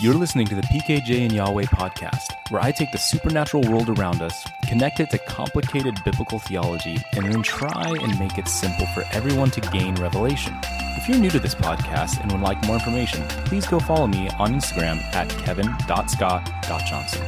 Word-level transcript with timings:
You're 0.00 0.14
listening 0.14 0.48
to 0.48 0.56
the 0.56 0.62
PKJ 0.62 1.22
and 1.22 1.32
Yahweh 1.32 1.66
podcast, 1.66 2.50
where 2.50 2.60
I 2.60 2.72
take 2.72 2.90
the 2.90 2.98
supernatural 2.98 3.62
world 3.70 3.88
around 3.88 4.22
us, 4.22 4.44
connect 4.66 4.98
it 4.98 5.10
to 5.10 5.18
complicated 5.18 6.02
biblical 6.04 6.40
theology, 6.40 6.98
and 7.12 7.32
then 7.32 7.44
try 7.44 7.94
and 8.02 8.18
make 8.18 8.36
it 8.36 8.48
simple 8.48 8.86
for 8.86 9.04
everyone 9.12 9.52
to 9.52 9.60
gain 9.60 9.94
revelation. 9.94 10.58
If 10.96 11.08
you're 11.08 11.18
new 11.18 11.30
to 11.30 11.38
this 11.38 11.54
podcast 11.54 12.20
and 12.20 12.32
would 12.32 12.40
like 12.40 12.60
more 12.66 12.74
information, 12.74 13.22
please 13.44 13.66
go 13.66 13.78
follow 13.78 14.08
me 14.08 14.28
on 14.30 14.52
Instagram 14.54 15.00
at 15.14 15.28
kevin.scott.johnson. 15.28 17.26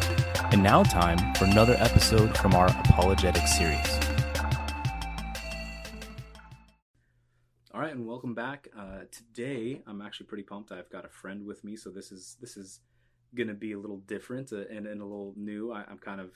And 0.50 0.60
now, 0.60 0.82
time 0.82 1.34
for 1.34 1.44
another 1.44 1.76
episode 1.78 2.36
from 2.36 2.54
our 2.54 2.66
apologetic 2.66 3.46
series. 3.46 4.05
Today, 9.16 9.82
I'm 9.86 10.02
actually 10.02 10.26
pretty 10.26 10.42
pumped. 10.42 10.72
I've 10.72 10.90
got 10.90 11.04
a 11.04 11.08
friend 11.08 11.44
with 11.44 11.64
me, 11.64 11.76
so 11.76 11.90
this 11.90 12.12
is 12.12 12.36
this 12.40 12.56
is 12.56 12.80
going 13.34 13.48
to 13.48 13.54
be 13.54 13.72
a 13.72 13.78
little 13.78 13.98
different 13.98 14.52
uh, 14.52 14.64
and, 14.70 14.86
and 14.86 15.00
a 15.00 15.04
little 15.04 15.34
new. 15.36 15.72
I, 15.72 15.84
I'm 15.88 15.98
kind 15.98 16.20
of 16.20 16.30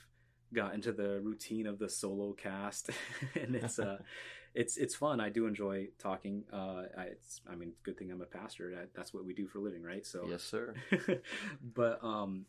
got 0.53 0.73
into 0.73 0.91
the 0.91 1.21
routine 1.21 1.67
of 1.67 1.79
the 1.79 1.89
solo 1.89 2.33
cast, 2.33 2.89
and 3.41 3.55
it's 3.55 3.79
uh, 3.79 3.97
it's 4.55 4.77
it's 4.77 4.95
fun. 4.95 5.19
I 5.19 5.29
do 5.29 5.45
enjoy 5.45 5.87
talking. 5.99 6.43
Uh, 6.51 6.83
I, 6.97 7.03
it's 7.11 7.41
I 7.49 7.55
mean, 7.55 7.73
good 7.83 7.97
thing 7.97 8.11
I'm 8.11 8.21
a 8.21 8.25
pastor. 8.25 8.73
I, 8.75 8.85
that's 8.95 9.13
what 9.13 9.25
we 9.25 9.33
do 9.33 9.47
for 9.47 9.59
a 9.59 9.61
living, 9.61 9.83
right? 9.83 10.05
So 10.05 10.25
Yes, 10.29 10.43
sir. 10.43 10.73
but 11.75 12.03
um, 12.03 12.45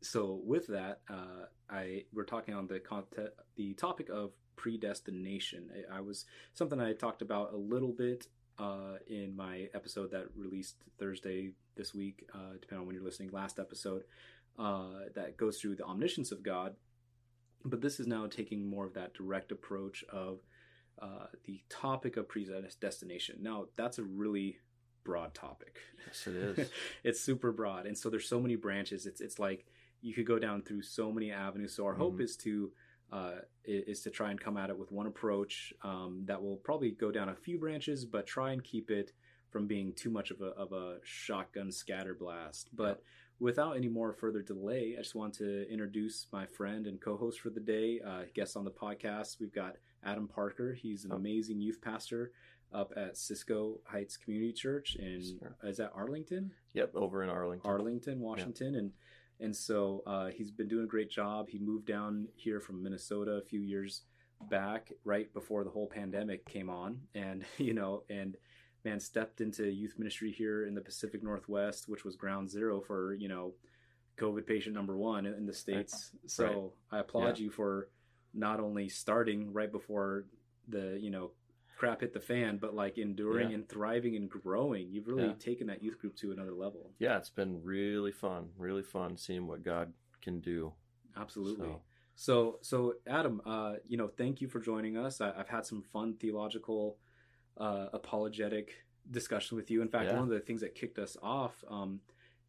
so 0.00 0.40
with 0.44 0.66
that, 0.68 1.00
uh, 1.10 1.46
I 1.68 2.04
we're 2.12 2.24
talking 2.24 2.54
on 2.54 2.66
the 2.66 2.80
content, 2.80 3.30
the 3.56 3.74
topic 3.74 4.08
of 4.08 4.32
predestination. 4.56 5.70
I, 5.90 5.98
I 5.98 6.00
was 6.00 6.24
something 6.54 6.80
I 6.80 6.92
talked 6.92 7.22
about 7.22 7.52
a 7.52 7.56
little 7.56 7.92
bit 7.92 8.26
uh, 8.58 8.96
in 9.08 9.34
my 9.36 9.68
episode 9.74 10.10
that 10.12 10.26
released 10.36 10.76
Thursday 10.98 11.50
this 11.76 11.94
week, 11.94 12.26
uh, 12.34 12.52
depending 12.60 12.80
on 12.80 12.86
when 12.86 12.94
you're 12.94 13.04
listening. 13.04 13.30
Last 13.32 13.58
episode 13.58 14.02
uh, 14.58 15.06
that 15.14 15.36
goes 15.36 15.58
through 15.60 15.76
the 15.76 15.84
omniscience 15.84 16.30
of 16.32 16.42
God, 16.42 16.74
but 17.64 17.80
this 17.80 17.98
is 17.98 18.06
now 18.06 18.26
taking 18.26 18.68
more 18.68 18.86
of 18.86 18.94
that 18.94 19.14
direct 19.14 19.50
approach 19.52 20.04
of 20.10 20.38
uh, 21.02 21.26
the 21.44 21.60
topic 21.68 22.16
of 22.16 22.28
predestination. 22.28 23.38
Now, 23.42 23.66
that's 23.76 23.98
a 23.98 24.04
really 24.04 24.58
broad 25.02 25.34
topic. 25.34 25.78
Yes, 26.06 26.26
it 26.26 26.36
is. 26.36 26.70
it's 27.04 27.20
super 27.20 27.50
broad, 27.52 27.86
and 27.86 27.96
so 27.98 28.08
there's 28.10 28.28
so 28.28 28.40
many 28.40 28.56
branches. 28.56 29.06
It's 29.06 29.20
it's 29.20 29.38
like 29.38 29.66
you 30.00 30.14
could 30.14 30.26
go 30.26 30.38
down 30.38 30.62
through 30.62 30.82
so 30.82 31.10
many 31.10 31.32
avenues. 31.32 31.74
So 31.74 31.84
our 31.86 31.94
hope 31.94 32.18
Mhm. 32.18 32.24
is 32.24 32.36
to 32.38 32.70
uh, 33.14 33.34
is 33.64 34.00
to 34.02 34.10
try 34.10 34.30
and 34.30 34.40
come 34.40 34.56
at 34.56 34.70
it 34.70 34.78
with 34.78 34.90
one 34.90 35.06
approach 35.06 35.72
um, 35.84 36.22
that 36.26 36.42
will 36.42 36.56
probably 36.58 36.90
go 36.90 37.10
down 37.10 37.28
a 37.28 37.34
few 37.36 37.58
branches, 37.58 38.04
but 38.04 38.26
try 38.26 38.52
and 38.52 38.62
keep 38.64 38.90
it 38.90 39.12
from 39.50 39.66
being 39.68 39.92
too 39.94 40.10
much 40.10 40.30
of 40.32 40.40
a 40.40 40.46
of 40.64 40.72
a 40.72 40.98
shotgun 41.04 41.70
scatter 41.70 42.14
blast. 42.14 42.70
But 42.74 43.02
without 43.38 43.76
any 43.76 43.88
more 43.88 44.12
further 44.12 44.42
delay, 44.42 44.96
I 44.98 45.02
just 45.02 45.14
want 45.14 45.32
to 45.34 45.48
introduce 45.70 46.26
my 46.32 46.44
friend 46.46 46.86
and 46.88 47.00
co-host 47.00 47.38
for 47.40 47.50
the 47.50 47.60
day, 47.60 48.00
uh, 48.04 48.22
guest 48.34 48.56
on 48.56 48.64
the 48.64 48.70
podcast. 48.72 49.38
We've 49.40 49.54
got 49.54 49.76
Adam 50.04 50.26
Parker. 50.28 50.74
He's 50.74 51.04
an 51.04 51.12
Oh. 51.12 51.16
amazing 51.16 51.60
youth 51.60 51.80
pastor 51.80 52.32
up 52.72 52.92
at 52.96 53.16
Cisco 53.16 53.80
Heights 53.84 54.16
Community 54.16 54.52
Church 54.52 54.96
in 54.96 55.22
Sure. 55.38 55.56
is 55.62 55.76
that 55.76 55.92
Arlington? 55.94 56.50
Yep, 56.72 56.90
over 56.96 57.22
in 57.22 57.30
Arlington. 57.30 57.70
Arlington, 57.70 58.20
Washington, 58.20 58.74
and 58.74 58.92
and 59.40 59.54
so 59.54 60.02
uh, 60.06 60.26
he's 60.26 60.50
been 60.50 60.68
doing 60.68 60.84
a 60.84 60.88
great 60.88 61.10
job. 61.10 61.48
He 61.48 61.58
moved 61.58 61.86
down 61.86 62.28
here 62.34 62.60
from 62.60 62.82
Minnesota 62.82 63.32
a 63.32 63.42
few 63.42 63.60
years 63.60 64.02
back, 64.50 64.92
right 65.04 65.32
before 65.32 65.64
the 65.64 65.70
whole 65.70 65.86
pandemic 65.86 66.46
came 66.46 66.70
on, 66.70 67.00
and 67.14 67.44
you 67.58 67.74
know, 67.74 68.02
and 68.08 68.36
man 68.84 69.00
stepped 69.00 69.40
into 69.40 69.70
youth 69.70 69.94
ministry 69.98 70.30
here 70.30 70.66
in 70.66 70.74
the 70.74 70.80
Pacific 70.80 71.22
Northwest, 71.22 71.88
which 71.88 72.04
was 72.04 72.16
ground 72.16 72.50
zero 72.50 72.80
for 72.80 73.14
you 73.14 73.28
know, 73.28 73.52
COVID 74.18 74.46
patient 74.46 74.74
number 74.74 74.96
one 74.96 75.26
in 75.26 75.46
the 75.46 75.52
states. 75.52 76.12
So 76.26 76.72
I 76.92 77.00
applaud 77.00 77.38
you 77.38 77.50
for 77.50 77.88
not 78.32 78.60
only 78.60 78.88
starting 78.88 79.52
right 79.52 79.70
before 79.70 80.26
the 80.68 80.98
you 81.00 81.10
know 81.10 81.30
crap 81.76 82.00
hit 82.00 82.12
the 82.12 82.20
fan, 82.20 82.56
but 82.58 82.74
like 82.74 82.98
enduring 82.98 83.50
Yeah. 83.50 83.56
and 83.56 83.68
thriving 83.68 84.16
and 84.16 84.28
growing. 84.30 84.90
You've 84.92 85.08
really 85.08 85.26
Yeah. 85.28 85.34
taken 85.34 85.66
that 85.66 85.82
youth 85.82 85.98
group 85.98 86.14
to 86.16 86.30
another 86.32 86.52
level. 86.54 86.92
Yeah, 86.98 87.18
it's 87.18 87.30
been 87.30 87.62
really 87.62 88.12
fun. 88.12 88.50
Really 88.56 88.82
fun 88.82 89.16
seeing 89.16 89.46
what 89.46 89.62
God 89.62 89.92
can 90.20 90.40
do. 90.40 90.72
Absolutely. 91.16 91.68
So- 91.68 91.82
So, 92.16 92.58
so, 92.62 92.94
Adam, 93.08 93.42
uh, 93.44 93.76
you 93.88 93.96
know, 93.96 94.06
thank 94.06 94.40
you 94.40 94.46
for 94.46 94.60
joining 94.60 94.96
us. 94.96 95.20
I, 95.20 95.32
I've 95.36 95.48
had 95.48 95.66
some 95.66 95.82
fun 95.82 96.14
theological, 96.14 96.96
uh, 97.56 97.88
apologetic 97.92 98.84
discussion 99.10 99.56
with 99.56 99.68
you. 99.68 99.82
In 99.82 99.88
fact, 99.88 100.06
Yeah. 100.10 100.14
one 100.20 100.22
of 100.22 100.28
the 100.28 100.38
things 100.38 100.60
that 100.60 100.76
kicked 100.76 101.00
us 101.00 101.16
off, 101.20 101.64
um, 101.66 102.00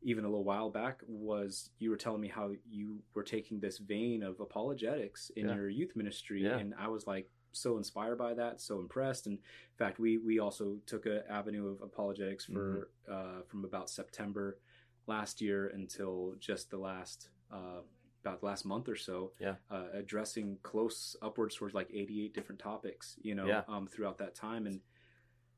even 0.03 0.23
a 0.23 0.29
little 0.29 0.43
while 0.43 0.69
back, 0.69 1.01
was 1.07 1.71
you 1.79 1.89
were 1.89 1.97
telling 1.97 2.21
me 2.21 2.27
how 2.27 2.53
you 2.69 3.01
were 3.15 3.23
taking 3.23 3.59
this 3.59 3.79
vein 3.79 4.21
of 4.21 4.39
apologetics 4.39 5.31
in 5.31 5.47
Yeah. 5.47 5.55
your 5.55 5.69
youth 5.69 5.95
ministry, 5.95 6.43
Yeah. 6.43 6.59
and 6.59 6.75
I 6.75 6.87
was 6.87 7.07
like 7.07 7.31
so 7.55 7.77
inspired 7.77 8.17
by 8.17 8.33
that, 8.33 8.61
so 8.61 8.79
impressed. 8.79 9.27
And 9.27 9.37
in 9.37 9.77
fact, 9.77 9.99
we 9.99 10.17
we 10.17 10.39
also 10.39 10.77
took 10.85 11.05
an 11.05 11.21
avenue 11.29 11.67
of 11.69 11.81
apologetics 11.81 12.45
for 12.45 12.89
Mm-hmm. 13.09 13.13
uh, 13.13 13.41
from 13.47 13.65
about 13.65 13.89
September 13.89 14.59
last 15.07 15.41
year 15.41 15.67
until 15.73 16.35
just 16.39 16.69
the 16.69 16.77
last. 16.77 17.29
Uh, 17.51 17.81
about 18.23 18.39
the 18.39 18.45
last 18.47 18.65
month 18.65 18.89
or 18.89 18.95
so, 18.95 19.31
Yeah. 19.39 19.53
uh, 19.69 19.85
addressing 19.93 20.57
close 20.63 21.15
upwards 21.21 21.53
towards 21.55 21.75
like 21.75 21.87
88 21.93 22.33
different 22.33 22.57
topics, 22.57 23.15
you 23.21 23.35
know, 23.35 23.45
Yeah. 23.47 23.61
um, 23.67 23.85
throughout 23.85 24.17
that 24.17 24.33
time. 24.33 24.65
And, 24.65 24.81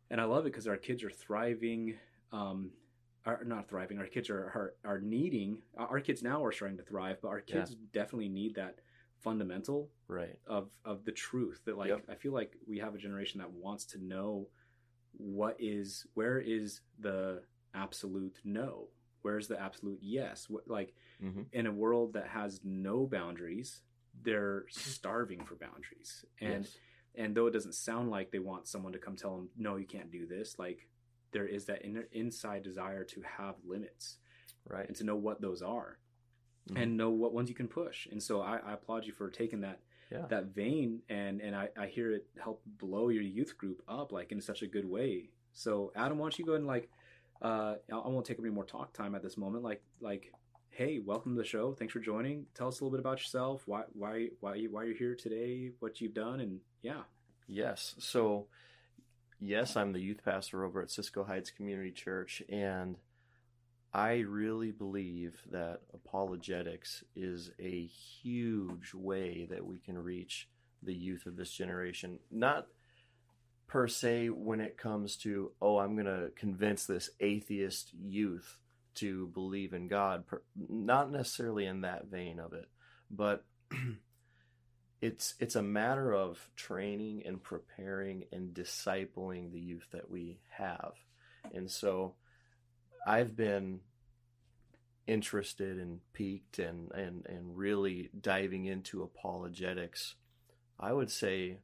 and 0.10 0.20
I 0.20 0.26
love 0.26 0.46
it 0.46 0.52
because 0.52 0.68
our 0.68 0.76
kids 0.76 1.02
are 1.02 1.10
thriving, 1.10 1.98
um, 2.34 2.72
are 3.26 3.42
not 3.46 3.70
thriving. 3.70 4.00
Our 4.00 4.06
kids 4.06 4.30
are, 4.30 4.44
are, 4.54 4.74
are 4.84 5.00
needing, 5.00 5.62
our 5.78 6.02
kids 6.02 6.22
now 6.22 6.44
are 6.44 6.52
starting 6.52 6.76
to 6.76 6.84
thrive, 6.84 7.20
but 7.22 7.30
our 7.30 7.42
Yeah. 7.48 7.60
kids 7.60 7.76
definitely 7.94 8.28
need 8.28 8.56
that 8.56 8.80
fundamental 9.22 9.90
Right. 10.08 10.40
of, 10.48 10.70
of 10.86 11.04
the 11.06 11.12
truth 11.12 11.62
that 11.66 11.78
like, 11.78 11.90
Yep. 11.90 12.06
I 12.10 12.16
feel 12.16 12.34
like 12.34 12.56
we 12.68 12.80
have 12.80 12.96
a 12.96 12.98
generation 12.98 13.40
that 13.40 13.52
wants 13.52 13.86
to 13.88 14.04
know 14.04 14.48
what 15.14 15.56
is, 15.60 16.06
where 16.14 16.40
is 16.40 16.82
the 17.00 17.42
absolute 17.74 18.40
no? 18.44 18.88
Where's 19.22 19.48
the 19.48 19.60
absolute 19.60 20.00
yes? 20.02 20.50
What, 20.50 20.68
like, 20.68 20.94
hmm 21.20 21.42
in 21.54 21.66
a 21.66 21.72
world 21.72 22.14
that 22.14 22.28
has 22.28 22.60
no 22.64 23.06
boundaries, 23.08 23.82
they're 24.24 24.66
starving 24.70 25.44
for 25.46 25.56
boundaries. 25.56 26.26
And 26.42 26.66
yes. 26.66 26.78
and 27.16 27.34
though 27.34 27.48
it 27.48 27.54
doesn't 27.54 27.76
sound 27.76 28.10
like 28.10 28.32
they 28.32 28.40
want 28.40 28.68
someone 28.68 28.94
to 28.94 29.00
come 29.00 29.16
tell 29.16 29.36
them, 29.38 29.50
no, 29.58 29.78
you 29.78 29.86
can't 29.88 30.12
do 30.12 30.28
this, 30.28 30.60
like 30.60 30.88
there 31.32 31.48
is 31.48 31.66
that 31.66 31.86
inner, 31.86 32.08
inside 32.12 32.64
desire 32.64 33.04
to 33.06 33.22
have 33.22 33.56
limits 33.66 34.18
Right. 34.68 34.88
and 34.88 34.96
to 34.98 35.04
know 35.04 35.16
what 35.16 35.42
those 35.42 35.62
are 35.62 36.00
Mhm. 36.68 36.82
and 36.82 36.98
know 36.98 37.10
what 37.10 37.34
ones 37.34 37.50
you 37.50 37.56
can 37.56 37.68
push. 37.68 38.08
And 38.08 38.22
so 38.22 38.42
I, 38.42 38.58
I 38.58 38.74
applaud 38.74 39.06
you 39.06 39.14
for 39.14 39.30
taking 39.30 39.62
that 39.62 39.80
Yeah. 40.12 40.26
that 40.28 40.46
vein 40.46 41.02
and 41.10 41.42
and 41.42 41.56
I, 41.56 41.70
I 41.78 41.88
hear 41.88 42.12
it 42.14 42.28
help 42.42 42.62
blow 42.66 43.10
your 43.10 43.24
youth 43.24 43.58
group 43.58 43.82
up 43.88 44.12
like 44.12 44.32
in 44.32 44.42
such 44.42 44.62
a 44.62 44.68
good 44.68 44.86
way. 44.86 45.30
So 45.54 45.92
Adam, 45.96 46.18
why 46.18 46.26
don't 46.26 46.40
you 46.40 46.46
go 46.46 46.52
ahead 46.54 46.62
and 46.62 46.68
like 46.68 46.90
uh 47.42 47.76
I 47.92 47.96
I 47.96 48.08
won't 48.08 48.26
take 48.26 48.40
up 48.40 48.46
any 48.46 48.54
more 48.54 48.66
talk 48.66 48.94
time 48.94 49.16
at 49.16 49.22
this 49.24 49.38
moment. 49.38 49.64
Like 49.64 49.82
like 50.00 50.32
hey, 50.70 51.00
welcome 51.00 51.34
to 51.36 51.42
the 51.42 51.48
show. 51.48 51.74
Thanks 51.74 51.92
for 51.94 52.00
joining. 52.00 52.46
Tell 52.54 52.68
us 52.68 52.80
a 52.80 52.84
little 52.84 52.96
bit 52.96 53.00
about 53.00 53.18
yourself, 53.20 53.64
why 53.68 53.84
why 53.94 54.30
why 54.42 54.56
you 54.56 54.70
why 54.72 54.84
you're 54.84 54.96
here 54.96 55.16
today, 55.16 55.72
what 55.80 56.00
you've 56.02 56.14
done 56.14 56.40
and 56.40 56.60
yeah. 56.84 57.04
Yes. 57.48 57.96
So, 58.00 58.48
yes, 59.40 59.76
I'm 59.76 59.94
the 59.94 60.02
youth 60.02 60.24
pastor 60.24 60.64
over 60.64 60.82
at 60.82 60.92
Cisco 60.92 61.24
Heights 61.24 61.50
Community 61.50 61.92
Church, 61.92 62.44
and 62.50 62.98
I 63.94 64.20
really 64.20 64.72
believe 64.72 65.42
that 65.52 65.82
apologetics 65.94 67.04
is 67.16 67.52
a 67.60 67.86
huge 67.86 68.94
way 68.94 69.48
that 69.50 69.66
we 69.66 69.80
can 69.80 69.98
reach 69.98 70.48
the 70.84 70.94
youth 70.94 71.26
of 71.26 71.36
this 71.36 71.52
generation. 71.52 72.20
Not 72.30 72.68
per 73.68 73.88
se 73.88 74.30
when 74.30 74.62
it 74.62 74.78
comes 74.78 75.16
to, 75.18 75.52
oh, 75.62 75.78
I'm 75.80 75.96
going 75.96 76.06
to 76.06 76.32
convince 76.36 76.86
this 76.86 77.10
atheist 77.20 77.92
youth 77.94 78.58
to 78.96 79.28
believe 79.28 79.74
in 79.74 79.88
God, 79.88 80.24
not 80.56 81.12
necessarily 81.12 81.66
in 81.66 81.82
that 81.82 82.08
vein 82.08 82.40
of 82.40 82.54
it, 82.54 82.68
but 83.12 83.46
it's 85.02 85.36
it's 85.40 85.56
a 85.56 85.62
matter 85.62 86.14
of 86.14 86.50
training 86.56 87.22
and 87.26 87.44
preparing 87.44 88.26
and 88.32 88.54
discipling 88.54 89.52
the 89.52 89.60
youth 89.60 89.88
that 89.92 90.10
we 90.10 90.40
have. 90.50 90.94
And 91.54 91.70
so 91.70 92.16
I've 93.08 93.38
been 93.38 93.80
interested 95.08 95.80
and 95.80 96.02
peaked 96.12 96.60
and, 96.60 96.92
and, 96.92 97.26
and 97.28 97.58
really 97.58 98.10
diving 98.20 98.66
into 98.66 99.02
apologetics, 99.02 100.16
I 100.78 100.92
would 100.92 101.10
say 101.10 101.60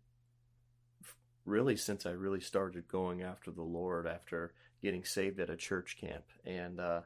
really 1.45 1.75
since 1.75 2.06
I 2.06 2.12
really 2.12 2.40
started 2.40 2.88
going 2.88 3.22
after 3.22 3.51
the 3.51 3.62
Lord 3.62 4.07
after 4.07 4.54
getting 4.81 5.04
saved 5.04 5.42
at 5.42 5.50
a 5.50 5.57
church 5.57 5.98
camp. 6.00 6.24
And 6.45 6.80
uh, 6.80 7.01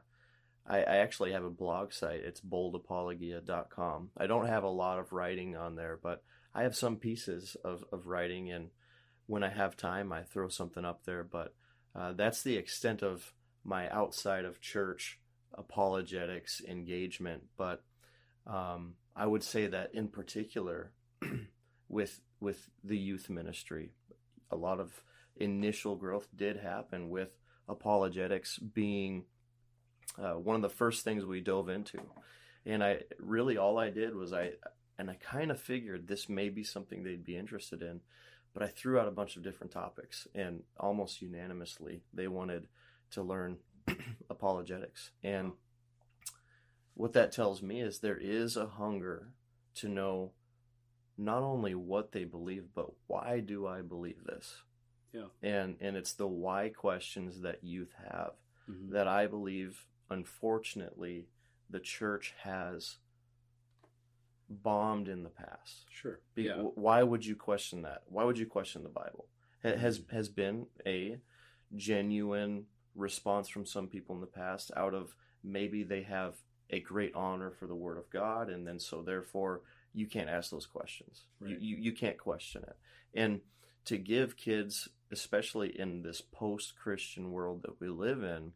I, 0.64 0.82
actually 0.82 1.32
have 1.32 1.44
a 1.44 1.50
blog 1.50 1.92
site. 1.92 2.20
It's 2.20 2.40
boldapologia.com. 2.40 4.10
I 4.16 4.28
don't 4.28 4.46
have 4.46 4.62
a 4.62 4.68
lot 4.68 5.00
of 5.00 5.12
writing 5.12 5.56
on 5.56 5.74
there, 5.74 5.98
but 6.00 6.22
I 6.54 6.62
have 6.62 6.76
some 6.76 6.96
pieces 6.96 7.56
of, 7.64 7.84
of 7.90 8.06
writing. 8.06 8.52
And 8.52 8.70
when 9.26 9.42
I 9.42 9.48
have 9.48 9.76
time, 9.76 10.12
I 10.12 10.22
throw 10.22 10.48
something 10.48 10.84
up 10.84 11.04
there. 11.04 11.24
But 11.24 11.54
uh, 11.96 12.12
that's 12.12 12.44
the 12.44 12.56
extent 12.56 13.02
of 13.02 13.32
my 13.64 13.88
outside 13.90 14.44
of 14.44 14.60
church 14.60 15.18
apologetics 15.54 16.62
engagement, 16.66 17.44
but 17.56 17.82
um, 18.46 18.94
I 19.14 19.26
would 19.26 19.42
say 19.42 19.66
that 19.66 19.94
in 19.94 20.08
particular, 20.08 20.92
with 21.88 22.20
with 22.40 22.70
the 22.84 22.96
youth 22.96 23.28
ministry, 23.28 23.90
a 24.50 24.56
lot 24.56 24.80
of 24.80 25.02
initial 25.36 25.96
growth 25.96 26.28
did 26.34 26.56
happen 26.56 27.10
with 27.10 27.30
apologetics 27.68 28.58
being 28.58 29.24
uh, 30.18 30.34
one 30.34 30.56
of 30.56 30.62
the 30.62 30.68
first 30.68 31.04
things 31.04 31.24
we 31.24 31.40
dove 31.40 31.68
into, 31.68 31.98
and 32.64 32.82
I 32.82 33.00
really 33.18 33.56
all 33.56 33.78
I 33.78 33.90
did 33.90 34.14
was 34.14 34.32
I 34.32 34.52
and 34.98 35.10
I 35.10 35.14
kind 35.14 35.50
of 35.50 35.60
figured 35.60 36.08
this 36.08 36.28
may 36.28 36.48
be 36.48 36.64
something 36.64 37.02
they'd 37.02 37.24
be 37.24 37.36
interested 37.36 37.82
in, 37.82 38.00
but 38.52 38.62
I 38.62 38.68
threw 38.68 38.98
out 38.98 39.08
a 39.08 39.12
bunch 39.12 39.36
of 39.36 39.42
different 39.42 39.72
topics, 39.72 40.26
and 40.34 40.62
almost 40.78 41.22
unanimously 41.22 42.02
they 42.12 42.28
wanted 42.28 42.66
to 43.10 43.22
learn 43.22 43.58
apologetics. 44.30 45.10
And 45.22 45.52
what 46.94 47.12
that 47.12 47.32
tells 47.32 47.62
me 47.62 47.80
is 47.80 47.98
there 48.00 48.18
is 48.20 48.56
a 48.56 48.66
hunger 48.66 49.28
to 49.76 49.88
know 49.88 50.32
not 51.16 51.42
only 51.42 51.74
what 51.74 52.12
they 52.12 52.24
believe, 52.24 52.66
but 52.74 52.90
why 53.06 53.40
do 53.40 53.66
I 53.66 53.82
believe 53.82 54.24
this? 54.24 54.62
Yeah. 55.12 55.26
And 55.42 55.76
and 55.80 55.96
it's 55.96 56.12
the 56.12 56.26
why 56.26 56.68
questions 56.68 57.40
that 57.40 57.64
youth 57.64 57.92
have 58.12 58.32
Mhm. 58.68 58.90
that 58.90 59.08
I 59.08 59.26
believe 59.26 59.86
unfortunately 60.10 61.28
the 61.70 61.80
church 61.80 62.34
has 62.42 62.98
bombed 64.48 65.08
in 65.08 65.22
the 65.22 65.28
past. 65.30 65.86
Sure. 65.90 66.20
Be- 66.34 66.44
yeah. 66.44 66.56
wh- 66.62 66.76
Why 66.78 67.02
would 67.02 67.24
you 67.24 67.36
question 67.36 67.82
that? 67.82 68.02
Why 68.06 68.24
would 68.24 68.38
you 68.38 68.46
question 68.46 68.82
the 68.82 68.88
Bible? 68.88 69.26
Ha- 69.62 69.76
Has 69.76 69.98
Mm-hmm. 70.00 70.16
has 70.16 70.28
been 70.28 70.66
a 70.86 71.20
genuine 71.74 72.66
response 72.98 73.48
from 73.48 73.64
some 73.64 73.86
people 73.86 74.14
in 74.14 74.20
the 74.20 74.26
past 74.26 74.70
out 74.76 74.92
of 74.92 75.14
maybe 75.42 75.84
they 75.84 76.02
have 76.02 76.34
a 76.70 76.80
great 76.80 77.14
honor 77.14 77.50
for 77.50 77.66
the 77.66 77.74
Word 77.74 77.96
of 77.96 78.10
God, 78.10 78.50
and 78.50 78.66
then 78.66 78.78
so 78.78 79.00
therefore 79.02 79.62
you 79.94 80.06
can't 80.06 80.28
ask 80.28 80.50
those 80.50 80.66
questions. 80.66 81.22
You, 81.40 81.56
you 81.58 81.76
you 81.76 81.92
can't 81.92 82.18
question 82.18 82.62
it. 82.62 82.76
And 83.14 83.40
to 83.86 83.96
give 83.96 84.36
kids, 84.36 84.88
especially 85.10 85.80
in 85.80 86.02
this 86.02 86.20
post-Christian 86.20 87.32
world 87.32 87.62
that 87.62 87.80
we 87.80 87.88
live 87.88 88.22
in, 88.22 88.52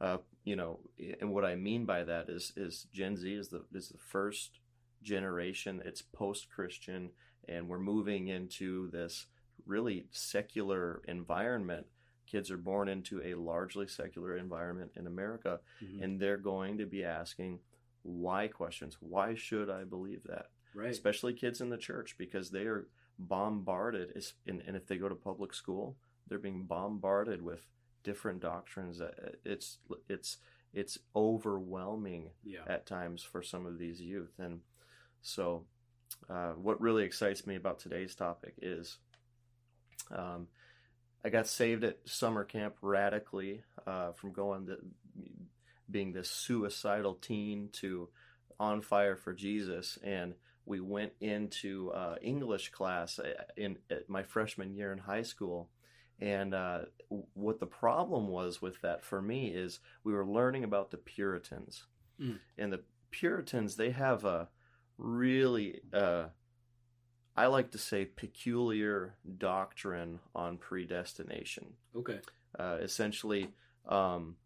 uh, 0.00 0.18
you 0.42 0.56
know, 0.56 0.80
and 1.20 1.30
what 1.32 1.44
I 1.44 1.54
mean 1.54 1.84
by 1.84 2.02
that 2.02 2.28
is 2.28 2.52
is 2.56 2.88
Gen 2.92 3.16
Z 3.16 3.32
is 3.32 3.48
the 3.48 3.62
is 3.72 3.90
the 3.90 3.98
first 3.98 4.58
generation. 5.02 5.82
It's 5.84 6.02
post-Christian, 6.02 7.10
and 7.48 7.68
we're 7.68 7.78
moving 7.78 8.28
into 8.28 8.90
this 8.90 9.26
really 9.66 10.06
secular 10.10 11.02
environment. 11.06 11.86
Kids 12.32 12.50
are 12.50 12.56
born 12.56 12.88
into 12.88 13.20
a 13.22 13.34
largely 13.34 13.86
secular 13.86 14.38
environment 14.38 14.90
in 14.96 15.06
America, 15.06 15.60
Mhm. 15.82 16.02
and 16.02 16.18
they're 16.18 16.38
going 16.38 16.78
to 16.78 16.86
be 16.86 17.04
asking 17.04 17.60
why 18.02 18.48
questions. 18.48 18.96
Why 19.02 19.34
should 19.34 19.68
I 19.68 19.84
believe 19.84 20.22
that? 20.24 20.46
right. 20.74 20.90
especially 20.90 21.34
kids 21.34 21.60
in 21.60 21.68
the 21.68 21.76
church 21.76 22.16
because 22.16 22.50
they 22.50 22.64
are 22.64 22.88
bombarded 23.18 24.16
and, 24.46 24.62
and 24.62 24.74
if 24.74 24.86
they 24.86 24.96
go 24.96 25.06
to 25.06 25.14
public 25.14 25.52
school 25.52 25.98
they're 26.26 26.38
being 26.38 26.62
bombarded 26.64 27.42
with 27.42 27.66
different 28.02 28.40
doctrines 28.40 28.96
that 28.96 29.36
it's 29.44 29.76
it's 30.08 30.38
it's 30.72 30.96
overwhelming 31.14 32.30
Yeah. 32.42 32.64
at 32.66 32.86
times 32.86 33.22
for 33.22 33.42
some 33.42 33.66
of 33.66 33.76
these 33.76 34.00
youth 34.00 34.32
and 34.38 34.62
so 35.20 35.66
uh, 36.30 36.52
what 36.54 36.80
really 36.80 37.04
excites 37.04 37.46
me 37.46 37.56
about 37.56 37.78
today's 37.78 38.14
topic 38.14 38.54
is 38.62 38.96
um, 40.10 40.48
I 41.24 41.30
got 41.30 41.46
saved 41.46 41.84
at 41.84 41.98
summer 42.04 42.44
camp 42.44 42.76
radically 42.82 43.62
uh, 43.86 44.12
from 44.12 44.32
going 44.32 44.66
to 44.66 44.78
being 45.90 46.12
this 46.12 46.30
suicidal 46.30 47.14
teen 47.14 47.68
to 47.72 48.08
on 48.58 48.80
fire 48.80 49.16
for 49.16 49.32
Jesus. 49.32 49.98
And 50.02 50.34
we 50.64 50.80
went 50.80 51.12
into 51.20 51.90
uh, 51.90 52.16
English 52.22 52.70
class 52.70 53.18
uh, 53.18 53.32
in, 53.56 53.78
my 54.08 54.22
freshman 54.22 54.74
year 54.74 54.92
in 54.92 54.98
high 54.98 55.22
school. 55.22 55.68
And 56.20 56.54
uh, 56.54 56.82
what 57.34 57.58
the 57.58 57.66
problem 57.66 58.28
was 58.28 58.62
with 58.62 58.80
that 58.82 59.04
for 59.04 59.20
me 59.20 59.48
is 59.48 59.80
we 60.04 60.12
were 60.12 60.26
learning 60.26 60.64
about 60.64 60.90
the 60.90 60.96
Puritans. 60.96 61.84
Mm. 62.20 62.38
And 62.58 62.72
the 62.72 62.80
Puritans, 63.10 63.76
they 63.76 63.90
have 63.90 64.24
a 64.24 64.48
really, 64.98 65.80
uh, 65.92 66.26
I 67.36 67.46
like 67.46 67.70
to 67.72 67.78
say, 67.78 68.04
peculiar 68.04 69.14
doctrine 69.38 70.20
on 70.34 70.58
predestination 70.58 71.66
Okay. 71.96 72.20
uh, 72.58 72.78
essentially 72.80 73.48
um, 73.88 74.36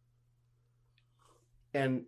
and 1.75 2.05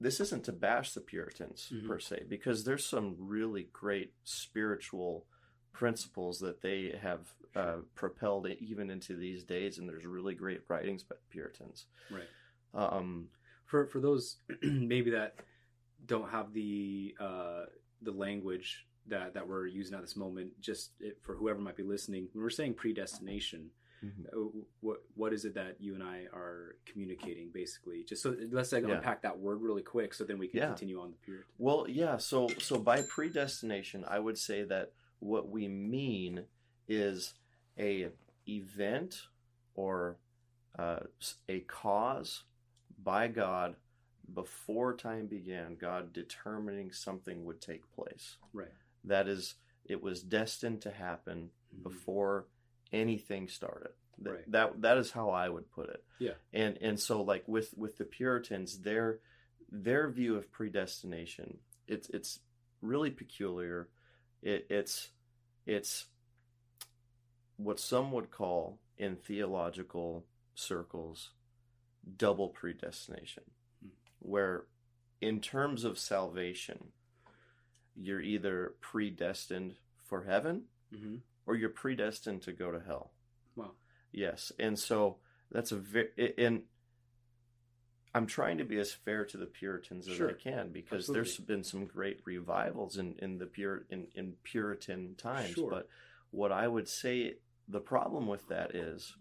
this 0.00 0.20
isn't 0.20 0.44
to 0.44 0.52
bash 0.52 0.92
the 0.92 1.00
puritans 1.00 1.72
Mhm. 1.72 1.86
per 1.86 1.98
se 1.98 2.24
because 2.28 2.62
there's 2.64 2.84
some 2.84 3.16
really 3.18 3.64
great 3.72 4.12
spiritual 4.24 5.26
principles 5.72 6.38
that 6.40 6.60
they 6.60 6.96
have 7.00 7.32
uh, 7.56 7.78
propelled 7.94 8.46
even 8.46 8.90
into 8.90 9.16
these 9.16 9.44
days 9.44 9.78
and 9.78 9.88
there's 9.88 10.06
really 10.06 10.34
great 10.34 10.62
writings 10.68 11.02
by 11.02 11.16
puritans 11.30 11.86
Right. 12.10 12.28
um, 12.74 13.28
For 13.64 13.86
for 13.86 14.00
those 14.00 14.36
maybe 14.62 15.10
that 15.10 15.34
don't 16.06 16.30
have 16.30 16.52
the 16.52 17.14
uh, 17.18 17.64
the 18.02 18.12
language 18.12 18.86
that 19.08 19.34
that 19.34 19.48
we're 19.48 19.66
using 19.66 19.94
at 19.94 20.00
this 20.00 20.16
moment, 20.16 20.60
just 20.60 20.92
for 21.22 21.34
whoever 21.34 21.60
might 21.60 21.76
be 21.76 21.82
listening, 21.82 22.28
when 22.32 22.42
we're 22.42 22.50
saying 22.50 22.74
predestination, 22.74 23.70
uh, 24.32 24.36
what 24.80 24.98
what 25.14 25.32
is 25.32 25.44
it 25.44 25.54
that 25.54 25.76
you 25.80 25.94
and 25.94 26.02
I 26.02 26.26
are 26.32 26.76
communicating 26.86 27.50
basically? 27.52 28.04
Just 28.04 28.22
so 28.22 28.34
let's 28.50 28.72
like 28.72 28.84
Yeah. 28.86 28.96
unpack 28.96 29.22
that 29.22 29.38
word 29.38 29.60
really 29.60 29.82
quick, 29.82 30.14
so 30.14 30.24
then 30.24 30.38
we 30.38 30.48
can 30.48 30.58
Yeah. 30.58 30.66
continue 30.68 31.00
on 31.00 31.10
the 31.10 31.16
period. 31.16 31.44
Well, 31.58 31.86
yeah. 31.88 32.16
So, 32.18 32.48
so 32.48 32.78
by 32.78 33.02
predestination, 33.02 34.04
I 34.06 34.18
would 34.20 34.38
say 34.38 34.62
that 34.64 34.92
what 35.20 35.48
we 35.48 35.66
mean 35.68 36.44
is 36.86 37.34
a 37.78 38.10
event 38.48 39.22
or 39.74 40.18
uh, 40.78 41.00
a 41.48 41.60
cause 41.60 42.44
by 43.02 43.26
God 43.28 43.76
before 44.32 44.94
time 44.96 45.26
began. 45.26 45.74
God 45.76 46.12
determining 46.12 46.92
something 46.92 47.44
would 47.44 47.60
take 47.60 47.90
place. 47.92 48.36
Right. 48.52 48.68
That 49.04 49.28
is, 49.28 49.54
it 49.84 50.02
was 50.02 50.22
destined 50.22 50.82
to 50.82 50.90
happen 50.90 51.50
before 51.82 52.46
anything 52.92 53.48
started. 53.48 53.90
Th- 54.22 54.34
Right. 54.36 54.50
That 54.50 54.82
that 54.82 54.98
is 54.98 55.12
how 55.12 55.30
I 55.30 55.48
would 55.48 55.70
put 55.70 55.90
it. 55.90 56.02
Yeah. 56.18 56.32
And 56.52 56.76
and 56.80 56.98
so 56.98 57.22
like 57.22 57.46
with 57.46 57.72
with 57.76 57.98
the 57.98 58.04
Puritans, 58.04 58.80
their 58.80 59.20
their 59.70 60.10
view 60.10 60.34
of 60.36 60.50
predestination, 60.50 61.58
it's 61.86 62.08
it's 62.10 62.40
really 62.82 63.10
peculiar. 63.10 63.88
It, 64.42 64.66
it's 64.70 65.10
it's 65.66 66.06
what 67.56 67.78
some 67.80 68.10
would 68.12 68.30
call 68.30 68.80
in 68.96 69.16
theological 69.16 70.24
circles 70.54 71.30
double 72.16 72.48
predestination, 72.48 73.44
Hmm. 73.82 73.88
where 74.18 74.64
in 75.20 75.40
terms 75.40 75.84
of 75.84 75.98
salvation, 75.98 76.92
you're 78.00 78.20
either 78.20 78.74
predestined 78.80 79.74
for 80.04 80.24
heaven 80.24 80.62
hmm 80.96 81.16
or 81.46 81.56
you're 81.56 81.70
predestined 81.70 82.42
to 82.42 82.52
go 82.52 82.70
to 82.70 82.78
hell. 82.78 83.10
Wow. 83.56 83.70
Yes, 84.12 84.52
and 84.58 84.78
so 84.78 85.16
that's 85.50 85.72
a 85.72 85.76
very 85.76 86.34
and 86.36 86.62
I'm 88.14 88.26
trying 88.26 88.58
to 88.58 88.64
be 88.64 88.78
as 88.78 88.92
fair 88.92 89.24
to 89.26 89.36
the 89.36 89.46
Puritans 89.46 90.08
as 90.08 90.16
Sure. 90.16 90.30
I 90.30 90.32
can 90.34 90.70
because 90.72 91.04
Absolutely. 91.04 91.14
there's 91.14 91.36
been 91.38 91.64
some 91.64 91.86
great 91.86 92.20
revivals 92.24 92.98
in 92.98 93.14
in 93.18 93.38
the 93.38 93.46
pure 93.46 93.84
in, 93.90 94.08
in 94.14 94.34
Puritan 94.42 95.14
times. 95.16 95.54
Sure. 95.54 95.70
But 95.70 95.88
what 96.30 96.52
I 96.52 96.68
would 96.68 96.88
say 96.88 97.34
the 97.68 97.80
problem 97.80 98.26
with 98.26 98.46
that 98.48 98.74
is 98.74 99.14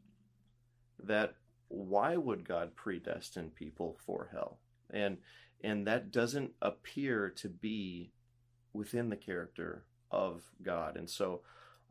that 1.04 1.36
why 1.70 2.16
would 2.16 2.48
God 2.48 2.76
predestine 2.76 3.52
people 3.54 3.98
for 4.06 4.30
hell? 4.32 4.60
And 4.90 5.18
and 5.64 5.88
that 5.88 6.12
doesn't 6.12 6.52
appear 6.62 7.30
to 7.38 7.50
be 7.50 8.12
within 8.78 9.10
the 9.10 9.16
character 9.18 9.84
of 10.12 10.44
God. 10.62 10.96
And 10.98 11.10
so 11.10 11.42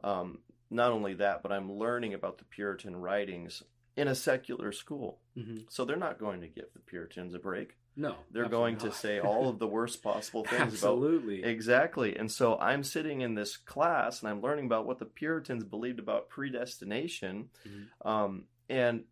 um, 0.04 0.38
not 0.70 0.92
only 0.92 1.14
that, 1.14 1.42
but 1.42 1.52
I'm 1.52 1.72
learning 1.72 2.14
about 2.14 2.38
the 2.38 2.44
Puritan 2.44 2.96
writings 2.96 3.62
in 3.96 4.08
a 4.08 4.14
secular 4.14 4.72
school. 4.72 5.20
hmm 5.34 5.58
So 5.68 5.84
they're 5.84 5.96
not 5.96 6.18
going 6.18 6.40
to 6.42 6.48
give 6.48 6.66
the 6.72 6.80
Puritans 6.80 7.34
a 7.34 7.38
break. 7.38 7.76
No, 7.98 8.14
They're 8.30 8.48
going 8.50 8.76
to 8.78 8.92
say 8.92 9.20
all 9.20 9.48
of 9.48 9.58
the 9.58 9.66
worst 9.66 10.02
possible 10.02 10.44
things 10.50 10.60
about 10.82 10.96
absolutely. 10.96 11.42
Exactly. 11.44 12.14
And 12.14 12.30
so 12.30 12.58
I'm 12.58 12.84
sitting 12.84 13.22
in 13.22 13.34
this 13.34 13.56
class 13.56 14.20
and 14.20 14.28
I'm 14.28 14.42
learning 14.42 14.66
about 14.66 14.86
what 14.86 14.98
the 14.98 15.06
Puritans 15.06 15.64
believed 15.64 15.98
about 15.98 16.28
predestination. 16.28 17.48
Mhm. 17.66 17.86
Um, 18.08 18.44
and 18.68 19.04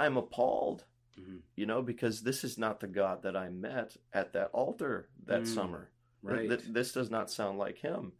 I'm 0.00 0.16
appalled, 0.16 0.84
Mhm. 1.16 1.42
you 1.54 1.66
know, 1.66 1.80
because 1.82 2.22
this 2.22 2.42
is 2.42 2.58
not 2.58 2.80
the 2.80 2.88
God 2.88 3.22
that 3.22 3.36
I 3.36 3.48
met 3.50 3.96
at 4.12 4.32
that 4.32 4.50
altar 4.52 5.08
that 5.26 5.42
Mm, 5.42 5.46
summer. 5.46 5.90
Right. 6.32 6.48
th- 6.48 6.62
this 6.68 6.92
does 6.92 7.10
not 7.10 7.30
sound 7.30 7.58
like 7.58 7.78
him. 7.78 8.12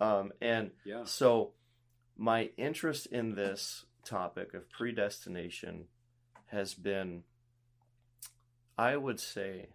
Um, 0.00 0.32
and 0.40 0.70
yeah. 0.84 1.04
so 1.04 1.52
my 2.16 2.50
interest 2.56 3.06
in 3.06 3.34
this 3.34 3.84
topic 4.04 4.54
of 4.54 4.68
predestination 4.70 5.86
has 6.46 6.74
been, 6.74 7.22
I 8.76 8.96
would 8.96 9.20
say, 9.20 9.68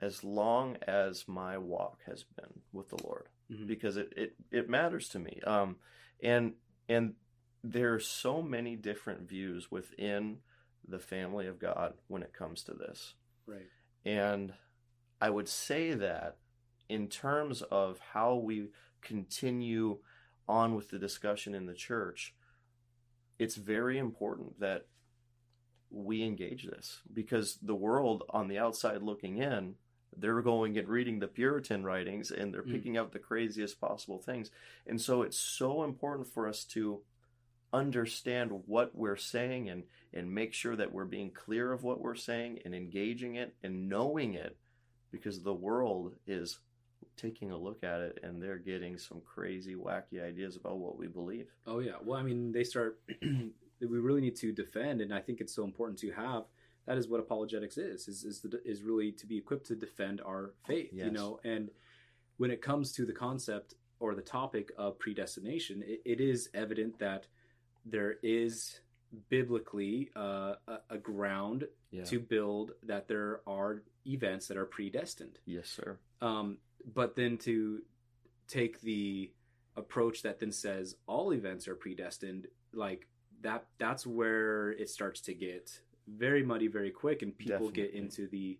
as 0.00 0.22
long 0.22 0.76
as 0.86 1.26
my 1.26 1.56
walk 1.56 2.00
has 2.06 2.24
been 2.24 2.60
with 2.72 2.90
the 2.90 3.02
Lord 3.02 3.28
Mhm. 3.50 3.66
because 3.66 3.96
it, 3.96 4.12
it, 4.16 4.34
it 4.50 4.68
matters 4.68 5.08
to 5.10 5.18
me. 5.18 5.40
Um, 5.46 5.76
and 6.22 6.54
and 6.88 7.14
there 7.64 7.94
are 7.94 8.00
so 8.00 8.42
many 8.42 8.76
different 8.76 9.28
views 9.28 9.70
within 9.70 10.38
the 10.86 10.98
family 10.98 11.46
of 11.46 11.58
God 11.58 11.94
when 12.08 12.22
it 12.22 12.32
comes 12.32 12.62
to 12.64 12.74
this. 12.74 13.14
Right. 13.46 13.66
And 14.04 14.52
I 15.20 15.30
would 15.30 15.48
say 15.48 15.94
that 15.94 16.36
in 16.88 17.08
terms 17.08 17.62
of 17.62 17.98
how 18.12 18.34
we 18.36 18.68
continue 19.02 19.98
on 20.48 20.74
with 20.74 20.90
the 20.90 20.98
discussion 20.98 21.54
in 21.54 21.66
the 21.66 21.74
church, 21.74 22.34
it's 23.38 23.56
very 23.56 23.98
important 23.98 24.58
that 24.60 24.86
we 25.90 26.22
engage 26.22 26.64
this 26.64 27.00
because 27.12 27.58
the 27.62 27.74
world 27.74 28.24
on 28.30 28.48
the 28.48 28.58
outside 28.58 29.02
looking 29.02 29.38
in, 29.38 29.74
they're 30.16 30.42
going 30.42 30.78
and 30.78 30.88
reading 30.88 31.18
the 31.18 31.28
Puritan 31.28 31.84
writings 31.84 32.30
and 32.30 32.52
they're 32.52 32.62
Mm. 32.62 32.72
picking 32.72 32.96
out 32.96 33.12
the 33.12 33.18
craziest 33.18 33.80
possible 33.80 34.18
things. 34.18 34.50
And 34.86 35.00
so 35.00 35.22
it's 35.22 35.38
so 35.38 35.84
important 35.84 36.26
for 36.26 36.48
us 36.48 36.64
to 36.66 37.02
understand 37.72 38.50
what 38.66 38.94
we're 38.94 39.16
saying 39.16 39.68
and 39.68 39.84
and 40.14 40.32
make 40.32 40.54
sure 40.54 40.76
that 40.76 40.92
we're 40.92 41.04
being 41.04 41.30
clear 41.30 41.72
of 41.72 41.82
what 41.82 42.00
we're 42.00 42.14
saying 42.14 42.58
and 42.64 42.74
engaging 42.74 43.34
it 43.34 43.54
and 43.62 43.88
knowing 43.88 44.32
it 44.32 44.56
because 45.10 45.42
the 45.42 45.52
world 45.52 46.14
is 46.26 46.58
taking 47.16 47.50
a 47.50 47.56
look 47.56 47.82
at 47.82 48.00
it 48.00 48.18
and 48.22 48.42
they're 48.42 48.58
getting 48.58 48.98
some 48.98 49.20
crazy 49.22 49.74
wacky 49.74 50.22
ideas 50.22 50.56
about 50.56 50.78
what 50.78 50.98
we 50.98 51.06
believe 51.06 51.48
Oh 51.66 51.78
yeah. 51.80 51.94
Well, 52.02 52.18
I 52.18 52.22
mean, 52.22 52.52
they 52.52 52.64
start. 52.64 53.00
we 53.22 53.50
really 53.80 54.20
need 54.20 54.36
to 54.36 54.52
defend, 54.52 55.00
and 55.00 55.12
I 55.12 55.20
think 55.20 55.40
it's 55.40 55.54
so 55.54 55.64
important 55.64 55.98
to 56.00 56.10
have. 56.12 56.44
That 56.86 56.96
is 56.98 57.08
what 57.08 57.20
apologetics 57.20 57.76
is. 57.78 58.06
Is 58.08 58.24
is, 58.24 58.40
the, 58.40 58.60
is 58.64 58.82
really 58.82 59.12
to 59.12 59.26
be 59.26 59.36
equipped 59.36 59.66
to 59.66 59.74
defend 59.74 60.20
our 60.20 60.52
faith. 60.66 60.90
You 61.06 61.10
know, 61.10 61.40
and 61.44 61.70
when 62.38 62.50
it 62.50 62.62
comes 62.62 62.92
to 62.92 63.04
the 63.04 63.12
concept 63.12 63.74
or 63.98 64.14
the 64.14 64.22
topic 64.22 64.72
of 64.78 64.98
predestination, 64.98 65.82
it, 65.86 66.00
it 66.04 66.20
is 66.20 66.48
evident 66.54 66.98
that 67.00 67.26
there 67.84 68.16
is 68.22 68.80
biblically 69.30 70.10
uh, 70.16 70.54
a, 70.68 70.78
a 70.90 70.98
ground 70.98 71.64
yeah 71.90 72.04
to 72.04 72.18
build 72.20 72.72
that 72.82 73.08
there 73.08 73.40
are 73.46 73.82
events 74.04 74.48
that 74.48 74.56
are 74.56 74.66
predestined. 74.66 75.38
yes 75.46 75.68
sir 75.68 75.98
Um, 76.20 76.58
but 76.94 77.16
then 77.16 77.36
to 77.38 77.82
take 78.48 78.80
the 78.80 79.30
approach 79.76 80.22
that 80.22 80.38
then 80.40 80.52
says 80.52 80.96
all 81.06 81.32
events 81.32 81.66
are 81.68 81.74
predestined, 81.74 82.46
like 82.72 83.06
that, 83.42 83.66
that's 83.78 84.06
where 84.06 84.72
it 84.72 84.88
starts 84.88 85.20
to 85.22 85.34
get 85.34 85.80
very 86.06 86.42
muddy 86.42 86.68
very 86.68 86.90
quick, 86.90 87.22
and 87.22 87.36
people 87.36 87.68
get 87.70 87.92
into 87.92 88.28
the 88.28 88.58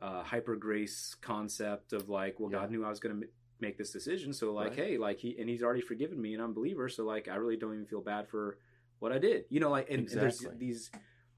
uh, 0.00 0.22
hyper 0.22 0.56
grace 0.56 1.14
concept 1.20 1.92
of 1.92 2.08
like, 2.08 2.40
well, 2.40 2.50
Yeah. 2.50 2.60
God 2.60 2.70
knew 2.70 2.84
I 2.84 2.88
was 2.88 3.00
going 3.00 3.20
to 3.20 3.28
make 3.60 3.76
this 3.76 3.90
decision, 3.92 4.32
so 4.32 4.54
like, 4.54 4.70
Right. 4.70 4.78
hey, 4.78 4.98
like 4.98 5.18
he 5.18 5.38
and 5.38 5.48
he's 5.48 5.62
already 5.62 5.82
forgiven 5.82 6.20
me, 6.20 6.32
and 6.34 6.42
I'm 6.42 6.50
a 6.50 6.54
believer, 6.54 6.88
so 6.88 7.04
like, 7.04 7.28
I 7.28 7.36
really 7.36 7.56
don't 7.58 7.74
even 7.74 7.86
feel 7.86 8.00
bad 8.00 8.26
for 8.28 8.58
what 9.00 9.12
I 9.12 9.18
did, 9.18 9.44
you 9.50 9.60
know, 9.60 9.70
like, 9.70 9.90
and, 9.90 10.10
and 10.10 10.20
there's 10.22 10.38
these 10.58 10.90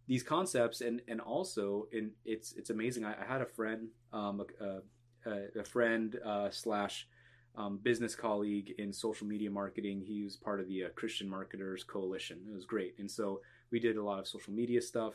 these 0.06 0.22
concepts, 0.22 0.80
and 0.80 1.00
and 1.08 1.20
also, 1.20 1.88
and 1.92 2.12
it's 2.24 2.52
it's 2.52 2.70
amazing. 2.70 3.04
I, 3.04 3.20
I 3.20 3.24
had 3.24 3.40
a 3.40 3.46
friend, 3.46 3.88
um, 4.12 4.40
a, 4.40 4.64
a 4.64 4.80
a, 5.26 5.60
a 5.60 5.64
friend 5.64 6.18
uh, 6.24 6.50
slash 6.50 7.06
um, 7.56 7.78
business 7.82 8.14
colleague 8.14 8.74
in 8.78 8.92
social 8.92 9.26
media 9.26 9.50
marketing. 9.50 10.00
He 10.00 10.22
was 10.22 10.36
part 10.36 10.60
of 10.60 10.68
the 10.68 10.84
uh, 10.84 10.88
Christian 10.94 11.28
Marketers 11.28 11.84
Coalition. 11.84 12.38
It 12.48 12.54
was 12.54 12.64
great, 12.64 12.94
and 12.98 13.10
so 13.10 13.40
we 13.70 13.78
did 13.78 13.96
a 13.96 14.02
lot 14.02 14.18
of 14.18 14.26
social 14.26 14.52
media 14.52 14.80
stuff. 14.80 15.14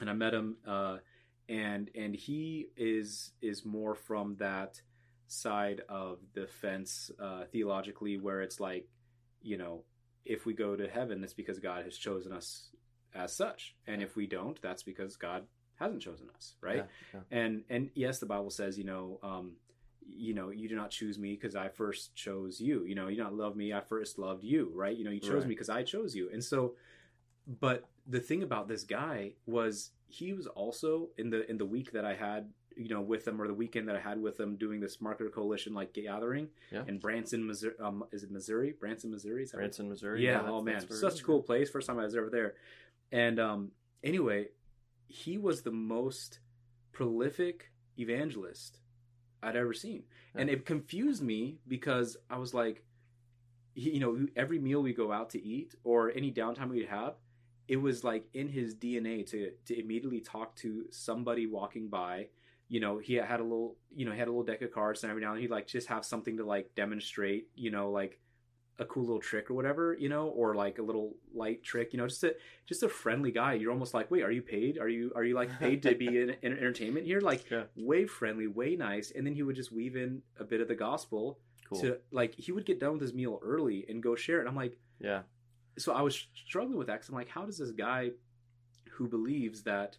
And 0.00 0.10
I 0.10 0.12
met 0.12 0.34
him, 0.34 0.56
uh, 0.66 0.98
and 1.48 1.90
and 1.94 2.14
he 2.14 2.68
is 2.76 3.32
is 3.40 3.64
more 3.64 3.94
from 3.94 4.36
that 4.36 4.80
side 5.26 5.82
of 5.88 6.18
the 6.34 6.46
fence 6.46 7.10
uh, 7.20 7.44
theologically, 7.50 8.18
where 8.18 8.42
it's 8.42 8.60
like, 8.60 8.86
you 9.42 9.56
know, 9.56 9.82
if 10.24 10.46
we 10.46 10.54
go 10.54 10.76
to 10.76 10.88
heaven, 10.88 11.24
it's 11.24 11.34
because 11.34 11.58
God 11.58 11.84
has 11.84 11.96
chosen 11.96 12.32
us 12.32 12.68
as 13.14 13.32
such, 13.32 13.74
and 13.86 14.02
if 14.02 14.14
we 14.14 14.26
don't, 14.26 14.60
that's 14.62 14.82
because 14.82 15.16
God 15.16 15.44
hasn't 15.76 16.02
chosen 16.02 16.26
us, 16.34 16.54
right? 16.60 16.76
Yeah, 16.76 17.20
yeah. 17.30 17.38
and 17.38 17.62
and 17.70 17.90
yes 17.94 18.18
the 18.18 18.26
bible 18.26 18.50
says 18.50 18.76
you 18.78 18.84
know 18.84 19.18
um 19.22 19.52
you 20.08 20.34
know 20.34 20.50
you 20.50 20.68
do 20.68 20.76
not 20.76 20.90
choose 20.90 21.18
me 21.18 21.32
because 21.32 21.56
i 21.56 21.68
first 21.68 22.14
chose 22.14 22.60
you 22.60 22.84
you 22.84 22.94
know 22.94 23.08
you 23.08 23.16
do 23.16 23.22
not 23.24 23.34
love 23.34 23.56
me 23.56 23.72
i 23.72 23.80
first 23.80 24.18
loved 24.18 24.44
you 24.44 24.70
right 24.74 24.96
you 24.96 25.04
know 25.04 25.10
you 25.10 25.18
chose 25.20 25.32
Right. 25.32 25.48
me 25.48 25.54
because 25.54 25.68
i 25.68 25.82
chose 25.82 26.14
you 26.14 26.30
and 26.32 26.42
so 26.44 26.74
but 27.60 27.88
the 28.06 28.20
thing 28.20 28.42
about 28.44 28.68
this 28.68 28.84
guy 28.84 29.32
was 29.46 29.90
he 30.08 30.32
was 30.32 30.46
also 30.46 31.08
in 31.18 31.30
the 31.30 31.48
in 31.50 31.58
the 31.58 31.64
week 31.66 31.90
that 31.92 32.04
i 32.04 32.14
had 32.14 32.48
you 32.76 32.88
know 32.88 33.00
with 33.00 33.24
them 33.24 33.40
or 33.42 33.48
the 33.48 33.54
weekend 33.54 33.88
that 33.88 33.96
i 33.96 34.00
had 34.00 34.20
with 34.22 34.36
them 34.36 34.54
doing 34.56 34.78
this 34.80 34.98
marketer 34.98 35.32
coalition 35.32 35.74
like 35.74 35.92
gathering 35.92 36.48
Yeah. 36.70 36.84
in 36.86 36.98
branson 36.98 37.44
missouri 37.44 37.74
um, 37.80 38.04
is 38.12 38.22
it 38.22 38.30
missouri 38.30 38.74
branson 38.78 39.10
missouri 39.10 39.42
is 39.42 39.52
right? 39.54 39.58
Branson, 39.60 39.88
Missouri. 39.88 40.24
Yeah, 40.24 40.34
that's- 40.34 40.50
oh 40.52 40.62
man, 40.62 40.74
that's 40.74 40.88
where 40.88 40.98
it 40.98 41.00
such 41.00 41.20
a 41.20 41.24
cool 41.24 41.42
place. 41.42 41.68
First 41.70 41.86
time 41.88 41.98
I 41.98 42.04
was 42.04 42.14
ever 42.14 42.30
there. 42.30 42.54
And 43.12 43.38
um, 43.40 43.70
anyway, 44.04 44.48
he 45.08 45.38
was 45.38 45.62
the 45.62 45.70
most 45.70 46.40
prolific 46.92 47.70
evangelist 47.98 48.80
I'd 49.42 49.56
ever 49.56 49.72
seen, 49.72 50.04
and 50.34 50.48
it 50.48 50.66
confused 50.66 51.22
me 51.22 51.58
because 51.68 52.16
I 52.30 52.38
was 52.38 52.54
like, 52.54 52.84
you 53.74 54.00
know, 54.00 54.26
every 54.34 54.58
meal 54.58 54.82
we 54.82 54.94
go 54.94 55.12
out 55.12 55.30
to 55.30 55.42
eat 55.42 55.74
or 55.84 56.10
any 56.10 56.32
downtime 56.32 56.70
we'd 56.70 56.88
have, 56.88 57.14
it 57.68 57.76
was 57.76 58.04
like 58.04 58.24
in 58.32 58.48
his 58.48 58.74
DNA 58.74 59.26
to 59.30 59.52
to 59.66 59.78
immediately 59.78 60.20
talk 60.20 60.56
to 60.56 60.86
somebody 60.90 61.46
walking 61.46 61.88
by. 61.88 62.28
You 62.68 62.80
know, 62.80 62.98
he 62.98 63.14
had 63.14 63.38
a 63.38 63.44
little, 63.44 63.76
you 63.94 64.04
know, 64.04 64.12
he 64.12 64.18
had 64.18 64.28
a 64.28 64.30
little 64.30 64.44
deck 64.44 64.62
of 64.62 64.72
cards, 64.72 65.02
and 65.02 65.10
every 65.10 65.22
now 65.22 65.28
and 65.28 65.36
then 65.36 65.42
he'd 65.42 65.50
like 65.50 65.66
just 65.66 65.88
have 65.88 66.04
something 66.04 66.38
to 66.38 66.44
like 66.44 66.74
demonstrate. 66.74 67.48
You 67.54 67.70
know, 67.70 67.90
like 67.90 68.18
a 68.78 68.84
cool 68.84 69.04
little 69.04 69.20
trick 69.20 69.50
or 69.50 69.54
whatever, 69.54 69.96
you 69.98 70.08
know, 70.08 70.28
or 70.28 70.54
like 70.54 70.78
a 70.78 70.82
little 70.82 71.14
light 71.34 71.62
trick, 71.62 71.92
you 71.92 71.98
know, 71.98 72.06
just 72.06 72.22
a 72.24 72.34
just 72.66 72.82
a 72.82 72.88
friendly 72.88 73.30
guy. 73.30 73.54
You're 73.54 73.72
almost 73.72 73.94
like, 73.94 74.10
wait, 74.10 74.22
are 74.22 74.30
you 74.30 74.42
paid? 74.42 74.78
Are 74.78 74.88
you 74.88 75.12
are 75.16 75.24
you 75.24 75.34
like 75.34 75.50
paid 75.58 75.82
to 75.84 75.94
be 75.94 76.08
in, 76.08 76.30
in 76.42 76.52
entertainment 76.52 77.06
here? 77.06 77.20
Like 77.20 77.44
Yeah. 77.50 77.64
way 77.76 78.06
friendly, 78.06 78.46
way 78.46 78.76
nice. 78.76 79.12
And 79.14 79.26
then 79.26 79.34
he 79.34 79.42
would 79.42 79.56
just 79.56 79.72
weave 79.72 79.96
in 79.96 80.22
a 80.38 80.44
bit 80.44 80.60
of 80.60 80.68
the 80.68 80.74
gospel 80.74 81.38
Cool. 81.68 81.80
to 81.80 81.98
like 82.10 82.34
he 82.34 82.52
would 82.52 82.66
get 82.66 82.78
done 82.78 82.92
with 82.92 83.00
his 83.02 83.14
meal 83.14 83.40
early 83.42 83.86
and 83.88 84.02
go 84.02 84.14
share 84.14 84.36
it. 84.38 84.40
And 84.40 84.48
I'm 84.50 84.56
like, 84.56 84.78
yeah. 85.00 85.22
so 85.78 85.92
I 85.92 86.02
was 86.02 86.26
struggling 86.46 86.76
with 86.78 86.86
that 86.88 86.94
because 86.94 87.08
I'm 87.08 87.14
like, 87.16 87.28
how 87.28 87.44
does 87.46 87.58
this 87.58 87.70
guy 87.72 88.10
who 88.92 89.08
believes 89.08 89.62
that, 89.64 89.96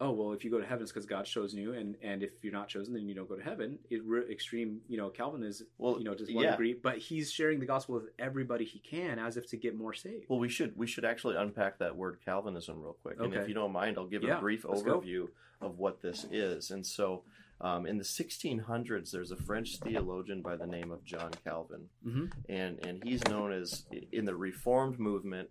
oh 0.00 0.10
well, 0.12 0.32
if 0.32 0.44
you 0.44 0.50
go 0.50 0.58
to 0.58 0.66
heaven, 0.66 0.82
it's 0.82 0.90
because 0.92 1.06
God's 1.06 1.28
chosen 1.30 1.58
you, 1.58 1.74
and 1.74 1.96
and 2.02 2.22
if 2.22 2.42
you're 2.42 2.52
not 2.52 2.68
chosen, 2.68 2.94
then 2.94 3.06
you 3.08 3.14
don't 3.14 3.28
go 3.28 3.36
to 3.36 3.42
heaven. 3.42 3.78
It 3.90 4.02
re- 4.04 4.30
extreme, 4.30 4.80
you 4.88 4.96
know, 4.96 5.10
Calvinism 5.10 5.66
Well, 5.78 5.98
you 5.98 6.04
know 6.04 6.14
just 6.14 6.32
one 6.34 6.44
yeah. 6.44 6.52
degree, 6.52 6.74
but 6.74 6.98
he's 6.98 7.30
sharing 7.30 7.60
the 7.60 7.66
gospel 7.66 7.94
with 7.96 8.10
everybody 8.18 8.64
he 8.64 8.78
can 8.78 9.18
as 9.18 9.36
if 9.36 9.48
to 9.50 9.56
get 9.56 9.76
more 9.76 9.92
saved. 9.94 10.26
Well, 10.28 10.38
we 10.38 10.48
should 10.48 10.76
we 10.76 10.86
should 10.86 11.04
actually 11.04 11.36
unpack 11.36 11.78
that 11.78 11.94
word 11.96 12.18
Calvinism 12.24 12.80
real 12.80 12.96
quick, 13.02 13.16
and 13.20 13.34
if 13.34 13.46
you 13.48 13.54
don't 13.54 13.72
mind, 13.72 13.98
I'll 13.98 14.06
give 14.06 14.22
Yeah, 14.22 14.38
a 14.38 14.40
brief 14.40 14.64
let's 14.64 14.82
go. 14.82 15.00
overview 15.00 15.28
of 15.60 15.78
what 15.78 16.00
this 16.00 16.26
is. 16.32 16.70
And 16.70 16.86
so, 16.86 17.22
um, 17.60 17.84
in 17.84 17.98
the 17.98 18.04
1600s, 18.04 19.10
there's 19.10 19.30
a 19.30 19.36
French 19.36 19.76
theologian 19.76 20.40
by 20.40 20.56
the 20.56 20.66
name 20.66 20.90
of 20.90 21.04
John 21.04 21.30
Calvin, 21.44 21.90
Mhm. 22.06 22.32
and 22.48 22.78
and 22.86 23.04
he's 23.04 23.22
known 23.24 23.52
as 23.52 23.84
in 24.12 24.24
the 24.24 24.34
Reformed 24.34 24.98
movement 24.98 25.50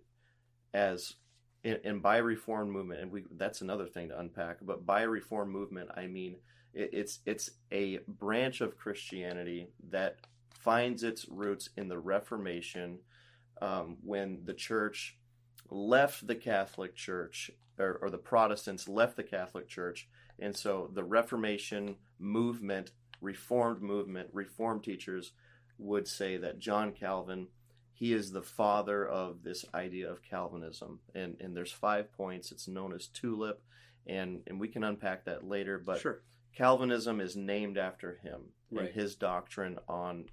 as 0.74 1.14
and 1.64 1.80
and 1.84 2.02
by 2.02 2.18
reform 2.18 2.70
movement, 2.70 3.00
and 3.00 3.12
we 3.12 3.24
that's 3.32 3.60
another 3.60 3.86
thing 3.86 4.08
to 4.08 4.18
unpack. 4.18 4.58
But 4.62 4.86
by 4.86 5.02
reform 5.02 5.50
movement, 5.50 5.90
I 5.94 6.06
mean 6.06 6.36
it, 6.72 6.90
it's 6.92 7.20
it's 7.26 7.50
a 7.72 7.98
branch 8.06 8.60
of 8.60 8.76
Christianity 8.76 9.68
that 9.90 10.16
finds 10.50 11.02
its 11.02 11.26
roots 11.28 11.70
in 11.76 11.88
the 11.88 11.98
Reformation, 11.98 12.98
um, 13.62 13.96
when 14.02 14.40
the 14.44 14.54
church 14.54 15.16
left 15.70 16.26
the 16.26 16.34
Catholic 16.34 16.94
Church, 16.94 17.50
or, 17.78 17.98
or 18.02 18.10
the 18.10 18.18
Protestants 18.18 18.88
left 18.88 19.16
the 19.16 19.22
Catholic 19.22 19.68
Church, 19.68 20.08
and 20.38 20.54
so 20.56 20.90
the 20.92 21.04
Reformation 21.04 21.96
movement, 22.18 22.90
Reformed 23.20 23.82
movement, 23.82 24.28
Reformed 24.32 24.84
teachers 24.84 25.32
would 25.78 26.06
say 26.06 26.36
that 26.36 26.58
John 26.58 26.92
Calvin 26.92 27.48
he 28.00 28.14
is 28.14 28.32
the 28.32 28.42
father 28.42 29.06
of 29.06 29.42
this 29.42 29.66
idea 29.74 30.10
of 30.10 30.22
Calvinism. 30.22 31.00
And 31.14 31.36
and 31.38 31.54
there's 31.54 31.70
five 31.70 32.10
points. 32.14 32.50
It's 32.50 32.66
known 32.66 32.94
as 32.94 33.06
tulip, 33.08 33.62
and 34.06 34.40
and 34.46 34.58
we 34.58 34.68
can 34.68 34.82
unpack 34.82 35.26
that 35.26 35.46
later. 35.46 35.78
But 35.78 36.00
sure, 36.00 36.22
Calvinism 36.56 37.20
is 37.20 37.36
named 37.36 37.76
after 37.78 38.16
him 38.24 38.40
Right. 38.72 38.86
and 38.86 38.94
his 38.94 39.16
doctrine 39.16 39.78
on 39.86 40.24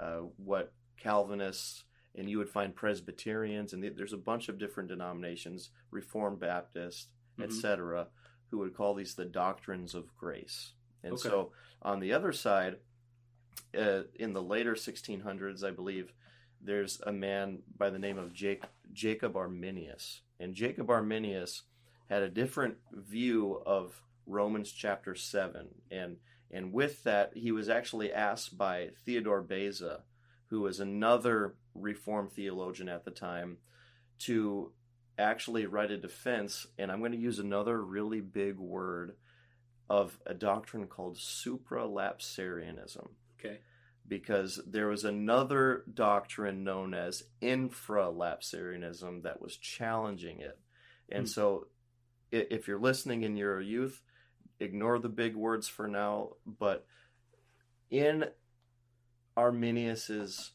uh, 0.00 0.22
what 0.36 0.72
Calvinists 0.98 1.84
and 2.14 2.28
you 2.28 2.38
would 2.38 2.48
find 2.50 2.74
Presbyterians 2.74 3.72
and 3.72 3.82
there's 3.96 4.12
a 4.12 4.18
bunch 4.18 4.48
of 4.48 4.58
different 4.58 4.88
denominations, 4.88 5.70
Reformed 5.90 6.40
Baptist, 6.40 7.08
Mhm. 7.38 7.44
etc., 7.44 8.08
who 8.50 8.58
would 8.58 8.74
call 8.74 8.94
these 8.94 9.14
the 9.14 9.24
doctrines 9.24 9.94
of 9.94 10.14
grace. 10.16 10.74
And 11.02 11.14
Okay. 11.14 11.28
so 11.28 11.52
on 11.80 12.00
the 12.00 12.12
other 12.12 12.32
side, 12.32 12.80
uh, 13.74 14.02
in 14.16 14.32
the 14.34 14.42
later 14.42 14.74
1600s, 14.74 15.62
I 15.64 15.70
believe, 15.70 16.12
there's 16.62 17.00
a 17.06 17.12
man 17.12 17.58
by 17.76 17.90
the 17.90 17.98
name 17.98 18.18
of 18.18 18.32
Jake, 18.32 18.64
Jacob 18.92 19.36
Arminius. 19.36 20.20
And 20.38 20.54
Jacob 20.54 20.90
Arminius 20.90 21.62
had 22.08 22.22
a 22.22 22.28
different 22.28 22.76
view 22.92 23.62
of 23.66 24.00
Romans 24.26 24.70
chapter 24.70 25.14
7. 25.14 25.68
And, 25.90 26.16
and 26.50 26.72
with 26.72 27.02
that, 27.04 27.32
he 27.34 27.52
was 27.52 27.68
actually 27.68 28.12
asked 28.12 28.56
by 28.56 28.90
Theodore 29.04 29.42
Beza, 29.42 30.02
who 30.48 30.60
was 30.60 30.80
another 30.80 31.54
Reformed 31.74 32.32
theologian 32.32 32.88
at 32.88 33.04
the 33.04 33.10
time, 33.10 33.56
to 34.20 34.72
actually 35.18 35.66
write 35.66 35.90
a 35.90 35.96
defense. 35.96 36.66
And 36.78 36.92
I'm 36.92 37.00
going 37.00 37.12
to 37.12 37.18
use 37.18 37.38
another 37.38 37.82
really 37.82 38.20
big 38.20 38.58
word 38.58 39.16
of 39.88 40.18
a 40.26 40.34
doctrine 40.34 40.86
called 40.86 41.16
supralapsarianism. 41.16 43.08
Okay. 43.38 43.58
Because 44.06 44.60
there 44.66 44.88
was 44.88 45.04
another 45.04 45.84
doctrine 45.92 46.64
known 46.64 46.92
as 46.92 47.22
infralapsarianism 47.40 49.22
that 49.22 49.40
was 49.40 49.56
challenging 49.56 50.40
it. 50.40 50.58
And 51.10 51.22
Hmm. 51.22 51.30
so 51.30 51.66
if 52.30 52.66
you're 52.66 52.80
listening 52.80 53.24
and 53.24 53.36
you're 53.38 53.58
a 53.60 53.64
youth, 53.64 54.02
ignore 54.60 54.98
the 54.98 55.08
big 55.08 55.36
words 55.36 55.68
for 55.68 55.86
now. 55.88 56.36
But 56.46 56.86
in 57.90 58.26
Arminius's 59.36 60.52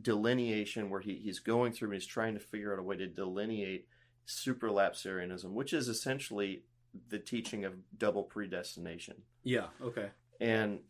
delineation, 0.00 0.90
where 0.90 1.00
he, 1.00 1.16
he's 1.16 1.38
going 1.38 1.72
through 1.72 1.88
and 1.88 1.94
he's 1.94 2.06
trying 2.06 2.34
to 2.34 2.40
figure 2.40 2.72
out 2.72 2.78
a 2.78 2.82
way 2.82 2.96
to 2.96 3.06
delineate 3.06 3.86
superlapsarianism, 4.26 5.50
which 5.52 5.72
is 5.72 5.88
essentially 5.88 6.62
the 7.08 7.18
teaching 7.18 7.64
of 7.64 7.74
double 7.98 8.22
predestination. 8.22 9.22
Yeah. 9.44 9.66
Okay. 9.82 10.10
And 10.40 10.80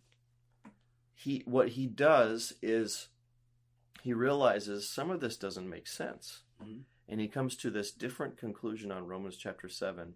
he 1.15 1.43
what 1.47 1.71
he 1.71 1.87
does 1.87 2.53
is 2.63 3.09
he 4.03 4.13
realizes 4.13 4.89
some 4.89 5.11
of 5.11 5.21
this 5.21 5.37
doesn't 5.37 5.69
make 5.69 5.87
sense. 5.87 6.43
Mhm. 6.63 6.85
And 7.09 7.21
he 7.21 7.29
comes 7.29 7.57
to 7.57 7.71
this 7.71 7.93
different 7.93 8.37
conclusion 8.37 8.91
on 8.93 9.07
Romans 9.07 9.37
chapter 9.37 9.69
7 9.69 10.15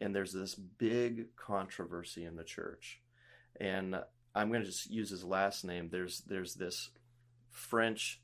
and 0.00 0.14
there's 0.14 0.32
this 0.32 0.54
big 0.54 1.34
controversy 1.36 2.24
in 2.24 2.36
the 2.36 2.44
church. 2.44 3.00
And 3.60 4.00
I'm 4.34 4.48
going 4.48 4.60
to 4.62 4.66
just 4.66 4.88
use 4.90 5.10
his 5.10 5.24
last 5.24 5.64
name. 5.64 5.88
There's 5.90 6.20
there's 6.22 6.54
this 6.54 6.90
French 7.50 8.20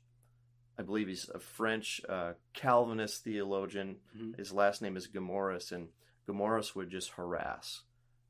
I 0.77 0.83
believe 0.83 1.07
he's 1.07 1.29
a 1.29 1.39
French 1.39 2.01
uh, 2.09 2.33
Calvinist 2.53 3.23
theologian. 3.23 4.01
Mhm. 4.17 4.37
His 4.37 4.51
last 4.51 4.81
name 4.81 4.97
is 4.97 5.07
Gomarus, 5.07 5.71
and 5.71 5.87
Gomarus 6.27 6.75
would 6.75 6.89
just 6.89 7.11
harass 7.11 7.83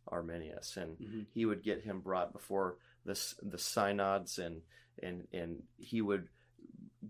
Arminius, 0.08 0.78
and 0.78 0.98
hmm 0.98 1.22
he 1.34 1.46
would 1.46 1.64
get 1.64 1.84
him 1.84 2.00
brought 2.00 2.32
before 2.32 2.78
the 3.06 3.20
the 3.44 3.58
synods, 3.58 4.40
and 4.40 4.62
and 5.04 5.28
and 5.34 5.64
he 5.78 6.02
would 6.02 6.30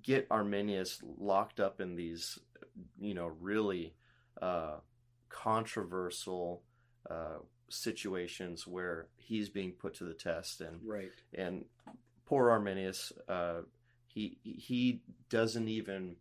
get 0.02 0.28
Arminius 0.32 1.00
locked 1.18 1.60
up 1.60 1.80
in 1.80 1.96
these, 1.96 2.40
you 3.00 3.14
know, 3.14 3.28
really 3.40 3.94
uh, 4.42 4.78
controversial 5.30 6.62
uh, 7.10 7.38
situations 7.70 8.68
where 8.68 9.08
he's 9.18 9.50
being 9.50 9.72
put 9.72 9.94
to 9.96 10.04
the 10.06 10.14
test, 10.14 10.62
and 10.62 10.80
Right. 10.84 11.12
and 11.34 11.66
poor 12.26 12.50
Arminius, 12.50 13.14
uh, 13.30 13.62
he 14.08 14.38
he 14.44 15.02
doesn't 15.30 15.68
even, 15.68 16.16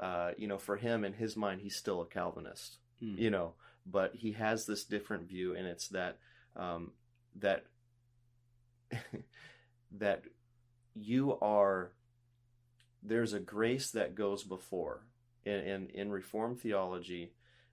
uh, 0.00 0.32
you 0.36 0.48
know, 0.48 0.58
for 0.58 0.76
him 0.76 1.04
in 1.04 1.12
his 1.12 1.36
mind, 1.36 1.60
he's 1.60 1.76
still 1.76 2.02
a 2.02 2.06
Calvinist, 2.06 2.78
Hmm. 3.00 3.16
you 3.16 3.30
know, 3.30 3.54
but 3.86 4.14
he 4.14 4.32
has 4.32 4.66
this 4.66 4.84
different 4.84 5.28
view, 5.28 5.54
and 5.54 5.66
it's 5.66 5.88
that 5.88 6.18
um, 6.56 6.92
that 7.36 7.66
that 9.98 10.24
you 10.94 11.38
are 11.40 11.92
there's 13.02 13.32
a 13.32 13.40
grace 13.40 13.90
that 13.90 14.14
goes 14.14 14.44
before 14.44 15.02
in, 15.44 15.52
in 15.60 15.88
in 15.90 16.10
Reformed 16.10 16.60
theology. 16.60 17.32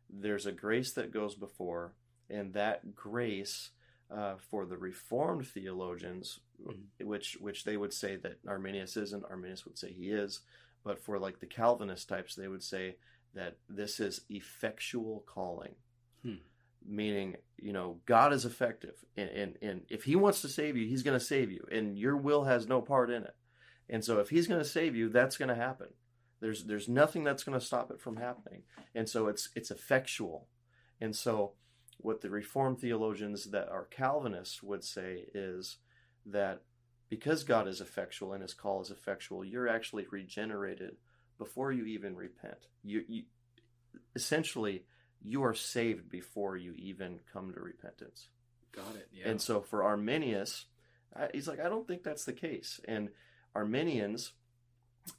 There's 0.09 0.45
a 0.45 0.51
grace 0.51 0.91
that 0.93 1.11
goes 1.13 1.35
before, 1.35 1.93
and 2.29 2.53
that 2.53 2.95
grace 2.95 3.69
uh, 4.09 4.35
for 4.49 4.65
the 4.65 4.77
Reformed 4.77 5.47
theologians, 5.47 6.39
Mhm. 6.61 7.05
which 7.05 7.37
which 7.39 7.63
they 7.63 7.77
would 7.77 7.93
say 7.93 8.17
that 8.17 8.37
Arminius 8.47 8.95
isn't. 8.97 9.25
Arminius 9.25 9.65
would 9.65 9.77
say 9.79 9.91
he 9.93 10.11
is, 10.11 10.41
but 10.83 11.01
for 11.01 11.17
like 11.17 11.39
the 11.39 11.47
Calvinist 11.47 12.07
types, 12.09 12.35
they 12.35 12.47
would 12.47 12.61
say 12.63 12.97
that 13.33 13.55
this 13.69 13.99
is 13.99 14.25
effectual 14.29 15.21
calling, 15.25 15.73
Hmm. 16.23 16.35
meaning 16.85 17.37
you 17.57 17.73
know 17.73 17.97
God 18.05 18.33
is 18.33 18.45
effective, 18.45 18.95
and, 19.17 19.29
and 19.29 19.57
and 19.61 19.81
if 19.89 20.03
He 20.03 20.15
wants 20.15 20.41
to 20.41 20.49
save 20.49 20.77
you, 20.77 20.87
He's 20.87 21.03
going 21.03 21.17
to 21.17 21.25
save 21.25 21.51
you, 21.51 21.65
and 21.71 21.97
your 21.97 22.17
will 22.17 22.43
has 22.43 22.67
no 22.67 22.81
part 22.81 23.09
in 23.09 23.23
it. 23.23 23.35
And 23.89 24.03
so 24.03 24.19
if 24.19 24.29
He's 24.29 24.47
going 24.47 24.61
to 24.61 24.67
save 24.67 24.95
you, 24.95 25.09
that's 25.09 25.37
going 25.37 25.49
to 25.49 25.55
happen. 25.55 25.87
There's 26.39 26.65
there's 26.65 26.89
nothing 26.89 27.23
that's 27.23 27.43
going 27.43 27.59
to 27.59 27.65
stop 27.65 27.91
it 27.91 28.01
from 28.01 28.17
happening, 28.17 28.63
and 28.95 29.07
so 29.07 29.27
it's 29.27 29.49
it's 29.55 29.71
effectual, 29.71 30.47
and 30.99 31.15
so 31.15 31.53
what 31.97 32.21
the 32.21 32.29
Reformed 32.29 32.79
theologians 32.79 33.51
that 33.51 33.69
are 33.69 33.85
Calvinists 33.85 34.63
would 34.63 34.83
say 34.83 35.25
is 35.33 35.77
that 36.25 36.61
because 37.09 37.43
God 37.43 37.67
is 37.67 37.81
effectual 37.81 38.33
and 38.33 38.41
His 38.41 38.53
call 38.53 38.81
is 38.81 38.89
effectual, 38.89 39.45
you're 39.45 39.67
actually 39.67 40.07
regenerated 40.09 40.97
before 41.37 41.71
you 41.71 41.85
even 41.85 42.15
repent. 42.15 42.67
You, 42.83 43.03
you 43.07 43.23
essentially 44.15 44.85
you 45.23 45.43
are 45.43 45.53
saved 45.53 46.09
before 46.09 46.57
you 46.57 46.73
even 46.77 47.19
come 47.31 47.53
to 47.53 47.59
repentance. 47.59 48.27
Got 48.71 48.95
it. 48.95 49.07
Yeah. 49.13 49.29
And 49.29 49.41
so 49.41 49.61
for 49.61 49.83
Arminius, 49.83 50.65
he's 51.33 51.47
like, 51.47 51.59
I 51.59 51.69
don't 51.69 51.87
think 51.87 52.03
that's 52.03 52.25
the 52.25 52.33
case. 52.33 52.79
And 52.87 53.09
Arminians, 53.53 54.31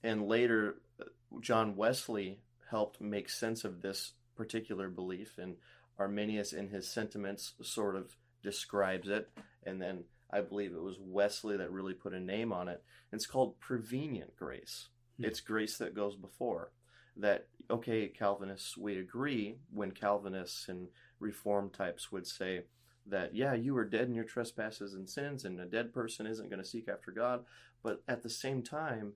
and 0.03 0.27
later 0.27 0.77
uh, 1.01 1.05
John 1.41 1.77
Wesley 1.77 2.41
helped 2.71 3.01
make 3.01 3.29
sense 3.29 3.65
of 3.65 3.83
this 3.83 4.13
particular 4.37 4.89
belief. 4.89 5.39
And 5.39 5.57
Arminius, 5.99 6.53
in 6.53 6.69
his 6.69 6.89
sentiments, 6.89 7.53
sort 7.63 7.97
of 7.97 8.17
describes 8.43 9.09
it. 9.09 9.31
And 9.65 9.81
then 9.81 10.05
I 10.33 10.41
believe 10.41 10.73
it 10.73 10.83
was 10.83 10.97
Wesley 10.99 11.59
that 11.59 11.71
really 11.71 11.95
put 11.95 12.15
a 12.15 12.21
name 12.21 12.53
on 12.53 12.69
it. 12.69 12.83
It's 13.13 13.27
called 13.27 13.61
prevenient 13.61 14.35
grace. 14.37 14.89
Hmm. 15.19 15.27
It's 15.27 15.41
grace 15.41 15.77
that 15.79 15.95
goes 15.95 16.17
before. 16.17 16.73
That, 17.19 17.49
okay, 17.71 18.09
Calvinists, 18.09 18.77
we 18.77 18.99
agree 18.99 19.57
when 19.73 19.91
Calvinists 19.93 20.69
and 20.69 20.89
Reform 21.21 21.71
types 21.71 22.11
would 22.13 22.27
say, 22.27 22.65
that 23.07 23.35
yeah 23.35 23.53
you 23.53 23.75
were 23.75 23.85
dead 23.85 24.07
in 24.07 24.15
your 24.15 24.25
trespasses 24.25 24.95
and 24.95 25.09
sins 25.09 25.45
and 25.45 25.59
a 25.61 25.67
dead 25.67 25.93
person 25.93 26.27
isn't 26.27 26.49
going 26.49 26.63
to 26.63 26.69
seek 26.69 26.89
after 26.89 27.11
god 27.11 27.45
but 27.83 28.03
at 28.07 28.23
the 28.23 28.31
same 28.31 28.63
time 28.63 29.13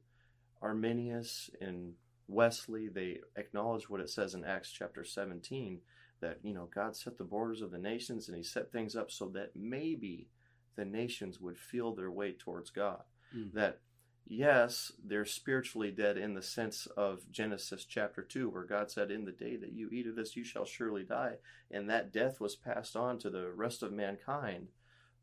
arminius 0.61 1.51
and 1.61 1.93
wesley 2.29 2.89
they 2.89 3.21
acknowledge 3.37 3.89
what 3.89 4.01
it 4.01 4.11
says 4.11 4.35
in 4.35 4.45
acts 4.45 4.73
chapter 4.73 5.05
17 5.05 5.81
that 6.21 6.39
you 6.43 6.53
know 6.53 6.69
god 6.75 6.97
set 6.97 7.17
the 7.17 7.25
borders 7.25 7.63
of 7.63 7.71
the 7.71 7.79
nations 7.79 8.27
and 8.29 8.37
he 8.37 8.43
set 8.43 8.73
things 8.73 8.97
up 8.97 9.11
so 9.11 9.29
that 9.29 9.53
maybe 9.55 10.27
the 10.75 10.85
nations 10.85 11.41
would 11.41 11.57
feel 11.57 11.95
their 11.95 12.11
way 12.11 12.33
towards 12.33 12.71
god 12.71 13.03
Mm. 13.37 13.53
that 13.55 13.81
yes 14.27 14.93
they're 15.05 15.25
spiritually 15.25 15.91
dead 15.91 16.19
in 16.19 16.35
the 16.35 16.43
sense 16.43 16.87
of 16.97 17.31
genesis 17.31 17.85
chapter 17.85 18.23
2 18.23 18.49
where 18.49 18.65
god 18.65 18.91
said 18.91 19.11
in 19.11 19.25
the 19.25 19.33
day 19.33 19.57
that 19.57 19.73
you 19.73 19.89
eat 19.91 20.07
of 20.07 20.17
this 20.17 20.37
you 20.37 20.45
shall 20.45 20.65
surely 20.65 21.05
die 21.05 21.37
and 21.71 21.91
that 21.91 22.13
death 22.13 22.41
was 22.41 22.55
passed 22.55 22.97
on 22.97 23.19
to 23.19 23.31
the 23.31 23.51
rest 23.53 23.83
of 23.83 23.93
mankind. 23.93 24.69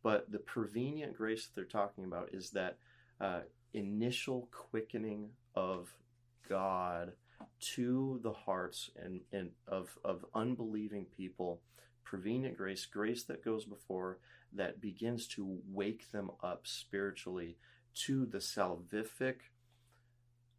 But 0.02 0.32
the 0.32 0.40
prevenient 0.40 1.16
grace 1.16 1.46
that 1.46 1.56
they're 1.56 1.66
talking 1.66 2.04
about 2.04 2.30
is 2.34 2.52
that 2.52 2.78
uh, 3.22 3.42
initial 3.74 4.50
quickening 4.52 5.30
of 5.56 5.94
God 6.50 7.14
to 7.76 8.20
the 8.22 8.34
hearts 8.34 8.90
and, 9.02 9.22
and 9.32 9.52
of, 9.68 9.98
of 10.04 10.26
unbelieving 10.34 11.06
people. 11.06 11.62
Prevenient 12.04 12.58
grace, 12.58 12.86
grace 12.86 13.24
that 13.24 13.46
goes 13.46 13.64
before, 13.64 14.20
that 14.52 14.82
begins 14.82 15.28
to 15.28 15.60
wake 15.72 16.12
them 16.12 16.30
up 16.44 16.68
spiritually 16.68 17.58
to 17.96 18.26
the 18.26 18.40
salvific 18.40 19.36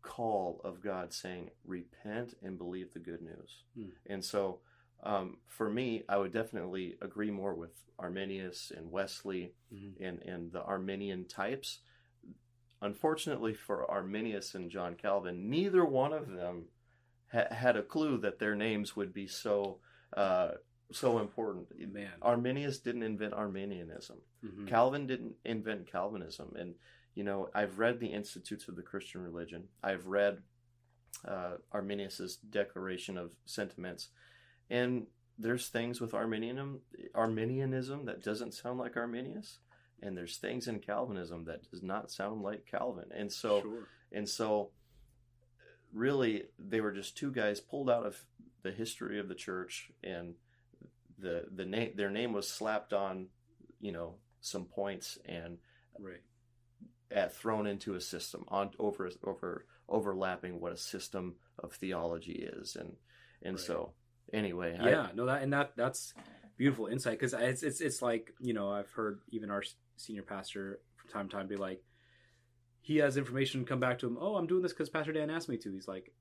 call 0.03 0.61
of 0.65 0.81
God 0.83 1.13
saying, 1.13 1.51
repent 1.65 2.35
and 2.43 2.59
believe 2.59 2.93
the 2.93 2.99
good 2.99 3.23
news. 3.23 3.63
Hmm. 3.75 3.89
And 4.07 4.25
so, 4.25 4.61
um, 5.03 5.39
for 5.47 5.69
me, 5.71 6.05
I 6.09 6.19
would 6.19 6.33
definitely 6.33 6.97
agree 7.01 7.31
more 7.31 7.55
with 7.55 7.73
Arminius 7.99 8.71
and 8.77 8.91
Wesley 8.91 9.55
Mhm. 9.73 9.95
and, 10.01 10.23
and 10.23 10.53
the 10.53 10.63
Arminian 10.63 11.27
types. 11.27 11.81
Unfortunately 12.83 13.55
for 13.55 13.91
Arminius 13.91 14.55
and 14.55 14.71
John 14.71 14.95
Calvin, 14.95 15.49
neither 15.49 15.85
one 15.85 16.13
of 16.13 16.29
them 16.29 16.69
ha- 17.33 17.53
had 17.53 17.77
a 17.77 17.83
clue 17.83 18.19
that 18.19 18.39
their 18.39 18.55
names 18.55 18.95
would 18.97 19.13
be 19.13 19.27
so 19.27 19.81
uh, 20.17 20.53
so 20.93 21.19
important. 21.19 21.67
Man. 21.93 22.13
Arminius 22.23 22.79
didn't 22.79 23.03
invent 23.03 23.33
Arminianism. 23.33 24.19
Mhm. 24.45 24.69
Calvin 24.69 25.07
didn't 25.09 25.35
invent 25.45 25.87
Calvinism. 25.89 26.55
And, 26.57 26.77
you 27.15 27.25
know, 27.25 27.49
I've 27.55 27.79
read 27.79 28.01
the 28.01 28.09
Institutes 28.09 28.69
of 28.69 28.77
the 28.77 28.83
Christian 28.83 29.23
Religion. 29.23 29.65
I've 29.83 30.07
read 30.07 30.43
uh, 31.27 31.57
Arminius's 31.73 32.37
Declaration 32.37 33.17
of 33.17 33.35
Sentiments. 33.47 34.09
And 34.69 35.07
there's 35.39 35.69
things 35.69 36.01
with 36.01 36.15
Arminianism, 36.15 36.81
Arminianism 37.15 38.07
that 38.07 38.23
doesn't 38.23 38.55
sound 38.55 38.79
like 38.79 38.97
Arminius. 38.97 39.59
And 40.03 40.17
there's 40.17 40.37
things 40.37 40.67
in 40.69 40.81
Calvinism 40.81 41.45
that 41.45 41.71
does 41.71 41.83
not 41.83 42.11
sound 42.11 42.43
like 42.43 42.67
Calvin. 42.67 43.11
And 43.15 43.33
so, 43.33 43.61
sure. 43.63 43.89
and 44.13 44.29
so, 44.29 44.71
really, 45.93 46.45
they 46.59 46.81
were 46.81 46.93
just 46.93 47.17
two 47.17 47.31
guys 47.31 47.61
pulled 47.61 47.89
out 47.89 48.05
of 48.05 48.23
the 48.63 48.73
history 48.73 49.19
of 49.19 49.29
the 49.29 49.35
church, 49.35 49.91
and 50.03 50.35
the 51.19 51.45
the 51.55 51.65
name 51.65 51.93
their 51.95 52.11
name 52.11 52.33
was 52.33 52.49
slapped 52.49 52.93
on, 52.93 53.29
you 53.81 53.93
know, 53.93 54.17
some 54.41 54.65
points 54.65 55.17
and 55.25 55.59
right 55.99 56.21
at, 57.15 57.35
thrown 57.35 57.67
into 57.67 57.95
a 57.95 58.01
system 58.01 58.45
on 58.49 58.71
over 58.79 59.11
over 59.25 59.67
overlapping 59.89 60.61
what 60.61 60.73
a 60.73 60.77
system 60.77 61.37
of 61.59 61.73
theology 61.73 62.49
is 62.53 62.77
and 62.77 62.97
and 63.43 63.57
Right. 63.57 63.65
so 63.67 63.93
anyway 64.33 64.77
yeah 64.83 65.09
no 65.15 65.27
that 65.27 65.43
and 65.43 65.53
that 65.53 65.73
that's 65.77 66.15
beautiful 66.57 66.87
insight 66.87 67.19
because 67.19 67.35
it's 67.35 67.63
it's 67.63 67.81
it's 67.81 68.01
like 68.03 68.33
you 68.41 68.55
know 68.55 68.71
i've 68.71 68.91
heard 68.91 69.21
even 69.31 69.51
our 69.51 69.63
senior 69.97 70.23
pastor 70.23 70.81
from 70.97 71.11
time 71.11 71.29
to 71.29 71.37
time 71.37 71.47
be 71.47 71.57
like 71.57 71.83
he 72.81 72.97
has 72.99 73.17
information 73.17 73.65
come 73.65 73.81
back 73.81 73.99
to 73.99 74.07
him 74.07 74.17
oh 74.21 74.37
i'm 74.37 74.47
doing 74.47 74.63
this 74.63 74.73
because 74.73 74.89
pastor 74.89 75.13
dan 75.13 75.31
asked 75.31 75.49
me 75.49 75.57
to 75.57 75.73
he's 75.73 75.87
like 75.89 76.13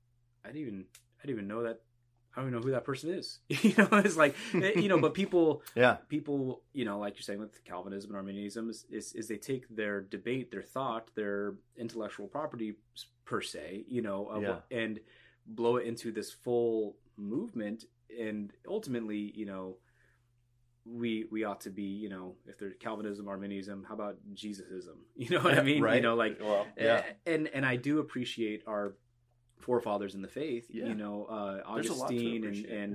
i 0.44 0.48
didn't 0.48 0.62
even 0.62 0.84
i 1.22 1.26
didn't 1.26 1.38
even 1.38 1.48
know 1.48 1.62
that 1.62 1.80
i 2.36 2.40
don't 2.40 2.48
even 2.50 2.58
know 2.60 2.64
who 2.64 2.72
that 2.72 2.84
person 2.84 3.10
is. 3.10 3.38
You 3.62 3.74
know 3.78 3.88
it's 3.92 4.16
like 4.16 4.34
eh, 4.54 4.72
you 4.80 4.88
know 4.88 4.98
but 5.00 5.14
people 5.22 5.62
yeah. 5.74 5.96
people 6.08 6.62
you 6.72 6.84
know 6.84 6.98
like 6.98 7.14
you're 7.14 7.22
saying 7.22 7.38
with 7.40 7.62
calvinism 7.64 8.10
and 8.10 8.16
arminianism 8.16 8.68
is, 8.70 8.84
is, 8.90 9.12
is 9.14 9.28
they 9.28 9.36
take 9.36 9.68
their 9.68 10.00
debate 10.00 10.50
their 10.50 10.62
thought 10.62 11.10
their 11.14 11.54
intellectual 11.76 12.26
property 12.26 12.74
per 13.24 13.40
se 13.40 13.84
you 13.88 14.02
know 14.02 14.20
Yeah. 14.40 14.58
and 14.82 15.00
blow 15.46 15.76
it 15.76 15.86
into 15.86 16.10
this 16.10 16.32
full 16.32 16.96
movement. 17.16 17.84
And 18.18 18.52
ultimately 18.68 19.32
you 19.34 19.46
know 19.46 19.76
we 20.86 21.24
we 21.30 21.44
ought 21.44 21.60
to 21.62 21.70
be 21.70 21.82
you 22.04 22.08
know 22.08 22.34
if 22.46 22.58
there's 22.58 22.74
calvinism 22.78 23.26
arminianism 23.28 23.84
how 23.88 23.94
about 23.94 24.16
jesusism? 24.34 24.98
You 25.16 25.30
know 25.30 25.40
what 25.42 25.58
i 25.58 25.62
mean? 25.62 25.80
Right. 25.82 25.96
you 25.96 26.02
know 26.02 26.14
like 26.14 26.38
well 26.40 26.66
yeah. 26.76 27.02
eh, 27.26 27.32
and 27.34 27.48
and 27.48 27.64
i 27.64 27.76
do 27.76 28.00
appreciate 28.00 28.62
our 28.66 28.94
forefathers 29.64 30.14
in 30.14 30.22
the 30.26 30.32
faith 30.42 30.66
Yeah. 30.70 30.86
you 30.90 30.94
know 31.02 31.16
uh 31.36 31.74
There's 31.74 31.88
a 31.88 31.94
lot 31.94 32.08
to 32.10 32.14
augustine 32.16 32.44
and 32.50 32.58
and 32.80 32.90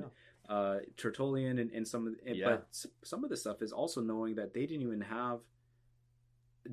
yeah. 0.50 0.56
uh, 0.56 0.78
Tertullian 1.02 1.56
and, 1.62 1.70
and 1.78 1.86
some 1.94 2.02
of 2.08 2.12
the, 2.14 2.36
Yeah. 2.36 2.48
but 2.50 2.60
some 3.12 3.22
of 3.26 3.30
the 3.34 3.38
stuff 3.44 3.62
is 3.68 3.72
also 3.82 4.00
knowing 4.12 4.34
that 4.40 4.50
they 4.56 4.66
didn't 4.70 4.86
even 4.90 5.02
have 5.02 5.40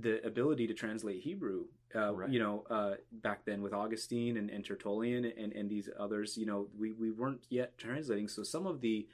the 0.05 0.15
ability 0.27 0.67
to 0.67 0.75
translate 0.75 1.19
Hebrew. 1.23 1.61
Uh, 1.95 2.13
Right. 2.15 2.31
You 2.35 2.41
know, 2.45 2.55
uh, 2.79 2.95
back 3.27 3.45
then 3.49 3.63
with 3.65 3.73
Augustine 3.73 4.37
and, 4.41 4.49
and 4.55 4.63
Tertullian 4.65 5.23
and, 5.43 5.51
and 5.59 5.67
these 5.75 5.89
others, 6.05 6.37
you 6.41 6.47
know, 6.51 6.61
we, 6.81 6.89
we 6.93 7.11
weren't 7.21 7.45
yet 7.49 7.71
translating. 7.79 8.29
So 8.29 8.43
some 8.43 8.67
of 8.67 8.81
the 8.81 9.07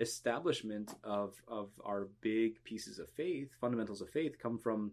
establishment 0.00 0.88
of 1.04 1.28
of 1.46 1.68
our 1.84 2.08
big 2.20 2.50
pieces 2.64 2.98
of 2.98 3.08
faith, 3.10 3.48
fundamentals 3.60 4.00
of 4.00 4.08
faith, 4.18 4.34
come 4.44 4.58
from 4.58 4.90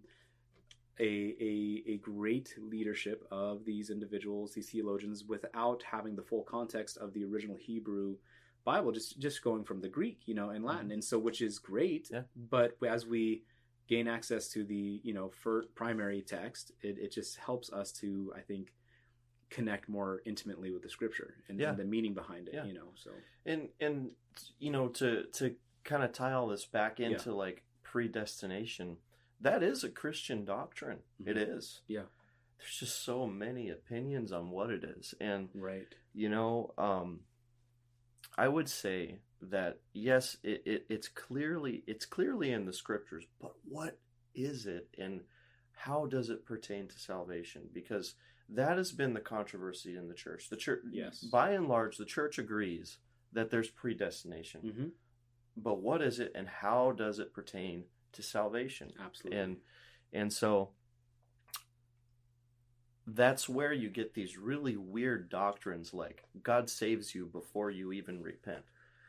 a, 1.01 1.35
a 1.41 1.83
a 1.93 1.97
great 1.97 2.55
leadership 2.59 3.25
of 3.31 3.65
these 3.65 3.89
individuals, 3.89 4.53
these 4.53 4.69
theologians, 4.69 5.25
without 5.25 5.83
having 5.83 6.15
the 6.15 6.21
full 6.21 6.43
context 6.43 6.97
of 6.97 7.11
the 7.13 7.25
original 7.25 7.57
Hebrew 7.57 8.15
Bible, 8.63 8.91
just 8.91 9.19
just 9.19 9.43
going 9.43 9.63
from 9.63 9.81
the 9.81 9.89
Greek, 9.89 10.19
you 10.25 10.35
know, 10.35 10.51
and 10.51 10.63
Latin, 10.63 10.83
mm-hmm. 10.83 10.91
and 10.93 11.03
so 11.03 11.17
which 11.17 11.41
is 11.41 11.57
great. 11.59 12.09
Yeah. 12.11 12.21
But 12.49 12.77
as 12.87 13.05
we 13.05 13.43
gain 13.87 14.07
access 14.07 14.47
to 14.49 14.63
the 14.63 15.01
you 15.03 15.13
know 15.13 15.29
for 15.29 15.65
primary 15.75 16.21
text, 16.21 16.71
it, 16.81 16.97
it 16.99 17.11
just 17.11 17.37
helps 17.37 17.73
us 17.73 17.91
to 17.93 18.31
I 18.35 18.41
think 18.41 18.73
connect 19.49 19.89
more 19.89 20.21
intimately 20.25 20.71
with 20.71 20.81
the 20.81 20.89
Scripture 20.89 21.35
and, 21.49 21.59
Yeah. 21.59 21.71
and 21.71 21.77
the 21.77 21.83
meaning 21.83 22.13
behind 22.13 22.47
it. 22.47 22.53
Yeah. 22.53 22.65
You 22.65 22.73
know, 22.73 22.89
so 22.95 23.09
and 23.45 23.69
and 23.79 24.11
you 24.59 24.71
know 24.71 24.87
to 24.89 25.23
to 25.33 25.55
kind 25.83 26.03
of 26.03 26.13
tie 26.13 26.33
all 26.33 26.47
this 26.47 26.65
back 26.65 26.99
into 26.99 27.33
like 27.33 27.63
predestination 27.83 28.97
that 29.41 29.63
is 29.63 29.83
a 29.83 29.89
christian 29.89 30.45
doctrine. 30.45 30.99
It 31.25 31.35
Mhm. 31.37 31.57
is. 31.57 31.81
Yeah. 31.87 32.05
there's 32.59 32.77
just 32.77 33.01
so 33.03 33.25
many 33.25 33.69
opinions 33.69 34.31
on 34.31 34.51
what 34.51 34.69
it 34.69 34.83
is. 34.83 35.15
And 35.19 35.49
right, 35.55 35.87
you 36.13 36.29
know 36.29 36.73
um 36.77 37.25
i 38.37 38.47
would 38.47 38.69
say 38.69 39.19
that 39.41 39.79
yes 39.93 40.37
it, 40.43 40.61
it 40.65 40.85
it's 40.89 41.07
clearly 41.07 41.83
it's 41.87 42.05
clearly 42.05 42.51
in 42.51 42.65
the 42.65 42.71
scriptures 42.73 43.25
but 43.39 43.53
what 43.67 43.97
is 44.35 44.67
it 44.67 44.87
and 44.97 45.21
how 45.73 46.05
does 46.05 46.29
it 46.29 46.45
pertain 46.45 46.87
to 46.87 46.99
salvation? 46.99 47.67
Because 47.73 48.13
that 48.49 48.77
has 48.77 48.91
been 48.91 49.13
the 49.15 49.19
controversy 49.19 49.95
in 49.97 50.07
the 50.07 50.13
church. 50.13 50.47
The 50.49 50.55
church 50.57 50.83
Yes. 50.91 51.21
by 51.23 51.51
and 51.53 51.67
large 51.67 51.97
the 51.97 52.05
church 52.05 52.37
agrees 52.37 52.99
that 53.33 53.49
there's 53.49 53.69
predestination. 53.71 54.61
Hmm 54.61 54.89
but 55.57 55.81
what 55.81 56.01
is 56.01 56.19
it 56.19 56.31
and 56.35 56.47
how 56.47 56.91
does 56.93 57.19
it 57.19 57.33
pertain 57.33 57.83
to 58.13 58.23
salvation. 58.23 58.91
Absolutely, 59.03 59.39
and 59.39 59.57
and 60.13 60.33
so 60.33 60.69
that's 63.07 63.49
where 63.49 63.73
you 63.73 63.89
get 63.89 64.13
these 64.13 64.37
really 64.37 64.77
weird 64.77 65.27
doctrines 65.27 65.91
like 65.91 66.23
god 66.43 66.69
saves 66.69 67.15
you 67.15 67.25
before 67.25 67.71
you 67.71 67.91
even 67.91 68.21
repent. 68.21 68.63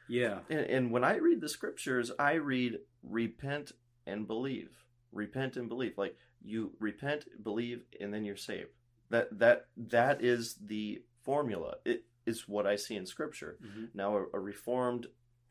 Yeah, 0.08 0.40
and, 0.50 0.60
and 0.60 0.90
when 0.90 1.04
i 1.04 1.16
read 1.16 1.40
the 1.40 1.48
scriptures 1.48 2.10
i 2.18 2.34
read 2.34 2.78
repent 3.02 3.72
and 4.06 4.26
believe 4.26 4.82
repent 5.12 5.56
and 5.56 5.68
believe. 5.68 5.96
Like 5.96 6.16
you 6.42 6.72
repent 6.80 7.26
believe 7.44 7.84
and 8.00 8.12
then 8.12 8.24
you're 8.24 8.36
saved. 8.36 8.70
That 9.10 9.38
that 9.38 9.66
that 9.76 10.22
is 10.22 10.56
the 10.64 11.02
formula. 11.22 11.76
It 11.84 12.04
is 12.24 12.48
what 12.48 12.66
i 12.66 12.76
see 12.76 12.96
in 12.96 13.06
scripture. 13.06 13.58
Hmm 13.62 13.84
now, 13.94 14.16
a, 14.16 14.24
a 14.34 14.40
reformed 14.40 15.06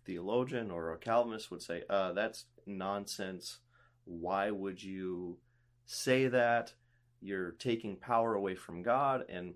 theologian 0.06 0.72
or 0.72 0.92
a 0.94 0.98
Calvinist 0.98 1.52
would 1.52 1.62
say, 1.62 1.84
uh, 1.90 2.14
that's 2.14 2.46
nonsense. 2.66 3.60
Why 4.06 4.52
would 4.52 4.82
you 4.82 5.38
say 5.86 6.28
that? 6.28 6.74
You're 7.22 7.52
taking 7.52 7.96
power 7.98 8.34
away 8.34 8.56
from 8.56 8.82
God. 8.82 9.26
And 9.30 9.54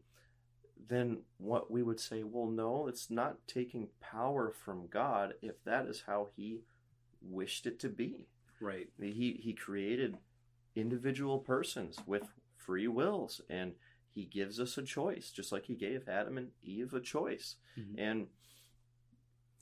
then 0.87 1.23
what 1.37 1.71
we 1.71 1.81
would 1.81 1.99
say, 1.99 2.23
well, 2.23 2.45
no, 2.47 2.87
it's 2.87 3.09
not 3.09 3.37
taking 3.47 3.87
power 4.01 4.51
from 4.63 4.87
God 4.87 5.33
if 5.41 5.63
that 5.63 5.87
is 5.87 6.03
how 6.05 6.27
He 6.35 6.61
wished 7.21 7.65
it 7.65 7.79
to 7.79 7.89
be. 7.89 8.27
right, 8.61 8.87
He, 9.01 9.39
he 9.41 9.53
created 9.53 10.17
individual 10.75 11.39
persons 11.39 11.97
with 12.05 12.23
free 12.55 12.87
wills 12.87 13.41
and 13.49 13.73
He 14.13 14.25
gives 14.25 14.59
us 14.59 14.77
a 14.77 14.83
choice, 14.83 15.31
just 15.31 15.51
like 15.51 15.65
He 15.65 15.75
gave 15.75 16.07
Adam 16.07 16.37
and 16.37 16.49
Eve 16.63 16.93
a 16.93 16.99
choice 17.01 17.55
Mhm. 17.77 17.95
and 17.97 18.27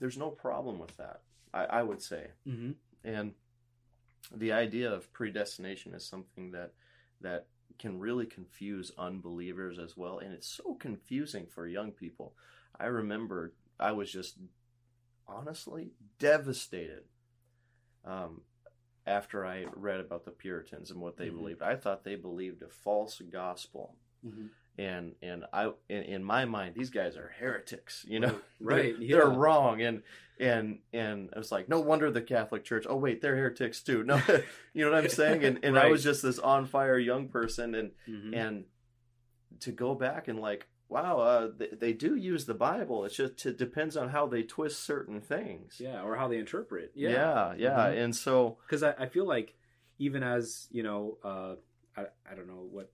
there's 0.04 0.18
no 0.18 0.28
problem 0.28 0.78
with 0.78 0.94
that 0.98 1.22
I, 1.54 1.64
I 1.64 1.82
would 1.82 2.02
say. 2.02 2.26
Hmm 2.46 2.72
and 3.02 3.32
the 4.34 4.52
idea 4.52 4.90
of 4.92 5.10
predestination 5.14 5.94
is 5.94 6.04
something 6.06 6.50
that 6.50 6.72
that 7.22 7.46
can 7.78 7.98
really 7.98 8.26
confuse 8.26 8.92
unbelievers 8.98 9.78
as 9.78 9.96
well 9.96 10.18
and 10.18 10.34
it's 10.34 10.46
so 10.46 10.74
confusing 10.74 11.46
for 11.46 11.66
young 11.66 11.90
people. 11.90 12.34
I 12.78 12.84
remember 12.86 13.54
i 13.80 13.92
was 13.92 14.12
just 14.12 14.36
honestly 15.26 15.92
devastated 16.18 17.04
um, 18.04 18.42
after 19.06 19.46
i 19.46 19.64
read 19.74 20.00
about 20.00 20.26
the 20.26 20.30
puritans 20.32 20.90
and 20.90 21.00
what 21.00 21.16
they 21.16 21.28
Mhm. 21.30 21.38
believed. 21.38 21.62
I 21.62 21.76
thought 21.76 22.04
they 22.04 22.16
believed 22.16 22.60
a 22.62 22.68
false 22.68 23.22
gospel. 23.30 23.96
Hmm 24.22 24.48
and 24.78 25.14
and 25.22 25.44
I 25.52 25.70
in, 25.88 26.02
in 26.02 26.24
my 26.24 26.44
mind 26.44 26.74
these 26.74 26.90
guys 26.90 27.16
are 27.16 27.32
heretics 27.38 28.04
you 28.08 28.20
know? 28.20 28.34
Right, 28.60 28.94
they're, 28.96 29.02
yeah. 29.02 29.16
they're 29.16 29.30
wrong 29.30 29.82
and 29.82 30.02
and 30.40 30.78
and 30.92 31.30
I 31.34 31.38
was 31.38 31.52
like 31.52 31.68
no 31.68 31.80
wonder 31.80 32.10
the 32.10 32.22
Catholic 32.22 32.64
Church 32.64 32.84
oh 32.88 32.96
wait 32.96 33.20
they're 33.20 33.36
heretics 33.36 33.82
too. 33.82 34.02
No 34.02 34.20
you 34.74 34.84
know 34.84 34.90
what 34.90 35.04
I'm 35.04 35.08
saying? 35.08 35.44
And 35.44 35.64
and 35.64 35.78
I 35.78 35.86
was 35.88 36.02
just 36.02 36.22
this 36.22 36.38
on 36.38 36.66
fire 36.66 36.98
young 36.98 37.28
person 37.28 37.74
and 37.74 37.90
hmm 38.06 38.34
and 38.34 38.64
to 39.60 39.70
go 39.70 39.94
back 39.94 40.26
and 40.28 40.40
like 40.40 40.66
wow 40.88 41.18
uh, 41.18 41.48
they, 41.56 41.68
they 41.68 41.92
do 41.92 42.14
use 42.16 42.44
the 42.44 42.54
Bible. 42.54 43.04
It's 43.04 43.16
just 43.16 43.46
it 43.46 43.56
depends 43.58 43.96
on 43.96 44.08
how 44.08 44.26
they 44.26 44.42
twist 44.42 44.82
certain 44.84 45.20
things. 45.20 45.76
Yeah, 45.78 46.02
or 46.02 46.16
how 46.16 46.28
they 46.28 46.38
interpret. 46.38 46.92
yeah. 46.94 47.10
Yeah, 47.10 47.54
yeah, 47.56 47.78
Mhm. 47.90 48.04
and 48.04 48.16
so 48.16 48.58
because 48.66 48.82
I, 48.82 48.92
I 48.98 49.06
feel 49.06 49.26
like 49.26 49.54
even 49.98 50.22
as 50.22 50.66
you 50.70 50.82
know 50.82 51.18
uh 51.24 51.54
I, 51.96 52.06
I 52.30 52.34
don't 52.34 52.48
know 52.48 52.66
what 52.70 52.90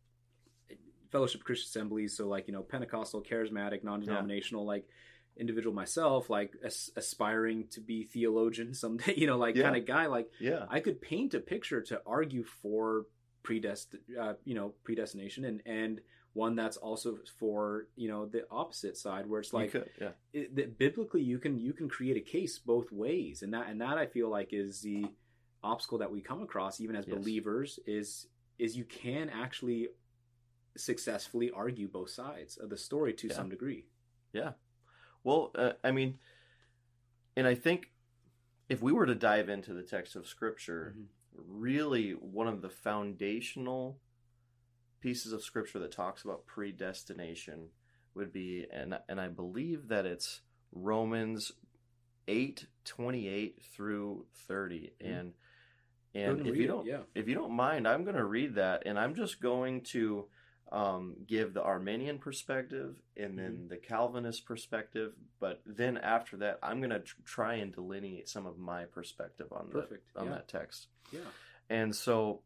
fellowship 1.10 1.42
christian 1.44 1.66
assemblies 1.66 2.16
so 2.16 2.26
like 2.28 2.46
you 2.46 2.52
know 2.52 2.62
pentecostal 2.62 3.22
charismatic 3.22 3.82
non-denominational 3.84 4.64
like 4.64 4.86
individual 5.36 5.74
myself 5.74 6.28
like 6.30 6.52
as, 6.64 6.90
aspiring 6.96 7.66
to 7.70 7.80
be 7.80 8.04
theologian 8.04 8.74
someday 8.82 9.14
you 9.16 9.26
know 9.26 9.38
like 9.38 9.56
Yeah. 9.56 9.64
kind 9.64 9.76
of 9.76 9.86
guy 9.86 10.06
like 10.06 10.30
yeah 10.38 10.66
i 10.68 10.80
could 10.80 11.00
paint 11.00 11.34
a 11.34 11.40
picture 11.40 11.80
to 11.82 12.00
argue 12.06 12.44
for 12.44 13.06
predest 13.42 13.96
uh, 14.20 14.34
you 14.44 14.54
know 14.54 14.74
predestination 14.84 15.44
and 15.44 15.62
and 15.66 16.00
one 16.34 16.54
that's 16.54 16.76
also 16.76 17.18
for 17.38 17.86
you 17.96 18.08
know 18.08 18.26
the 18.26 18.44
opposite 18.50 18.96
side 18.96 19.26
where 19.26 19.40
it's 19.40 19.52
like 19.52 19.72
could, 19.72 19.88
yeah 20.00 20.10
it, 20.32 20.54
that 20.54 20.78
biblically 20.78 21.22
you 21.22 21.38
can 21.38 21.58
you 21.58 21.72
can 21.72 21.88
create 21.88 22.16
a 22.16 22.20
case 22.20 22.58
both 22.58 22.92
ways 22.92 23.42
and 23.42 23.52
that 23.54 23.68
and 23.68 23.80
that 23.80 23.98
i 23.98 24.06
feel 24.06 24.28
like 24.28 24.50
is 24.52 24.80
the 24.82 25.06
obstacle 25.62 25.98
that 25.98 26.10
we 26.10 26.20
come 26.20 26.42
across 26.42 26.80
even 26.80 26.94
as 26.96 27.04
Yes. 27.06 27.16
believers 27.16 27.78
is 27.86 28.26
is 28.58 28.76
you 28.76 28.84
can 28.84 29.30
actually 29.30 29.88
successfully 30.76 31.50
argue 31.50 31.88
both 31.88 32.10
sides 32.10 32.56
of 32.56 32.70
the 32.70 32.76
story 32.76 33.12
to 33.14 33.28
Yeah. 33.28 33.34
some 33.34 33.48
degree 33.48 33.86
Yeah. 34.32 34.52
Well, 35.24 35.50
uh, 35.54 35.72
I 35.84 35.90
mean, 35.90 36.18
and 37.36 37.46
I 37.46 37.54
think 37.54 37.92
if 38.68 38.80
we 38.80 38.92
were 38.92 39.06
to 39.06 39.14
dive 39.14 39.48
into 39.48 39.74
the 39.74 39.82
text 39.82 40.14
of 40.16 40.26
Scripture, 40.26 40.94
Mhm. 40.96 41.06
really 41.34 42.12
one 42.14 42.46
of 42.48 42.62
the 42.62 42.70
foundational 42.70 44.00
pieces 45.00 45.32
of 45.32 45.42
Scripture 45.42 45.78
that 45.80 45.90
talks 45.92 46.22
about 46.24 46.46
predestination 46.46 47.70
would 48.14 48.32
be, 48.32 48.66
and 48.70 48.98
and 49.08 49.20
I 49.20 49.28
believe 49.28 49.88
that 49.88 50.06
it's 50.06 50.42
Romans 50.72 51.52
8 52.28 52.66
28 52.84 53.62
through 53.64 54.26
30 54.34 54.92
Mhm. 55.00 55.06
and 55.06 55.34
and 56.14 56.46
if 56.46 56.56
you 56.56 56.66
don't 56.66 56.86
yeah. 56.86 57.02
if 57.14 57.28
you 57.28 57.34
don't 57.34 57.52
mind 57.52 57.86
i'm 57.88 58.04
going 58.04 58.16
to 58.16 58.24
read 58.24 58.54
that 58.54 58.82
and 58.86 58.98
i'm 58.98 59.14
just 59.14 59.40
going 59.40 59.80
to 59.80 60.28
um, 60.72 61.16
give 61.26 61.52
the 61.52 61.62
Arminian 61.62 62.18
perspective 62.18 62.96
and 63.16 63.36
then 63.38 63.52
Mm-hmm. 63.52 63.68
the 63.68 63.76
calvinist 63.76 64.44
perspective 64.44 65.12
but 65.40 65.60
then 65.66 65.96
after 65.98 66.36
that 66.38 66.58
i'm 66.62 66.78
going 66.78 66.90
to 66.90 67.00
tr- 67.00 67.16
try 67.24 67.54
and 67.54 67.72
delineate 67.74 68.28
some 68.28 68.46
of 68.46 68.56
my 68.58 68.84
perspective 68.84 69.48
on 69.52 69.66
that 69.72 69.72
Perfect. 69.88 70.10
on 70.16 70.26
yeah. 70.26 70.32
that 70.32 70.48
text 70.48 70.86
Yeah. 71.12 71.20
and 71.68 71.94
so 71.94 72.42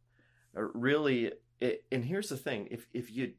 uh, 0.57 0.63
really 0.63 1.33
it, 1.61 1.85
and 1.93 2.03
here's 2.05 2.29
the 2.31 2.37
thing 2.39 2.69
if 2.71 2.87
if 2.95 3.11
you 3.11 3.35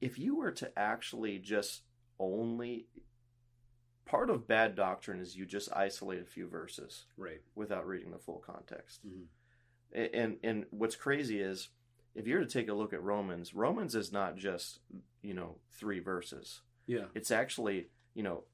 if 0.00 0.18
you 0.18 0.36
were 0.36 0.52
to 0.52 0.78
actually 0.78 1.38
just 1.38 1.82
only 2.18 2.86
part 4.06 4.30
of 4.30 4.48
bad 4.48 4.74
doctrine 4.74 5.20
is 5.20 5.36
you 5.36 5.44
just 5.44 5.68
isolate 5.74 6.22
a 6.22 6.24
few 6.24 6.48
verses 6.48 7.04
Right. 7.18 7.42
without 7.54 7.86
reading 7.86 8.10
the 8.10 8.18
full 8.18 8.38
context 8.38 9.06
Mhm. 9.06 9.26
A- 9.92 10.14
and 10.16 10.38
and 10.42 10.66
what's 10.70 10.96
crazy 10.96 11.40
is 11.40 11.68
if 12.14 12.26
you're 12.26 12.40
to 12.40 12.46
take 12.46 12.68
a 12.68 12.74
look 12.74 12.92
at 12.92 13.02
romans 13.02 13.54
romans 13.54 13.94
is 13.94 14.12
not 14.12 14.36
just 14.36 14.80
you 15.22 15.34
know 15.34 15.56
three 15.72 16.00
verses. 16.00 16.62
Yeah. 16.86 17.04
it's 17.14 17.30
actually 17.30 17.88
you 18.14 18.22
know 18.22 18.44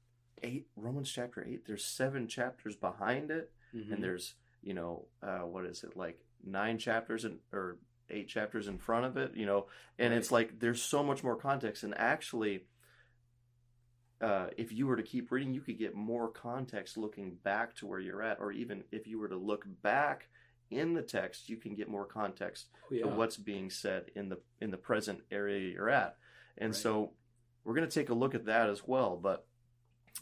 eight 0.43 0.67
romans 0.75 1.09
chapter 1.11 1.43
eight 1.45 1.65
there's 1.65 1.85
seven 1.85 2.27
chapters 2.27 2.75
behind 2.75 3.31
it. 3.31 3.51
Mhm. 3.73 3.93
and 3.93 4.03
there's 4.03 4.35
you 4.61 4.73
know 4.73 5.05
uh, 5.23 5.39
what 5.39 5.65
is 5.65 5.83
it 5.83 5.95
like 5.97 6.19
nine 6.43 6.77
chapters 6.77 7.25
in, 7.25 7.39
or 7.53 7.77
eight 8.09 8.27
chapters 8.27 8.67
in 8.67 8.77
front 8.77 9.05
of 9.05 9.17
it 9.17 9.35
you 9.35 9.45
know? 9.45 9.65
And 9.97 10.13
it's 10.13 10.31
like 10.31 10.59
there's 10.59 10.81
so 10.81 11.03
much 11.03 11.23
more 11.23 11.35
context. 11.35 11.83
And 11.83 11.97
actually 11.97 12.65
uh, 14.21 14.47
if 14.57 14.71
you 14.71 14.87
were 14.87 14.95
to 14.95 15.03
keep 15.03 15.31
reading 15.31 15.53
you 15.53 15.61
could 15.61 15.77
get 15.77 15.93
more 15.95 16.29
context 16.29 16.97
looking 16.97 17.35
back 17.43 17.75
to 17.75 17.85
where 17.85 17.99
you're 17.99 18.21
at 18.21 18.39
or 18.39 18.51
even 18.51 18.83
if 18.91 19.07
you 19.07 19.19
were 19.19 19.27
to 19.27 19.35
look 19.37 19.65
back 19.81 20.29
in 20.75 20.93
the 20.93 21.01
text 21.01 21.49
you 21.49 21.57
can 21.57 21.73
get 21.75 21.89
more 21.89 22.05
context 22.05 22.67
Oh, 22.83 22.93
yeah. 22.93 23.01
to 23.03 23.07
what's 23.09 23.37
being 23.37 23.69
said 23.69 24.11
in 24.15 24.29
the 24.29 24.39
in 24.61 24.69
the 24.71 24.77
present 24.77 25.21
area 25.31 25.71
you're 25.71 25.89
at 25.89 26.17
and 26.57 26.69
Right. 26.73 26.75
so 26.81 27.11
we're 27.63 27.73
going 27.75 27.87
to 27.89 27.99
take 27.99 28.09
a 28.09 28.13
look 28.13 28.35
at 28.35 28.45
that 28.45 28.69
as 28.69 28.87
well 28.87 29.15
but 29.15 29.45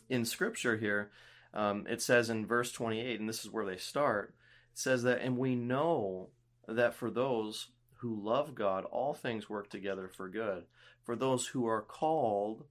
in 0.10 0.26
scripture 0.26 0.78
here 0.78 1.12
um, 1.54 1.86
it 1.88 2.02
says 2.02 2.30
in 2.30 2.46
verse 2.46 2.72
28 2.72 3.20
and 3.20 3.28
this 3.30 3.44
is 3.44 3.52
where 3.52 3.66
they 3.66 3.78
start 3.78 4.34
it 4.72 4.80
says 4.80 5.04
that 5.04 5.22
and 5.22 5.38
we 5.38 5.56
know 5.56 6.30
that 6.68 6.96
for 6.96 7.10
those 7.12 7.68
who 7.96 8.16
love 8.22 8.56
god 8.56 8.86
all 8.86 9.14
things 9.14 9.50
work 9.50 9.70
together 9.70 10.08
for 10.08 10.30
good 10.30 10.64
for 11.04 11.16
those 11.16 11.48
who 11.48 11.68
are 11.68 11.82
called 11.82 12.64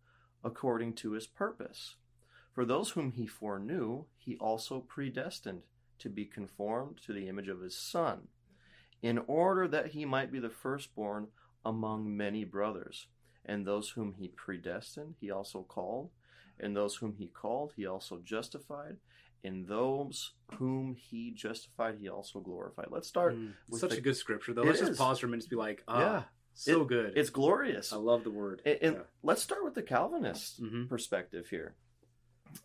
according 0.43 0.93
to 0.95 1.13
his 1.13 1.27
purpose 1.27 1.97
for 2.55 2.65
those 2.65 2.91
whom 2.91 3.13
he 3.13 3.27
foreknew 3.27 4.05
he 4.19 4.37
also 4.39 4.81
predestined 4.81 5.63
to 6.03 6.09
be 6.09 6.25
conformed 6.25 6.99
to 7.07 7.13
the 7.13 7.29
image 7.29 7.49
of 7.49 7.61
his 7.61 7.77
son 7.77 8.29
in 9.03 9.19
order 9.27 9.67
that 9.69 9.89
he 9.89 10.05
might 10.05 10.31
be 10.33 10.39
the 10.39 10.51
firstborn 10.51 11.29
among 11.65 12.17
many 12.17 12.45
brothers. 12.45 13.07
And 13.45 13.67
those 13.67 13.91
whom 13.91 14.13
he 14.13 14.29
predestined, 14.29 15.15
he 15.21 15.31
also 15.31 15.63
called. 15.63 16.11
And 16.61 16.77
those 16.77 16.97
whom 16.97 17.15
he 17.15 17.27
called, 17.27 17.73
he 17.77 17.87
also 17.87 18.21
justified. 18.23 18.99
And 19.43 19.67
those 19.67 20.33
whom 20.55 20.95
he 20.95 21.33
justified, 21.33 21.97
he 22.01 22.09
also 22.09 22.39
glorified. 22.39 22.87
Let's 22.91 23.09
start. 23.09 23.35
Mm. 23.35 23.55
with 23.69 23.81
Such 23.81 23.91
the- 23.91 23.99
a 23.99 24.01
good 24.01 24.17
scripture, 24.17 24.55
though. 24.55 24.63
Let's 24.63 24.81
is. 24.81 24.89
just 24.91 25.01
pause 25.01 25.19
for 25.19 25.27
a 25.27 25.29
minute 25.31 25.43
to 25.45 25.49
be 25.51 25.57
like, 25.57 25.83
ah, 25.89 25.99
Yeah. 26.01 26.23
so 26.55 26.85
good. 26.85 27.17
It's 27.17 27.31
glorious. 27.31 27.93
I 27.93 27.97
love 27.97 28.23
the 28.23 28.31
word. 28.31 28.63
And, 28.65 28.79
and 28.83 28.97
Yeah. 28.97 29.03
let's 29.25 29.43
start 29.43 29.65
with 29.65 29.75
the 29.75 29.83
Calvinist 29.83 30.63
Mhm. 30.63 30.89
perspective 30.89 31.49
here. 31.49 31.75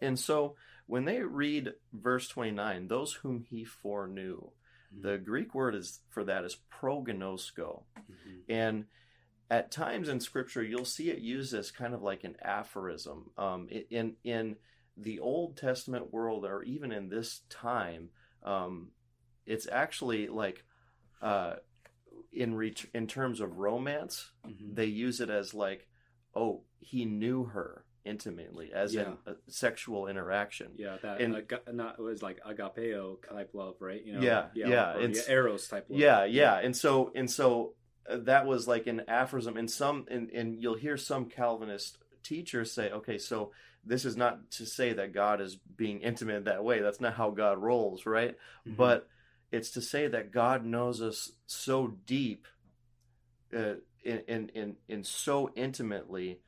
And 0.02 0.20
so 0.20 0.56
when 0.88 1.06
they 1.06 1.22
read 1.22 1.74
verse 1.94 2.28
29, 2.28 2.88
those 2.88 3.14
whom 3.14 3.42
he 3.42 3.64
foreknew, 3.64 4.52
Mhm. 4.94 5.02
the 5.02 5.18
Greek 5.18 5.54
word 5.54 5.76
is 5.76 6.02
for 6.10 6.24
that 6.24 6.44
is 6.46 6.58
prognosko. 6.72 7.84
Mhm. 7.98 8.44
And 8.50 8.88
at 9.50 9.72
times 9.72 10.10
in 10.10 10.20
scripture, 10.20 10.64
you'll 10.64 10.86
see 10.86 11.10
it 11.10 11.20
used 11.20 11.54
as 11.54 11.72
kind 11.72 11.94
of 11.94 12.02
like 12.02 12.24
an 12.24 12.36
aphorism. 12.42 13.32
Um, 13.38 13.70
in 13.70 14.18
in 14.24 14.58
the 14.98 15.20
Old 15.20 15.56
Testament 15.58 16.12
world, 16.12 16.44
or 16.46 16.64
even 16.64 16.92
in 16.92 17.08
this 17.10 17.42
time, 17.50 18.10
um, 18.44 18.92
it's 19.46 19.68
actually 19.68 20.28
like 20.28 20.64
uh, 21.22 21.56
in 22.32 22.54
in 22.94 23.08
terms 23.08 23.40
of 23.42 23.58
romance, 23.58 24.32
Mhm. 24.46 24.76
they 24.76 24.86
use 24.86 25.20
it 25.22 25.30
as 25.30 25.54
like, 25.54 25.88
oh, 26.36 26.64
he 26.80 27.06
knew 27.06 27.46
her 27.46 27.86
intimately, 28.08 28.72
as 28.74 28.94
Yeah. 28.96 29.12
in 29.28 29.34
a 29.34 29.36
sexual 29.52 30.08
interaction. 30.08 30.72
Yeah, 30.78 30.98
that 31.04 31.22
And- 31.22 31.36
aga- 31.36 31.72
not 31.74 32.00
it 32.00 32.02
was 32.02 32.24
like 32.24 32.40
agapeo 32.44 33.22
type 33.28 33.52
love, 33.54 33.76
right? 33.82 34.04
You 34.04 34.14
know, 34.14 34.22
Yeah, 34.22 34.48
yeah, 34.56 34.96
or, 34.96 35.02
it's- 35.02 35.28
eros 35.30 35.68
type 35.68 35.86
love. 35.90 36.00
Yeah, 36.00 36.24
yeah, 36.26 36.58
and 36.60 36.76
so 36.76 37.12
and 37.14 37.30
so 37.30 37.76
uh, 38.10 38.18
that 38.20 38.46
was 38.46 38.68
like 38.68 38.88
an 38.88 39.02
aphorism. 39.10 39.58
And 39.58 39.70
some, 39.70 40.06
and, 40.10 40.30
and 40.32 40.56
you'll 40.62 40.78
hear 40.78 40.96
some 40.96 41.26
Calvinist 41.30 41.98
teachers 42.24 42.72
say, 42.72 42.90
okay, 42.90 43.18
so 43.18 43.52
this 43.84 44.06
is 44.06 44.16
not 44.16 44.50
to 44.52 44.66
say 44.66 44.94
that 44.94 45.12
God 45.14 45.42
is 45.42 45.58
being 45.58 46.00
intimate 46.02 46.46
that 46.46 46.64
way. 46.64 46.80
That's 46.80 47.02
not 47.02 47.14
how 47.16 47.32
God 47.32 47.58
rolls, 47.58 48.06
right? 48.06 48.38
Mhm. 48.66 48.78
But 48.78 49.08
it's 49.52 49.72
to 49.72 49.82
say 49.82 50.08
that 50.08 50.32
God 50.32 50.66
knows 50.66 51.02
us 51.02 51.34
so 51.48 51.88
deep, 52.06 52.48
uh, 53.54 53.76
in, 54.04 54.20
in 54.28 54.50
in 54.50 54.76
in 54.88 55.04
so 55.04 55.52
intimately 55.56 56.40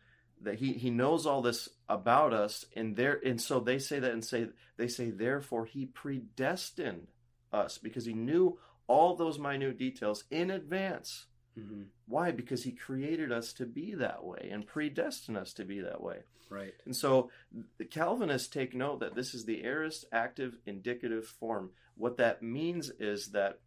that 0.41 0.55
he 0.55 0.73
he 0.73 0.89
knows 0.89 1.25
all 1.25 1.41
this 1.41 1.69
about 1.87 2.33
us, 2.33 2.65
and 2.75 2.95
there 2.95 3.19
and 3.25 3.41
so 3.41 3.59
they 3.59 3.79
say 3.79 3.99
that 3.99 4.11
and 4.11 4.23
say 4.23 4.49
they 4.77 4.87
say 4.87 5.09
therefore 5.09 5.65
he 5.65 5.85
predestined 5.85 7.07
us 7.51 7.77
because 7.77 8.05
he 8.05 8.13
knew 8.13 8.57
all 8.87 9.15
those 9.15 9.37
minute 9.39 9.77
details 9.77 10.23
in 10.31 10.49
advance. 10.49 11.25
Mhm. 11.57 11.87
Why? 12.07 12.31
Because 12.31 12.63
he 12.63 12.71
created 12.71 13.31
us 13.31 13.53
to 13.53 13.65
be 13.65 13.93
that 13.95 14.23
way 14.23 14.49
and 14.51 14.65
predestined 14.65 15.37
us 15.37 15.53
to 15.53 15.65
be 15.65 15.79
that 15.81 16.01
way. 16.01 16.23
right. 16.49 16.73
And 16.85 16.95
so 16.95 17.29
the 17.77 17.85
Calvinists 17.85 18.47
take 18.47 18.73
note 18.73 19.01
that 19.01 19.13
this 19.13 19.35
is 19.35 19.45
the 19.45 19.63
aorist 19.63 20.05
active 20.11 20.57
indicative 20.65 21.27
form. 21.27 21.71
What 21.95 22.17
that 22.17 22.41
means 22.41 22.89
is 22.89 23.31
that, 23.33 23.59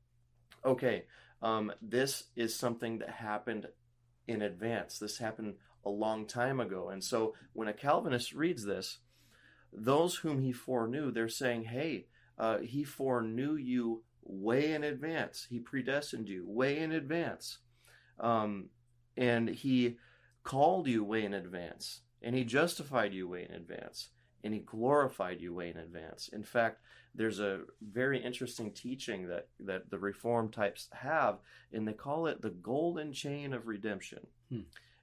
okay, 0.64 1.04
um, 1.42 1.72
this 1.80 2.24
is 2.34 2.56
something 2.56 2.98
that 2.98 3.10
happened 3.10 3.68
in 4.26 4.42
advance. 4.42 4.98
This 4.98 5.18
happened 5.18 5.58
a 5.84 5.90
long 5.90 6.26
time 6.26 6.60
ago. 6.60 6.90
And 6.90 7.02
so 7.02 7.34
when 7.52 7.68
a 7.68 7.72
Calvinist 7.72 8.32
reads 8.32 8.64
this, 8.64 8.98
those 9.72 10.16
whom 10.16 10.40
he 10.40 10.52
foreknew, 10.52 11.10
they're 11.10 11.28
saying, 11.28 11.64
hey, 11.64 12.06
uh, 12.38 12.58
he 12.58 12.84
foreknew 12.84 13.56
you 13.56 14.02
way 14.22 14.72
in 14.72 14.84
advance. 14.84 15.46
He 15.48 15.58
predestined 15.58 16.28
you 16.28 16.44
way 16.46 16.78
in 16.78 16.92
advance. 16.92 17.58
Um, 18.20 18.68
and 19.16 19.48
he 19.48 19.96
called 20.42 20.86
you 20.86 21.04
way 21.04 21.24
in 21.24 21.34
advance 21.34 22.00
and 22.22 22.34
he 22.34 22.44
justified 22.44 23.12
you 23.12 23.28
way 23.28 23.46
in 23.48 23.54
advance 23.54 24.08
and 24.44 24.52
he 24.52 24.60
glorified 24.60 25.40
you 25.40 25.54
way 25.54 25.70
in 25.70 25.76
advance 25.76 26.28
in 26.32 26.42
fact 26.42 26.80
there's 27.14 27.40
a 27.40 27.60
very 27.80 28.22
interesting 28.22 28.72
teaching 28.72 29.28
that 29.28 29.48
that 29.60 29.88
the 29.90 29.98
reform 29.98 30.50
types 30.50 30.88
have 30.92 31.38
and 31.72 31.86
they 31.86 31.92
call 31.92 32.26
it 32.26 32.42
the 32.42 32.50
golden 32.50 33.12
chain 33.12 33.52
of 33.52 33.68
redemption 33.68 34.26
Hmm. 34.50 34.60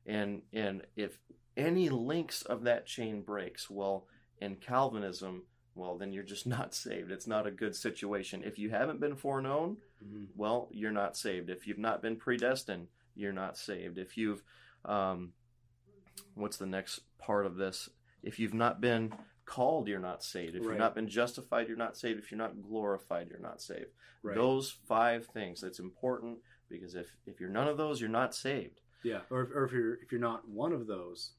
And 0.09 0.41
and 0.53 0.81
if 0.95 1.19
any 1.55 1.89
links 1.89 2.41
of 2.43 2.63
that 2.63 2.85
chain 2.85 3.21
breaks 3.21 3.69
well 3.69 4.07
in 4.39 4.55
calvinism 4.55 5.43
well 5.75 5.97
then 5.97 6.11
you're 6.13 6.23
just 6.23 6.47
not 6.55 6.73
saved 6.73 7.11
it's 7.11 7.27
not 7.27 7.45
a 7.47 7.51
good 7.51 7.75
situation 7.75 8.41
if 8.43 8.57
you 8.59 8.69
haven't 8.69 8.99
been 8.99 9.15
foreknown 9.15 9.77
Mhm. 10.01 10.27
well, 10.37 10.69
you're 10.71 10.93
not 10.93 11.17
saved. 11.17 11.49
If 11.49 11.67
you've 11.67 11.77
not 11.89 12.01
been 12.01 12.15
predestined, 12.15 12.87
you're 13.15 13.33
not 13.33 13.57
saved. 13.57 13.97
If 13.97 14.15
you've, 14.15 14.41
um, 14.85 15.33
what's 16.35 16.55
the 16.55 16.65
next 16.65 17.01
part 17.17 17.45
of 17.45 17.57
this? 17.57 17.89
If 18.23 18.39
you've 18.39 18.53
not 18.53 18.79
been 18.79 19.13
called, 19.45 19.89
you're 19.89 19.99
not 19.99 20.23
saved. 20.23 20.55
If 20.55 20.61
Right. 20.61 20.69
you've 20.69 20.77
not 20.79 20.95
been 20.95 21.09
justified, 21.09 21.67
you're 21.67 21.75
not 21.75 21.97
saved. 21.97 22.17
If 22.17 22.31
you're 22.31 22.37
not 22.37 22.61
glorified, 22.61 23.29
you're 23.29 23.41
not 23.41 23.61
saved. 23.61 23.91
Right. 24.23 24.35
Those 24.35 24.71
five 24.71 25.25
things. 25.25 25.59
That's 25.59 25.79
important 25.79 26.39
because 26.69 26.95
if 26.95 27.13
if 27.25 27.41
you're 27.41 27.49
none 27.49 27.67
of 27.67 27.75
those, 27.75 27.99
you're 27.99 28.09
not 28.09 28.33
saved. 28.33 28.79
Yeah, 29.03 29.21
or, 29.29 29.41
if, 29.43 29.49
or 29.51 29.65
if 29.65 29.71
you're 29.71 29.93
if 29.95 30.11
you're 30.11 30.21
not 30.21 30.47
one 30.47 30.73
of 30.73 30.87
those, 30.87 31.31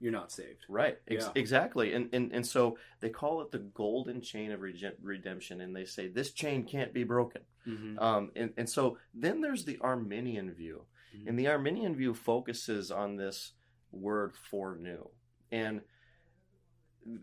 you're 0.00 0.12
not 0.12 0.32
saved. 0.32 0.64
Right. 0.68 0.98
Ex- 1.08 1.24
Yeah. 1.24 1.32
Exactly. 1.34 1.92
And, 1.92 2.08
and 2.14 2.32
and 2.32 2.46
so 2.46 2.78
they 3.00 3.10
call 3.10 3.42
it 3.42 3.50
the 3.50 3.58
golden 3.58 4.20
chain 4.22 4.50
of 4.52 4.60
rege- 4.60 4.96
redemption, 5.02 5.60
and 5.60 5.74
they 5.76 5.84
say 5.84 6.08
this 6.08 6.32
chain 6.32 6.64
can't 6.64 6.92
be 6.94 7.04
broken. 7.04 7.42
Mhm. 7.66 8.00
Um, 8.00 8.30
and, 8.34 8.52
and 8.56 8.68
so 8.68 8.96
then 9.12 9.40
there's 9.42 9.64
the 9.66 9.78
Arminian 9.82 10.52
view. 10.52 10.86
Mhm. 11.14 11.28
And 11.28 11.38
the 11.38 11.48
Arminian 11.48 11.94
view 11.94 12.14
focuses 12.14 12.90
on 12.90 13.16
this 13.16 13.52
word 13.92 14.34
foreknew, 14.50 15.08
And 15.52 15.82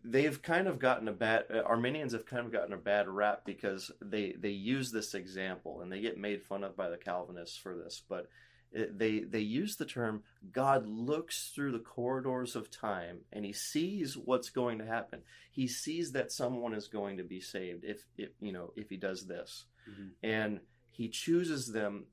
they've 0.03 0.41
kind 0.41 0.67
of 0.67 0.79
gotten 0.79 1.07
a 1.07 1.13
bad 1.13 1.45
uh, 1.53 1.59
Arminians 1.61 2.11
have 2.13 2.25
kind 2.25 2.45
of 2.45 2.51
gotten 2.51 2.73
a 2.73 2.77
bad 2.77 3.07
rap 3.07 3.43
because 3.45 3.91
they 4.01 4.33
they 4.33 4.49
use 4.49 4.91
this 4.91 5.13
example 5.13 5.81
and 5.81 5.91
they 5.91 6.01
get 6.01 6.17
made 6.17 6.43
fun 6.43 6.63
of 6.63 6.75
by 6.75 6.89
the 6.89 6.97
Calvinists 6.97 7.57
for 7.57 7.75
this. 7.77 8.01
But 8.09 8.27
they 8.73 9.19
they 9.19 9.39
use 9.39 9.75
the 9.77 9.85
term 9.85 10.23
God 10.51 10.85
looks 10.87 11.51
through 11.55 11.71
the 11.71 11.79
corridors 11.79 12.55
of 12.55 12.69
time 12.69 13.19
and 13.31 13.45
he 13.45 13.53
sees 13.53 14.15
what's 14.17 14.49
going 14.49 14.79
to 14.79 14.85
happen. 14.85 15.21
He 15.51 15.67
sees 15.67 16.11
that 16.11 16.31
someone 16.31 16.73
is 16.73 16.87
going 16.87 17.17
to 17.17 17.23
be 17.23 17.39
saved 17.39 17.83
if 17.85 18.03
if 18.17 18.29
you 18.39 18.51
know 18.51 18.73
if 18.75 18.89
he 18.89 18.97
does 18.97 19.25
this. 19.27 19.65
Mhm. 19.89 20.11
And 20.21 20.59
he 20.91 21.07
chooses 21.09 21.67
them 21.71 22.07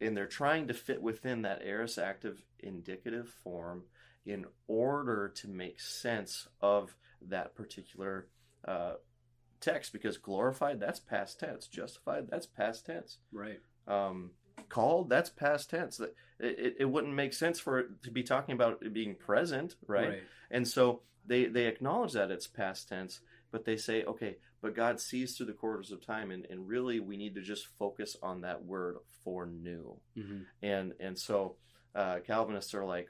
and 0.00 0.16
they're 0.16 0.26
trying 0.26 0.68
to 0.68 0.74
fit 0.74 1.00
within 1.02 1.42
that 1.42 1.62
aorist 1.62 1.98
active 1.98 2.42
indicative 2.60 3.28
form 3.28 3.84
in 4.24 4.44
order 4.66 5.28
to 5.28 5.48
make 5.48 5.80
sense 5.80 6.48
of 6.60 6.96
that 7.22 7.54
particular 7.54 8.28
uh, 8.66 8.94
text 9.60 9.92
because 9.92 10.18
glorified 10.18 10.80
that's 10.80 11.00
past 11.00 11.38
tense 11.40 11.66
justified 11.68 12.28
that's 12.28 12.46
past 12.46 12.84
tense 12.86 13.18
Right. 13.32 13.60
um, 13.86 14.32
called 14.68 15.08
that's 15.08 15.30
past 15.30 15.70
tense. 15.70 15.96
That- 15.98 16.14
it, 16.38 16.58
it, 16.58 16.76
it 16.80 16.84
wouldn't 16.84 17.14
make 17.14 17.32
sense 17.32 17.58
for 17.58 17.78
it 17.78 18.02
to 18.02 18.10
be 18.10 18.22
talking 18.22 18.54
about 18.54 18.82
it 18.82 18.92
being 18.92 19.14
present 19.14 19.74
right, 19.86 20.08
and 20.50 20.68
so 20.68 21.00
they 21.24 21.46
they 21.46 21.66
acknowledge 21.66 22.12
that 22.12 22.30
it's 22.30 22.46
past 22.46 22.88
tense 22.90 23.20
but 23.50 23.64
they 23.64 23.78
say 23.78 24.04
okay 24.04 24.36
but 24.60 24.74
god 24.74 25.00
sees 25.00 25.34
through 25.34 25.46
the 25.46 25.54
corridors 25.54 25.92
of 25.92 26.04
time 26.04 26.30
and, 26.30 26.46
and 26.50 26.68
really 26.68 27.00
we 27.00 27.16
need 27.16 27.34
to 27.34 27.40
just 27.40 27.68
focus 27.78 28.16
on 28.22 28.42
that 28.42 28.62
word 28.66 28.96
foreknew. 29.24 29.94
Hmm 30.14 30.40
and 30.62 30.92
and 31.00 31.18
so 31.18 31.56
uh, 31.94 32.18
calvinists 32.26 32.74
are 32.74 32.84
like 32.84 33.08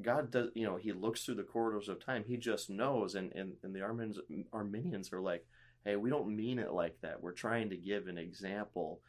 god 0.00 0.30
does 0.30 0.48
you 0.54 0.64
know 0.64 0.76
he 0.76 0.92
looks 0.92 1.24
through 1.24 1.34
the 1.34 1.42
corridors 1.42 1.90
of 1.90 2.02
time. 2.02 2.24
He 2.26 2.38
just 2.38 2.70
knows. 2.70 3.16
And 3.16 3.32
and, 3.34 3.52
and 3.62 3.74
the 3.76 3.82
arminians 3.82 4.18
arminians 4.52 5.12
are 5.12 5.20
like 5.20 5.44
hey 5.84 5.96
we 5.96 6.08
don't 6.08 6.34
mean 6.34 6.58
it 6.58 6.72
like 6.72 6.98
that. 7.02 7.22
We're 7.22 7.32
trying 7.32 7.68
to 7.68 7.76
give 7.76 8.06
an 8.08 8.16
example 8.16 9.00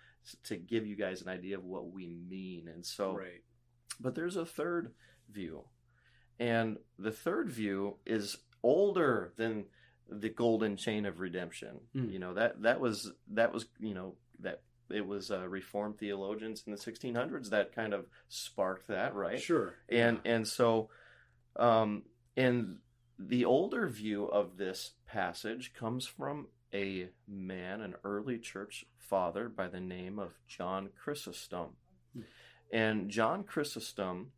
to 0.45 0.55
give 0.57 0.85
you 0.85 0.95
guys 0.95 1.21
an 1.21 1.29
idea 1.29 1.57
of 1.57 1.63
what 1.63 1.91
we 1.91 2.07
mean 2.07 2.67
and 2.67 2.85
so 2.85 3.13
Right. 3.15 3.43
but 3.99 4.15
there's 4.15 4.35
a 4.37 4.45
third 4.45 4.93
view. 5.29 5.63
And 6.39 6.77
the 6.99 7.11
third 7.11 7.49
view 7.49 7.97
is 8.05 8.37
older 8.63 9.33
than 9.37 9.65
the 10.09 10.29
golden 10.29 10.77
chain 10.77 11.05
of 11.05 11.19
redemption. 11.19 11.79
Hmm. 11.93 12.09
You 12.09 12.19
know, 12.19 12.33
that 12.35 12.61
that 12.61 12.79
was 12.79 13.11
that 13.31 13.51
was, 13.53 13.65
you 13.79 13.93
know, 13.93 14.15
that 14.39 14.61
it 14.89 15.05
was 15.05 15.31
uh, 15.31 15.47
reformed 15.47 15.97
theologians 15.97 16.63
in 16.65 16.71
the 16.71 16.77
1600s 16.79 17.49
that 17.49 17.73
kind 17.75 17.93
of 17.93 18.05
sparked 18.29 18.87
that, 18.87 19.15
right? 19.15 19.39
Sure. 19.41 19.73
and 19.89 20.19
and 20.25 20.47
so 20.47 20.89
um 21.57 22.03
and 22.37 22.77
the 23.19 23.45
older 23.45 23.87
view 23.87 24.25
of 24.25 24.57
this 24.57 24.91
passage 25.07 25.73
comes 25.73 26.05
from 26.05 26.47
a 26.77 27.09
man 27.27 27.81
an 27.81 27.95
early 28.03 28.37
church 28.37 28.85
father 28.99 29.49
by 29.49 29.67
the 29.67 29.79
name 29.79 30.19
of 30.19 30.33
john 30.47 30.89
chrysostom. 30.95 31.69
And 32.71 33.09
john 33.09 33.43
chrysostom 33.43 34.31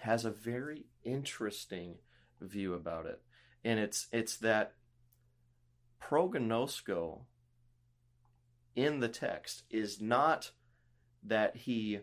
has 0.00 0.24
a 0.24 0.30
very 0.30 0.86
interesting 1.04 1.96
view 2.40 2.74
about 2.74 3.06
it. 3.06 3.20
And 3.64 3.78
it's 3.78 4.08
it's 4.12 4.36
that 4.38 4.74
prognosko 6.02 7.20
in 8.74 9.00
the 9.00 9.08
text 9.08 9.62
is 9.70 10.00
not 10.00 10.50
that 11.22 11.56
he 11.56 12.00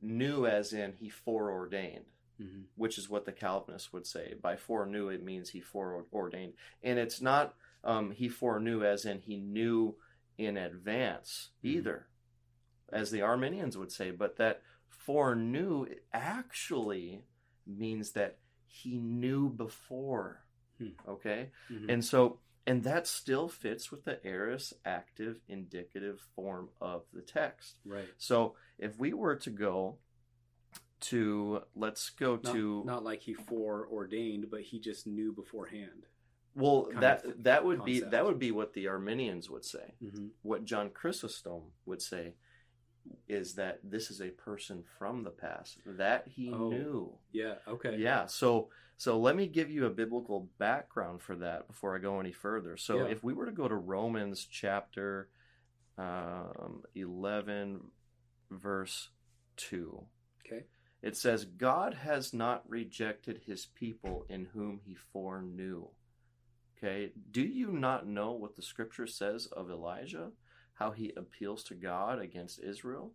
knew 0.00 0.46
as 0.46 0.72
in 0.72 0.92
he 0.92 1.08
foreordained 1.08 2.04
hmm 2.42 2.60
which 2.74 2.96
is 2.98 3.08
what 3.08 3.24
the 3.26 3.32
calvinists 3.32 3.92
would 3.92 4.06
say 4.06 4.34
by 4.42 4.56
foreknew 4.56 5.08
it 5.08 5.22
means 5.22 5.50
he 5.50 5.60
foreordained 5.60 6.54
and 6.82 6.98
it's 6.98 7.20
not 7.20 7.54
um, 7.84 8.10
he 8.12 8.28
foreknew 8.28 8.82
as 8.84 9.04
in 9.04 9.18
he 9.20 9.36
knew 9.36 9.94
in 10.38 10.56
advance 10.56 11.50
Mhm. 11.62 11.68
either 11.76 12.06
as 12.92 13.10
the 13.10 13.22
arminians 13.22 13.76
would 13.76 13.92
say 13.92 14.10
but 14.10 14.36
that 14.36 14.62
foreknew 14.88 15.86
actually 16.12 17.24
means 17.66 18.12
that 18.12 18.38
he 18.66 18.98
knew 18.98 19.48
before 19.48 20.44
Hmm. 20.78 20.88
okay 21.06 21.50
hmm 21.68 21.90
and 21.90 22.04
so 22.04 22.38
and 22.66 22.82
that 22.84 23.06
still 23.06 23.48
fits 23.48 23.90
with 23.92 24.04
the 24.04 24.18
aorist 24.26 24.72
active 24.84 25.36
indicative 25.48 26.20
form 26.34 26.70
of 26.80 27.04
the 27.12 27.20
text 27.20 27.78
right. 27.84 28.08
so 28.16 28.56
if 28.78 28.98
we 28.98 29.12
were 29.12 29.36
to 29.36 29.50
go 29.50 29.98
to, 31.02 31.62
let's 31.74 32.10
go 32.10 32.38
Not, 32.42 32.52
to, 32.52 32.82
not 32.84 33.04
like 33.04 33.20
he 33.20 33.34
foreordained, 33.34 34.46
but 34.50 34.62
he 34.62 34.80
just 34.80 35.06
knew 35.06 35.32
beforehand. 35.32 36.06
well, 36.54 36.88
that 37.00 37.24
that 37.44 37.64
would 37.64 37.84
be 37.84 38.00
that 38.00 38.24
would 38.24 38.38
be 38.38 38.50
what 38.50 38.72
the 38.74 38.88
Arminians 38.88 39.48
would 39.50 39.64
say. 39.64 39.94
hmm 40.00 40.28
What 40.42 40.64
John 40.64 40.90
Chrysostom 40.90 41.62
would 41.86 42.02
say 42.02 42.34
is 43.28 43.54
that 43.54 43.80
this 43.82 44.10
is 44.10 44.20
a 44.20 44.30
person 44.30 44.84
from 44.98 45.24
the 45.24 45.30
past 45.30 45.78
that 45.86 46.26
he 46.28 46.52
Oh. 46.52 46.68
knew. 46.68 47.18
Yeah. 47.32 47.54
Okay. 47.66 47.96
Yeah. 47.98 48.26
So 48.26 48.68
so 48.98 49.18
let 49.18 49.34
me 49.34 49.48
give 49.48 49.70
you 49.70 49.86
a 49.86 49.90
biblical 49.90 50.48
background 50.58 51.22
for 51.22 51.34
that 51.36 51.66
before 51.66 51.96
I 51.96 51.98
go 51.98 52.20
any 52.20 52.30
further. 52.32 52.76
So 52.76 52.98
Yeah. 52.98 53.06
if 53.06 53.24
we 53.24 53.32
were 53.34 53.46
to 53.46 53.52
go 53.52 53.66
to 53.66 53.74
Romans 53.74 54.44
chapter 54.44 55.28
um, 55.98 56.82
eleven, 56.94 57.90
verse 58.50 59.10
two. 59.56 60.06
It 61.02 61.16
says, 61.16 61.44
God 61.44 61.94
has 61.94 62.32
not 62.32 62.68
rejected 62.68 63.42
his 63.44 63.66
people 63.66 64.24
in 64.28 64.46
whom 64.46 64.80
he 64.84 64.94
foreknew. 64.94 65.88
Okay. 66.78 67.12
Do 67.30 67.42
you 67.42 67.72
not 67.72 68.06
know 68.06 68.32
what 68.32 68.56
the 68.56 68.62
scripture 68.62 69.06
says 69.06 69.46
of 69.46 69.70
Elijah? 69.70 70.30
How 70.74 70.92
he 70.92 71.12
appeals 71.16 71.64
to 71.64 71.74
God 71.74 72.20
against 72.20 72.62
Israel? 72.62 73.14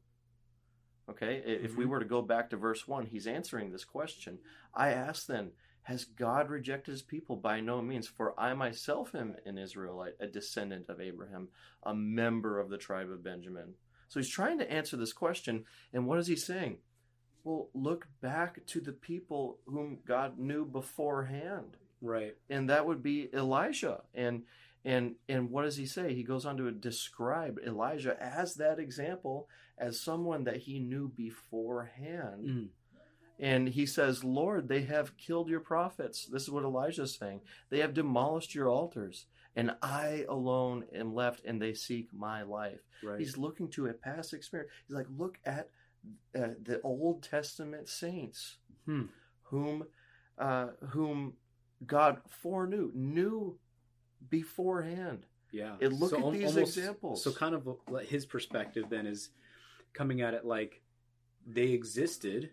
Okay. 1.10 1.38
I- 1.38 1.64
If 1.64 1.76
we 1.76 1.86
Mhm. 1.86 1.90
were 1.90 2.00
to 2.00 2.06
go 2.06 2.22
back 2.22 2.50
to 2.50 2.58
verse 2.58 2.88
1, 2.88 3.06
he's 3.06 3.28
answering 3.28 3.72
this 3.72 3.86
question. 3.86 4.40
I 4.74 4.90
ask 4.90 5.26
then, 5.26 5.54
has 5.84 6.04
God 6.04 6.50
rejected 6.50 6.92
his 6.92 7.02
people? 7.02 7.38
By 7.38 7.62
no 7.62 7.82
means, 7.82 8.10
for 8.10 8.38
I 8.38 8.54
myself 8.54 9.16
am 9.16 9.38
an 9.46 9.58
Israelite, 9.58 10.16
a 10.20 10.28
descendant 10.28 10.90
of 10.90 11.00
Abraham, 11.00 11.50
a 11.84 11.96
member 11.96 12.60
of 12.60 12.70
the 12.70 12.78
tribe 12.78 13.10
of 13.10 13.24
Benjamin. 13.24 13.78
So 14.10 14.20
he's 14.20 14.30
trying 14.30 14.60
to 14.60 14.70
answer 14.70 14.98
this 14.98 15.14
question. 15.14 15.66
And 15.94 16.06
what 16.06 16.20
is 16.20 16.28
he 16.28 16.36
saying? 16.36 16.82
Well, 17.44 17.70
look 17.74 18.08
back 18.22 18.66
to 18.68 18.82
the 18.82 18.92
people 18.92 19.60
whom 19.66 20.00
God 20.06 20.38
knew 20.38 20.66
beforehand. 20.66 21.78
Right. 22.02 22.36
And 22.50 22.70
that 22.70 22.86
would 22.86 23.02
be 23.02 23.30
Elijah. 23.34 24.02
And 24.14 24.44
and 24.86 25.16
and 25.28 25.50
what 25.50 25.64
does 25.64 25.78
he 25.78 25.86
say? 25.86 26.14
He 26.14 26.24
goes 26.24 26.46
on 26.46 26.58
to 26.58 26.72
describe 26.72 27.60
Elijah 27.66 28.16
as 28.22 28.56
that 28.56 28.80
example, 28.80 29.48
as 29.78 30.00
someone 30.00 30.44
that 30.46 30.58
he 30.58 30.80
knew 30.80 31.10
beforehand. 31.10 32.44
Mm. 32.46 32.68
And 33.40 33.70
he 33.70 33.86
says, 33.86 34.24
Lord, 34.24 34.68
they 34.68 34.82
have 34.84 35.18
killed 35.18 35.50
your 35.50 35.60
prophets. 35.60 36.26
This 36.26 36.44
is 36.44 36.50
what 36.50 36.64
Elijah 36.64 37.04
is 37.04 37.16
saying. 37.16 37.42
They 37.70 37.80
have 37.80 37.94
demolished 37.94 38.56
your 38.56 38.68
altars, 38.68 39.28
and 39.56 39.76
I 39.82 40.26
alone 40.28 40.86
am 40.94 41.14
left, 41.14 41.46
and 41.46 41.62
they 41.62 41.74
seek 41.74 42.08
my 42.12 42.42
life. 42.42 42.80
Right. 43.04 43.20
He's 43.20 43.38
looking 43.38 43.70
to 43.72 43.88
a 43.88 43.94
past 43.94 44.34
experience. 44.34 44.72
He's 44.88 44.96
like, 44.96 45.06
look 45.16 45.38
at 45.46 45.70
uh, 46.38 46.50
the 46.64 46.80
Old 46.82 47.24
Testament 47.24 47.88
saints, 47.90 48.58
Hmm. 48.86 49.04
whom, 49.44 49.86
uh, 50.38 50.68
whom 50.90 51.34
God 51.86 52.22
foreknew, 52.28 52.92
knew 52.94 53.58
beforehand. 54.30 55.26
Yeah. 55.52 55.76
And 55.82 55.94
look 56.00 56.14
at 56.14 56.20
al- 56.20 56.32
these 56.32 56.58
examples. 56.58 57.24
So 57.24 57.32
kind 57.32 57.56
of 57.56 57.68
his 58.06 58.26
perspective 58.26 58.86
then 58.90 59.06
is 59.08 59.30
coming 59.94 60.22
at 60.22 60.34
it 60.34 60.46
like 60.46 60.82
they 61.46 61.70
existed, 61.72 62.50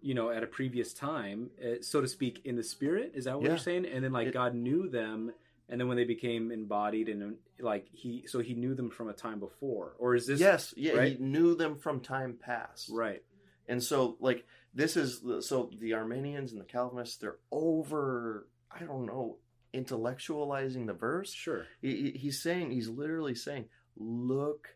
you 0.00 0.14
know, 0.14 0.30
at 0.30 0.42
a 0.42 0.46
previous 0.46 0.92
time, 0.94 1.50
uh, 1.64 1.80
so 1.82 2.00
to 2.00 2.06
speak, 2.08 2.40
in 2.44 2.54
the 2.56 2.62
spirit. 2.62 3.12
Is 3.14 3.24
that 3.24 3.34
what 3.36 3.42
Yeah. 3.44 3.50
you're 3.50 3.58
saying? 3.58 3.86
And 3.86 4.04
then 4.04 4.12
like 4.12 4.28
It- 4.28 4.34
God 4.34 4.54
knew 4.54 4.88
them, 4.88 5.32
and 5.68 5.80
then 5.80 5.88
when 5.88 5.96
they 5.96 6.04
became 6.04 6.50
embodied 6.52 7.08
and 7.08 7.36
like 7.60 7.88
he, 7.92 8.24
so 8.26 8.38
he 8.40 8.54
knew 8.54 8.74
them 8.74 8.90
from 8.90 9.08
a 9.08 9.12
time 9.12 9.40
before, 9.40 9.94
or 9.98 10.14
is 10.14 10.26
this 10.26 10.40
yes, 10.40 10.72
yeah, 10.76 10.92
right? 10.94 11.12
he 11.12 11.18
knew 11.24 11.54
them 11.56 11.76
from 11.76 12.00
time 12.00 12.36
past. 12.40 12.88
right? 12.92 13.22
And 13.68 13.82
so, 13.82 14.16
like, 14.20 14.46
this 14.74 14.96
is 14.96 15.20
the- 15.20 15.42
so 15.42 15.70
the 15.80 15.94
Arminians 15.94 16.52
and 16.52 16.60
the 16.60 16.64
Calvinists, 16.66 17.16
they're 17.16 17.38
over, 17.50 18.46
I 18.70 18.84
don't 18.84 19.06
know, 19.06 19.38
intellectualizing 19.74 20.86
the 20.86 20.92
verse. 20.92 21.32
Sure. 21.32 21.66
He, 21.80 22.10
he- 22.12 22.18
he's 22.18 22.40
saying, 22.42 22.70
he's 22.70 22.88
literally 22.88 23.34
saying, 23.34 23.66
look 23.96 24.68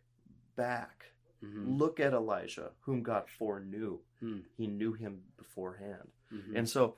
back. 0.56 1.04
Mhm. 1.44 1.78
Look 1.78 2.00
at 2.00 2.12
Elijah, 2.12 2.72
whom 2.80 3.02
God 3.02 3.24
foreknew. 3.38 3.98
Hmm. 4.20 4.40
He 4.56 4.66
knew 4.66 4.92
him 4.92 5.22
beforehand. 5.38 6.10
Mhm. 6.32 6.56
And 6.56 6.68
so 6.68 6.96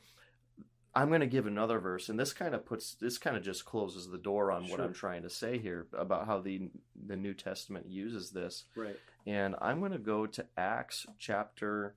I'm 0.95 1.09
going 1.09 1.20
to 1.20 1.26
give 1.26 1.47
another 1.47 1.78
verse, 1.78 2.09
and 2.11 2.18
this 2.20 2.32
kind 2.34 2.55
of 2.55 2.66
puts, 2.66 2.95
this 2.95 3.16
kind 3.16 3.36
of 3.36 3.43
just 3.43 3.64
closes 3.64 4.09
the 4.11 4.18
door 4.18 4.53
on 4.53 4.68
what 4.68 4.78
I'm 4.80 4.93
trying 4.93 5.22
to 5.22 5.30
say 5.30 5.59
here 5.59 5.86
about 5.97 6.26
how 6.26 6.40
the 6.40 6.68
the 7.07 7.16
New 7.16 7.32
Testament 7.34 7.86
uses 7.88 8.30
this 8.30 8.64
right. 8.76 8.97
and 9.26 9.55
I'm 9.61 9.80
going 9.80 9.93
to 9.93 9.99
go 9.99 10.26
to 10.26 10.45
Acts 10.57 11.07
chapter, 11.18 11.95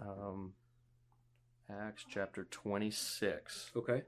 um, 0.00 0.52
Acts 1.70 2.04
chapter 2.08 2.44
26, 2.44 3.72
Okay. 3.76 4.02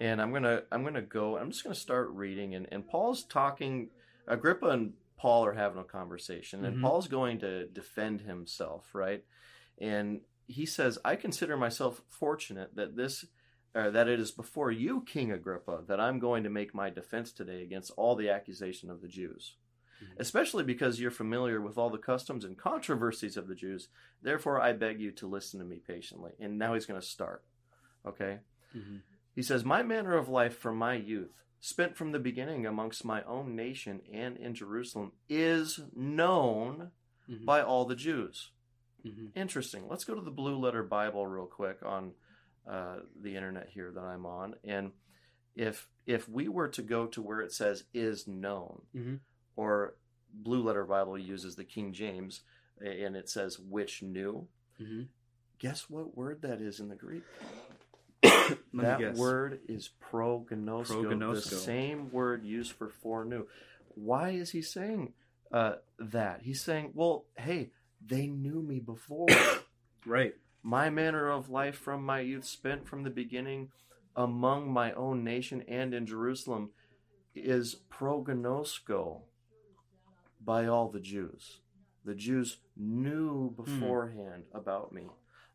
and 0.00 0.20
I'm 0.20 0.32
gonna 0.32 0.62
I'm 0.72 0.84
gonna 0.84 1.02
go. 1.02 1.36
I'm 1.38 1.50
just 1.50 1.62
gonna 1.62 1.74
start 1.74 2.10
reading, 2.10 2.54
and 2.54 2.66
and 2.72 2.86
Paul's 2.86 3.24
talking. 3.24 3.88
Agrippa 4.26 4.68
and 4.70 4.94
Paul 5.18 5.44
are 5.44 5.52
having 5.52 5.78
a 5.78 5.84
conversation, 5.84 6.64
and 6.64 6.78
Mhm. 6.78 6.82
Paul's 6.82 7.08
going 7.08 7.38
to 7.40 7.66
defend 7.66 8.22
himself, 8.22 8.94
right? 8.94 9.22
And 9.78 10.22
he 10.46 10.66
says, 10.66 10.98
"I 11.04 11.16
consider 11.16 11.56
myself 11.56 12.02
fortunate 12.08 12.74
that 12.76 12.96
this." 12.96 13.26
Uh, 13.76 13.90
that 13.90 14.06
it 14.06 14.20
is 14.20 14.30
before 14.30 14.70
you, 14.70 15.00
King 15.02 15.32
Agrippa, 15.32 15.82
that 15.88 15.98
I'm 15.98 16.20
going 16.20 16.44
to 16.44 16.48
make 16.48 16.72
my 16.72 16.90
defense 16.90 17.32
today 17.32 17.60
against 17.64 17.90
all 17.96 18.14
the 18.14 18.30
accusation 18.30 18.88
of 18.88 19.00
the 19.00 19.08
Jews 19.08 19.56
Mhm. 20.00 20.06
especially 20.18 20.62
because 20.62 21.00
you're 21.00 21.10
familiar 21.10 21.60
with 21.60 21.76
all 21.76 21.90
the 21.90 21.98
customs 21.98 22.44
and 22.44 22.56
controversies 22.56 23.36
of 23.36 23.48
the 23.48 23.54
Jews. 23.56 23.88
Therefore, 24.22 24.60
I 24.60 24.74
beg 24.74 25.00
you 25.00 25.10
to 25.12 25.26
listen 25.26 25.58
to 25.58 25.66
me 25.66 25.80
patiently. 25.80 26.34
And 26.38 26.56
now 26.56 26.74
he's 26.74 26.86
going 26.86 27.00
to 27.00 27.06
start. 27.06 27.44
Okay? 28.06 28.40
Mhm. 28.76 29.02
He 29.34 29.42
says, 29.42 29.64
My 29.64 29.82
manner 29.82 30.16
of 30.16 30.28
life 30.28 30.56
from 30.56 30.76
my 30.76 30.94
youth, 30.94 31.42
spent 31.58 31.96
from 31.96 32.12
the 32.12 32.20
beginning 32.20 32.66
amongst 32.66 33.04
my 33.04 33.22
own 33.24 33.56
nation 33.56 34.02
and 34.12 34.36
in 34.36 34.54
Jerusalem, 34.54 35.12
is 35.28 35.80
known 35.94 36.92
Mhm. 37.28 37.44
by 37.44 37.60
all 37.60 37.84
the 37.86 37.96
Jews. 37.96 38.52
Mhm. 39.04 39.30
Interesting. 39.34 39.86
Let's 39.88 40.04
go 40.04 40.14
to 40.14 40.20
the 40.20 40.30
Blue 40.30 40.56
Letter 40.58 40.82
Bible 40.82 41.26
real 41.26 41.46
quick 41.46 41.78
on 41.84 42.14
uh, 42.66 43.00
the 43.20 43.36
internet 43.36 43.68
here 43.68 43.92
that 43.92 44.00
I'm 44.02 44.24
on. 44.24 44.54
And 44.64 44.92
if 45.54 45.86
if 46.06 46.28
we 46.28 46.48
were 46.48 46.68
to 46.68 46.82
go 46.82 47.06
to 47.08 47.20
where 47.22 47.40
it 47.42 47.52
says 47.52 47.84
is 47.92 48.26
known, 48.26 48.86
Mhm. 48.94 49.20
or 49.56 49.96
Blue 50.32 50.62
Letter 50.62 50.84
Bible 50.84 51.18
uses 51.18 51.56
the 51.56 51.64
King 51.64 51.92
James 51.92 52.42
and 52.80 53.16
it 53.16 53.28
says 53.28 53.58
which 53.58 54.02
knew, 54.02 54.48
Mhm. 54.80 55.08
guess 55.58 55.88
what 55.90 56.16
word 56.16 56.40
that 56.42 56.60
is 56.62 56.80
in 56.80 56.88
the 56.88 56.96
Greek? 56.96 57.22
that 58.74 59.14
word 59.16 59.60
is 59.68 59.90
prognosko, 60.00 61.34
the 61.34 61.40
same 61.42 62.10
word 62.10 62.44
used 62.44 62.72
for 62.72 62.88
foreknew. 62.88 63.46
Why 63.94 64.30
is 64.30 64.50
he 64.50 64.62
saying 64.62 65.12
uh, 65.52 65.76
that? 65.98 66.42
He's 66.42 66.60
saying, 66.62 66.92
well, 66.94 67.26
hey, 67.36 67.70
they 68.06 68.26
knew 68.26 68.62
me 68.62 68.80
before. 68.80 69.26
Right. 70.06 70.34
my 70.62 70.90
manner 70.90 71.30
of 71.30 71.48
life 71.48 71.76
from 71.76 72.04
my 72.04 72.20
youth 72.20 72.44
spent 72.44 72.86
from 72.86 73.04
the 73.04 73.10
beginning 73.10 73.70
among 74.14 74.70
my 74.70 74.92
own 74.92 75.24
nation 75.24 75.62
and 75.66 75.94
in 75.94 76.04
Jerusalem 76.04 76.72
is 77.34 77.76
prognosko 77.90 79.22
by 80.44 80.66
all 80.66 80.88
the 80.90 81.00
Jews. 81.00 81.60
The 82.04 82.14
Jews 82.14 82.58
knew 82.76 83.50
beforehand 83.56 84.44
about 84.52 84.92
me. 84.92 85.08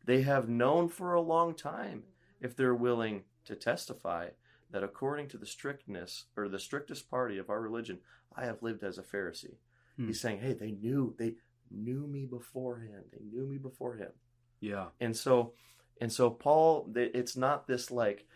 They 0.04 0.22
have 0.22 0.48
known 0.48 0.88
for 0.88 1.14
a 1.14 1.20
long 1.20 1.54
time, 1.54 2.02
if 2.40 2.56
they're 2.56 2.74
willing 2.74 3.22
to 3.44 3.54
testify, 3.54 4.30
that 4.72 4.82
according 4.82 5.28
to 5.28 5.38
the 5.38 5.46
strictness 5.46 6.24
or 6.36 6.48
the 6.48 6.58
strictest 6.58 7.08
party 7.08 7.38
of 7.38 7.50
our 7.50 7.60
religion, 7.60 7.98
I 8.34 8.46
have 8.46 8.62
lived 8.62 8.82
as 8.82 8.98
a 8.98 9.02
Pharisee. 9.02 9.58
Hmm. 9.96 10.08
He's 10.08 10.20
saying, 10.20 10.40
hey, 10.40 10.54
they 10.54 10.72
knew, 10.72 11.14
they 11.18 11.34
knew 11.70 12.06
me 12.06 12.26
beforehand. 12.26 13.04
They 13.12 13.24
knew 13.24 13.46
me 13.46 13.58
beforehand 13.58 14.12
Yeah. 14.60 14.86
and 15.00 15.16
so 15.16 15.52
and 16.00 16.12
so 16.12 16.30
paul 16.30 16.90
it's 16.96 17.36
not 17.36 17.66
this 17.66 17.90
like 17.90 18.26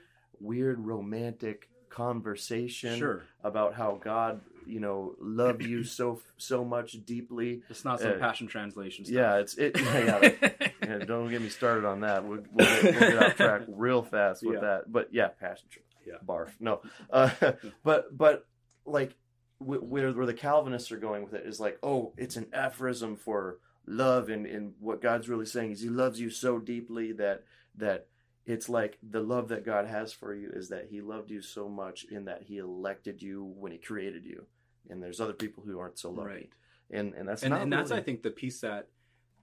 weird 0.41 0.79
romantic 0.79 1.69
conversation 1.91 2.99
Sure. 2.99 3.25
about 3.43 3.75
how 3.75 3.99
god 4.03 4.41
you 4.67 4.81
know 4.81 5.15
loved 5.21 5.63
you 5.63 5.85
so 5.99 6.21
so 6.37 6.65
much 6.65 7.05
deeply 7.05 7.63
It's 7.69 7.85
not 7.85 8.01
some 8.01 8.13
Uh, 8.13 8.19
passion 8.19 8.47
translation 8.47 9.05
stuff. 9.05 9.15
yeah 9.15 9.37
it's 9.39 9.55
it 9.57 9.73
yeah, 9.83 9.99
yeah, 9.99 10.59
yeah, 10.83 10.99
don't 11.05 11.31
get 11.31 11.43
me 11.43 11.49
started 11.49 11.85
on 11.87 12.01
that 12.01 12.25
we'll, 12.25 12.43
we'll, 12.53 12.67
get, 12.83 12.83
we'll 12.85 13.11
get 13.11 13.19
off 13.19 13.37
track 13.37 13.63
real 13.69 14.03
fast 14.03 14.45
with 14.45 14.57
Yeah. 14.57 14.61
that 14.61 14.93
but 14.93 15.09
yeah 15.13 15.29
passion 15.29 15.69
Yeah. 16.07 16.15
barf 16.27 16.51
no 16.61 16.81
uh, 17.11 17.31
but 17.85 18.17
but 18.17 18.47
like 18.87 19.17
where 19.59 20.13
where 20.13 20.27
the 20.27 20.35
calvinists 20.35 20.91
are 20.93 20.99
going 20.99 21.23
with 21.25 21.35
it 21.35 21.47
is 21.47 21.61
like 21.61 21.79
oh 21.83 22.13
it's 22.17 22.37
an 22.37 22.47
aphorism 22.53 23.17
for 23.17 23.59
love 23.87 24.29
and 24.29 24.47
and 24.47 24.75
what 24.81 25.03
god's 25.03 25.29
really 25.29 25.47
saying 25.47 25.71
is 25.71 25.81
he 25.81 25.89
loves 25.89 26.21
you 26.21 26.31
so 26.31 26.59
deeply 26.59 27.13
that 27.13 27.45
that 27.77 28.07
it's 28.47 28.69
like 28.69 28.99
the 29.03 29.21
love 29.21 29.49
that 29.49 29.65
god 29.65 29.87
has 29.87 30.13
for 30.13 30.35
you 30.35 30.51
is 30.53 30.69
that 30.69 30.87
he 30.91 31.01
loved 31.01 31.31
you 31.31 31.41
so 31.41 31.69
much 31.69 32.05
in 32.11 32.25
that 32.25 32.43
he 32.43 32.59
elected 32.59 33.23
you 33.23 33.45
when 33.57 33.73
he 33.73 33.79
created 33.79 34.25
you 34.25 34.45
and 34.91 35.03
there's 35.03 35.21
other 35.21 35.33
people 35.33 35.63
who 35.65 35.79
aren't 35.79 35.99
so 35.99 36.11
lucky 36.11 36.31
Right. 36.31 36.51
and 36.91 37.15
and 37.15 37.29
that's 37.29 37.43
and, 37.43 37.51
not 37.53 37.63
and 37.63 37.73
that's 37.73 37.91
I 37.91 38.01
think 38.01 38.23
the 38.23 38.31
piece 38.31 38.61
that 38.61 38.89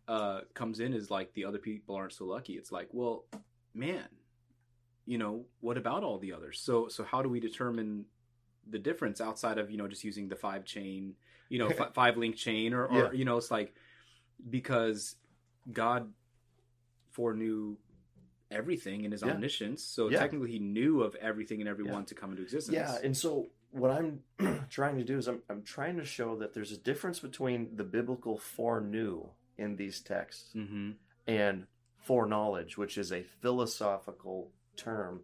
uh, 0.07 0.41
comes 0.53 0.79
in 0.79 0.93
is 0.93 1.09
like 1.09 1.33
the 1.33 1.45
other 1.45 1.57
people 1.59 1.95
aren't 1.95 2.11
so 2.13 2.25
lucky. 2.25 2.53
It's 2.53 2.71
like, 2.71 2.89
well, 2.91 3.23
man, 3.73 4.03
you 5.05 5.17
know, 5.17 5.45
what 5.61 5.77
about 5.77 6.03
all 6.03 6.19
the 6.19 6.33
others? 6.33 6.59
So 6.59 6.87
so 6.89 7.03
how 7.03 7.21
do 7.21 7.29
we 7.29 7.39
determine 7.39 8.05
the 8.69 8.79
difference 8.79 9.19
outside 9.21 9.57
of 9.57 9.71
you 9.71 9.77
know 9.77 9.87
just 9.87 10.03
using 10.03 10.27
the 10.27 10.35
five 10.35 10.65
chain, 10.65 11.15
you 11.49 11.59
know, 11.59 11.67
f- 11.79 11.93
five 11.93 12.17
link 12.17 12.35
chain, 12.35 12.73
or, 12.73 12.85
or 12.85 13.05
Yeah. 13.05 13.11
you 13.11 13.25
know, 13.25 13.37
it's 13.37 13.51
like 13.51 13.73
because 14.49 15.15
God 15.71 16.11
foreknew 17.11 17.77
everything 18.49 19.05
in 19.05 19.11
His 19.11 19.21
Yeah. 19.23 19.31
omniscience, 19.31 19.83
so 19.83 20.09
Yeah. 20.09 20.19
technically 20.19 20.51
He 20.51 20.59
knew 20.59 21.01
of 21.01 21.15
everything 21.15 21.61
and 21.61 21.69
everyone 21.69 22.05
to 22.05 22.15
come 22.15 22.31
into 22.31 22.43
existence. 22.43 22.75
Yeah, 22.75 22.97
and 23.03 23.15
so 23.15 23.49
what 23.71 23.91
I'm 23.91 24.23
trying 24.69 24.97
to 24.97 25.03
do 25.03 25.17
is 25.17 25.27
I'm 25.27 25.41
I'm 25.49 25.63
trying 25.63 25.97
to 25.97 26.05
show 26.05 26.35
that 26.37 26.53
there's 26.53 26.71
a 26.71 26.77
difference 26.77 27.19
between 27.19 27.75
the 27.75 27.83
biblical 27.83 28.37
foreknew 28.37 29.29
in 29.57 29.75
these 29.77 30.01
texts 30.01 30.51
hmm 30.53 30.91
and 31.27 31.67
foreknowledge, 31.99 32.77
which 32.77 32.97
is 32.97 33.11
a 33.11 33.21
philosophical 33.23 34.51
term 34.75 35.21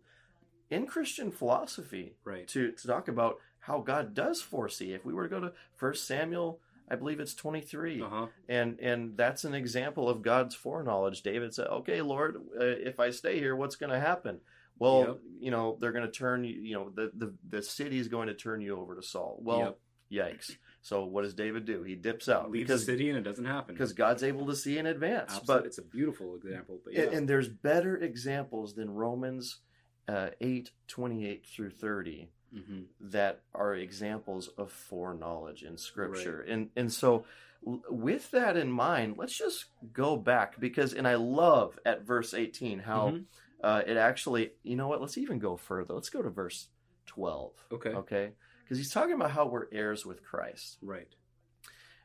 in 0.69 0.85
Christian 0.85 1.31
philosophy 1.31 2.15
right. 2.23 2.47
to, 2.49 2.71
to 2.71 2.87
talk 2.87 3.07
about 3.07 3.37
how 3.59 3.79
God 3.81 4.13
does 4.13 4.41
foresee. 4.41 4.93
If 4.93 5.05
we 5.05 5.13
were 5.13 5.23
to 5.23 5.29
go 5.29 5.39
to 5.39 5.53
First 5.75 6.07
Samuel, 6.07 6.59
I 6.89 6.95
believe 6.95 7.19
it's 7.19 7.33
23, 7.33 8.01
Uh 8.01 8.09
huh. 8.09 8.27
and 8.47 8.79
and 8.79 9.17
that's 9.17 9.43
an 9.43 9.53
example 9.53 10.07
of 10.09 10.21
God's 10.21 10.55
foreknowledge. 10.55 11.21
David 11.21 11.53
said, 11.53 11.67
"Okay, 11.67 12.01
Lord, 12.01 12.37
uh, 12.59 12.63
if 12.63 12.99
I 12.99 13.09
stay 13.09 13.39
here, 13.39 13.55
what's 13.55 13.75
going 13.75 13.91
to 13.91 13.99
happen?" 13.99 14.39
Well, 14.79 14.99
Yep. 15.07 15.19
you 15.39 15.51
know, 15.51 15.77
they're 15.81 15.91
going 15.91 16.05
to 16.05 16.11
turn 16.11 16.43
you. 16.45 16.53
You 16.53 16.75
know, 16.75 16.89
the 16.95 17.11
the 17.13 17.33
the 17.49 17.61
city 17.61 17.97
is 17.99 18.07
going 18.07 18.27
to 18.27 18.33
turn 18.33 18.61
you 18.61 18.79
over 18.79 18.95
to 18.95 19.01
Saul. 19.01 19.37
Well, 19.41 19.77
yikes! 20.09 20.51
So 20.81 21.03
what 21.03 21.23
does 21.23 21.33
David 21.33 21.65
do? 21.65 21.83
He 21.83 21.95
dips 21.95 22.29
out 22.29 22.49
Leaves 22.51 22.67
because 22.67 22.85
the 22.85 22.93
city 22.93 23.09
and 23.09 23.17
it 23.17 23.23
doesn't 23.23 23.43
happen. 23.43 23.75
because 23.75 23.91
God's 23.91 24.23
able 24.23 24.45
to 24.45 24.55
see 24.55 24.77
in 24.77 24.85
advance. 24.85 25.33
Absolutely. 25.35 25.55
But 25.55 25.65
it's 25.65 25.77
a 25.79 25.81
beautiful 25.83 26.35
example. 26.37 26.79
But 26.85 26.93
yeah. 26.93 27.01
and, 27.01 27.13
and 27.13 27.27
there's 27.27 27.49
better 27.49 27.97
examples 27.97 28.75
than 28.75 28.89
Romans 28.91 29.59
uh, 30.07 30.29
eight 30.41 30.71
twenty 30.87 31.25
eight 31.27 31.45
through 31.45 31.71
thirty 31.71 32.29
hmm 32.53 32.83
that 33.01 33.41
are 33.53 33.75
examples 33.75 34.47
of 34.57 34.71
foreknowledge 34.71 35.63
in 35.63 35.77
scripture. 35.77 36.41
And 36.41 36.69
and 36.75 36.91
so 36.91 37.25
with 37.61 38.31
that 38.31 38.55
in 38.55 38.71
mind 38.71 39.15
let's 39.17 39.37
just 39.37 39.65
go 39.91 40.15
back 40.15 40.59
because 40.59 40.93
and 40.93 41.07
i 41.07 41.15
love 41.15 41.77
at 41.85 42.03
verse 42.05 42.33
18 42.35 42.79
how 42.79 43.09
Mhm. 43.09 43.25
uh, 43.63 43.81
it 43.85 43.97
actually 43.97 44.51
you 44.63 44.75
know 44.75 44.87
what 44.87 45.01
let's 45.01 45.17
even 45.17 45.39
go 45.39 45.57
further. 45.57 45.93
Let's 45.95 46.09
go 46.09 46.21
to 46.21 46.29
verse 46.29 46.69
12 47.07 47.51
Okay. 47.71 47.89
okay? 47.89 48.31
Because 48.63 48.77
he's 48.77 48.91
talking 48.91 49.15
about 49.15 49.31
how 49.31 49.47
we're 49.47 49.67
heirs 49.71 50.05
with 50.05 50.23
christ. 50.23 50.77
Right. 50.81 51.13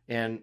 and 0.09 0.43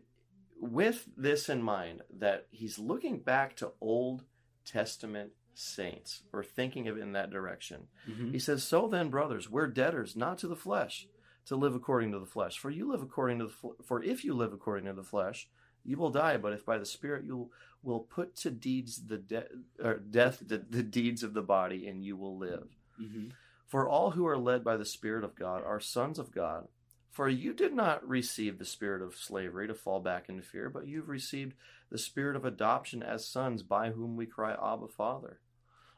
with 0.62 1.08
this 1.18 1.50
in 1.50 1.62
mind 1.64 2.04
that 2.20 2.48
he's 2.52 2.78
looking 2.80 3.20
back 3.20 3.56
to 3.58 3.72
old 3.82 4.24
testament 4.66 5.32
saints 5.60 6.24
or 6.32 6.44
thinking 6.44 6.88
of 6.88 6.98
it 6.98 7.02
in 7.02 7.12
that 7.14 7.30
direction 7.32 7.88
hmm 8.06 8.32
he 8.32 8.40
says, 8.40 8.64
So 8.64 8.88
then, 8.88 9.10
brothers, 9.10 9.50
we're 9.50 9.68
debtors, 9.68 10.16
not 10.16 10.38
to 10.40 10.48
the 10.48 10.56
flesh, 10.56 11.08
to 11.46 11.56
live 11.56 11.76
according 11.76 12.12
to 12.12 12.20
the 12.20 12.26
flesh. 12.26 12.58
For 12.58 12.70
you 12.70 12.92
live 12.92 13.02
according 13.02 13.40
to 13.40 13.46
the 13.46 13.52
fl- 13.52 13.82
for 13.84 14.04
if 14.04 14.24
you 14.24 14.34
live 14.34 14.54
according 14.54 14.86
to 14.86 14.94
the 14.94 15.04
flesh, 15.04 15.48
you 15.84 15.98
will 15.98 16.12
die. 16.12 16.38
But 16.38 16.54
if 16.54 16.66
by 16.66 16.78
the 16.78 16.86
Spirit 16.86 17.26
you 17.26 17.50
will 17.82 18.00
put 18.02 18.36
to 18.38 18.52
deeds 18.52 19.08
the 19.08 19.18
de- 19.18 19.48
or 19.84 19.98
death 19.98 20.44
the, 20.46 20.60
the 20.60 20.84
deeds 20.84 21.24
of 21.24 21.34
the 21.34 21.42
body, 21.42 21.88
and 21.88 22.04
you 22.04 22.16
will 22.18 22.38
live. 22.38 22.68
hmm 22.98 23.30
For 23.68 23.88
all 23.88 24.12
who 24.12 24.26
are 24.28 24.38
led 24.38 24.64
by 24.64 24.78
the 24.78 24.86
Spirit 24.86 25.24
of 25.24 25.36
God 25.36 25.64
are 25.64 25.80
sons 25.80 26.20
of 26.20 26.32
God. 26.32 26.68
For 27.12 27.28
you 27.28 27.54
did 27.54 27.74
not 27.74 28.08
receive 28.08 28.60
the 28.60 28.66
spirit 28.66 29.02
of 29.02 29.16
slavery 29.16 29.68
to 29.68 29.74
fall 29.74 30.00
back 30.00 30.30
into 30.30 30.44
fear, 30.44 30.70
but 30.70 30.88
you've 30.88 31.10
received 31.10 31.54
the 31.90 31.98
spirit 31.98 32.36
of 32.36 32.46
adoption 32.46 33.02
as 33.02 33.28
sons, 33.28 33.64
by 33.64 33.90
whom 33.90 34.16
we 34.16 34.26
cry, 34.28 34.52
Abba, 34.54 34.88
Father. 34.88 35.40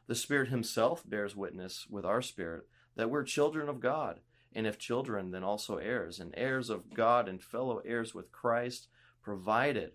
The 0.06 0.14
Spirit 0.14 0.48
Himself 0.48 1.08
bears 1.08 1.36
witness 1.36 1.86
with 1.88 2.04
our 2.04 2.22
spirit 2.22 2.66
that 2.96 3.10
we're 3.10 3.24
children 3.24 3.68
of 3.68 3.80
God, 3.80 4.20
and 4.52 4.66
if 4.66 4.78
children, 4.78 5.30
then 5.30 5.42
also 5.44 5.76
heirs, 5.76 6.18
and 6.20 6.34
heirs 6.36 6.68
of 6.68 6.92
God 6.92 7.28
and 7.28 7.42
fellow 7.42 7.80
heirs 7.84 8.14
with 8.14 8.32
Christ, 8.32 8.88
provided 9.22 9.92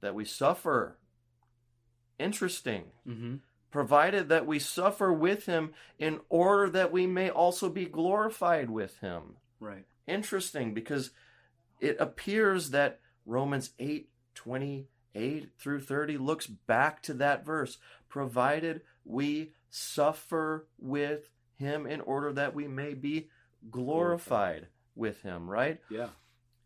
that 0.00 0.14
we 0.14 0.24
suffer. 0.24 0.98
Interesting 2.18 2.84
hmm 3.04 3.36
provided 3.70 4.28
that 4.28 4.46
we 4.46 4.58
suffer 4.58 5.12
with 5.12 5.46
him 5.46 5.72
in 5.98 6.20
order 6.28 6.68
that 6.70 6.92
we 6.92 7.06
may 7.06 7.30
also 7.30 7.68
be 7.68 7.86
glorified 7.86 8.68
with 8.68 8.98
him. 8.98 9.36
Right. 9.60 9.84
Interesting 10.06 10.74
because 10.74 11.10
it 11.80 11.96
appears 12.00 12.70
that 12.70 13.00
Romans 13.24 13.70
8 13.78 14.08
28 15.12 15.50
through 15.58 15.80
30 15.80 16.18
looks 16.18 16.46
back 16.46 17.02
to 17.02 17.14
that 17.14 17.44
verse. 17.44 17.78
Provided 18.08 18.82
we 19.04 19.52
suffer 19.70 20.66
with 20.78 21.30
him 21.56 21.86
in 21.86 22.00
order 22.00 22.32
that 22.32 22.54
we 22.54 22.66
may 22.66 22.94
be 22.94 23.28
glorified 23.70 24.66
with 24.94 25.22
him, 25.22 25.48
right? 25.48 25.80
Yeah. 25.90 26.08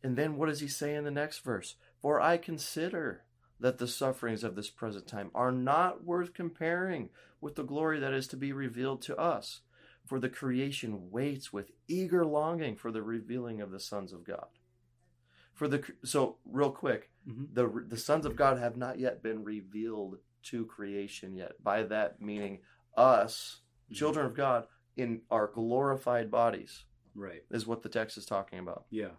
And 0.02 0.16
then 0.16 0.36
what 0.36 0.48
does 0.48 0.60
he 0.60 0.68
say 0.68 0.94
in 0.94 1.04
the 1.04 1.10
next 1.10 1.38
verse? 1.38 1.76
For 2.00 2.20
I 2.20 2.36
consider 2.36 3.22
that 3.60 3.78
the 3.78 3.88
sufferings 3.88 4.44
of 4.44 4.56
this 4.56 4.70
present 4.70 5.06
time 5.06 5.30
are 5.34 5.52
not 5.52 6.04
worth 6.04 6.34
comparing 6.34 7.08
with 7.40 7.54
the 7.54 7.62
glory 7.62 8.00
that 8.00 8.12
is 8.12 8.26
to 8.28 8.36
be 8.36 8.52
revealed 8.52 9.02
to 9.02 9.16
us. 9.16 9.60
For 10.04 10.20
the 10.20 10.28
creation 10.28 11.10
waits 11.10 11.50
with 11.52 11.70
eager 11.88 12.26
longing 12.26 12.76
for 12.76 12.92
the 12.92 13.02
revealing 13.02 13.62
of 13.62 13.70
the 13.70 13.80
sons 13.80 14.12
of 14.12 14.24
God. 14.24 14.48
For 15.54 15.68
the 15.68 15.84
so 16.04 16.38
real 16.44 16.70
quick, 16.70 17.10
Mhm. 17.26 17.54
the 17.54 17.66
the 17.88 17.96
sons 17.96 18.26
of 18.26 18.36
God 18.36 18.58
have 18.58 18.76
not 18.76 18.98
yet 18.98 19.22
been 19.22 19.44
revealed 19.44 20.18
to 20.42 20.66
creation 20.66 21.34
yet. 21.34 21.62
By 21.62 21.84
that 21.84 22.20
meaning 22.20 22.62
us, 22.96 23.62
Mhm. 23.90 23.94
children 23.94 24.26
of 24.26 24.34
God, 24.34 24.68
in 24.96 25.22
our 25.30 25.46
glorified 25.46 26.30
bodies 26.30 26.84
Right. 27.14 27.44
is 27.50 27.66
what 27.66 27.82
the 27.82 27.88
text 27.88 28.16
is 28.18 28.26
talking 28.26 28.58
about. 28.58 28.86
Yeah. 28.90 29.16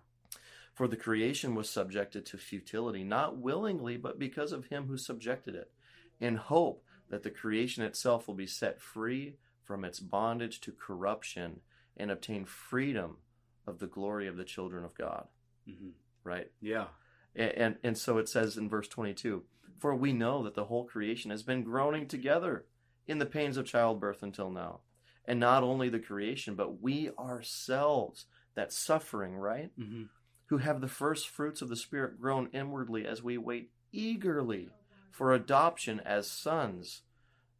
For 0.73 0.87
the 0.87 0.97
creation 0.97 1.55
was 1.55 1.69
subjected 1.69 2.25
to 2.27 2.37
futility, 2.37 3.03
not 3.03 3.37
willingly, 3.37 3.95
but 3.97 4.19
because 4.19 4.51
of 4.51 4.67
him 4.67 4.87
who 4.87 4.97
subjected 4.97 5.55
it, 5.55 5.71
in 6.19 6.35
hope 6.35 6.85
that 7.09 7.23
the 7.23 7.31
creation 7.31 7.83
itself 7.83 8.27
will 8.27 8.35
be 8.35 8.47
set 8.47 8.81
free 8.81 9.37
from 9.63 9.85
its 9.85 9.99
bondage 9.99 10.59
to 10.61 10.71
corruption 10.73 11.61
and 11.97 12.11
obtain 12.11 12.45
freedom 12.45 13.21
of 13.65 13.79
the 13.79 13.87
glory 13.87 14.27
of 14.27 14.35
the 14.37 14.45
children 14.45 14.83
of 14.83 14.93
God. 14.93 15.29
hmm 15.65 15.91
Right? 16.25 16.51
Yeah. 16.59 16.87
And, 17.35 17.77
and, 17.83 17.97
so 17.97 18.17
it 18.17 18.27
says 18.29 18.57
in 18.57 18.69
verse 18.69 18.87
22 18.87 19.43
For 19.79 19.95
we 19.95 20.11
know 20.13 20.43
that 20.43 20.55
the 20.55 20.65
whole 20.65 20.85
creation 20.85 21.31
has 21.31 21.43
been 21.43 21.63
groaning 21.63 22.07
together 22.07 22.65
in 23.07 23.19
the 23.19 23.25
pains 23.25 23.57
of 23.57 23.65
childbirth 23.65 24.23
until 24.23 24.49
now. 24.49 24.79
And 25.25 25.39
not 25.39 25.63
only 25.63 25.89
the 25.89 25.99
creation, 25.99 26.55
but 26.55 26.81
we 26.81 27.09
ourselves, 27.19 28.25
that 28.55 28.73
suffering, 28.73 29.35
right? 29.35 29.71
hmm 29.77 30.03
who 30.49 30.57
have 30.57 30.79
the 30.79 30.87
first 30.87 31.27
fruits 31.27 31.63
of 31.63 31.69
the 31.69 31.75
Spirit 31.75 32.19
grown 32.21 32.47
inwardly 32.53 33.05
as 33.07 33.23
we 33.23 33.35
wait 33.35 33.71
eagerly 33.91 34.69
for 35.11 35.33
adoption 35.33 35.99
as 36.05 36.29
sons, 36.29 37.01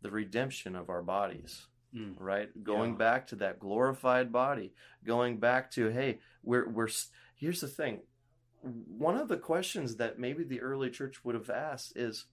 the 0.01 0.11
redemption 0.11 0.75
of 0.75 0.87
our 0.89 1.01
bodies. 1.01 1.65
Mm. 1.95 2.13
Right, 2.19 2.49
going 2.63 2.91
Yeah. 2.91 2.97
back 2.97 3.27
to 3.27 3.37
that 3.37 3.59
glorified 3.59 4.31
body, 4.31 4.73
going 5.03 5.39
back 5.39 5.71
to 5.71 5.89
hey, 5.89 6.19
we're 6.43 6.69
we're. 6.69 6.89
Here's 7.35 7.61
the 7.61 7.67
thing, 7.67 8.01
one 8.65 9.17
of 9.17 9.27
the 9.27 9.37
questions 9.37 9.97
that 9.97 10.19
maybe 10.19 10.43
the 10.43 10.61
early 10.61 10.89
church 10.89 11.23
would 11.23 11.35
have 11.35 11.49
asked 11.49 11.93
is, 11.95 12.25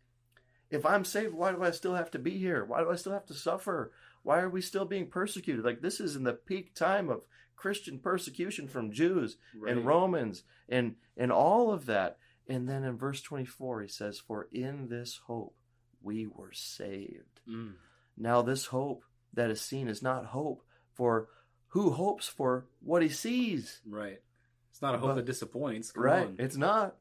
if 0.71 0.87
I'm 0.87 1.05
saved, 1.05 1.35
why 1.35 1.53
do 1.53 1.63
I 1.63 1.71
still 1.71 1.95
have 1.95 2.11
to 2.13 2.19
be 2.19 2.39
here? 2.39 2.65
Why 2.65 2.81
do 2.83 2.91
I 2.91 2.97
still 2.97 3.13
have 3.13 3.27
to 3.27 3.35
suffer? 3.35 3.93
Why 4.23 4.41
are 4.41 4.49
we 4.49 4.63
still 4.63 4.85
being 4.87 5.09
persecuted? 5.09 5.65
Like 5.65 5.83
this 5.83 6.01
is 6.01 6.17
in 6.17 6.23
the 6.25 6.33
peak 6.33 6.75
time 6.75 7.11
of 7.11 7.27
Christian 7.57 7.99
persecution 7.99 8.67
from 8.69 8.91
Jews 8.93 9.37
Right. 9.55 9.77
and 9.77 9.85
Romans 9.87 10.45
and 10.69 10.97
and 11.17 11.31
all 11.31 11.73
of 11.73 11.87
that. 11.87 12.19
And 12.49 12.69
then 12.69 12.85
in 12.85 12.97
verse 12.97 13.21
24 13.23 13.83
he 13.83 13.89
says, 13.89 14.19
"For 14.19 14.49
in 14.51 14.89
this 14.89 15.21
hope 15.27 15.55
we 16.03 16.27
were 16.27 16.53
saved." 16.53 17.41
Mm. 17.49 17.75
Now 18.17 18.43
this 18.43 18.67
hope 18.67 19.05
that 19.35 19.51
is 19.51 19.61
seen 19.61 19.89
is 19.89 20.03
not 20.03 20.27
hope 20.27 20.65
for 20.93 21.29
who 21.69 21.91
hopes 21.91 22.27
for 22.29 22.67
what 22.81 23.03
he 23.03 23.09
sees. 23.09 23.81
Right. 23.87 24.21
It's 24.73 24.81
not 24.83 24.95
a 24.95 24.99
hope 24.99 25.11
But- 25.11 25.15
that 25.17 25.25
disappoints. 25.27 25.93
Come 25.93 26.03
right? 26.03 26.27
on. 26.27 26.37
It's 26.39 26.57
not. 26.57 26.97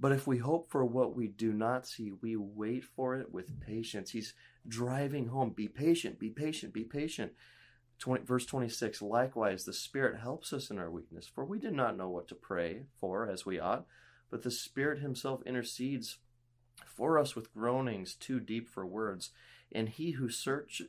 But 0.00 0.10
if 0.10 0.26
we 0.26 0.38
hope 0.38 0.68
for 0.68 0.84
what 0.84 1.14
we 1.14 1.28
do 1.28 1.52
not 1.52 1.86
see, 1.86 2.10
we 2.10 2.34
wait 2.36 2.84
for 2.84 3.14
it 3.14 3.32
with 3.32 3.60
patience. 3.60 4.10
He's 4.10 4.34
driving 4.66 5.28
home. 5.28 5.50
Be 5.50 5.68
patient, 5.68 6.18
be 6.18 6.30
patient, 6.30 6.72
be 6.74 6.82
patient. 6.82 7.32
20, 8.00 8.24
verse 8.24 8.44
26 8.44 9.00
Likewise, 9.00 9.64
the 9.64 9.72
Spirit 9.72 10.18
helps 10.18 10.52
us 10.52 10.68
in 10.68 10.80
our 10.80 10.90
weakness, 10.90 11.28
for 11.32 11.44
we 11.44 11.60
did 11.60 11.72
not 11.72 11.96
know 11.96 12.08
what 12.08 12.26
to 12.28 12.34
pray 12.34 12.86
for 12.98 13.30
as 13.30 13.46
we 13.46 13.60
ought, 13.60 13.86
but 14.30 14.42
the 14.42 14.50
Spirit 14.50 14.98
Himself 14.98 15.40
intercedes 15.46 16.18
for 16.84 17.16
us 17.16 17.36
with 17.36 17.54
groanings 17.54 18.14
too 18.14 18.40
deep 18.40 18.68
for 18.68 18.84
words. 18.84 19.30
And 19.70 19.88
He 19.88 20.10
who 20.12 20.28
search, 20.28 20.82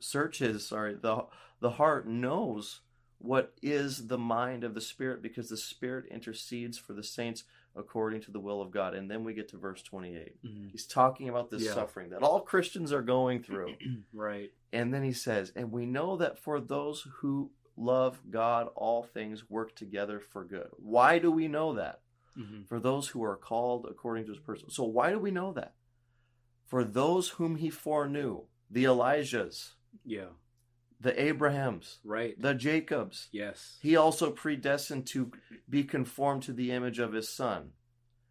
searches 0.00 0.66
sorry, 0.68 0.94
the, 0.94 1.26
the 1.60 1.72
heart 1.72 2.08
knows 2.08 2.80
what 3.22 3.54
is 3.62 4.08
the 4.08 4.18
mind 4.18 4.64
of 4.64 4.74
the 4.74 4.80
Spirit, 4.80 5.22
because 5.22 5.48
the 5.48 5.56
Spirit 5.56 6.06
intercedes 6.10 6.76
for 6.76 6.92
the 6.92 7.02
saints 7.04 7.44
according 7.76 8.20
to 8.22 8.30
the 8.30 8.40
will 8.40 8.60
of 8.60 8.70
God. 8.70 8.94
And 8.94 9.10
then 9.10 9.24
we 9.24 9.32
get 9.32 9.48
to 9.50 9.56
verse 9.56 9.82
28. 9.82 10.42
Mhm. 10.42 10.70
He's 10.70 10.86
talking 10.86 11.28
about 11.28 11.48
this 11.50 11.64
Yeah. 11.64 11.72
suffering 11.74 12.10
that 12.10 12.22
all 12.22 12.40
Christians 12.40 12.92
are 12.92 13.00
going 13.02 13.42
through. 13.42 13.74
right. 14.12 14.52
And 14.72 14.92
then 14.92 15.02
he 15.04 15.12
says, 15.12 15.52
And 15.54 15.70
we 15.72 15.86
know 15.86 16.16
that 16.16 16.38
for 16.38 16.60
those 16.60 17.02
who 17.20 17.52
love 17.76 18.20
God, 18.30 18.68
all 18.74 19.02
things 19.02 19.48
work 19.48 19.74
together 19.76 20.20
for 20.20 20.44
good. 20.44 20.68
Why 20.76 21.18
do 21.18 21.30
we 21.30 21.48
know 21.48 21.74
that? 21.74 22.00
hmm 22.34 22.62
For 22.64 22.80
those 22.80 23.08
who 23.08 23.22
are 23.22 23.36
called 23.36 23.86
according 23.88 24.24
to 24.26 24.32
his 24.32 24.40
purpose. 24.40 24.74
So 24.74 24.84
why 24.84 25.10
do 25.10 25.18
we 25.18 25.30
know 25.30 25.52
that? 25.52 25.74
For 26.66 26.82
those 26.84 27.28
whom 27.30 27.56
he 27.56 27.70
foreknew, 27.70 28.46
the 28.70 28.84
Elijahs, 28.84 29.74
Yeah. 30.04 30.30
The 31.02 31.20
Abrahams, 31.20 31.98
Right. 32.04 32.40
the 32.40 32.54
Jacobs, 32.54 33.28
yes. 33.32 33.78
he 33.82 33.96
also 33.96 34.30
predestined 34.30 35.06
to 35.08 35.32
be 35.68 35.84
conformed 35.84 36.44
to 36.44 36.52
the 36.52 36.70
image 36.70 36.98
of 36.98 37.12
his 37.12 37.28
son. 37.28 37.72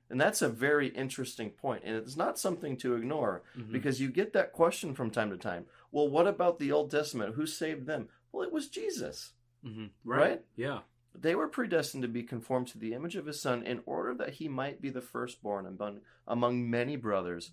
And 0.10 0.20
that's 0.20 0.42
a 0.42 0.50
very 0.50 0.88
interesting 0.90 1.52
point, 1.52 1.84
and 1.86 1.96
it's 1.96 2.18
not 2.18 2.38
something 2.40 2.76
to 2.78 2.96
ignore 2.96 3.44
Mhm. 3.56 3.72
because 3.72 4.02
you 4.02 4.10
get 4.10 4.34
that 4.34 4.52
question 4.52 4.94
from 4.94 5.10
time 5.12 5.30
to 5.30 5.38
time. 5.38 5.66
Well, 5.92 6.08
what 6.10 6.28
about 6.28 6.60
the 6.60 6.72
Old 6.72 6.92
Testament? 6.92 7.36
Who 7.36 7.46
saved 7.46 7.86
them? 7.88 8.10
Well, 8.32 8.44
it 8.46 8.52
was 8.54 8.70
Jesus. 8.70 9.34
Mhm. 9.64 9.92
right? 10.04 10.20
Right. 10.30 10.46
Yeah. 10.56 10.82
They 11.14 11.36
were 11.36 11.48
predestined 11.48 12.02
to 12.04 12.08
be 12.10 12.24
conformed 12.24 12.68
to 12.70 12.78
the 12.80 12.94
image 12.94 13.16
of 13.16 13.26
his 13.28 13.40
son 13.40 13.64
in 13.64 13.84
order 13.86 14.14
that 14.16 14.36
he 14.36 14.48
might 14.48 14.82
be 14.82 14.90
the 14.90 15.02
firstborn 15.02 15.66
among, 15.66 16.02
among 16.26 16.70
many 16.70 16.96
brothers. 16.96 17.52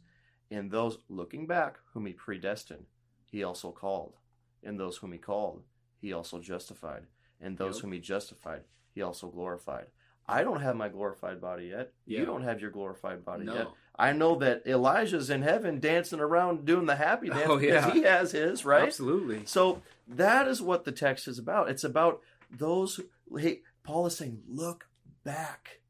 And 0.51 0.71
those 0.71 0.99
looking 1.09 1.47
back, 1.47 1.79
whom 1.93 2.07
he 2.07 2.13
predestined, 2.15 2.87
he 3.27 3.43
also 3.43 3.73
called. 3.73 4.17
And 4.63 4.79
those 4.79 4.97
whom 4.99 5.13
he 5.13 5.19
called, 5.19 5.63
he 6.01 6.13
also 6.13 6.39
justified. 6.41 7.07
And 7.41 7.57
those 7.57 7.77
Yep. 7.77 7.83
whom 7.83 7.93
he 7.93 8.01
justified, 8.01 8.63
he 8.95 9.03
also 9.03 9.29
glorified. 9.29 9.87
I 10.31 10.43
don't 10.43 10.61
have 10.61 10.77
my 10.77 10.89
glorified 10.89 11.41
body 11.41 11.67
yet. 11.67 11.93
Yeah. 12.05 12.21
You 12.21 12.27
don't 12.27 12.43
have 12.43 12.61
your 12.61 12.71
glorified 12.71 13.25
body 13.25 13.45
no. 13.45 13.55
yet. 13.55 13.69
I 13.99 14.13
know 14.13 14.37
that 14.37 14.67
Elijah's 14.67 15.31
in 15.31 15.43
heaven 15.43 15.81
dancing 15.81 16.21
around 16.21 16.67
doing 16.67 16.87
the 16.87 16.97
happy 16.97 17.29
dance 17.31 17.47
Oh, 17.49 17.59
because 17.59 17.87
yeah. 17.87 17.93
he 17.95 18.03
has 18.03 18.33
his, 18.33 18.65
right? 18.65 18.83
Absolutely. 18.85 19.47
So 19.47 19.81
that 20.07 20.47
is 20.47 20.61
what 20.61 20.85
the 20.85 20.93
text 20.93 21.29
is 21.29 21.39
about. 21.39 21.71
It's 21.71 21.85
about 21.85 22.21
those. 22.51 22.97
Who, 22.97 23.37
hey, 23.39 23.63
Paul 23.85 24.07
is 24.07 24.17
saying, 24.17 24.43
look 24.47 24.89
back, 25.25 25.81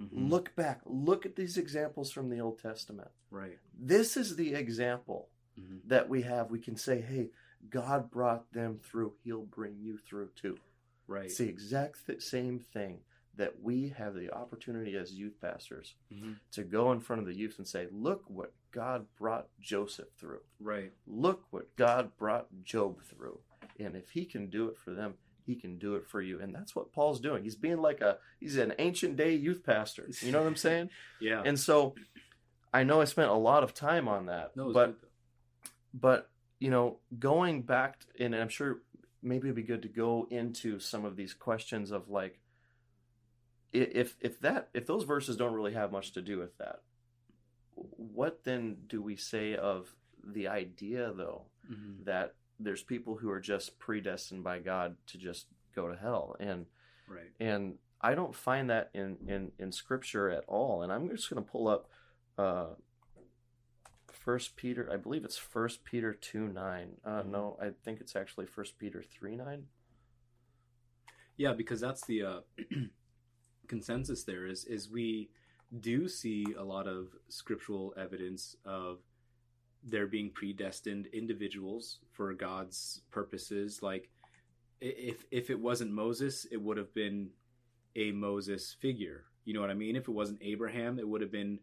Mhm. 0.00 0.30
look 0.30 0.54
back, 0.56 0.80
look 0.86 1.26
at 1.26 1.36
these 1.36 1.58
examples 1.58 2.10
from 2.10 2.30
the 2.30 2.40
Old 2.40 2.58
Testament. 2.60 3.10
Right. 3.30 3.58
This 3.78 4.16
is 4.16 4.36
the 4.36 4.54
example 4.54 5.28
Mhm. 5.60 5.80
that 5.86 6.08
we 6.08 6.22
have. 6.22 6.50
We 6.50 6.60
can 6.60 6.76
say, 6.76 7.00
hey, 7.02 7.30
God 7.70 8.10
brought 8.10 8.52
them 8.52 8.78
through. 8.82 9.14
He'll 9.24 9.42
bring 9.44 9.76
you 9.80 9.98
through 9.98 10.30
too. 10.34 10.58
Right. 11.06 11.26
It's 11.26 11.38
the 11.38 11.48
exact 11.48 12.06
th- 12.06 12.22
same 12.22 12.58
thing 12.58 13.00
that 13.36 13.60
we 13.62 13.88
have 13.96 14.14
the 14.14 14.30
opportunity 14.32 14.94
as 14.96 15.12
youth 15.12 15.40
pastors 15.40 15.94
Mhm. 16.12 16.36
to 16.52 16.64
go 16.64 16.92
in 16.92 17.00
front 17.00 17.20
of 17.20 17.26
the 17.26 17.34
youth 17.34 17.56
and 17.58 17.66
say, 17.66 17.88
look 17.90 18.28
what 18.28 18.52
God 18.72 19.06
brought 19.16 19.48
Joseph 19.60 20.10
through. 20.18 20.42
Right. 20.60 20.92
Look 21.06 21.46
what 21.50 21.74
God 21.76 22.16
brought 22.18 22.48
Job 22.62 23.02
through. 23.02 23.40
And 23.78 23.96
if 23.96 24.10
he 24.10 24.26
can 24.26 24.50
do 24.50 24.68
it 24.68 24.76
for 24.78 24.92
them, 24.92 25.14
he 25.44 25.56
can 25.56 25.78
do 25.78 25.94
it 25.96 26.06
for 26.06 26.20
you. 26.20 26.40
And 26.40 26.54
that's 26.54 26.76
what 26.76 26.92
Paul's 26.92 27.20
doing. 27.20 27.42
He's 27.42 27.56
being 27.56 27.80
like 27.80 28.00
a 28.00 28.18
he's 28.38 28.56
an 28.58 28.74
ancient 28.78 29.16
day 29.16 29.34
youth 29.34 29.64
pastor. 29.64 30.08
You 30.20 30.30
know 30.30 30.40
what 30.40 30.46
I'm 30.48 30.56
saying? 30.56 30.90
Yeah. 31.20 31.42
and 31.44 31.58
so 31.58 31.94
I 32.74 32.84
know 32.84 33.00
I 33.00 33.04
spent 33.06 33.30
a 33.30 33.34
lot 33.34 33.62
of 33.64 33.72
time 33.74 34.08
on 34.08 34.26
that. 34.26 34.56
no, 34.56 34.72
but 34.72 35.00
good 35.00 35.08
but 35.94 36.30
you 36.62 36.70
know, 36.70 36.98
going 37.18 37.62
back 37.62 37.98
t- 37.98 38.24
and 38.24 38.36
I'm 38.36 38.48
sure 38.48 38.82
maybe 39.20 39.48
it'd 39.48 39.56
be 39.56 39.62
good 39.64 39.82
to 39.82 39.88
go 39.88 40.28
into 40.30 40.78
some 40.78 41.04
of 41.04 41.16
these 41.16 41.34
questions 41.34 41.90
of 41.90 42.08
like 42.08 42.38
if 43.72 44.16
if 44.20 44.40
that 44.40 44.68
if 44.74 44.86
those 44.86 45.02
verses 45.04 45.36
don't 45.36 45.54
really 45.54 45.72
have 45.72 45.90
much 45.90 46.12
to 46.12 46.22
do 46.22 46.38
with 46.38 46.56
that, 46.58 46.82
what 47.74 48.44
then 48.44 48.76
do 48.86 49.02
we 49.02 49.16
say 49.16 49.56
of 49.56 49.94
the 50.22 50.46
idea 50.46 51.12
though 51.16 51.46
Mhm. 51.68 52.04
that 52.04 52.34
there's 52.60 52.82
people 52.84 53.16
who 53.16 53.28
are 53.30 53.40
just 53.40 53.78
predestined 53.80 54.44
by 54.44 54.60
God 54.60 54.96
to 55.08 55.18
just 55.18 55.48
go 55.74 55.88
to 55.88 55.96
hell 55.96 56.36
and 56.38 56.66
Right. 57.08 57.32
and 57.40 57.78
I 58.00 58.14
don't 58.14 58.34
find 58.34 58.70
that 58.70 58.90
in 58.94 59.16
in 59.26 59.52
in 59.58 59.72
scripture 59.72 60.28
at 60.30 60.44
all 60.46 60.82
and 60.82 60.92
I'm 60.92 61.08
just 61.08 61.28
going 61.28 61.44
to 61.44 61.50
pull 61.50 61.66
up 61.66 61.90
uh 62.38 62.74
First 64.24 64.54
Peter, 64.56 64.88
I 64.92 64.96
believe 64.96 65.24
it's 65.24 65.36
First 65.36 65.84
Peter 65.84 66.14
two 66.14 66.46
nine. 66.46 67.00
Uh, 67.04 67.22
Mhm. 67.22 67.30
No, 67.30 67.56
I 67.60 67.70
think 67.70 68.00
it's 68.00 68.14
actually 68.14 68.46
First 68.46 68.78
Peter 68.78 69.02
three 69.02 69.34
nine. 69.36 69.66
Yeah, 71.36 71.54
because 71.54 71.80
that's 71.80 72.06
the 72.06 72.22
uh, 72.22 72.40
consensus. 73.66 74.22
There 74.24 74.46
is 74.46 74.64
is 74.64 74.88
we 74.90 75.30
do 75.80 76.08
see 76.08 76.44
a 76.56 76.62
lot 76.62 76.86
of 76.86 77.08
scriptural 77.28 77.94
evidence 77.96 78.56
of 78.64 79.00
there 79.82 80.06
being 80.06 80.30
predestined 80.30 81.06
individuals 81.06 81.98
for 82.12 82.32
God's 82.34 83.02
purposes. 83.10 83.82
Like 83.82 84.08
if 84.80 85.24
if 85.32 85.50
it 85.50 85.58
wasn't 85.58 85.90
Moses, 85.90 86.44
it 86.52 86.62
would 86.62 86.76
have 86.76 86.94
been 86.94 87.30
a 87.96 88.12
Moses 88.12 88.72
figure. 88.80 89.24
You 89.44 89.54
know 89.54 89.60
what 89.60 89.70
I 89.70 89.74
mean? 89.74 89.96
If 89.96 90.06
it 90.06 90.12
wasn't 90.12 90.38
Abraham, 90.42 91.00
it 91.00 91.08
would 91.08 91.22
have 91.22 91.32
been 91.32 91.58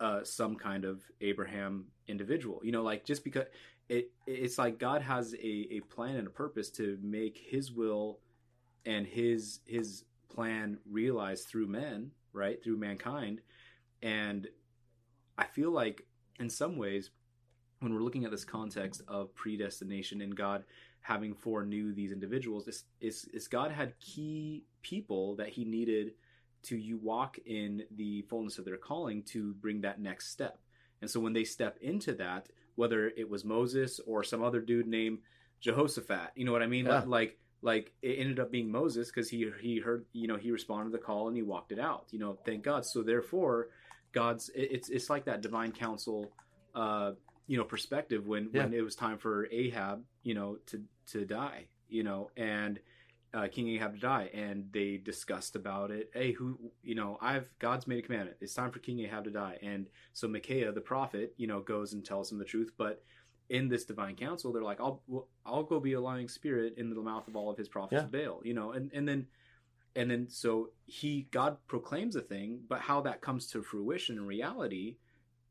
uh, 0.00 0.24
some 0.24 0.56
kind 0.56 0.84
of 0.84 1.02
Abraham 1.20 1.86
individual. 2.08 2.60
You 2.62 2.72
know, 2.72 2.82
like 2.82 3.04
just 3.04 3.24
because 3.24 3.46
it 3.88 4.10
it's 4.26 4.58
like 4.58 4.78
God 4.78 5.02
has 5.02 5.34
a, 5.34 5.68
a 5.70 5.80
plan 5.80 6.16
and 6.16 6.26
a 6.26 6.30
purpose 6.30 6.70
to 6.70 6.98
make 7.02 7.38
His 7.48 7.72
will 7.72 8.18
and 8.84 9.06
His 9.06 9.60
His 9.66 10.04
plan 10.28 10.78
realized 10.90 11.48
through 11.48 11.66
men, 11.66 12.10
right? 12.32 12.62
Through 12.62 12.78
mankind, 12.78 13.40
and 14.02 14.48
I 15.38 15.44
feel 15.44 15.70
like 15.70 16.06
in 16.38 16.50
some 16.50 16.76
ways 16.76 17.10
when 17.80 17.92
we're 17.92 18.02
looking 18.02 18.24
at 18.24 18.30
this 18.30 18.44
context 18.44 19.02
of 19.06 19.34
predestination 19.34 20.22
and 20.22 20.34
God 20.34 20.64
having 21.00 21.34
foreknew 21.34 21.92
these 21.92 22.12
individuals, 22.12 22.66
is 22.68 22.84
is 23.00 23.24
is 23.32 23.48
God 23.48 23.70
had 23.70 23.98
key 24.00 24.64
people 24.82 25.36
that 25.36 25.48
He 25.48 25.64
needed 25.64 26.12
to 26.66 26.76
you 26.76 26.98
walk 26.98 27.38
in 27.46 27.82
the 27.96 28.22
fullness 28.22 28.58
of 28.58 28.64
their 28.64 28.76
calling 28.76 29.22
to 29.22 29.54
bring 29.54 29.80
that 29.82 30.00
next 30.00 30.30
step. 30.30 30.58
And 31.00 31.10
so 31.10 31.20
when 31.20 31.32
they 31.32 31.44
step 31.44 31.76
into 31.80 32.12
that, 32.14 32.48
whether 32.76 33.08
it 33.08 33.28
was 33.28 33.44
Moses 33.44 34.00
or 34.06 34.22
some 34.24 34.42
other 34.42 34.60
dude 34.60 34.86
named 34.86 35.18
Jehoshaphat, 35.60 36.30
you 36.34 36.44
know 36.44 36.52
what 36.52 36.62
I 36.62 36.66
mean? 36.66 36.86
Yeah. 36.86 37.02
Like 37.06 37.38
like 37.62 37.92
it 38.02 38.18
ended 38.18 38.38
up 38.38 38.50
being 38.52 38.70
Moses 38.70 39.08
because 39.10 39.28
he 39.30 39.50
he 39.60 39.78
heard 39.80 40.04
you 40.12 40.28
know 40.28 40.36
he 40.36 40.50
responded 40.50 40.90
to 40.92 40.96
the 40.98 41.02
call 41.02 41.28
and 41.28 41.36
he 41.36 41.42
walked 41.42 41.72
it 41.72 41.78
out. 41.78 42.06
You 42.10 42.18
know, 42.18 42.38
thank 42.44 42.62
God. 42.62 42.84
So 42.84 43.02
therefore, 43.02 43.68
God's 44.12 44.48
it- 44.50 44.70
it's 44.72 44.88
it's 44.90 45.10
like 45.10 45.24
that 45.24 45.40
divine 45.40 45.72
counsel, 45.72 46.30
uh, 46.74 47.12
you 47.46 47.56
know, 47.56 47.64
perspective 47.64 48.26
when 48.26 48.50
when 48.52 48.74
it 48.74 48.82
was 48.82 48.94
time 48.94 49.18
for 49.18 49.46
Ahab, 49.50 50.02
you 50.22 50.34
know, 50.34 50.58
to 50.66 50.82
to 51.12 51.24
die, 51.24 51.66
you 51.88 52.02
know, 52.02 52.30
and 52.36 52.78
uh, 53.36 53.48
King 53.48 53.68
Ahab 53.68 53.94
to 53.94 54.00
die, 54.00 54.30
and 54.34 54.66
they 54.72 54.96
discussed 54.96 55.54
about 55.56 55.90
it. 55.90 56.10
Hey, 56.14 56.32
who 56.32 56.58
you 56.82 56.94
know, 56.94 57.18
I've 57.20 57.48
God's 57.58 57.86
made 57.86 57.98
a 57.98 58.02
commandment. 58.02 58.38
It's 58.40 58.54
time 58.54 58.70
for 58.72 58.80
King 58.80 59.00
Ahab 59.00 59.24
to 59.24 59.30
die, 59.30 59.58
and 59.62 59.86
so 60.12 60.26
Micaiah 60.26 60.72
the 60.72 60.80
prophet, 60.80 61.34
you 61.36 61.46
know, 61.46 61.60
goes 61.60 61.92
and 61.92 62.04
tells 62.04 62.32
him 62.32 62.38
the 62.38 62.44
truth, 62.44 62.72
but. 62.76 63.02
In 63.48 63.68
this 63.68 63.84
divine 63.84 64.16
council, 64.16 64.52
they're 64.52 64.60
like, 64.70 64.80
"I'll 64.80 65.04
well, 65.06 65.28
I'll 65.44 65.62
go 65.62 65.78
be 65.78 65.92
a 65.92 66.00
lying 66.00 66.26
spirit 66.26 66.74
in 66.78 66.90
the 66.90 67.00
mouth 67.00 67.28
of 67.28 67.36
all 67.36 67.48
of 67.48 67.56
his 67.56 67.68
prophets 67.68 68.00
Yeah. 68.00 68.06
of 68.06 68.10
Baal," 68.10 68.40
you 68.44 68.54
know, 68.54 68.72
and 68.72 68.90
and 68.92 69.06
then 69.06 69.28
and 69.94 70.10
then 70.10 70.28
so 70.28 70.70
he 70.86 71.28
God 71.30 71.56
proclaims 71.68 72.16
a 72.16 72.22
thing, 72.22 72.64
but 72.68 72.80
how 72.80 73.00
that 73.02 73.20
comes 73.20 73.46
to 73.52 73.62
fruition 73.62 74.16
in 74.16 74.26
reality 74.26 74.96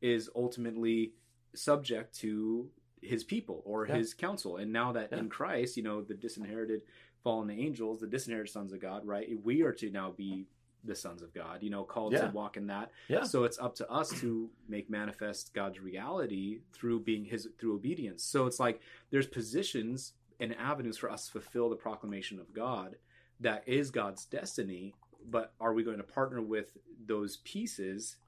is 0.02 0.28
ultimately 0.36 1.14
subject 1.54 2.14
to 2.16 2.70
his 3.00 3.24
people 3.24 3.62
or 3.64 3.86
Yeah. 3.86 3.96
his 3.96 4.12
council. 4.12 4.58
And 4.58 4.70
now 4.70 4.92
that 4.92 5.08
Yeah. 5.10 5.20
in 5.20 5.30
Christ, 5.30 5.78
you 5.78 5.82
know, 5.82 6.02
the 6.02 6.14
disinherited 6.14 6.82
fallen 7.26 7.50
angels, 7.50 7.98
the 7.98 8.06
disinherited 8.06 8.52
sons 8.52 8.72
of 8.72 8.80
God, 8.80 9.04
right? 9.04 9.26
We 9.42 9.62
are 9.62 9.72
to 9.72 9.90
now 9.90 10.12
be 10.16 10.46
the 10.84 10.94
sons 10.94 11.22
of 11.22 11.34
God, 11.34 11.60
you 11.60 11.70
know, 11.70 11.82
called 11.82 12.12
Yeah. 12.12 12.28
to 12.28 12.32
walk 12.32 12.56
in 12.56 12.68
that. 12.68 12.92
Yeah. 13.08 13.24
So 13.24 13.42
it's 13.42 13.58
up 13.58 13.74
to 13.76 13.90
us 13.90 14.10
to 14.20 14.48
make 14.68 14.88
manifest 14.88 15.52
God's 15.52 15.80
reality 15.80 16.60
through 16.72 17.00
being 17.00 17.24
his 17.24 17.48
through 17.58 17.74
obedience. 17.74 18.22
So 18.22 18.46
it's 18.46 18.60
like 18.60 18.80
there's 19.10 19.26
positions 19.26 20.12
and 20.38 20.54
avenues 20.54 20.96
for 20.98 21.10
us 21.10 21.26
to 21.26 21.32
fulfill 21.32 21.68
the 21.68 21.74
proclamation 21.74 22.38
of 22.38 22.52
God 22.54 22.94
that 23.40 23.66
is 23.66 23.90
God's 23.90 24.24
destiny, 24.24 24.94
but 25.28 25.52
are 25.58 25.72
we 25.72 25.82
going 25.82 25.96
to 25.96 26.04
partner 26.04 26.40
with 26.40 26.76
those 27.04 27.38
pieces 27.38 28.18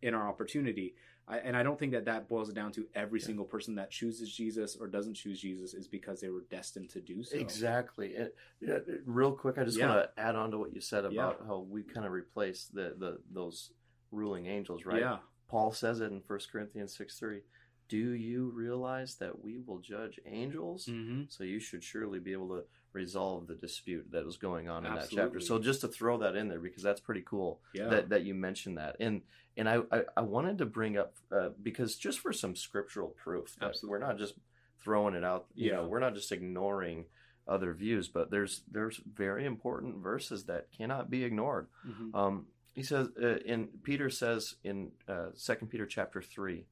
in 0.00 0.14
our 0.14 0.26
opportunity? 0.26 0.94
I, 1.30 1.38
and 1.38 1.56
I 1.56 1.62
don't 1.62 1.78
think 1.78 1.92
that 1.92 2.04
that 2.06 2.28
boils 2.28 2.48
it 2.48 2.54
down 2.54 2.72
to 2.72 2.86
every 2.94 3.20
Yeah. 3.20 3.26
single 3.26 3.44
person 3.44 3.76
that 3.76 3.90
chooses 3.90 4.34
Jesus 4.34 4.76
or 4.76 4.88
doesn't 4.88 5.14
choose 5.14 5.40
Jesus 5.40 5.74
is 5.74 5.86
because 5.86 6.20
they 6.20 6.28
were 6.28 6.44
destined 6.50 6.90
to 6.90 7.00
do 7.00 7.22
so. 7.22 7.36
Exactly. 7.38 8.16
And, 8.16 8.30
yeah, 8.60 8.78
real 9.04 9.32
quick, 9.32 9.56
I 9.56 9.64
just 9.64 9.78
Yeah. 9.78 9.94
want 9.94 10.14
to 10.14 10.20
add 10.20 10.34
on 10.34 10.50
to 10.50 10.58
what 10.58 10.74
you 10.74 10.80
said 10.80 11.04
about 11.04 11.44
how 11.46 11.60
we 11.60 11.82
kind 11.84 12.04
of 12.04 12.12
replace 12.12 12.66
the, 12.66 12.94
the 12.98 13.20
those 13.30 13.72
ruling 14.10 14.46
angels, 14.46 14.84
right? 14.84 15.00
Yeah. 15.00 15.18
Paul 15.48 15.72
says 15.72 16.00
it 16.00 16.10
in 16.12 16.20
1 16.26 16.38
Corinthians 16.50 16.96
6 16.96 17.18
3. 17.18 17.42
Do 17.88 17.96
you 17.96 18.50
realize 18.50 19.16
that 19.16 19.42
we 19.42 19.58
will 19.58 19.78
judge 19.78 20.18
angels? 20.26 20.86
Mm-hmm. 20.86 21.22
So 21.28 21.44
you 21.44 21.58
should 21.60 21.82
surely 21.82 22.18
be 22.18 22.32
able 22.32 22.48
to 22.50 22.64
resolve 22.92 23.46
the 23.46 23.54
dispute 23.54 24.06
that 24.10 24.24
was 24.24 24.36
going 24.36 24.68
on 24.68 24.84
in 24.84 24.94
that 24.94 25.10
chapter. 25.10 25.40
So 25.40 25.58
just 25.58 25.80
to 25.82 25.88
throw 25.88 26.18
that 26.18 26.34
in 26.36 26.48
there 26.48 26.58
because 26.58 26.82
that's 26.82 27.00
pretty 27.00 27.22
cool 27.24 27.60
Yeah. 27.72 27.88
that, 27.88 28.08
that 28.10 28.24
you 28.24 28.34
mentioned 28.34 28.78
that. 28.78 28.96
And 29.00 29.22
and 29.56 29.68
I, 29.68 29.80
I, 29.92 30.02
I 30.16 30.20
wanted 30.22 30.58
to 30.58 30.66
bring 30.66 30.96
up 30.96 31.14
uh, 31.32 31.50
because 31.62 31.96
just 31.96 32.20
for 32.20 32.32
some 32.32 32.54
scriptural 32.56 33.08
proof 33.08 33.56
that 33.60 33.66
Absolutely. 33.70 33.90
we're 33.90 34.06
not 34.06 34.16
just 34.18 34.34
throwing 34.80 35.14
it 35.14 35.24
out, 35.24 35.46
you 35.54 35.70
Yeah. 35.70 35.76
know, 35.76 35.86
we're 35.88 36.00
not 36.00 36.14
just 36.14 36.32
ignoring 36.32 37.04
other 37.46 37.72
views, 37.74 38.08
but 38.08 38.30
there's 38.30 38.62
there's 38.70 39.00
very 39.14 39.44
important 39.44 39.96
verses 40.02 40.44
that 40.44 40.68
cannot 40.76 41.10
be 41.10 41.24
ignored. 41.24 41.66
Mhm. 41.86 42.14
Um, 42.14 42.46
he 42.74 42.82
says, 42.82 43.08
uh, 43.20 43.36
in 43.44 43.68
Peter 43.82 44.08
says 44.10 44.54
in 44.64 44.92
uh, 45.08 45.30
Second 45.34 45.68
Peter 45.68 45.86
chapter 45.86 46.22
three, 46.22 46.66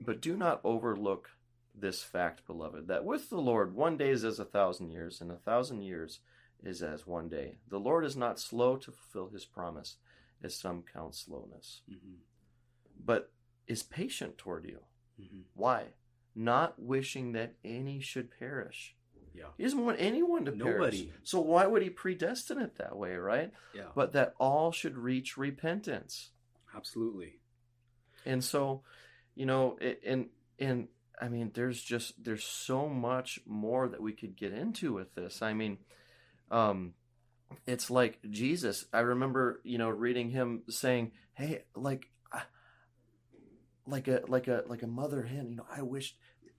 but 0.00 0.20
do 0.20 0.36
not 0.36 0.60
overlook 0.64 1.30
this 1.74 2.02
fact, 2.02 2.46
beloved, 2.46 2.86
that 2.88 3.04
with 3.04 3.30
the 3.30 3.40
Lord 3.40 3.74
one 3.74 3.96
day 3.96 4.10
is 4.10 4.24
as 4.24 4.38
a 4.38 4.44
thousand 4.44 4.90
years, 4.90 5.20
and 5.20 5.30
a 5.30 5.36
thousand 5.36 5.82
years 5.82 6.20
is 6.62 6.82
as 6.82 7.06
one 7.06 7.28
day. 7.28 7.58
The 7.68 7.80
Lord 7.80 8.04
is 8.04 8.16
not 8.16 8.38
slow 8.38 8.76
to 8.76 8.92
fulfill 8.92 9.30
His 9.30 9.44
promise, 9.44 9.96
as 10.42 10.54
some 10.54 10.82
count 10.82 11.14
slowness, 11.14 11.82
Mhm. 11.90 12.18
but 13.04 13.32
is 13.66 13.82
patient 13.82 14.38
toward 14.38 14.64
you. 14.66 14.80
Mhm. 15.20 15.44
Why? 15.54 15.94
Not 16.34 16.78
wishing 16.80 17.32
that 17.32 17.54
any 17.64 18.00
should 18.00 18.30
perish. 18.30 18.96
Yeah. 19.34 19.50
He 19.56 19.62
doesn't 19.62 19.84
want 19.84 19.98
anyone 20.00 20.44
to 20.44 20.50
Nobody. 20.54 21.06
perish. 21.06 21.20
So 21.24 21.40
why 21.40 21.66
would 21.66 21.82
he 21.82 21.90
predestine 21.90 22.58
it 22.58 22.74
that 22.76 22.96
way, 22.96 23.16
right? 23.16 23.52
Yeah. 23.74 23.90
But 23.94 24.12
that 24.12 24.34
all 24.38 24.72
should 24.72 24.98
reach 24.98 25.36
repentance. 25.38 26.32
Absolutely. 26.74 27.40
And 28.26 28.42
so, 28.44 28.82
you 29.34 29.46
know, 29.46 29.76
it, 29.80 30.00
and 30.04 30.30
and 30.58 30.88
I 31.22 31.28
mean, 31.28 31.52
there's 31.54 31.80
just 31.82 32.22
there's 32.24 32.44
so 32.44 32.88
much 32.88 33.38
more 33.46 33.88
that 33.88 34.02
we 34.02 34.12
could 34.12 34.36
get 34.36 34.52
into 34.52 34.92
with 34.92 35.14
this. 35.14 35.40
I 35.40 35.52
mean, 35.54 35.78
um, 36.50 36.94
it's 37.66 37.90
like 37.90 38.18
Jesus. 38.28 38.86
I 38.92 39.00
remember, 39.00 39.60
you 39.62 39.78
know, 39.78 39.88
reading 39.88 40.30
him 40.30 40.62
saying, 40.68 41.12
"Hey, 41.34 41.62
like, 41.76 42.10
like 43.86 44.08
a 44.08 44.22
like 44.28 44.48
a 44.48 44.64
like 44.66 44.82
a 44.82 44.86
mother 44.86 45.22
hen. 45.22 45.48
You 45.50 45.56
know, 45.56 45.66
I 45.74 45.82
wished 45.82 46.16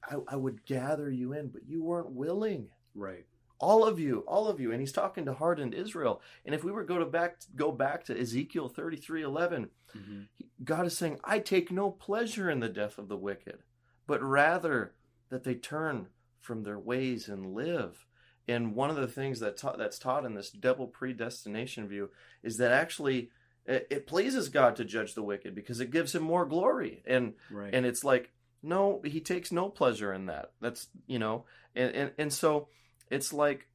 I, 0.10 0.16
I 0.28 0.36
would 0.36 0.66
gather 0.66 1.10
you 1.12 1.34
in, 1.34 1.48
but 1.50 1.68
you 1.68 1.84
weren't 1.84 2.12
willing." 2.12 2.70
Right. 2.96 3.26
all 3.60 3.86
of 3.86 4.00
you 4.00 4.20
all 4.28 4.48
of 4.48 4.60
you 4.60 4.72
and 4.72 4.80
he's 4.80 4.92
talking 4.92 5.26
to 5.26 5.34
hardened 5.34 5.74
israel 5.74 6.22
and 6.46 6.54
if 6.54 6.64
we 6.64 6.72
were 6.72 6.84
go 6.84 7.00
to 7.00 7.06
back 7.06 7.38
go 7.56 7.72
back 7.72 8.04
to 8.06 8.20
ezekiel 8.20 8.68
33 8.70 9.24
11 9.24 9.70
Mhm. 9.98 10.28
god 10.64 10.86
is 10.86 10.96
saying 10.98 11.20
i 11.24 11.40
take 11.40 11.72
no 11.72 11.90
pleasure 11.90 12.50
in 12.52 12.60
the 12.60 12.70
death 12.70 12.98
of 13.00 13.08
the 13.08 13.18
wicked 13.18 13.60
but 14.08 14.22
rather 14.22 14.94
that 15.30 15.44
they 15.44 15.56
turn 15.56 16.08
from 16.40 16.64
their 16.64 16.80
ways 16.80 17.28
and 17.28 17.54
live. 17.54 18.06
And 18.48 18.76
one 18.76 18.90
of 18.90 18.98
the 18.98 19.08
things 19.08 19.40
that 19.40 19.56
taught, 19.58 19.78
that's 19.78 19.98
taught 19.98 20.26
in 20.26 20.34
this 20.36 20.50
double 20.50 20.88
predestination 20.88 21.88
view 21.88 22.10
is 22.44 22.58
that 22.58 22.72
actually 22.72 23.30
it, 23.66 23.88
it 23.90 24.08
pleases 24.08 24.50
god 24.50 24.76
to 24.76 24.84
judge 24.86 25.14
the 25.14 25.24
wicked 25.24 25.56
because 25.56 25.80
it 25.80 25.92
gives 25.92 26.14
him 26.14 26.24
more 26.24 26.46
glory. 26.46 27.02
And 27.08 27.34
Right. 27.50 27.74
and 27.74 27.86
it's 27.86 28.04
like 28.04 28.32
no 28.62 29.02
he 29.06 29.22
takes 29.22 29.52
no 29.52 29.70
pleasure 29.70 30.12
in 30.14 30.26
that. 30.26 30.52
That's 30.60 30.88
you 31.08 31.20
know 31.20 31.46
and 31.74 31.96
and, 31.96 32.12
and 32.18 32.34
so 32.34 32.68
it's 33.10 33.32
like 33.32 33.68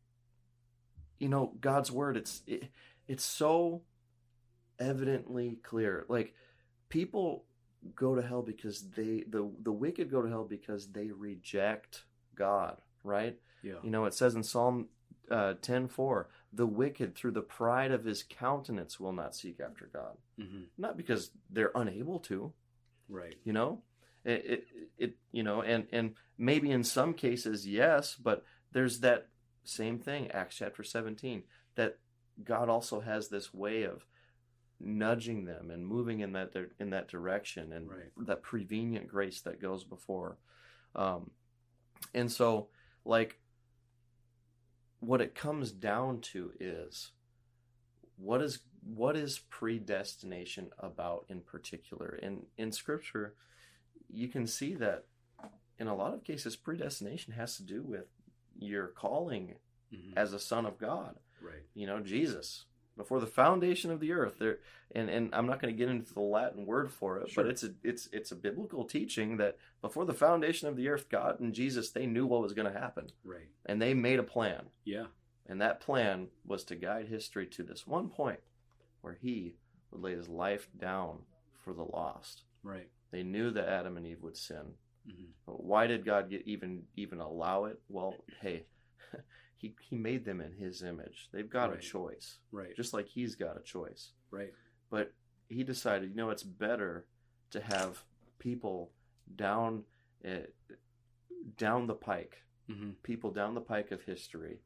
you 1.19 1.29
know 1.31 1.55
god's 1.61 1.91
word 1.91 2.17
it's 2.17 2.43
it, 2.47 2.65
it's 3.07 3.25
so 3.25 3.83
evidently 4.79 5.59
clear. 5.63 6.05
Like 6.09 6.35
people 6.91 7.45
go 7.95 8.15
to 8.15 8.23
hell 8.23 8.43
because 8.43 8.91
they 8.91 9.25
the 9.29 9.49
the 9.63 9.73
wicked 9.73 10.11
go 10.11 10.23
to 10.23 10.29
hell 10.29 10.45
because 10.45 10.89
they 10.93 11.09
reject 11.11 12.05
god 12.35 12.81
right 13.05 13.39
yeah. 13.63 13.75
you 13.83 13.91
know 13.91 14.05
it 14.05 14.15
says 14.15 14.35
in 14.35 14.43
psalm 14.43 14.89
uh, 15.31 15.55
10 15.61 15.91
the 16.55 16.67
wicked 16.67 17.15
through 17.15 17.31
the 17.33 17.43
pride 17.43 17.91
of 17.93 18.05
his 18.05 18.23
countenance 18.23 18.99
will 18.99 19.13
not 19.13 19.35
seek 19.35 19.61
after 19.61 19.89
god 19.93 20.17
Mm-hmm. 20.41 20.63
not 20.77 20.97
because 20.97 21.31
they're 21.51 21.73
unable 21.75 22.19
to 22.21 22.53
Right. 23.09 23.37
you 23.45 23.53
know 23.53 23.83
it, 24.25 24.45
it, 24.45 24.65
it 24.99 25.17
you 25.33 25.43
know 25.43 25.63
and 25.63 25.87
and 25.93 26.15
maybe 26.37 26.71
in 26.71 26.85
some 26.85 27.15
cases 27.15 27.67
yes 27.67 28.15
but 28.17 28.45
there's 28.73 29.01
that 29.01 29.29
same 29.65 29.99
thing 29.99 30.31
acts 30.31 30.57
chapter 30.57 30.83
17 30.83 31.43
that 31.75 31.99
god 32.45 32.69
also 32.69 33.01
has 33.01 33.29
this 33.29 33.53
way 33.55 33.83
of 33.85 34.05
nudging 34.81 35.45
them 35.45 35.71
and 35.71 35.87
moving 35.87 36.21
in 36.21 36.33
that 36.33 36.53
in 36.79 36.91
that 36.91 37.09
direction 37.09 37.73
and 37.73 37.89
Right. 37.91 38.13
that 38.27 38.43
prevenient 38.43 39.09
grace 39.09 39.41
that 39.43 39.61
goes 39.61 39.85
before 39.85 40.39
um 40.95 41.31
and 42.15 42.31
so 42.31 42.69
like 43.05 43.41
what 45.01 45.21
it 45.21 45.35
comes 45.35 45.73
down 45.73 46.21
to 46.21 46.53
is 46.61 47.13
what 48.17 48.41
is 48.43 48.61
what 48.85 49.17
is 49.17 49.41
predestination 49.51 50.71
about 50.79 51.27
in 51.29 51.41
particular 51.41 52.15
in 52.23 52.47
in 52.57 52.71
scripture 52.73 53.35
you 54.09 54.29
can 54.29 54.47
see 54.47 54.75
that 54.75 55.07
in 55.79 55.87
a 55.89 55.95
lot 55.95 56.15
of 56.15 56.25
cases 56.25 56.57
predestination 56.57 57.33
has 57.33 57.57
to 57.57 57.63
do 57.63 57.83
with 57.83 58.07
your 58.59 58.89
calling 58.89 59.57
Mhm. 59.93 60.13
as 60.17 60.33
a 60.33 60.39
son 60.39 60.67
of 60.67 60.79
god 60.79 61.19
Right. 61.41 61.63
you 61.75 61.87
know 61.87 62.01
jesus 62.01 62.65
before 62.99 63.19
the 63.21 63.27
foundation 63.27 63.91
of 63.91 64.01
the 64.01 64.13
earth. 64.13 64.35
There, 64.39 64.59
and 64.95 65.09
and 65.09 65.35
I'm 65.35 65.47
not 65.47 65.63
going 65.63 65.73
to 65.75 65.79
get 65.79 65.89
into 65.89 66.13
the 66.13 66.21
Latin 66.21 66.67
word 66.67 66.93
for 66.93 67.17
it, 67.19 67.31
Sure. 67.31 67.45
but 67.45 67.51
it's 67.51 67.63
a 67.63 67.71
it's 67.83 68.09
it's 68.13 68.31
a 68.33 68.37
biblical 68.37 68.85
teaching 68.85 69.39
that 69.39 69.57
before 69.81 70.05
the 70.05 70.13
foundation 70.13 70.69
of 70.69 70.77
the 70.77 70.89
earth, 70.89 71.09
God 71.09 71.41
and 71.41 71.55
Jesus 71.55 71.91
they 71.93 72.05
knew 72.05 72.27
what 72.27 72.43
was 72.43 72.53
going 72.53 72.71
to 72.71 72.79
happen, 72.79 73.07
Right. 73.25 73.49
and 73.65 73.81
they 73.81 73.95
made 73.95 74.19
a 74.19 74.23
plan, 74.25 74.67
Yeah. 74.85 75.07
and 75.47 75.61
that 75.63 75.81
plan 75.81 76.29
was 76.45 76.65
to 76.65 76.77
guide 76.77 77.09
history 77.09 77.47
to 77.47 77.63
this 77.63 77.87
one 77.87 78.11
point 78.11 78.41
where 79.01 79.15
He 79.15 79.55
would 79.91 80.03
lay 80.03 80.13
His 80.15 80.29
life 80.29 80.69
down 80.79 81.21
for 81.65 81.73
the 81.73 81.85
lost. 81.85 82.43
Right. 82.63 82.91
They 83.11 83.23
knew 83.23 83.51
that 83.53 83.69
Adam 83.69 83.97
and 83.97 84.07
Eve 84.07 84.23
would 84.23 84.37
sin. 84.37 84.75
hmm 85.07 85.31
But 85.47 85.65
why 85.65 85.87
did 85.87 86.05
God 86.05 86.29
get 86.29 86.43
even 86.47 86.85
even 86.97 87.21
allow 87.21 87.65
it? 87.67 87.81
Well, 87.89 88.15
hey, 88.43 88.67
he 89.59 89.75
he 89.81 89.97
made 89.97 90.25
them 90.25 90.41
in 90.41 90.53
his 90.53 90.83
image. 90.83 91.29
They've 91.33 91.51
got 91.51 91.71
Right. 91.71 91.79
a 91.79 91.83
choice, 91.83 92.39
Right. 92.51 92.75
just 92.77 92.95
like 92.95 93.07
he's 93.07 93.35
got 93.35 93.57
a 93.59 93.63
choice. 93.63 94.13
right. 94.31 94.53
But 94.91 95.13
he 95.49 95.63
decided, 95.65 96.09
you 96.11 96.17
know, 96.17 96.31
it's 96.31 96.43
better 96.43 97.07
to 97.51 97.61
have 97.61 98.03
people 98.39 98.93
down 99.37 99.85
uh, 100.25 100.47
down 101.57 101.87
the 101.87 101.95
pike, 101.95 102.43
hmm 102.69 102.93
people 103.03 103.31
down 103.31 103.55
the 103.55 103.61
pike 103.61 103.91
of 103.91 104.03
history 104.03 104.61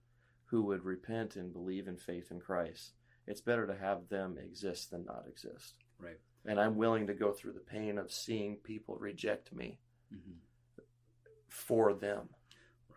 who 0.46 0.62
would 0.62 0.84
repent 0.84 1.36
and 1.36 1.52
believe 1.52 1.88
in 1.88 1.96
faith 1.96 2.30
in 2.30 2.38
Christ. 2.40 2.92
It's 3.26 3.40
better 3.40 3.66
to 3.66 3.74
have 3.76 4.08
them 4.08 4.36
exist 4.38 4.90
than 4.90 5.04
not 5.04 5.24
exist. 5.28 5.74
Right. 5.98 6.18
And 6.44 6.60
I'm 6.60 6.76
willing 6.76 7.06
to 7.06 7.14
go 7.14 7.32
through 7.32 7.52
the 7.52 7.60
pain 7.60 7.96
of 7.98 8.12
seeing 8.12 8.56
people 8.56 8.96
reject 8.96 9.52
me 9.54 9.78
hmm 10.10 10.38
for 11.48 11.92
them. 11.94 12.28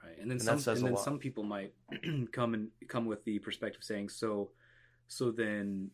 Right. 0.06 0.18
And 0.22 0.30
then 0.30 0.38
And 0.38 0.62
some 0.62 0.76
and 0.76 0.86
then 0.86 0.94
lot. 0.94 1.04
some 1.04 1.18
people 1.20 1.44
might 1.44 1.74
come 2.32 2.54
and 2.54 2.70
come 2.88 3.06
with 3.06 3.24
the 3.26 3.40
perspective 3.40 3.84
saying 3.84 4.10
so 4.10 4.52
so 5.08 5.32
then 5.32 5.90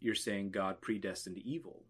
you're 0.00 0.14
saying 0.14 0.50
God 0.50 0.80
predestined 0.80 1.38
evil. 1.38 1.82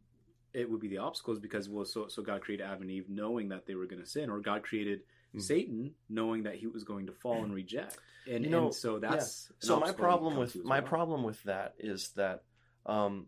It 0.53 0.71
would 0.71 0.81
be 0.81 0.89
the 0.89 0.99
obstacles 0.99 1.39
because 1.41 1.69
well 1.69 1.85
so 1.85 2.07
so 2.09 2.23
God 2.23 2.43
created 2.43 2.65
Adam 2.65 2.83
and 2.83 2.91
Eve 2.91 3.09
knowing 3.09 3.49
that 3.49 3.67
they 3.67 3.75
were 3.75 3.87
going 3.87 4.03
to 4.03 4.09
sin 4.09 4.31
or 4.31 4.41
God 4.41 4.63
created 4.63 5.01
Mhm. 5.35 5.43
Satan 5.43 5.95
knowing 6.09 6.45
that 6.45 6.55
he 6.55 6.69
was 6.69 6.85
going 6.85 7.07
to 7.07 7.13
fall 7.13 7.43
and 7.43 7.53
reject. 7.63 7.99
And, 8.31 8.45
You 8.45 8.51
know, 8.51 8.67
and 8.67 8.75
so 8.75 9.01
that's 9.01 9.51
an 9.51 9.67
so 9.67 9.81
my 9.81 9.91
problem 9.91 10.37
with 10.37 10.55
my 10.65 10.79
well. 10.79 10.89
problem 10.89 11.23
with 11.25 11.43
that 11.43 11.75
is 11.79 12.11
that 12.11 12.45
um, 12.87 13.27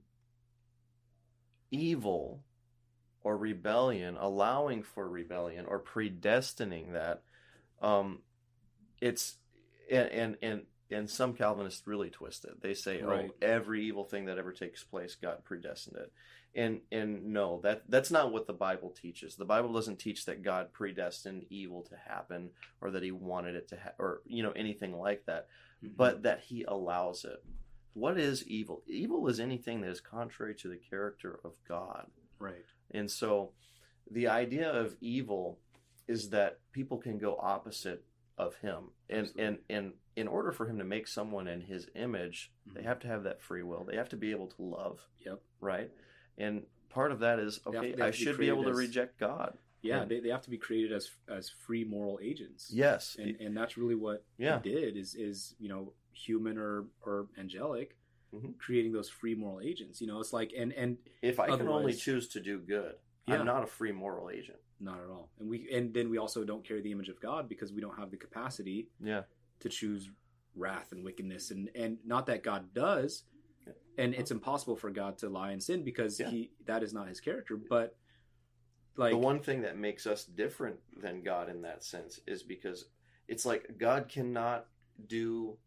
evil 1.71 2.45
or 3.23 3.37
rebellion, 3.37 4.17
allowing 4.19 4.83
for 4.85 5.09
rebellion 5.09 5.67
or 5.67 5.81
predestining 5.81 6.93
that, 6.93 7.23
um, 7.83 8.23
it's 9.01 9.37
and 9.91 10.09
and 10.11 10.37
and 10.43 10.63
and 10.91 11.11
some 11.11 11.35
Calvinists 11.35 11.87
really 11.87 12.11
twist 12.11 12.45
it. 12.45 12.61
They 12.63 12.75
say, 12.75 13.03
Right. 13.03 13.31
"Oh, 13.31 13.35
every 13.47 13.85
evil 13.85 14.05
thing 14.05 14.27
that 14.27 14.39
ever 14.39 14.53
takes 14.53 14.85
place, 14.85 15.17
God 15.17 15.45
predestined 15.45 15.97
it," 15.97 16.13
and 16.55 16.81
and 16.93 17.27
no, 17.33 17.61
that 17.63 17.83
that's 17.89 18.11
not 18.11 18.33
what 18.33 18.47
the 18.47 18.53
Bible 18.53 18.91
teaches. 18.91 19.35
The 19.37 19.45
Bible 19.45 19.73
doesn't 19.73 19.99
teach 19.99 20.25
that 20.27 20.43
God 20.43 20.73
predestined 20.73 21.47
evil 21.51 21.83
to 21.85 21.97
happen 21.97 22.51
or 22.81 22.91
that 22.93 23.03
He 23.03 23.11
wanted 23.11 23.57
it 23.57 23.69
to, 23.69 23.77
ha- 23.77 23.95
or 23.99 24.23
you 24.27 24.43
know 24.43 24.53
anything 24.53 24.97
like 24.97 25.25
that 25.27 25.49
Mhm. 25.83 25.97
but 25.97 26.23
that 26.23 26.41
he 26.41 26.63
allows 26.65 27.25
it. 27.25 27.45
What 27.93 28.19
is 28.19 28.47
evil? 28.47 28.83
Evil 28.87 29.27
is 29.29 29.41
anything 29.41 29.81
that 29.83 29.91
is 29.91 30.01
contrary 30.01 30.55
to 30.57 30.69
the 30.69 30.77
character 30.79 31.41
of 31.45 31.53
God. 31.67 32.11
right. 32.39 32.65
And 32.93 33.11
so 33.11 33.53
the 34.11 34.29
idea 34.29 34.71
of 34.71 34.97
evil 35.01 35.59
is 36.07 36.31
that 36.31 36.61
people 36.73 36.99
can 36.99 37.19
go 37.19 37.37
opposite 37.41 38.05
of 38.39 38.55
him. 38.57 38.91
And 39.09 39.21
Absolutely. 39.21 39.45
and 39.45 39.59
and 39.71 39.93
in 40.17 40.29
order 40.29 40.53
for 40.53 40.67
him 40.67 40.79
to 40.79 40.85
make 40.85 41.07
someone 41.09 41.47
in 41.49 41.61
his 41.63 41.89
image, 41.95 42.53
they 42.67 42.81
Mhm. 42.83 42.85
have 42.85 42.99
to 43.01 43.07
have 43.07 43.23
that 43.25 43.41
free 43.43 43.63
will. 43.63 43.85
They 43.85 43.97
have 43.97 44.09
to 44.11 44.17
be 44.17 44.31
able 44.31 44.49
to 44.49 44.63
love, 44.63 45.07
Yep. 45.21 45.43
right? 45.61 45.91
And 46.39 46.67
part 46.89 47.13
of 47.13 47.21
that 47.21 47.39
is 47.39 47.61
okay, 47.67 47.93
they 47.93 48.03
I 48.03 48.11
to 48.11 48.19
be 48.19 48.25
should 48.25 48.39
be 48.39 48.49
able 48.49 48.65
to 48.65 48.73
reject 48.75 49.19
God. 49.19 49.59
Yeah, 49.83 50.01
Yeah. 50.01 50.05
they, 50.07 50.21
they 50.21 50.29
have 50.31 50.43
to 50.43 50.51
be 50.51 50.59
created 50.59 50.93
as 50.93 51.11
as 51.29 51.51
free 51.51 51.85
moral 51.85 52.19
agents. 52.23 52.71
Yes. 52.73 53.17
and 53.17 53.37
and 53.41 53.57
that's 53.57 53.77
really 53.77 53.95
what 53.95 54.25
Yeah. 54.39 54.61
he 54.63 54.71
did 54.71 54.97
is 54.97 55.15
is 55.15 55.55
you 55.59 55.69
know 55.69 55.93
human 56.13 56.57
or 56.59 56.87
or 57.03 57.29
angelic 57.37 57.97
Mhm. 58.33 58.59
creating 58.59 58.93
those 58.93 59.09
free 59.09 59.35
moral 59.35 59.61
agents 59.61 60.01
you 60.01 60.07
know 60.07 60.19
it's 60.19 60.33
like 60.33 60.53
and 60.57 60.73
and 60.73 60.99
if 61.23 61.39
I 61.39 61.55
can 61.57 61.69
only 61.69 61.93
choose 61.93 62.27
to 62.29 62.41
do 62.41 62.59
good, 62.59 62.97
Yeah. 63.29 63.41
I'm 63.41 63.47
not 63.47 63.63
a 63.63 63.67
free 63.67 63.93
moral 63.93 64.31
agent. 64.31 64.59
Not 64.81 64.99
at 65.03 65.09
all 65.11 65.31
and 65.41 65.49
we 65.49 65.69
and 65.73 65.93
then 65.95 66.11
we 66.11 66.19
also 66.19 66.45
don't 66.45 66.67
carry 66.67 66.83
the 66.83 66.93
image 66.93 67.09
of 67.09 67.19
god 67.21 67.49
because 67.49 67.73
we 67.73 67.81
don't 67.81 67.99
have 67.99 68.11
the 68.11 68.17
capacity 68.17 68.89
Yeah. 69.03 69.23
to 69.61 69.69
choose 69.69 70.11
wrath 70.55 70.93
and 70.93 71.05
wickedness 71.05 71.51
and 71.51 71.71
and 71.75 71.99
not 72.05 72.27
that 72.27 72.43
god 72.43 72.73
does 72.75 73.25
Yeah. 73.67 73.73
and 73.99 74.15
it's 74.15 74.31
impossible 74.31 74.77
for 74.77 74.91
god 74.91 75.17
to 75.19 75.29
lie 75.29 75.53
and 75.53 75.63
sin 75.63 75.83
because 75.83 76.21
Yeah. 76.21 76.29
he 76.31 76.51
that 76.67 76.83
is 76.83 76.93
not 76.93 77.09
his 77.09 77.21
character 77.21 77.57
but 77.57 77.97
like 78.97 79.13
the 79.13 79.19
one 79.19 79.41
thing 79.41 79.63
that 79.63 79.77
makes 79.77 80.07
us 80.07 80.25
different 80.25 80.79
than 81.03 81.23
God 81.23 81.51
in 81.51 81.61
that 81.63 81.85
sense 81.85 82.19
is 82.27 82.43
because 82.43 82.87
it's 83.29 83.45
like 83.45 83.77
God 83.77 84.09
cannot 84.09 84.69
do 85.07 85.59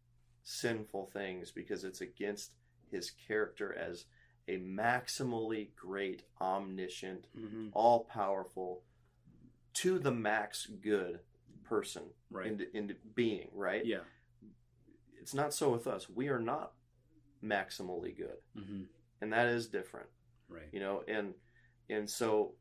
sinful 0.42 1.10
things 1.12 1.52
because 1.52 1.84
it's 1.84 2.00
against 2.00 2.50
his 2.90 3.12
character 3.12 3.72
as 3.78 4.06
a 4.48 4.56
maximally 4.58 5.68
great, 5.76 6.24
omniscient, 6.40 7.28
Mhm, 7.38 7.70
all 7.72 8.00
powerful, 8.06 8.82
to 9.74 9.98
the 9.98 10.10
max 10.10 10.66
good 10.66 11.20
person 11.64 12.02
right 12.30 12.46
into, 12.48 12.76
into 12.76 12.94
being, 13.14 13.48
right? 13.54 13.84
yeah 13.86 13.98
It's 15.20 15.34
not 15.34 15.52
so 15.54 15.70
with 15.70 15.86
us. 15.86 16.08
We 16.08 16.28
are 16.28 16.40
not 16.40 16.72
maximally 17.44 18.16
good. 18.16 18.36
hmm 18.56 18.82
And 19.20 19.32
that 19.32 19.46
is 19.48 19.66
different. 19.68 20.08
right 20.48 20.68
you 20.72 20.80
know 20.80 21.02
and 21.08 21.34
and 21.88 22.08
so 22.08 22.54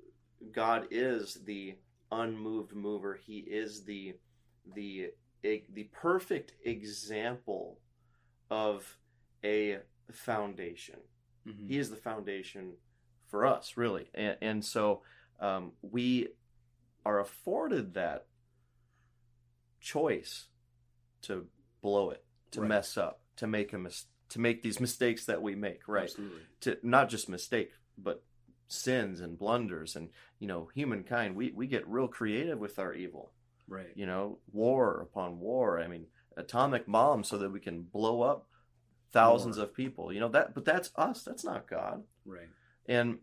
god 0.51 0.87
is 0.91 1.39
the 1.45 1.75
unmoved 2.11 2.73
mover 2.75 3.15
he 3.27 3.37
is 3.39 3.83
the 3.83 4.15
the 4.75 5.11
the 5.41 5.83
perfect 5.91 6.53
example 6.65 7.79
of 8.49 8.97
a 9.43 9.79
foundation 10.11 10.99
Mhm. 11.47 11.67
he 11.69 11.77
is 11.77 11.89
the 11.89 11.95
foundation 11.95 12.73
for 13.27 13.45
us 13.45 13.77
really 13.77 14.09
and, 14.13 14.37
and 14.41 14.65
so 14.65 15.01
um, 15.39 15.71
we 15.81 16.27
are 17.05 17.19
afforded 17.19 17.93
that 17.93 18.25
choice 19.79 20.47
to 21.21 21.47
blow 21.81 22.09
it 22.09 22.25
to 22.51 22.61
Right. 22.61 22.67
mess 22.69 22.97
up 22.97 23.21
to 23.37 23.47
make 23.47 23.71
a 23.73 23.77
mis- 23.77 24.07
to 24.29 24.39
make 24.39 24.61
these 24.61 24.79
mistakes 24.79 25.25
that 25.25 25.41
we 25.41 25.55
make 25.55 25.87
right? 25.87 26.03
Absolutely. 26.03 26.41
To 26.61 26.77
not 26.83 27.09
just 27.09 27.29
mistake 27.29 27.71
but 27.97 28.23
sins 28.67 29.19
and 29.19 29.37
blunders 29.37 29.95
and 29.95 30.09
you 30.39 30.47
know 30.47 30.69
humankind 30.75 31.35
we 31.35 31.51
we 31.51 31.67
get 31.67 31.87
real 31.87 32.07
creative 32.07 32.59
with 32.59 32.77
our 32.79 32.93
evil. 32.93 33.31
Right. 33.67 33.91
You 33.95 34.05
know 34.05 34.39
war 34.51 35.01
upon 35.01 35.39
war. 35.39 35.79
I 35.79 35.87
mean 35.87 36.07
atomic 36.37 36.85
bombs 36.87 37.27
so 37.29 37.37
that 37.37 37.49
we 37.51 37.59
can 37.59 37.83
blow 37.83 38.21
up 38.21 38.47
thousands 39.11 39.57
More. 39.57 39.65
of 39.65 39.73
people 39.73 40.13
you 40.13 40.19
know 40.19 40.29
that 40.29 40.53
but 40.53 40.65
that's 40.65 40.91
us. 40.95 41.23
That's 41.23 41.43
not 41.43 41.67
god. 41.67 42.03
Right. 42.25 42.49
And 42.85 43.19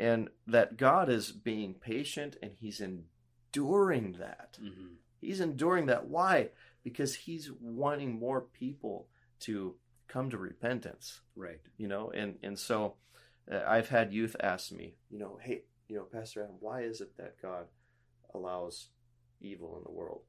and 0.00 0.28
that 0.46 0.76
god 0.76 1.08
is 1.08 1.30
being 1.32 1.74
patient 1.74 2.36
and 2.42 2.52
he's 2.58 2.80
enduring 2.80 4.16
that. 4.18 4.58
Hmm 4.60 4.94
he's 5.20 5.40
enduring 5.40 5.86
that. 5.86 6.06
Why? 6.06 6.50
Because 6.82 7.14
he's 7.14 7.50
wanting 7.60 8.18
more 8.18 8.40
people 8.40 9.08
to 9.40 9.76
come 10.08 10.28
to 10.28 10.36
repentance 10.36 11.20
right. 11.36 11.60
you 11.78 11.86
know 11.86 12.10
and 12.10 12.34
and 12.42 12.58
so 12.58 12.94
uh, 13.50 13.60
i've 13.68 13.88
had 13.88 14.12
youth 14.12 14.34
ask 14.40 14.72
me 14.72 14.96
you 15.08 15.20
know 15.20 15.38
hey 15.40 15.62
you 15.86 15.94
know 15.94 16.02
pastor 16.02 16.42
adam 16.42 16.56
why 16.58 16.80
is 16.80 17.00
it 17.00 17.16
that 17.16 17.40
god 17.40 17.66
allows 18.34 18.88
evil 19.40 19.76
in 19.78 19.84
the 19.84 19.92
world? 19.92 20.22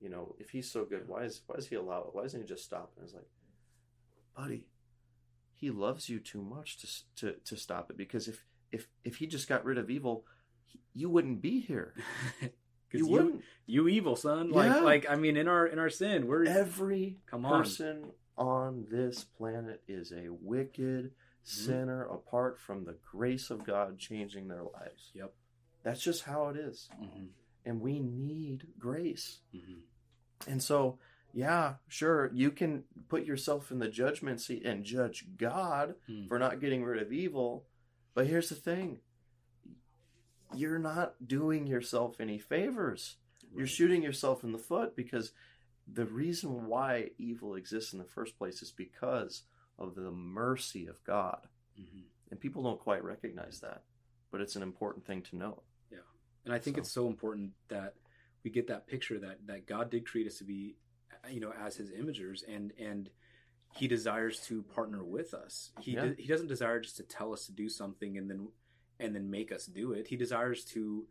You 0.00 0.08
know 0.08 0.36
if 0.38 0.50
he's 0.50 0.70
so 0.70 0.84
good 0.84 1.08
why 1.08 1.24
is 1.24 1.42
why 1.46 1.56
does 1.56 1.66
he 1.66 1.74
allow 1.74 2.02
it? 2.02 2.10
Why 2.12 2.22
doesn't 2.22 2.40
he 2.40 2.46
just 2.46 2.64
stop? 2.64 2.92
And 2.96 3.04
it's 3.04 3.14
like 3.14 3.26
buddy 4.36 4.68
he 5.52 5.70
loves 5.70 6.08
you 6.08 6.20
too 6.20 6.40
much 6.40 6.78
to 6.78 6.86
to 7.16 7.40
to 7.44 7.56
stop 7.56 7.90
it 7.90 7.96
because 7.96 8.28
if 8.28 8.44
if 8.72 8.86
if 9.04 9.16
he 9.16 9.26
just 9.26 9.48
got 9.48 9.64
rid 9.64 9.78
of 9.78 9.90
evil 9.90 10.24
he, 10.64 10.80
you 10.94 11.08
wouldn't 11.10 11.40
be 11.40 11.60
here 11.60 11.94
you, 12.42 12.50
you, 12.92 13.06
wouldn't 13.06 13.42
you 13.66 13.88
evil 13.88 14.16
son 14.16 14.50
like 14.50 14.72
Yeah. 14.72 14.80
like 14.80 15.06
i 15.08 15.14
mean 15.16 15.36
in 15.36 15.48
our 15.48 15.66
in 15.66 15.78
our 15.78 15.90
sin 15.90 16.26
we're 16.26 16.44
every 16.44 17.18
come 17.26 17.44
on 17.44 17.62
person 17.62 18.04
on 18.36 18.86
this 18.90 19.24
planet 19.24 19.82
is 19.88 20.12
a 20.12 20.28
wicked 20.30 21.10
sinner 21.42 22.04
apart 22.04 22.58
from 22.58 22.84
the 22.84 22.94
grace 23.10 23.48
of 23.50 23.64
God 23.64 23.98
changing 23.98 24.46
their 24.48 24.62
lives. 24.62 25.10
Yep. 25.14 25.32
That's 25.82 26.00
just 26.02 26.22
how 26.24 26.48
it 26.48 26.56
is. 26.56 26.88
hmm 26.96 27.26
And 27.64 27.80
we 27.80 27.98
need 27.98 28.66
grace. 28.78 29.38
hmm 29.50 29.80
And 30.46 30.62
so, 30.62 30.98
yeah, 31.32 31.74
sure, 31.88 32.30
you 32.32 32.50
can 32.52 32.84
put 33.08 33.24
yourself 33.24 33.72
in 33.72 33.78
the 33.80 33.88
judgment 33.88 34.40
seat 34.40 34.64
and 34.64 34.84
judge 34.84 35.24
God 35.36 35.94
Mm. 36.08 36.28
for 36.28 36.38
not 36.38 36.60
getting 36.60 36.84
rid 36.84 37.02
of 37.02 37.12
evil. 37.12 37.64
But 38.18 38.26
here's 38.26 38.48
the 38.48 38.56
thing 38.56 38.98
you're 40.52 40.80
not 40.80 41.28
doing 41.28 41.68
yourself 41.68 42.20
any 42.20 42.36
favors. 42.36 43.14
You're 43.56 43.68
shooting 43.68 44.02
yourself 44.02 44.42
in 44.42 44.50
the 44.50 44.58
foot 44.58 44.96
because 44.96 45.30
the 45.86 46.04
reason 46.04 46.66
why 46.66 47.10
evil 47.16 47.54
exists 47.54 47.92
in 47.92 48.00
the 48.00 48.04
first 48.04 48.36
place 48.36 48.60
is 48.60 48.72
because 48.72 49.44
of 49.78 49.94
the 49.94 50.10
mercy 50.10 50.88
of 50.88 51.04
God. 51.04 51.46
Mhm. 51.78 52.06
And 52.32 52.40
people 52.40 52.64
don't 52.64 52.80
quite 52.80 53.04
recognize 53.04 53.60
that, 53.60 53.84
but 54.32 54.40
it's 54.40 54.56
an 54.56 54.62
important 54.64 55.06
thing 55.06 55.22
to 55.22 55.36
know. 55.36 55.62
Yeah. 55.88 55.98
And 56.44 56.52
I 56.52 56.58
think 56.58 56.74
So- 56.74 56.80
it's 56.80 56.90
so 56.90 57.06
important 57.06 57.52
that 57.68 57.94
we 58.42 58.50
get 58.50 58.66
that 58.66 58.88
picture 58.88 59.20
that 59.20 59.46
that 59.46 59.66
God 59.66 59.90
did 59.92 60.04
create 60.08 60.26
us 60.26 60.38
to 60.38 60.44
be, 60.44 60.76
you 61.30 61.38
know, 61.38 61.52
as 61.52 61.76
His 61.76 61.92
imagers, 61.92 62.42
and 62.48 62.72
and 62.72 63.12
He 63.76 63.86
desires 63.86 64.40
to 64.46 64.62
partner 64.62 65.04
with 65.04 65.34
us. 65.34 65.70
He 65.80 65.92
Yeah. 65.92 66.12
He 66.18 66.26
doesn't 66.26 66.48
desire 66.48 66.80
just 66.80 66.96
to 66.96 67.02
tell 67.02 67.32
us 67.32 67.46
to 67.46 67.52
do 67.52 67.68
something 67.68 68.16
and 68.18 68.30
then 68.30 68.48
and 69.00 69.14
then 69.14 69.30
make 69.30 69.52
us 69.52 69.66
do 69.66 69.92
it. 69.92 70.08
He 70.08 70.16
desires 70.16 70.64
to, 70.66 71.06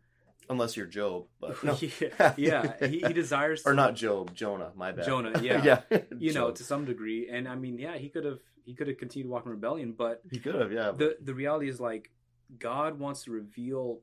Unless 0.50 0.76
you're 0.76 0.86
Job, 0.86 1.26
but 1.40 1.62
no. 1.64 1.76
yeah, 1.80 2.34
yeah. 2.36 2.86
He, 2.86 3.00
he 3.00 3.12
desires 3.12 3.62
to, 3.62 3.70
or 3.70 3.74
not 3.74 3.94
Job, 3.96 4.34
Jonah, 4.34 4.72
my 4.74 4.92
bad. 4.92 5.04
Jonah, 5.04 5.38
yeah. 5.42 5.82
yeah. 5.90 5.98
you 6.16 6.32
know, 6.32 6.50
to 6.50 6.62
some 6.62 6.84
degree. 6.84 7.28
And 7.30 7.46
I 7.46 7.54
mean, 7.54 7.78
yeah, 7.78 7.98
he 7.98 8.08
could 8.08 8.24
have 8.24 8.38
he 8.64 8.74
could 8.74 8.88
have 8.88 8.98
continued 8.98 9.30
walking 9.30 9.50
rebellion, 9.50 9.94
but 9.96 10.22
he 10.30 10.38
could 10.38 10.54
have, 10.54 10.72
yeah. 10.72 10.92
the 10.92 11.16
the 11.20 11.34
reality 11.34 11.68
is 11.68 11.80
like 11.80 12.10
God 12.58 12.98
wants 12.98 13.24
to 13.24 13.30
reveal 13.30 14.00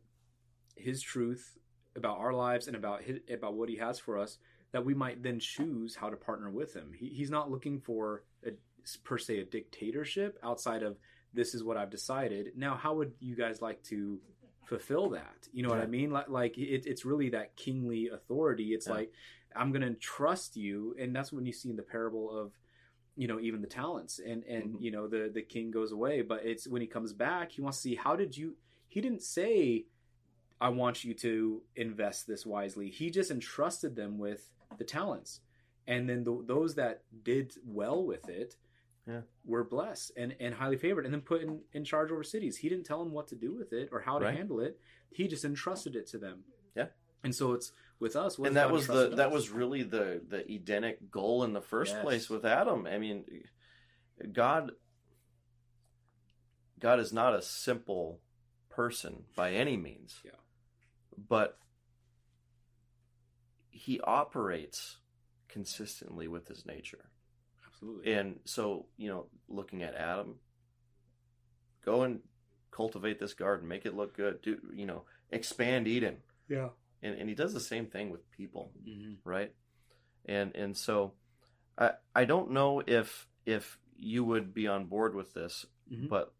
His 0.76 1.01
truth 1.01 1.58
about 1.95 2.18
our 2.18 2.34
lives 2.34 2.68
and 2.68 2.76
about 2.76 3.01
his, 3.01 3.20
about 3.32 3.56
what 3.56 3.70
He 3.70 3.78
has 3.78 3.97
for 3.97 4.20
us, 4.20 4.38
that 4.72 4.84
we 4.86 4.93
might 4.93 5.24
then 5.24 5.39
choose 5.39 5.95
how 5.95 6.09
to 6.09 6.18
partner 6.18 6.49
with 6.49 6.74
Him. 6.74 6.91
He, 6.97 7.07
he's 7.09 7.30
not 7.30 7.49
looking 7.51 7.80
for 7.80 8.24
a, 8.45 8.51
per 9.03 9.18
se 9.18 9.39
a 9.39 9.45
dictatorship 9.45 10.38
outside 10.43 10.84
of 10.84 10.97
this 11.34 11.53
is 11.53 11.63
what 11.63 11.78
I've 11.78 11.89
decided. 11.89 12.51
Now, 12.55 12.76
how 12.76 12.93
would 12.95 13.13
you 13.20 13.36
guys 13.36 13.61
like 13.61 13.84
to 13.84 14.20
fulfill 14.66 15.09
that? 15.09 15.47
You 15.51 15.63
know 15.63 15.70
what 15.70 15.80
I 15.80 15.86
mean? 15.86 16.11
Like, 16.11 16.30
like 16.30 16.57
it, 16.57 16.86
it's 16.86 17.05
really 17.05 17.30
that 17.30 17.55
kingly 17.55 18.09
authority. 18.09 18.74
It's 18.74 18.88
Yeah. 18.88 18.93
like 18.93 19.11
I'm 19.55 19.72
going 19.72 19.82
to 19.84 19.93
trust 19.95 20.57
you, 20.57 20.95
and 20.99 21.16
that's 21.16 21.32
when 21.32 21.45
you 21.45 21.53
see 21.53 21.70
in 21.70 21.76
the 21.78 21.84
parable 21.84 22.30
of 22.38 22.51
you 23.18 23.30
know 23.30 23.39
even 23.39 23.61
the 23.61 23.68
talents 23.68 24.20
and 24.20 24.43
and 24.43 24.74
Mhm. 24.76 24.82
you 24.82 24.91
know 24.91 25.07
the 25.07 25.32
the 25.34 25.41
king 25.41 25.72
goes 25.72 25.93
away 25.93 26.22
but 26.22 26.45
it's 26.45 26.68
when 26.68 26.82
he 26.82 26.88
comes 26.88 27.13
back 27.13 27.49
he 27.53 27.61
wants 27.61 27.78
to 27.78 27.84
see 27.84 27.95
how 27.95 28.13
did 28.13 28.36
you 28.36 28.57
he 28.89 28.99
didn't 28.99 29.22
say 29.22 29.86
i 30.62 30.70
want 30.70 31.03
you 31.03 31.14
to 31.14 31.62
invest 31.76 32.28
this 32.28 32.45
wisely 32.45 32.89
he 32.89 33.10
just 33.10 33.32
entrusted 33.32 33.95
them 33.95 34.18
with 34.18 34.49
the 34.78 34.84
talents 34.84 35.41
and 35.88 36.10
then 36.10 36.24
the, 36.24 36.43
those 36.47 36.76
that 36.76 37.03
did 37.24 37.53
well 37.66 38.03
with 38.03 38.28
it 38.30 38.56
Yeah. 39.08 39.22
were 39.45 39.64
blessed 39.64 40.12
and 40.18 40.36
and 40.39 40.56
highly 40.56 40.78
favored 40.78 41.06
and 41.06 41.14
then 41.14 41.22
put 41.22 41.41
in 41.43 41.62
in 41.74 41.84
charge 41.84 42.12
over 42.12 42.24
cities 42.24 42.58
he 42.58 42.70
didn't 42.70 42.86
tell 42.86 43.03
them 43.03 43.14
what 43.14 43.28
to 43.30 43.36
do 43.36 43.53
with 43.53 43.72
it 43.74 43.89
or 43.91 43.99
how 44.01 44.18
to 44.20 44.26
Right. 44.26 44.36
handle 44.38 44.60
it 44.62 44.80
he 45.12 45.28
just 45.28 45.45
entrusted 45.45 45.95
it 45.95 46.08
to 46.08 46.18
them 46.18 46.43
Yeah. 46.76 46.88
and 47.24 47.34
so 47.36 47.53
it's 47.53 47.72
with 47.99 48.16
us 48.16 48.38
and 48.39 48.56
that 48.58 48.72
was 48.72 48.88
the 48.88 48.93
entrusted 48.93 49.18
that 49.20 49.32
was 49.32 49.49
really 49.49 49.84
the 49.84 50.22
the 50.28 50.41
Edenic 50.51 51.12
goal 51.12 51.43
in 51.43 51.53
the 51.53 51.62
first 51.62 51.93
Yes. 51.93 52.03
place 52.03 52.30
with 52.30 52.45
Adam. 52.45 52.86
I 52.88 52.97
mean, 52.97 53.24
God 54.34 54.72
God 56.80 56.99
is 56.99 57.14
not 57.14 57.34
a 57.36 57.41
simple 57.41 58.20
person 58.70 59.24
by 59.36 59.51
any 59.53 59.78
means. 59.78 60.20
Yeah. 60.26 60.32
But 61.18 61.57
he 63.70 63.99
operates 64.01 64.97
consistently 65.47 66.28
with 66.28 66.47
his 66.47 66.66
nature. 66.66 67.05
absolutely 67.68 68.13
And 68.13 68.39
so, 68.45 68.86
you 68.97 69.09
know, 69.09 69.26
looking 69.47 69.84
at 69.84 69.95
Adam, 69.95 70.36
go 71.84 72.03
and 72.03 72.20
cultivate 72.72 73.20
this 73.20 73.34
garden, 73.34 73.68
make 73.68 73.86
it 73.86 73.95
look 73.95 74.16
good, 74.16 74.41
do 74.41 74.57
you 74.74 74.86
know, 74.86 75.03
expand 75.32 75.88
Eden. 75.88 76.18
yeah 76.49 76.70
And 77.01 77.16
and 77.20 77.30
he 77.30 77.36
does 77.36 77.53
the 77.53 77.59
same 77.59 77.88
thing 77.88 78.09
with 78.09 78.30
people 78.32 78.72
hmm 78.84 79.13
right 79.24 79.53
and 80.26 80.55
and 80.55 80.76
so 80.78 81.13
i 81.78 81.91
i 82.16 82.26
don't 82.26 82.51
know 82.51 82.82
if 82.86 83.28
if 83.45 83.78
you 83.97 84.24
would 84.24 84.53
be 84.53 84.68
on 84.68 84.86
board 84.86 85.16
with 85.16 85.34
this 85.34 85.66
Mhm. 85.91 86.09
but 86.09 86.34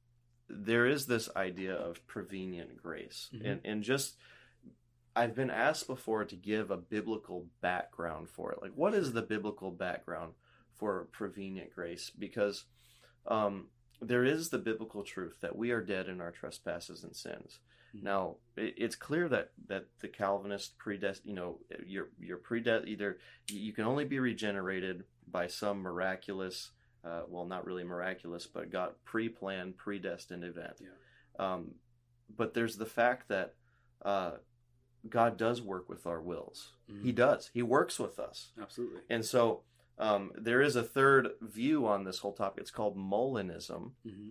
there 0.50 0.86
is 0.86 1.06
this 1.08 1.30
idea 1.36 1.74
of 1.74 2.06
prevenient 2.08 2.78
grace 2.78 3.30
Mhm. 3.34 3.46
and 3.46 3.62
and 3.66 3.84
just 3.84 4.18
i've 5.16 5.36
been 5.36 5.50
asked 5.52 5.88
before 5.88 6.26
to 6.26 6.36
give 6.36 6.72
a 6.72 6.78
biblical 6.78 7.46
background 7.62 8.30
for 8.30 8.52
it 8.52 8.60
like 8.62 8.72
what 8.76 8.94
is 8.94 9.14
the 9.14 9.22
biblical 9.22 9.72
background 9.72 10.34
for 10.76 11.08
prevenient 11.12 11.74
grace 11.74 12.12
because 12.18 12.66
um 13.28 13.68
there 14.02 14.26
is 14.26 14.50
the 14.50 14.58
biblical 14.58 15.04
truth 15.04 15.38
that 15.42 15.56
we 15.56 15.72
are 15.72 15.82
dead 15.82 16.08
in 16.10 16.20
our 16.22 16.32
trespasses 16.32 17.04
and 17.04 17.16
sins 17.16 17.60
Mhm. 17.96 18.04
now 18.04 18.36
it, 18.58 18.74
it's 18.78 18.96
clear 18.96 19.30
that 19.30 19.52
that 19.68 19.86
the 20.02 20.08
calvinist 20.10 20.78
predest 20.78 21.26
you 21.26 21.34
know 21.34 21.60
you're 21.86 22.10
you're 22.20 22.38
predest 22.38 22.88
either 22.88 23.20
you 23.50 23.72
can 23.74 23.86
only 23.86 24.06
be 24.06 24.20
regenerated 24.20 25.06
by 25.32 25.48
some 25.48 25.80
miraculous 25.80 26.72
uh, 27.06 27.22
well 27.30 27.46
not 27.46 27.66
really 27.66 27.84
miraculous 27.84 28.46
but 28.48 28.70
god 28.72 28.94
pre-planned 29.06 29.78
predestined 29.78 30.44
event 30.44 30.74
Yeah. 30.82 30.90
um, 31.54 31.76
but 32.36 32.54
there's 32.54 32.76
the 32.76 32.86
fact 32.86 33.30
that 33.30 33.54
uh, 34.04 34.32
god 35.10 35.38
does 35.38 35.62
work 35.62 35.88
with 35.90 36.06
our 36.08 36.22
wills 36.22 36.74
Mhm. 36.90 37.04
he 37.04 37.12
does 37.12 37.50
he 37.54 37.62
works 37.62 38.00
with 38.00 38.20
us 38.20 38.52
absolutely 38.62 39.02
and 39.10 39.24
so 39.26 39.62
um, 39.98 40.32
there 40.36 40.62
is 40.62 40.76
a 40.76 40.84
third 40.84 41.30
view 41.42 41.88
on 41.88 42.04
this 42.04 42.20
whole 42.20 42.34
topic 42.34 42.62
it's 42.62 42.72
called 42.72 42.98
molinism 42.98 43.92
hmm 44.04 44.30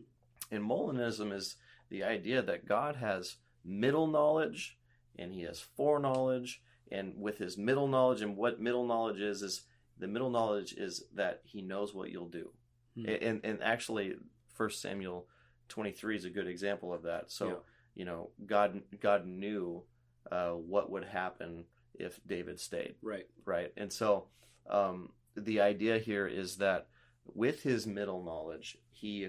and 0.50 0.62
Molinism 0.62 1.32
is 1.32 1.56
the 1.88 2.04
idea 2.04 2.42
that 2.42 2.66
God 2.66 2.96
has 2.96 3.36
middle 3.64 4.06
knowledge 4.06 4.76
and 5.18 5.32
he 5.32 5.40
has 5.42 5.58
foreknowledge. 5.58 6.60
And 6.92 7.14
with 7.18 7.38
his 7.38 7.56
middle 7.56 7.88
knowledge, 7.88 8.20
and 8.20 8.36
what 8.36 8.60
middle 8.60 8.86
knowledge 8.86 9.20
is, 9.20 9.40
is 9.42 9.62
the 9.98 10.06
middle 10.06 10.28
knowledge 10.30 10.74
is 10.74 11.04
that 11.14 11.40
he 11.44 11.62
knows 11.62 11.94
what 11.94 12.10
you'll 12.10 12.28
do. 12.28 12.50
Hmm. 12.94 13.06
And, 13.08 13.40
and 13.42 13.62
actually, 13.62 14.16
First 14.52 14.82
Samuel 14.82 15.26
23 15.70 16.16
is 16.16 16.24
a 16.26 16.30
good 16.30 16.46
example 16.46 16.92
of 16.92 17.02
that. 17.04 17.32
So, 17.32 17.46
Yeah. 17.48 17.54
you 17.94 18.04
know, 18.04 18.30
God, 18.44 18.82
God 19.00 19.26
knew 19.26 19.82
uh, 20.30 20.50
what 20.50 20.90
would 20.90 21.04
happen 21.04 21.64
if 21.94 22.20
David 22.26 22.58
stayed 22.58 22.96
right 23.02 23.26
right? 23.44 23.72
And 23.76 23.92
so 23.92 24.26
um, 24.68 25.10
the 25.36 25.60
idea 25.60 25.98
here 25.98 26.26
is 26.26 26.56
that 26.56 26.86
with 27.32 27.62
his 27.62 27.86
middle 27.86 28.22
knowledge, 28.22 28.78
he 28.90 29.28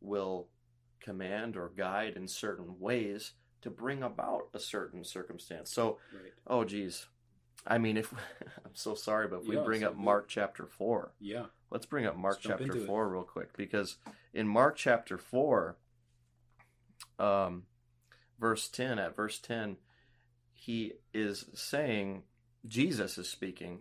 will 0.00 0.48
command 1.00 1.56
or 1.56 1.70
guide 1.76 2.14
in 2.16 2.28
certain 2.28 2.78
ways 2.78 3.32
to 3.62 3.70
bring 3.70 4.02
about 4.02 4.48
a 4.54 4.58
certain 4.60 5.04
circumstance. 5.04 5.72
So, 5.72 5.98
right 6.12 6.32
oh 6.46 6.64
geez, 6.64 7.06
I 7.66 7.78
mean, 7.78 7.96
if 7.96 8.12
I'm 8.64 8.74
so 8.74 8.94
sorry, 8.94 9.28
but 9.28 9.42
if 9.42 9.48
we 9.48 9.56
bring 9.56 9.80
so 9.80 9.88
up. 9.88 9.96
Mark 9.96 10.28
chapter 10.28 10.66
four, 10.66 11.12
yeah 11.20 11.46
let's 11.70 11.86
bring 11.86 12.06
up 12.06 12.16
Mark 12.16 12.36
Let's 12.36 12.46
chapter 12.46 12.64
into 12.64 12.82
it. 12.82 12.86
four 12.86 13.08
real 13.08 13.24
quick 13.24 13.56
because 13.56 13.96
in 14.32 14.46
Mark 14.46 14.76
chapter 14.76 15.18
four, 15.18 15.76
um, 17.18 17.64
verse 18.38 18.68
ten 18.68 18.98
at 18.98 19.16
verse 19.16 19.38
ten, 19.38 19.76
he 20.64 20.92
is 21.12 21.44
saying 21.54 22.22
Jesus 22.66 23.18
is 23.18 23.28
speaking, 23.28 23.80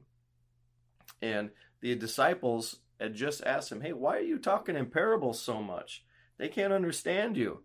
and 1.21 1.51
the 1.81 1.95
disciples 1.95 2.79
had 2.99 3.15
just 3.15 3.43
asked 3.43 3.71
him, 3.71 3.81
"Hey, 3.81 3.93
why 3.93 4.17
are 4.17 4.21
you 4.21 4.37
talking 4.37 4.75
in 4.75 4.87
parables 4.87 5.41
so 5.41 5.61
much? 5.61 6.03
They 6.37 6.49
can't 6.49 6.73
understand 6.73 7.37
you." 7.37 7.63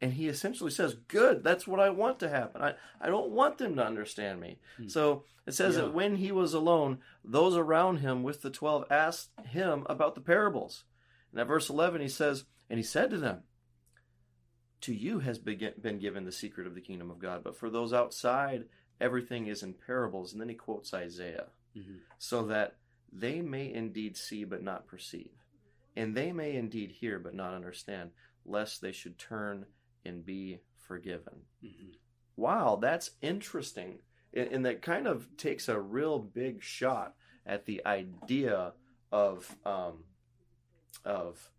And 0.00 0.12
he 0.12 0.28
essentially 0.28 0.70
says, 0.70 0.94
"Good, 0.94 1.42
that's 1.42 1.66
what 1.66 1.80
I 1.80 1.90
want 1.90 2.20
to 2.20 2.28
happen. 2.28 2.62
I, 2.62 2.74
I 3.00 3.08
don't 3.08 3.30
want 3.30 3.58
them 3.58 3.74
to 3.76 3.84
understand 3.84 4.40
me." 4.40 4.60
Hmm. 4.76 4.88
So 4.88 5.24
it 5.44 5.54
says 5.54 5.74
Yeah. 5.74 5.82
that 5.82 5.94
when 5.94 6.16
he 6.16 6.30
was 6.30 6.54
alone, 6.54 6.98
those 7.24 7.56
around 7.56 7.98
him 7.98 8.22
with 8.22 8.42
the 8.42 8.50
twelve 8.50 8.84
asked 8.90 9.30
him 9.46 9.84
about 9.88 10.14
the 10.14 10.20
parables. 10.20 10.84
And 11.32 11.40
at 11.40 11.48
verse 11.48 11.68
eleven, 11.68 12.00
he 12.00 12.08
says, 12.08 12.44
"And 12.70 12.78
he 12.78 12.84
said 12.84 13.10
to 13.10 13.18
them, 13.18 13.42
To 14.82 14.94
you 14.94 15.18
has 15.20 15.38
been 15.38 15.72
been 15.80 15.98
given 15.98 16.24
the 16.24 16.32
secret 16.32 16.66
of 16.66 16.74
the 16.74 16.80
kingdom 16.80 17.10
of 17.10 17.18
God, 17.18 17.42
but 17.42 17.56
for 17.56 17.70
those 17.70 17.92
outside, 17.92 18.66
everything 19.00 19.46
is 19.46 19.62
in 19.62 19.74
parables." 19.74 20.32
And 20.32 20.40
then 20.40 20.48
he 20.48 20.54
quotes 20.54 20.94
Isaiah 20.94 21.48
hmm 21.74 21.98
so 22.18 22.44
that 22.46 22.76
they 23.12 23.40
may 23.40 23.72
indeed 23.72 24.16
see 24.16 24.44
but 24.44 24.62
not 24.62 24.86
perceive, 24.86 25.30
and 25.96 26.16
they 26.16 26.32
may 26.32 26.56
indeed 26.56 26.90
hear 26.90 27.18
but 27.18 27.34
not 27.34 27.54
understand, 27.54 28.10
lest 28.44 28.80
they 28.80 28.92
should 28.92 29.18
turn 29.18 29.66
and 30.04 30.24
be 30.24 30.60
forgiven. 30.76 31.42
hmm 31.60 31.90
Wow, 32.36 32.78
that's 32.80 33.10
interesting. 33.20 33.98
And, 34.32 34.48
and 34.52 34.66
that 34.66 34.82
kind 34.82 35.06
of 35.08 35.36
takes 35.36 35.68
a 35.68 35.80
real 35.80 36.18
big 36.18 36.62
shot 36.62 37.14
at 37.44 37.66
the 37.66 37.84
idea 37.84 38.74
of 39.10 39.56
um, 39.64 40.04
of 41.04 41.50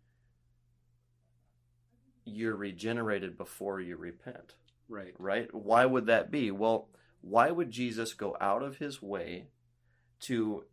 you're 2.24 2.56
regenerated 2.56 3.36
before 3.36 3.80
you 3.80 3.96
repent 3.96 4.54
right 4.90 5.14
right? 5.18 5.54
Why 5.54 5.86
would 5.86 6.06
that 6.06 6.30
be? 6.30 6.50
Well, 6.50 6.88
why 7.22 7.50
would 7.50 7.70
Jesus 7.70 8.12
go 8.12 8.36
out 8.40 8.62
of 8.62 8.78
his 8.78 9.00
way 9.00 9.46
to 10.20 10.64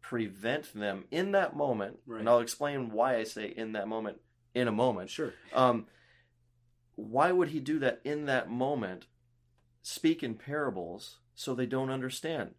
prevent 0.00 0.72
them 0.74 1.04
in 1.10 1.32
that 1.32 1.54
moment? 1.54 1.98
Right. 2.06 2.20
And 2.20 2.28
I'll 2.28 2.40
explain 2.40 2.90
why 2.90 3.16
I 3.16 3.24
say 3.24 3.46
in 3.46 3.72
that 3.72 3.86
moment 3.86 4.20
in 4.54 4.66
a 4.66 4.72
moment. 4.72 5.10
sure 5.10 5.34
Um, 5.52 5.86
why 6.94 7.30
would 7.30 7.48
he 7.48 7.60
do 7.60 7.78
that 7.80 8.00
in 8.04 8.24
that 8.24 8.50
moment? 8.50 9.06
Speak 9.82 10.22
in 10.22 10.34
parables 10.34 11.18
so 11.34 11.54
they 11.54 11.66
don't 11.66 11.90
understand. 11.90 12.54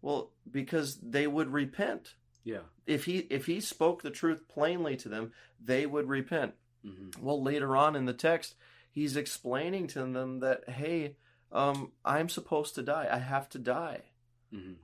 Well, 0.00 0.30
because 0.50 0.98
they 1.02 1.26
would 1.26 1.52
repent. 1.52 2.14
Yeah. 2.44 2.60
If 2.86 3.06
he 3.06 3.18
if 3.30 3.46
he 3.46 3.60
spoke 3.60 4.02
the 4.02 4.10
truth 4.10 4.46
plainly 4.48 4.96
to 4.96 5.08
them, 5.08 5.32
they 5.60 5.86
would 5.86 6.08
repent. 6.08 6.54
Hmm 6.84 7.10
Well, 7.20 7.42
later 7.42 7.76
on 7.76 7.96
in 7.96 8.04
the 8.04 8.12
text, 8.12 8.54
he's 8.90 9.16
explaining 9.16 9.86
to 9.88 10.00
them 10.00 10.40
that 10.40 10.68
hey, 10.68 11.16
um, 11.52 11.92
I'm 12.04 12.28
supposed 12.28 12.74
to 12.74 12.82
die. 12.82 13.08
I 13.10 13.18
have 13.18 13.48
to 13.50 13.58
die. 13.58 14.02
hmm 14.52 14.74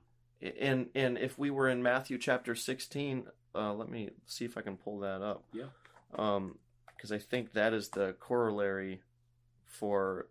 And 0.41 0.89
and 0.95 1.17
if 1.17 1.37
we 1.37 1.49
were 1.51 1.69
in 1.69 1.83
Matthew 1.83 2.17
chapter 2.17 2.55
16, 2.55 3.27
uh, 3.53 3.73
let 3.73 3.89
me 3.89 4.09
see 4.25 4.45
if 4.45 4.57
I 4.57 4.61
can 4.61 4.77
pull 4.77 4.99
that 4.99 5.21
up. 5.21 5.43
Yeah. 5.53 5.65
Um, 6.15 6.57
because 6.95 7.11
I 7.11 7.17
think 7.17 7.53
that 7.53 7.73
is 7.73 7.89
the 7.89 8.13
corollary 8.19 9.01
for 9.65 10.27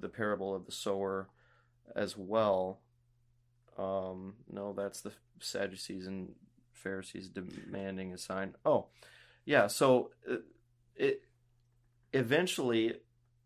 the 0.00 0.08
parable 0.08 0.54
of 0.54 0.64
the 0.66 0.72
sower 0.72 1.28
as 1.96 2.16
well. 2.16 2.80
Um, 3.76 4.34
no, 4.48 4.72
that's 4.72 5.00
the 5.00 5.12
Sadducees 5.40 6.06
and 6.06 6.34
Pharisees 6.72 7.28
demanding 7.28 8.12
a 8.12 8.18
sign. 8.18 8.54
Oh, 8.64 8.86
yeah. 9.44 9.66
So 9.66 10.10
uh, 10.30 10.36
it 10.96 11.22
eventually, 12.12 12.94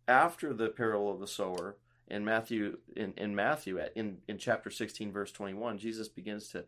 after 0.07 0.53
the 0.53 0.69
parable 0.69 1.11
of 1.13 1.21
the 1.21 1.27
sower 1.27 1.77
in 2.09 2.25
Matthew, 2.25 2.79
in, 2.97 3.13
in 3.17 3.35
Matthew, 3.35 3.79
in 3.95 4.19
in 4.29 4.39
chapter 4.39 4.71
sixteen, 4.71 5.13
verse 5.13 5.33
twenty 5.33 5.55
one, 5.55 5.79
Jesus 5.79 6.09
begins 6.09 6.49
to 6.49 6.65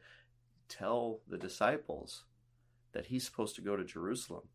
tell 0.68 1.20
the 1.28 1.39
disciples 1.39 2.24
that 2.93 3.07
he's 3.07 3.24
supposed 3.24 3.55
to 3.57 3.62
go 3.62 3.76
to 3.76 3.85
Jerusalem 3.85 4.49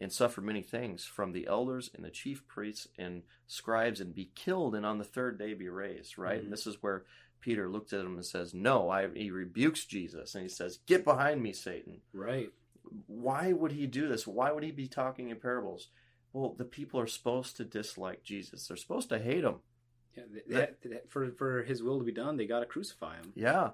and 0.00 0.12
suffer 0.12 0.40
many 0.40 0.62
things 0.62 1.04
from 1.04 1.32
the 1.32 1.46
elders 1.48 1.90
and 1.94 2.04
the 2.04 2.10
chief 2.10 2.46
priests 2.46 2.86
and 2.96 3.22
scribes 3.48 4.00
and 4.00 4.14
be 4.14 4.30
killed 4.36 4.74
and 4.76 4.86
on 4.86 4.98
the 4.98 5.04
third 5.04 5.38
day 5.38 5.54
be 5.54 5.68
raised 5.68 6.16
right 6.18 6.38
Mhm. 6.40 6.44
and 6.44 6.52
this 6.52 6.66
is 6.68 6.80
where 6.82 7.04
peter 7.40 7.68
looked 7.68 7.92
at 7.92 8.04
him 8.04 8.14
and 8.14 8.24
says 8.24 8.54
no 8.54 8.88
I, 8.90 9.08
he 9.12 9.30
rebukes 9.32 9.84
jesus 9.84 10.36
and 10.36 10.42
he 10.42 10.48
says 10.48 10.78
get 10.86 11.02
behind 11.04 11.42
me 11.42 11.52
satan 11.52 12.00
Right. 12.12 12.50
Why 13.06 13.52
would 13.52 13.72
he 13.72 13.86
do 13.86 14.08
this 14.08 14.26
why 14.26 14.50
would 14.52 14.62
he 14.64 14.70
be 14.72 14.86
talking 14.88 15.30
in 15.30 15.36
parables 15.38 15.88
well 16.32 16.54
the 16.56 16.64
people 16.64 16.98
are 17.00 17.06
supposed 17.06 17.56
to 17.56 17.64
dislike 17.64 18.22
jesus 18.22 18.66
they're 18.68 18.76
supposed 18.76 19.08
to 19.08 19.18
hate 19.18 19.44
him 19.44 19.56
Yeah. 20.16 20.22
th- 20.32 20.44
that- 20.48 20.82
that- 20.82 21.10
for 21.10 21.30
for 21.32 21.62
his 21.62 21.82
will 21.82 21.98
to 21.98 22.04
be 22.04 22.12
done, 22.12 22.36
they 22.36 22.46
got 22.46 22.60
to 22.60 22.66
crucify 22.66 23.16
him. 23.16 23.32
Yeah. 23.36 23.70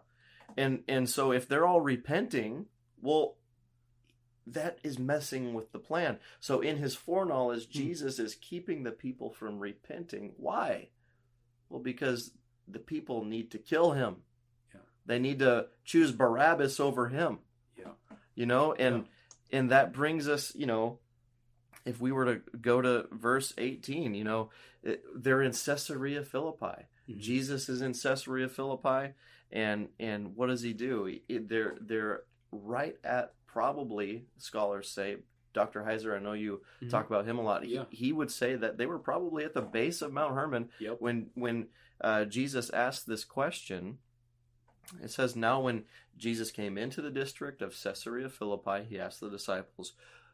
And 0.56 0.84
and 0.88 1.08
so 1.08 1.32
if 1.32 1.48
they're 1.48 1.66
all 1.66 1.80
repenting, 1.80 2.66
well 3.00 3.36
that 4.46 4.78
is 4.82 4.98
messing 4.98 5.54
with 5.54 5.72
the 5.72 5.78
plan. 5.78 6.18
So 6.40 6.60
in 6.60 6.76
his 6.76 6.94
foreknowledge, 6.94 7.66
Hmm. 7.66 7.72
Jesus 7.72 8.18
is 8.18 8.34
keeping 8.34 8.82
the 8.82 8.92
people 8.92 9.30
from 9.30 9.58
repenting. 9.58 10.34
Why? 10.36 10.90
Well, 11.70 11.80
because 11.80 12.32
the 12.68 12.78
people 12.78 13.24
need 13.24 13.50
to 13.52 13.58
kill 13.58 13.92
him. 13.92 14.16
Yeah. 14.74 14.80
They 15.06 15.18
need 15.18 15.38
to 15.38 15.68
choose 15.84 16.12
Barabbas 16.12 16.78
over 16.78 17.08
him. 17.08 17.38
Yeah. 18.34 18.40
You 18.42 18.46
know, 18.46 18.72
and 18.74 19.04
and 19.52 19.70
that 19.70 19.92
brings 19.92 20.28
us, 20.28 20.54
you 20.54 20.66
know, 20.66 20.98
if 21.84 22.00
we 22.00 22.12
were 22.12 22.24
to 22.24 22.42
go 22.60 22.80
to 22.80 23.06
verse 23.12 23.52
18, 23.58 24.14
you 24.14 24.24
know, 24.24 24.50
it- 24.82 25.04
they're 25.14 25.42
in 25.42 25.52
Caesarea 25.52 26.22
Philippi. 26.24 26.86
Mhm. 27.08 27.18
Jesus 27.18 27.68
is 27.68 27.80
in 27.82 27.92
Caesarea 27.92 28.48
Philippi, 28.48 29.14
and 29.52 29.88
and 30.00 30.34
what 30.36 30.46
does 30.48 30.62
he 30.62 30.72
do? 30.72 31.04
He- 31.04 31.38
they're 31.38 31.76
they're 31.80 32.22
right 32.50 32.96
at 33.04 33.34
probably 33.46 34.26
scholars 34.38 34.88
say. 34.90 35.18
Dr. 35.52 35.82
Heiser, 35.84 36.16
I 36.16 36.18
know 36.18 36.32
you 36.32 36.62
Mhm. 36.82 36.90
talk 36.90 37.06
about 37.06 37.26
him 37.26 37.38
a 37.38 37.42
lot. 37.42 37.62
He, 37.62 37.74
Yeah. 37.76 37.84
he 37.90 38.10
would 38.12 38.32
say 38.32 38.56
that 38.56 38.76
they 38.76 38.86
were 38.86 38.98
probably 38.98 39.44
at 39.44 39.54
the 39.54 39.62
base 39.62 40.02
of 40.02 40.12
Mount 40.12 40.34
Hermon 40.34 40.68
Yep. 40.80 41.00
when 41.00 41.30
when 41.34 41.68
uh, 42.00 42.24
Jesus 42.24 42.70
asked 42.70 43.06
this 43.06 43.24
question. 43.24 43.98
It 45.00 45.10
says, 45.12 45.36
Now 45.36 45.60
when 45.60 45.84
Jesus 46.16 46.50
came 46.50 46.78
into 46.78 47.02
the 47.02 47.10
district 47.10 47.60
of 47.62 47.74
Caesarea 47.82 48.28
Philippi, 48.28 48.84
he 48.88 48.98
asked 49.00 49.20
the 49.20 49.30
disciples, 49.30 49.92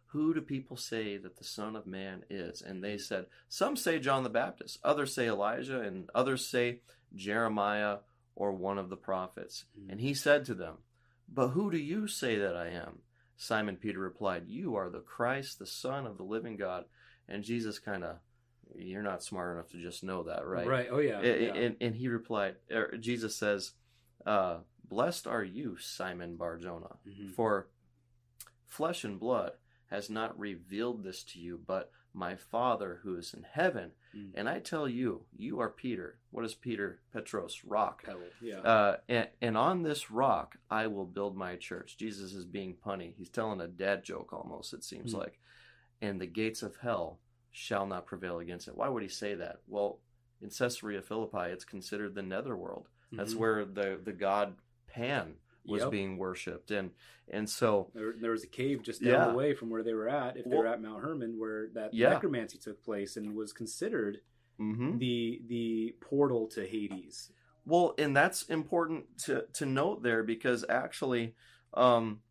Who 0.09 0.35
do 0.35 0.41
people 0.41 0.77
say 0.77 1.17
that 1.17 1.37
the 1.37 1.45
Son 1.45 1.77
of 1.77 1.87
Man 1.87 2.25
is? 2.29 2.61
And 2.63 2.83
they 2.83 2.99
said, 2.99 3.27
Some 3.49 3.77
say 3.77 3.99
John 3.99 4.23
the 4.23 4.29
Baptist, 4.31 4.79
others 4.85 5.15
say 5.15 5.29
Elijah, 5.29 5.81
and 5.81 6.11
others 6.15 6.47
say 6.47 6.81
Jeremiah 7.15 7.99
or 8.35 8.53
one 8.53 8.79
of 8.79 8.89
the 8.91 8.97
prophets. 8.97 9.65
Mhm. 9.79 9.93
And 9.93 10.01
he 10.01 10.15
said 10.15 10.45
to 10.47 10.55
them, 10.55 10.79
But 11.29 11.49
who 11.49 11.71
do 11.71 11.79
you 11.79 12.07
say 12.09 12.39
that 12.39 12.57
I 12.57 12.69
am? 12.69 13.03
Simon 13.37 13.77
Peter 13.77 13.99
replied, 14.01 14.49
You 14.49 14.77
are 14.77 14.91
the 14.91 15.01
Christ, 15.01 15.59
the 15.59 15.67
Son 15.67 16.07
of 16.07 16.17
the 16.19 16.25
living 16.25 16.57
God. 16.57 16.85
And 17.29 17.43
Jesus 17.45 17.79
kind 17.79 18.05
of, 18.05 18.17
You're 18.77 19.03
not 19.03 19.23
smart 19.25 19.55
enough 19.57 19.71
to 19.71 19.79
just 19.83 20.05
know 20.05 20.25
that, 20.25 20.47
right? 20.47 20.67
Right. 20.67 20.89
Oh 20.91 20.99
yeah. 20.99 21.21
A- 21.21 21.47
yeah. 21.47 21.55
And, 21.55 21.77
and 21.81 21.95
he 21.95 22.09
replied, 22.09 22.57
or 22.71 22.97
Jesus 22.99 23.35
says, 23.37 23.73
uh, 24.27 24.59
Blessed 24.91 25.27
are 25.29 25.45
you, 25.45 25.77
Simon 25.79 26.37
Barjona, 26.37 26.97
Mhm. 27.07 27.31
for 27.31 27.69
flesh 28.67 29.05
and 29.05 29.19
blood 29.19 29.53
has 29.87 30.11
not 30.11 30.39
revealed 30.39 31.03
this 31.05 31.23
to 31.25 31.39
you, 31.41 31.57
but 31.59 31.91
my 32.13 32.35
Father 32.35 32.97
who 33.05 33.15
is 33.17 33.33
in 33.33 33.45
heaven. 33.45 33.93
Mm. 34.15 34.33
And 34.35 34.49
I 34.49 34.59
tell 34.59 34.89
you, 34.89 35.27
you 35.37 35.61
are 35.61 35.71
Peter. 35.71 36.19
What 36.33 36.45
is 36.45 36.57
Peter? 36.57 37.01
Petros, 37.13 37.63
rock. 37.65 38.03
Pebble. 38.05 38.29
Yeah. 38.41 38.59
Uh, 38.61 38.97
and, 39.09 39.29
and 39.41 39.57
on 39.57 39.83
this 39.83 40.11
rock 40.11 40.57
I 40.69 40.89
will 40.89 41.07
build 41.07 41.37
my 41.37 41.55
church. 41.55 41.97
Jesus 41.97 42.35
is 42.35 42.45
being 42.45 42.77
punny. 42.77 43.15
He's 43.15 43.31
telling 43.31 43.61
a 43.61 43.69
dad 43.69 44.03
joke 44.03 44.33
almost, 44.33 44.75
it 44.75 44.83
seems 44.83 45.13
Hmm. 45.13 45.19
like. 45.19 45.41
And 46.03 46.21
the 46.21 46.27
gates 46.27 46.63
of 46.65 46.77
hell 46.79 47.21
shall 47.53 47.87
not 47.87 48.07
prevail 48.07 48.41
against 48.41 48.67
it. 48.67 48.77
Why 48.77 48.89
would 48.89 49.03
he 49.05 49.09
say 49.09 49.35
that? 49.37 49.61
Well, 49.69 50.01
in 50.41 50.51
Caesarea 50.51 51.03
Philippi, 51.03 51.51
it's 51.53 51.65
considered 51.65 52.15
the 52.17 52.23
netherworld. 52.23 52.89
That's 53.13 53.35
Mhm. 53.35 53.39
where 53.39 53.65
the, 53.65 54.01
the 54.03 54.13
god 54.13 54.57
Pan 54.91 55.35
was 55.67 55.83
Yep. 55.83 55.91
being 55.91 56.19
worshipped. 56.19 56.71
And 56.71 56.91
and 57.33 57.49
so 57.49 57.91
There, 57.95 58.13
there 58.21 58.33
was 58.33 58.43
a 58.43 58.49
cave 58.49 58.83
just 58.83 59.01
down 59.03 59.13
Yeah. 59.13 59.29
the 59.31 59.37
way 59.37 59.55
from 59.55 59.71
where 59.71 59.85
they 59.85 59.95
were 59.95 60.09
at, 60.09 60.37
if 60.37 60.45
they 60.45 60.51
Well- 60.51 60.61
were 60.61 60.67
at 60.67 60.83
Mount 60.83 61.03
Hermon, 61.03 61.39
where 61.39 61.69
that 61.75 61.95
Yeah. 61.95 62.11
necromancy 62.11 62.59
took 62.59 62.83
place 62.83 63.17
and 63.17 63.37
was 63.37 63.53
considered 63.53 64.21
mhm. 64.59 64.99
the 64.99 65.43
the 65.47 65.95
portal 66.01 66.49
to 66.49 66.67
Hades. 66.67 67.33
Well, 67.65 67.95
and 67.99 68.17
that's 68.17 68.43
important 68.49 69.17
to 69.27 69.47
to 69.55 69.67
note 69.67 70.03
there 70.03 70.25
because 70.25 70.65
actually, 70.69 71.35
um, 71.75 72.23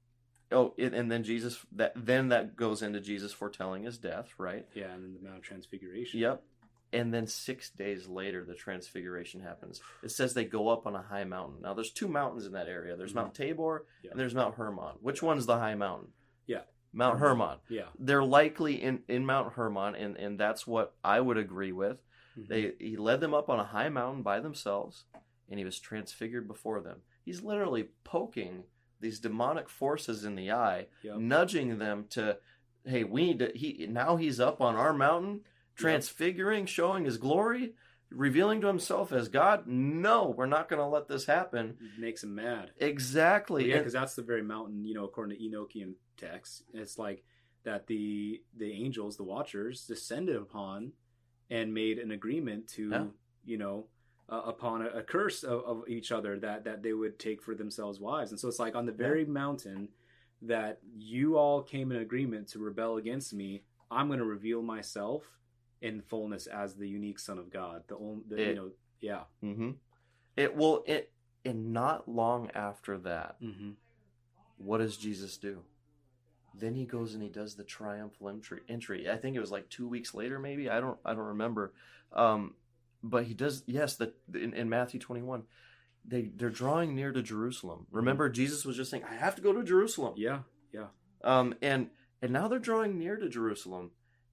oh, 0.51 0.74
and, 0.78 0.93
and 0.93 1.10
then 1.12 1.24
Jesus 1.24 1.66
that 1.72 1.93
then 1.95 2.28
that 2.30 2.55
goes 2.57 2.82
into 2.82 2.99
Jesus 2.99 3.32
foretelling 3.32 3.84
his 3.84 3.97
death, 3.97 4.34
right? 4.38 4.68
Yeah, 4.74 4.91
and 4.93 5.03
then 5.03 5.14
the 5.14 5.22
Mount 5.22 5.38
of 5.38 5.43
Transfiguration. 5.43 6.20
Yep. 6.20 6.43
And 6.92 7.14
then 7.14 7.28
six 7.28 7.70
days 7.70 8.08
later, 8.08 8.44
the 8.44 8.56
transfiguration 8.56 9.42
happens. 9.42 9.80
It 10.02 10.10
says 10.10 10.34
they 10.34 10.46
go 10.46 10.70
up 10.70 10.88
on 10.88 10.96
a 10.96 11.02
high 11.04 11.24
mountain. 11.24 11.62
Now, 11.62 11.74
there's 11.76 11.92
two 11.92 12.08
mountains 12.08 12.46
in 12.48 12.54
that 12.54 12.68
area. 12.68 12.96
There's 12.96 13.12
Mhm. 13.12 13.16
Mount 13.16 13.36
Tabor 13.36 13.86
Yeah. 14.02 14.12
and 14.12 14.20
there's 14.20 14.34
Mount 14.34 14.56
Hermon. 14.56 14.96
Which 15.02 15.22
one's 15.22 15.46
the 15.46 15.58
high 15.60 15.76
mountain? 15.76 16.14
Yeah. 16.48 16.62
Mount 16.92 17.20
Hermon. 17.20 17.60
Yeah. 17.70 17.90
They're 18.00 18.24
likely 18.24 18.82
in, 18.82 19.04
in 19.08 19.24
Mount 19.26 19.54
Hermon, 19.54 19.94
and, 19.96 20.18
and 20.18 20.40
that's 20.40 20.66
what 20.66 20.96
I 21.04 21.20
would 21.20 21.38
agree 21.38 21.72
with. 21.72 22.02
Mhm. 22.38 22.48
They 22.48 22.74
he 22.80 22.98
led 22.98 23.20
them 23.22 23.36
up 23.36 23.50
on 23.50 23.60
a 23.60 23.64
high 23.66 23.90
mountain 23.90 24.24
by 24.24 24.40
themselves, 24.40 25.06
and 25.48 25.60
he 25.60 25.66
was 25.66 25.80
transfigured 25.80 26.48
before 26.48 26.82
them. 26.82 27.04
He's 27.24 27.44
literally 27.44 27.90
poking 28.04 28.64
these 29.00 29.20
demonic 29.20 29.70
forces 29.70 30.26
in 30.26 30.36
the 30.36 30.52
eye, 30.52 30.88
Yep. 31.04 31.18
nudging 31.20 31.78
them 31.78 32.06
to, 32.10 32.40
hey, 32.84 33.04
we 33.04 33.28
need 33.28 33.40
to. 33.40 33.52
He 33.56 33.86
now 33.88 34.16
he's 34.16 34.40
up 34.40 34.60
on 34.60 34.76
our 34.76 34.92
mountain, 34.94 35.46
transfiguring, 35.80 36.66
showing 36.66 37.06
his 37.06 37.18
glory, 37.18 37.74
revealing 38.12 38.62
to 38.62 38.68
himself 38.68 39.12
as 39.12 39.28
God. 39.30 39.68
No, 39.68 40.34
we're 40.36 40.46
not 40.46 40.70
going 40.70 40.80
to 40.80 40.86
let 40.86 41.08
this 41.08 41.26
happen. 41.26 41.78
makes 41.98 42.24
him 42.24 42.36
mad. 42.36 42.72
Exactly. 42.80 43.70
yeah, 43.70 43.78
because 43.78 43.94
that's 43.94 44.16
the 44.16 44.22
very 44.24 44.42
mountain, 44.44 44.86
you 44.86 44.94
know, 44.94 45.06
according 45.06 45.38
to 45.38 45.44
Enochian 45.44 45.94
texts. 46.18 46.64
It's 46.74 46.98
like 46.98 47.24
that 47.64 47.88
the 47.88 48.42
the 48.58 48.72
angels, 48.72 49.18
the 49.18 49.24
Watchers, 49.24 49.86
descended 49.86 50.36
upon 50.36 50.94
and 51.50 51.74
made 51.74 51.98
an 52.00 52.12
agreement 52.12 52.68
to, 52.70 52.90
Yeah. 52.90 53.06
you 53.46 53.58
know, 53.58 53.88
uh, 54.30 54.42
upon 54.46 54.84
a, 54.84 54.90
a 55.00 55.04
curse 55.04 55.44
of, 55.44 55.64
of 55.66 55.84
each 55.88 56.12
other 56.12 56.40
that 56.40 56.64
that 56.66 56.84
they 56.84 56.94
would 56.94 57.18
take 57.20 57.42
for 57.42 57.56
themselves 57.56 58.00
wives. 58.00 58.32
And 58.32 58.40
so 58.40 58.48
it's 58.48 58.60
like 58.60 58.76
on 58.76 58.86
the 58.86 58.92
very 58.92 59.26
mountain 59.26 59.90
that 60.44 60.80
you 60.98 61.38
all 61.38 61.62
came 61.62 61.92
in 61.92 61.98
agreement 61.98 62.48
to 62.50 62.60
rebel 62.60 62.98
against 62.98 63.34
me. 63.34 63.64
I'm 63.92 64.08
going 64.08 64.20
to 64.20 64.26
reveal 64.26 64.62
myself 64.62 65.24
in 65.82 66.02
fullness 66.02 66.48
as 66.48 66.76
the 66.76 66.88
unique 66.88 67.20
Son 67.20 67.38
of 67.38 67.50
God. 67.52 67.84
The 67.88 67.96
only, 67.98 68.24
the, 68.28 68.36
It- 68.42 68.48
you 68.50 68.56
know, 68.56 68.72
yeah. 69.02 69.22
hmm 69.42 69.72
It 70.36 70.56
will 70.56 70.84
it 70.88 71.12
and 71.46 71.72
not 71.74 72.08
long 72.10 72.50
after 72.54 72.98
that, 73.00 73.42
Mm-hmm. 73.42 73.72
what 74.58 74.80
does 74.80 74.98
Jesus 74.98 75.38
do? 75.38 75.62
Then 76.54 76.74
he 76.76 76.86
goes 76.86 77.14
and 77.14 77.24
he 77.24 77.30
does 77.30 77.56
the 77.56 77.64
triumphal 77.64 78.28
entry. 78.30 78.62
Entry. 78.68 79.10
I 79.10 79.16
think 79.18 79.36
it 79.36 79.40
was 79.40 79.52
like 79.52 79.70
two 79.70 79.88
weeks 79.88 80.14
later, 80.14 80.40
maybe. 80.40 80.70
I 80.70 80.82
don't. 80.82 80.98
I 81.06 81.14
don't 81.14 81.28
remember. 81.28 81.74
Um, 82.12 82.56
but 83.04 83.24
he 83.26 83.34
does. 83.34 83.64
Yes, 83.68 83.96
that 83.98 84.16
in, 84.34 84.54
in 84.54 84.68
Matthew 84.68 85.00
twenty 85.00 85.22
one, 85.22 85.44
they 86.04 86.24
they're 86.36 86.50
drawing 86.50 86.96
near 86.96 87.12
to 87.14 87.22
Jerusalem. 87.22 87.86
Remember, 87.92 88.28
Jesus 88.30 88.66
was 88.66 88.76
just 88.76 88.90
saying, 88.92 89.04
"I 89.10 89.14
have 89.16 89.36
to 89.36 89.42
go 89.42 89.54
to 89.54 89.64
Jerusalem." 89.64 90.16
Yeah. 90.18 90.40
Yeah. 90.74 90.88
Um, 91.24 91.54
and 91.62 91.92
and 92.22 92.34
now 92.34 92.48
they're 92.50 92.60
drawing 92.60 92.98
near 92.98 93.16
to 93.16 93.30
Jerusalem, 93.30 93.92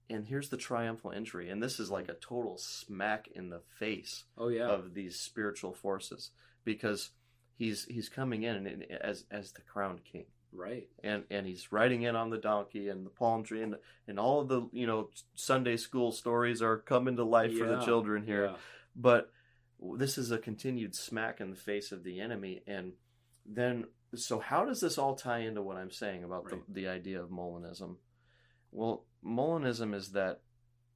and 0.09 0.27
here's 0.27 0.49
the 0.51 0.57
triumphal 0.57 1.13
entry, 1.13 1.51
and 1.51 1.63
this 1.63 1.81
is 1.81 1.91
like 1.91 2.09
a 2.09 2.15
total 2.15 2.57
smack 2.59 3.29
in 3.35 3.51
the 3.51 3.61
face 3.79 4.25
Oh 4.39 4.49
yeah. 4.49 4.69
of 4.69 4.95
these 4.95 5.19
spiritual 5.19 5.73
forces 5.73 6.31
because 6.65 7.11
he's 7.57 7.85
he's 7.87 8.09
coming 8.09 8.43
in 8.43 8.67
and, 8.67 8.85
as 8.91 9.25
as 9.31 9.53
the 9.53 9.63
crowned 9.63 10.05
king 10.05 10.27
Right. 10.53 10.89
and 11.03 11.25
and 11.31 11.47
he's 11.47 11.71
riding 11.73 12.03
in 12.03 12.17
on 12.17 12.31
the 12.31 12.39
donkey 12.39 12.89
and 12.89 13.05
the 13.05 13.11
palm 13.11 13.43
tree 13.43 13.63
and 13.63 13.77
and 14.09 14.19
all 14.19 14.41
of 14.41 14.49
the 14.49 14.69
you 14.73 14.87
know 14.87 15.11
Sunday 15.35 15.77
school 15.77 16.13
stories 16.13 16.63
are 16.63 16.79
coming 16.79 17.17
to 17.17 17.25
life 17.25 17.57
for 17.59 17.67
the 17.67 17.81
children 17.85 18.25
here. 18.25 18.47
Yeah. 18.47 18.57
But 18.95 19.31
this 19.99 20.17
is 20.17 20.31
a 20.31 20.39
continued 20.39 20.95
smack 20.95 21.41
in 21.41 21.51
the 21.51 21.57
face 21.57 21.93
of 21.93 22.03
the 22.05 22.21
enemy, 22.21 22.63
and 22.67 22.93
then 23.45 23.85
so 24.15 24.39
how 24.39 24.65
does 24.65 24.81
this 24.81 24.97
all 24.99 25.15
tie 25.15 25.41
into 25.41 25.61
what 25.63 25.77
I'm 25.77 25.91
saying 25.91 26.25
about 26.25 26.45
Right. 26.51 26.63
the 26.69 26.83
the 26.83 26.89
idea 26.89 27.21
of 27.23 27.29
Molinism? 27.29 27.97
Well, 28.73 29.05
Molinism 29.27 29.95
is 29.95 30.13
that 30.13 30.41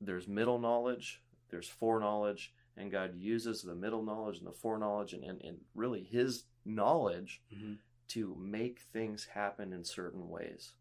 there's 0.01 0.29
middle 0.29 0.59
knowledge, 0.59 1.23
there's 1.51 1.69
foreknowledge, 1.69 2.53
and 2.77 2.91
God 2.91 3.15
uses 3.17 3.63
the 3.63 3.75
middle 3.75 4.03
knowledge 4.03 4.39
and 4.39 4.47
the 4.47 4.53
foreknowledge 4.53 5.13
and, 5.13 5.25
and, 5.25 5.41
and 5.43 5.59
really 5.75 6.03
His 6.05 6.45
knowledge 6.65 7.43
Mhm. 7.53 7.79
to 8.09 8.37
make 8.39 8.81
things 8.93 9.25
happen 9.35 9.73
in 9.73 9.85
certain 9.85 10.29
ways. 10.29 10.73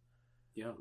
Yeah. 0.56 0.74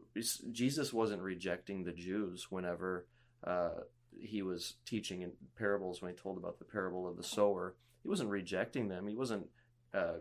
Jesus 0.50 0.92
wasn't 0.92 1.22
rejecting 1.22 1.84
the 1.84 1.92
Jews 1.92 2.50
whenever 2.50 3.06
uh, 3.44 3.82
he 4.20 4.42
was 4.42 4.74
teaching 4.84 5.22
in 5.22 5.32
parables 5.56 6.02
when 6.02 6.12
he 6.12 6.16
told 6.16 6.36
about 6.38 6.58
the 6.58 6.64
parable 6.64 7.06
of 7.06 7.16
the 7.16 7.22
sower. 7.22 7.76
He 8.02 8.08
wasn't 8.08 8.30
rejecting 8.30 8.88
them. 8.88 9.06
He 9.06 9.14
wasn't 9.14 9.48
uh, 9.94 10.18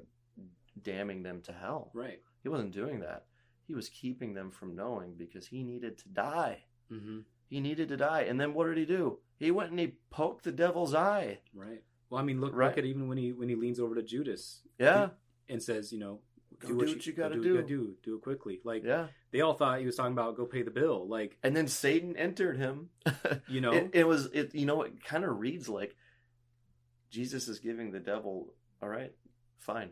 damning 0.81 1.23
them 1.23 1.41
to 1.43 1.51
hell. 1.53 1.89
Right. 1.93 2.21
He 2.43 2.49
wasn't 2.49 2.71
doing 2.73 2.99
that. 2.99 3.25
He 3.67 3.73
was 3.75 3.89
keeping 3.89 4.33
them 4.33 4.49
from 4.49 4.75
knowing 4.75 5.13
because 5.17 5.45
he 5.45 5.63
needed 5.63 5.97
to 5.99 6.09
die. 6.09 6.63
Mm-hmm. 6.91 7.19
He 7.49 7.59
needed 7.59 7.89
to 7.89 7.97
die. 7.97 8.21
And 8.21 8.39
then 8.39 8.53
what 8.53 8.65
did 8.67 8.77
he 8.77 8.85
do? 8.85 9.19
He 9.37 9.51
went 9.51 9.71
and 9.71 9.79
he 9.79 9.93
poked 10.09 10.45
the 10.45 10.51
devil's 10.51 10.95
eye. 10.95 11.39
Right. 11.53 11.83
Well, 12.09 12.21
I 12.21 12.23
mean, 12.23 12.39
look, 12.39 12.53
Right. 12.55 12.67
look 12.69 12.77
at 12.77 12.85
even 12.85 13.07
when 13.09 13.17
he 13.17 13.33
when 13.33 13.49
he 13.49 13.55
leans 13.55 13.79
over 13.79 13.93
to 13.95 14.01
Judas 14.03 14.61
Yeah. 14.79 15.09
and 15.49 15.61
says, 15.61 15.91
you 15.91 15.99
know, 15.99 16.21
Go 16.59 16.69
do 16.69 16.75
what 16.77 17.05
you 17.05 17.13
gotta 17.13 17.35
do. 17.35 17.43
do. 17.43 17.53
gotta 17.55 17.67
do. 17.67 17.95
Do 18.03 18.15
it 18.15 18.21
quickly. 18.21 18.61
Like 18.63 18.83
Yeah. 18.83 19.07
they 19.31 19.41
all 19.41 19.53
thought 19.53 19.79
he 19.79 19.85
was 19.85 19.95
talking 19.97 20.13
about 20.13 20.37
go 20.37 20.45
pay 20.45 20.63
the 20.63 20.71
bill. 20.71 21.07
Like 21.07 21.37
And 21.43 21.55
then 21.55 21.67
Satan 21.67 22.15
entered 22.15 22.57
him. 22.57 22.89
you 23.49 23.59
know, 23.61 23.73
it, 23.73 23.89
it 23.93 24.07
was 24.07 24.25
it 24.27 24.55
you 24.55 24.65
know 24.65 24.81
it 24.83 25.03
kind 25.03 25.23
of 25.25 25.37
reads 25.39 25.67
like 25.69 25.95
jesus 27.09 27.47
is 27.47 27.59
giving 27.59 27.91
the 27.91 27.99
devil 28.01 28.53
all 28.81 28.89
right 28.89 29.13
fine 29.59 29.89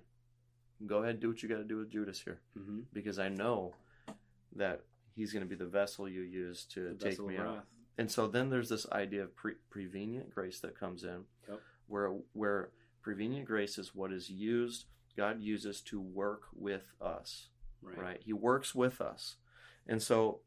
go 0.85 0.97
ahead 0.99 1.11
and 1.11 1.19
do 1.19 1.27
what 1.29 1.41
you 1.41 1.49
got 1.49 1.57
to 1.57 1.63
do 1.63 1.77
with 1.77 1.89
judas 1.89 2.19
here 2.21 2.39
hmm 2.57 2.81
because 2.93 3.17
i 3.19 3.29
know 3.29 3.73
that 4.55 4.81
he's 5.15 5.31
going 5.31 5.43
to 5.43 5.49
be 5.49 5.55
the 5.55 5.65
vessel 5.65 6.07
you 6.09 6.21
use 6.21 6.65
to 6.65 6.95
the 6.99 7.09
take 7.09 7.19
me 7.25 7.37
out 7.37 7.63
and 7.97 8.11
so 8.11 8.27
then 8.27 8.49
there's 8.49 8.69
this 8.69 8.85
idea 8.91 9.23
of 9.23 9.35
pre- 9.35 9.55
prevenient 9.69 10.29
grace 10.33 10.59
that 10.59 10.77
comes 10.79 11.03
in 11.03 11.23
Yep. 11.47 11.59
where 11.87 12.09
where 12.33 12.69
prevenient 13.01 13.45
grace 13.45 13.77
is 13.77 13.95
what 13.95 14.11
is 14.11 14.29
used 14.29 14.85
god 15.15 15.41
uses 15.41 15.81
to 15.81 15.99
work 16.01 16.43
with 16.53 16.91
us 17.01 17.47
Right. 17.81 17.97
right? 17.99 18.21
He 18.25 18.33
works 18.33 18.73
with 18.73 18.99
us. 18.99 19.35
And 19.85 20.01
so 20.01 20.39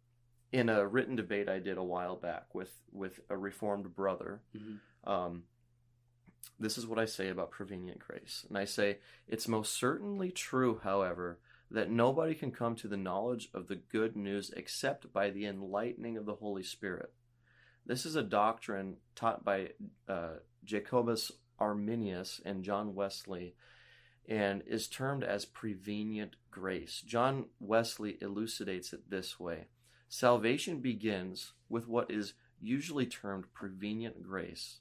in 0.50 0.68
a 0.68 0.84
written 0.84 1.14
debate 1.14 1.48
I 1.48 1.60
did 1.60 1.78
a 1.78 1.84
while 1.84 2.16
back 2.16 2.52
with 2.52 2.72
with 2.90 3.20
a 3.30 3.36
reformed 3.38 3.94
brother, 3.94 4.40
Mhm. 4.56 4.80
um, 5.04 5.44
this 6.58 6.78
is 6.78 6.86
what 6.86 6.98
I 6.98 7.04
say 7.04 7.28
about 7.28 7.50
prevenient 7.50 8.00
grace. 8.00 8.44
And 8.48 8.58
I 8.58 8.64
say, 8.64 8.98
it's 9.26 9.48
most 9.48 9.74
certainly 9.74 10.30
true, 10.30 10.80
however, 10.82 11.38
that 11.70 11.90
nobody 11.90 12.34
can 12.34 12.50
come 12.50 12.74
to 12.76 12.88
the 12.88 12.96
knowledge 12.96 13.48
of 13.54 13.68
the 13.68 13.76
good 13.76 14.16
news 14.16 14.50
except 14.56 15.12
by 15.12 15.30
the 15.30 15.46
enlightening 15.46 16.16
of 16.16 16.26
the 16.26 16.36
Holy 16.36 16.62
Spirit. 16.62 17.12
This 17.86 18.04
is 18.04 18.16
a 18.16 18.22
doctrine 18.22 18.96
taught 19.14 19.44
by 19.44 19.70
uh, 20.08 20.36
Jacobus 20.64 21.32
Arminius 21.58 22.40
and 22.44 22.64
John 22.64 22.94
Wesley 22.94 23.54
and 24.28 24.62
is 24.66 24.88
termed 24.88 25.24
as 25.24 25.46
prevenient 25.46 26.36
grace. 26.50 27.02
John 27.06 27.46
Wesley 27.58 28.18
elucidates 28.20 28.92
it 28.92 29.10
this 29.10 29.40
way 29.40 29.68
Salvation 30.08 30.80
begins 30.80 31.52
with 31.68 31.86
what 31.86 32.10
is 32.10 32.34
usually 32.60 33.06
termed 33.06 33.44
prevenient 33.54 34.22
grace, 34.22 34.78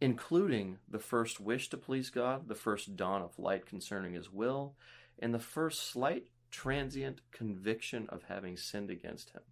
including 0.00 0.78
the 0.88 0.98
first 0.98 1.40
wish 1.40 1.68
to 1.70 1.76
please 1.76 2.10
God, 2.10 2.48
the 2.48 2.54
first 2.54 2.96
dawn 2.96 3.22
of 3.22 3.38
light 3.38 3.66
concerning 3.66 4.14
His 4.14 4.32
will, 4.32 4.74
and 5.18 5.34
the 5.34 5.38
first 5.38 5.90
slight 5.90 6.26
transient 6.50 7.20
conviction 7.30 8.06
of 8.08 8.24
having 8.28 8.56
sinned 8.56 8.90
against 8.90 9.30
Him. 9.30 9.42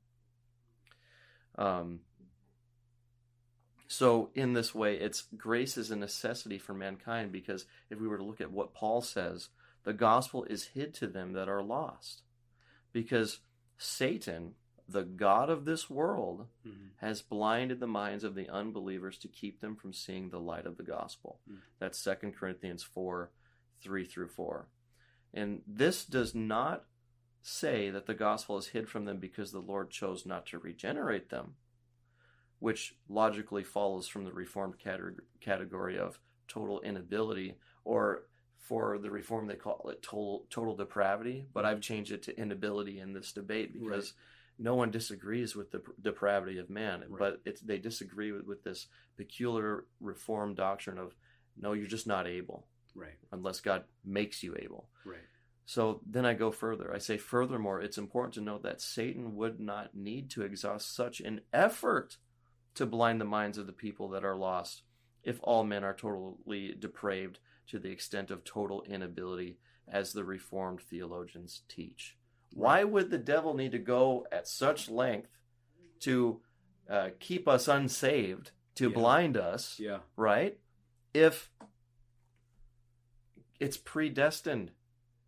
Um, 1.57 2.01
so, 3.89 4.31
in 4.35 4.53
this 4.53 4.75
way, 4.75 4.97
it's 4.97 5.25
grace 5.37 5.79
is 5.79 5.91
a 5.91 5.97
necessity 5.97 6.59
for 6.59 6.75
mankind 6.75 7.33
because 7.33 7.65
if 7.91 7.99
we 7.99 8.07
were 8.07 8.19
to 8.19 8.25
look 8.25 8.41
at 8.41 8.53
what 8.53 8.75
Paul 8.75 9.01
says, 9.01 9.49
the 9.85 9.95
gospel 9.95 10.45
is 10.45 10.67
hid 10.67 10.93
to 10.95 11.07
them 11.07 11.33
that 11.33 11.49
are 11.49 11.63
lost. 11.63 12.23
Because 12.93 13.41
Satan, 13.79 14.55
the 14.89 15.05
God 15.05 15.51
of 15.51 15.67
this 15.67 15.91
world, 15.91 16.49
Mhm. 16.65 16.91
has 16.97 17.21
blinded 17.21 17.79
the 17.79 17.87
minds 17.87 18.25
of 18.25 18.35
the 18.35 18.49
unbelievers 18.49 19.19
to 19.19 19.29
keep 19.29 19.61
them 19.61 19.77
from 19.77 19.93
seeing 19.93 20.31
the 20.31 20.41
light 20.41 20.65
of 20.65 20.79
the 20.79 20.83
gospel. 20.83 21.41
Mm. 21.49 21.61
That's 21.79 21.99
2 21.99 22.35
Corinthians 22.35 22.83
4 22.83 23.31
3 23.81 24.05
through 24.05 24.29
4. 24.29 24.69
And 25.33 25.63
this 25.67 26.05
does 26.07 26.35
not 26.35 26.87
say 27.43 27.91
that 27.91 28.07
the 28.07 28.15
gospel 28.15 28.57
is 28.57 28.69
hid 28.69 28.89
from 28.89 29.05
them 29.05 29.19
because 29.19 29.53
the 29.53 29.61
Lord 29.61 29.91
chose 29.91 30.27
not 30.27 30.47
to 30.47 30.59
regenerate 30.59 31.29
them, 31.29 31.57
which 32.59 32.99
logically 33.09 33.63
follows 33.63 34.09
from 34.09 34.25
the 34.25 34.33
Reformed 34.33 34.79
category 35.41 35.99
of 35.99 36.19
total 36.49 36.81
inability, 36.81 37.59
or 37.85 38.25
for 38.57 38.99
the 38.99 39.11
Reform, 39.11 39.47
they 39.47 39.55
call 39.57 39.89
it 39.91 40.03
total, 40.03 40.47
total 40.51 40.75
depravity. 40.75 41.47
But 41.53 41.65
I've 41.65 41.81
changed 41.81 42.11
it 42.11 42.23
to 42.25 42.37
inability 42.39 42.99
in 42.99 43.13
this 43.13 43.33
debate 43.33 43.73
because 43.73 44.15
no 44.59 44.75
one 44.75 44.91
disagrees 44.91 45.55
with 45.55 45.71
the 45.71 45.83
depravity 46.01 46.59
of 46.59 46.69
man, 46.71 47.01
Right. 47.09 47.19
but 47.19 47.41
it's, 47.45 47.61
they 47.61 47.79
disagree 47.79 48.33
with, 48.33 48.45
with 48.45 48.65
this 48.65 48.89
peculiar 49.17 49.85
Reformed 50.01 50.57
doctrine 50.57 50.99
of 50.99 51.15
no, 51.57 51.73
you're 51.73 51.87
just 51.87 52.07
not 52.07 52.27
able 52.27 52.67
Right. 52.95 53.19
unless 53.33 53.61
God 53.61 53.85
makes 54.05 54.43
you 54.43 54.57
able. 54.59 54.89
Right. 55.05 55.21
So 55.67 56.01
then 56.07 56.25
I 56.25 56.35
go 56.35 56.51
further. 56.51 56.95
I 56.95 56.99
say, 56.99 57.19
furthermore, 57.19 57.81
it's 57.81 57.99
important 57.99 58.35
to 58.35 58.41
note 58.41 58.63
that 58.63 58.81
Satan 58.81 59.37
would 59.37 59.61
not 59.61 59.95
need 59.95 60.31
to 60.31 60.43
exhaust 60.43 60.95
such 60.95 61.21
an 61.21 61.43
effort 61.53 62.17
to 62.75 62.87
blind 62.87 63.21
the 63.21 63.25
minds 63.27 63.59
of 63.59 63.67
the 63.67 63.73
people 63.73 64.09
that 64.11 64.25
are 64.25 64.37
lost 64.37 64.83
if 65.23 65.39
all 65.43 65.65
men 65.65 65.85
are 65.85 65.95
totally 65.95 66.75
depraved 66.79 67.39
to 67.67 67.79
the 67.79 67.91
extent 67.91 68.31
of 68.31 68.45
total 68.45 68.83
inability, 68.85 69.59
as 69.87 70.13
the 70.13 70.25
Reformed 70.25 70.81
theologians 70.81 71.63
teach. 71.69 72.17
Why 72.53 72.85
would 72.85 73.11
the 73.11 73.19
devil 73.19 73.55
need 73.55 73.73
to 73.73 73.79
go 73.79 74.27
at 74.33 74.49
such 74.49 74.89
length 74.89 75.31
to 76.01 76.41
uh, 76.89 77.11
keep 77.21 77.47
us 77.47 77.69
unsaved, 77.69 78.51
to 78.77 78.89
Yeah. 78.89 78.95
blind 78.95 79.37
us, 79.37 79.79
Yeah. 79.79 79.99
right? 80.17 80.59
If 81.13 81.51
it's 83.61 83.77
predestined, 83.77 84.71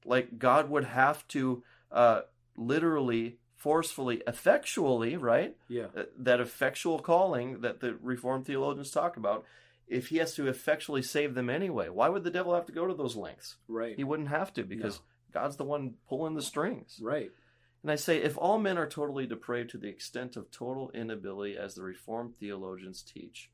like 0.05 0.39
God 0.39 0.71
would 0.71 0.85
have 0.85 1.27
to 1.29 1.63
uh, 1.93 2.23
literally, 2.57 3.39
forcefully, 3.57 4.23
effectually, 4.27 5.17
right? 5.17 5.57
Yeah. 5.69 5.87
Uh, 5.97 6.05
That 6.17 6.41
effectual 6.41 7.01
calling 7.01 7.61
that 7.63 7.81
the 7.81 7.95
Reformed 7.97 8.47
theologians 8.47 8.93
talk 8.93 9.17
about. 9.17 9.45
If 9.89 10.09
he 10.09 10.19
has 10.19 10.35
to 10.37 10.47
effectually 10.47 11.03
save 11.03 11.35
them 11.35 11.51
anyway, 11.51 11.89
why 11.89 12.09
would 12.09 12.23
the 12.23 12.31
devil 12.31 12.55
have 12.55 12.67
to 12.67 12.73
go 12.73 12.87
to 12.87 12.95
those 12.95 13.17
lengths? 13.17 13.57
Right. 13.67 13.97
He 13.97 14.05
wouldn't 14.05 14.29
have 14.29 14.53
to 14.55 14.63
because 14.63 15.01
God's 15.33 15.57
the 15.57 15.65
one 15.65 15.95
pulling 16.09 16.35
the 16.35 16.43
strings. 16.43 16.99
Right. 17.03 17.31
And 17.83 17.91
I 17.91 17.97
say, 17.97 18.19
if 18.19 18.37
all 18.37 18.59
men 18.59 18.77
are 18.77 18.89
totally 18.89 19.27
depraved 19.27 19.71
to 19.71 19.79
the 19.79 19.89
extent 19.89 20.37
of 20.37 20.51
total 20.51 20.91
inability, 20.93 21.57
as 21.57 21.75
the 21.75 21.83
Reformed 21.83 22.35
theologians 22.39 23.03
teach, 23.03 23.51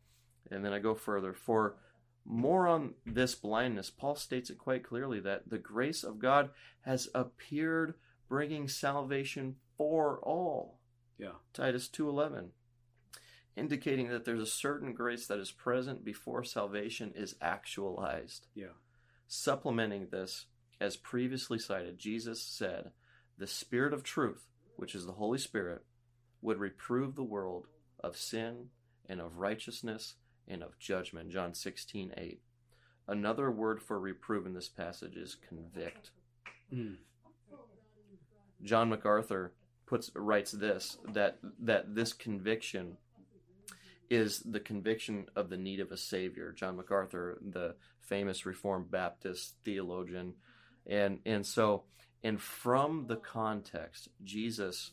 and 0.50 0.64
then 0.64 0.72
I 0.72 0.80
go 0.80 0.94
further, 0.94 1.32
for 1.32 1.76
more 2.24 2.66
on 2.66 2.94
this 3.04 3.36
blindness, 3.36 3.88
Paul 3.88 4.16
states 4.16 4.50
it 4.50 4.58
quite 4.58 4.82
clearly 4.82 5.20
that 5.20 5.48
the 5.48 5.58
grace 5.58 6.02
of 6.02 6.18
God 6.18 6.50
has 6.80 7.08
appeared, 7.14 7.94
bringing 8.28 8.66
salvation 8.66 9.56
for 9.76 10.18
all. 10.24 10.80
Yeah. 11.18 11.38
Titus 11.52 11.86
two 11.86 12.08
eleven, 12.08 12.50
indicating 13.56 14.08
that 14.08 14.24
there's 14.24 14.42
a 14.42 14.46
certain 14.46 14.92
grace 14.92 15.28
that 15.28 15.38
is 15.38 15.52
present 15.52 16.04
before 16.04 16.42
salvation 16.42 17.12
is 17.14 17.36
actualized. 17.40 18.48
Yeah. 18.54 18.74
Supplementing 19.28 20.08
this, 20.10 20.46
as 20.80 20.96
previously 20.96 21.58
cited, 21.58 21.98
Jesus 21.98 22.42
said, 22.42 22.90
The 23.38 23.46
Spirit 23.46 23.92
of 23.92 24.02
truth, 24.02 24.46
which 24.76 24.94
is 24.94 25.06
the 25.06 25.12
Holy 25.12 25.38
Spirit, 25.38 25.84
would 26.42 26.58
reprove 26.58 27.14
the 27.14 27.22
world 27.22 27.66
of 28.00 28.16
sin 28.16 28.66
and 29.08 29.20
of 29.20 29.38
righteousness 29.38 30.14
and 30.46 30.62
of 30.62 30.78
judgment. 30.78 31.30
John 31.30 31.54
16, 31.54 32.12
8. 32.16 32.40
Another 33.08 33.50
word 33.50 33.82
for 33.82 33.98
reprove 33.98 34.46
in 34.46 34.54
this 34.54 34.68
passage 34.68 35.16
is 35.16 35.36
convict. 35.48 36.10
Mm. 36.72 36.96
John 38.62 38.88
MacArthur 38.88 39.52
puts 39.86 40.10
writes 40.14 40.50
this 40.50 40.98
that 41.12 41.38
that 41.60 41.94
this 41.94 42.12
conviction 42.12 42.96
is 44.10 44.40
the 44.40 44.60
conviction 44.60 45.26
of 45.36 45.50
the 45.50 45.56
need 45.56 45.80
of 45.80 45.92
a 45.92 45.96
savior. 45.96 46.52
John 46.52 46.76
MacArthur, 46.76 47.38
the 47.40 47.74
famous 48.00 48.46
Reformed 48.46 48.90
Baptist 48.90 49.54
theologian, 49.64 50.34
and 50.86 51.20
and 51.26 51.44
so 51.46 51.84
And 52.22 52.40
from 52.40 53.06
the 53.06 53.16
context, 53.16 54.08
Jesus 54.24 54.92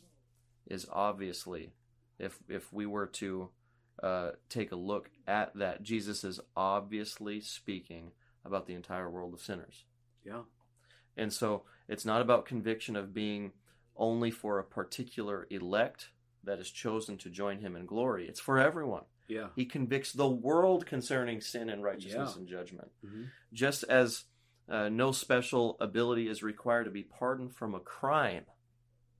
is 0.66 0.86
obviously, 0.92 1.72
if 2.18 2.38
if 2.48 2.72
we 2.72 2.86
were 2.86 3.06
to 3.06 3.50
uh, 4.02 4.30
take 4.48 4.72
a 4.72 4.76
look 4.76 5.10
at 5.26 5.54
that, 5.56 5.82
Jesus 5.82 6.24
is 6.24 6.40
obviously 6.56 7.40
speaking 7.40 8.12
about 8.44 8.66
the 8.66 8.74
entire 8.74 9.08
world 9.10 9.34
of 9.34 9.40
sinners. 9.40 9.84
Yeah. 10.24 10.42
And 11.16 11.32
so 11.32 11.64
it's 11.88 12.04
not 12.04 12.20
about 12.20 12.44
conviction 12.46 12.96
of 12.96 13.14
being 13.14 13.52
only 13.96 14.30
for 14.30 14.58
a 14.58 14.64
particular 14.64 15.46
elect 15.50 16.10
that 16.44 16.58
is 16.58 16.70
chosen 16.70 17.16
to 17.18 17.30
join 17.30 17.58
him 17.60 17.76
in 17.76 17.86
glory. 17.86 18.28
It's 18.28 18.40
for 18.40 18.58
everyone. 18.58 19.04
Yeah. 19.28 19.48
He 19.56 19.64
convicts 19.64 20.12
the 20.12 20.28
world 20.28 20.84
concerning 20.86 21.40
sin 21.40 21.70
and 21.70 21.82
righteousness 21.82 22.32
Yeah. 22.34 22.38
and 22.40 22.48
judgment. 22.48 22.90
Mhm. 23.04 23.30
Just 23.52 23.84
as 23.84 24.24
uh, 24.68 24.88
no 24.88 25.12
special 25.12 25.76
ability 25.80 26.28
is 26.28 26.42
required 26.42 26.84
to 26.84 26.90
be 26.90 27.02
pardoned 27.02 27.54
from 27.54 27.74
a 27.74 27.80
crime, 27.80 28.44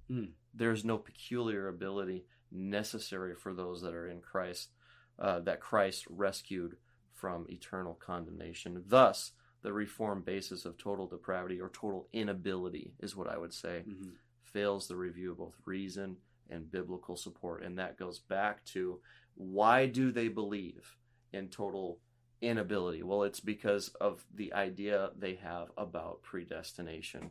Hmm. 0.08 0.26
there's 0.52 0.84
no 0.84 0.98
peculiar 0.98 1.68
ability 1.68 2.26
necessary 2.50 3.34
for 3.34 3.54
those 3.54 3.80
that 3.82 3.94
are 3.94 4.06
in 4.06 4.20
Christ, 4.20 4.70
uh, 5.18 5.40
that 5.40 5.60
Christ 5.60 6.06
rescued 6.08 6.76
from 7.12 7.46
eternal 7.48 7.94
condemnation. 7.94 8.84
Thus, 8.86 9.32
the 9.62 9.72
reformed 9.72 10.24
basis 10.24 10.64
of 10.64 10.76
total 10.76 11.06
depravity 11.06 11.60
or 11.60 11.70
total 11.70 12.08
inability 12.12 12.94
is 12.98 13.16
what 13.16 13.28
I 13.28 13.38
would 13.38 13.54
say 13.54 13.84
Mhm. 13.86 14.16
fails 14.42 14.86
the 14.86 14.96
review 14.96 15.32
of 15.32 15.38
both 15.38 15.58
reason 15.66 16.20
and 16.50 16.70
biblical 16.70 17.16
support. 17.16 17.62
And 17.62 17.78
that 17.78 17.96
goes 17.96 18.18
back 18.18 18.64
to 18.66 19.00
why 19.34 19.86
do 19.86 20.12
they 20.12 20.28
believe 20.28 20.96
in 21.32 21.48
total 21.48 22.00
inability? 22.40 23.02
Well, 23.02 23.22
it's 23.22 23.40
because 23.40 23.88
of 24.00 24.24
the 24.34 24.52
idea 24.52 25.10
they 25.16 25.34
have 25.36 25.68
about 25.76 26.22
predestination. 26.22 27.30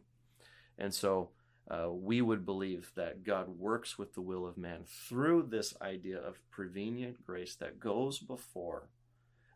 And 0.77 0.93
so 0.93 1.29
uh, 1.69 1.89
we 1.91 2.21
would 2.21 2.45
believe 2.45 2.91
that 2.95 3.23
God 3.23 3.47
works 3.57 3.97
with 3.97 4.13
the 4.13 4.21
will 4.21 4.45
of 4.45 4.57
man 4.57 4.83
through 4.85 5.43
this 5.43 5.73
idea 5.81 6.19
of 6.19 6.41
prevenient 6.51 7.25
grace 7.25 7.55
that 7.55 7.79
goes 7.79 8.19
before, 8.19 8.89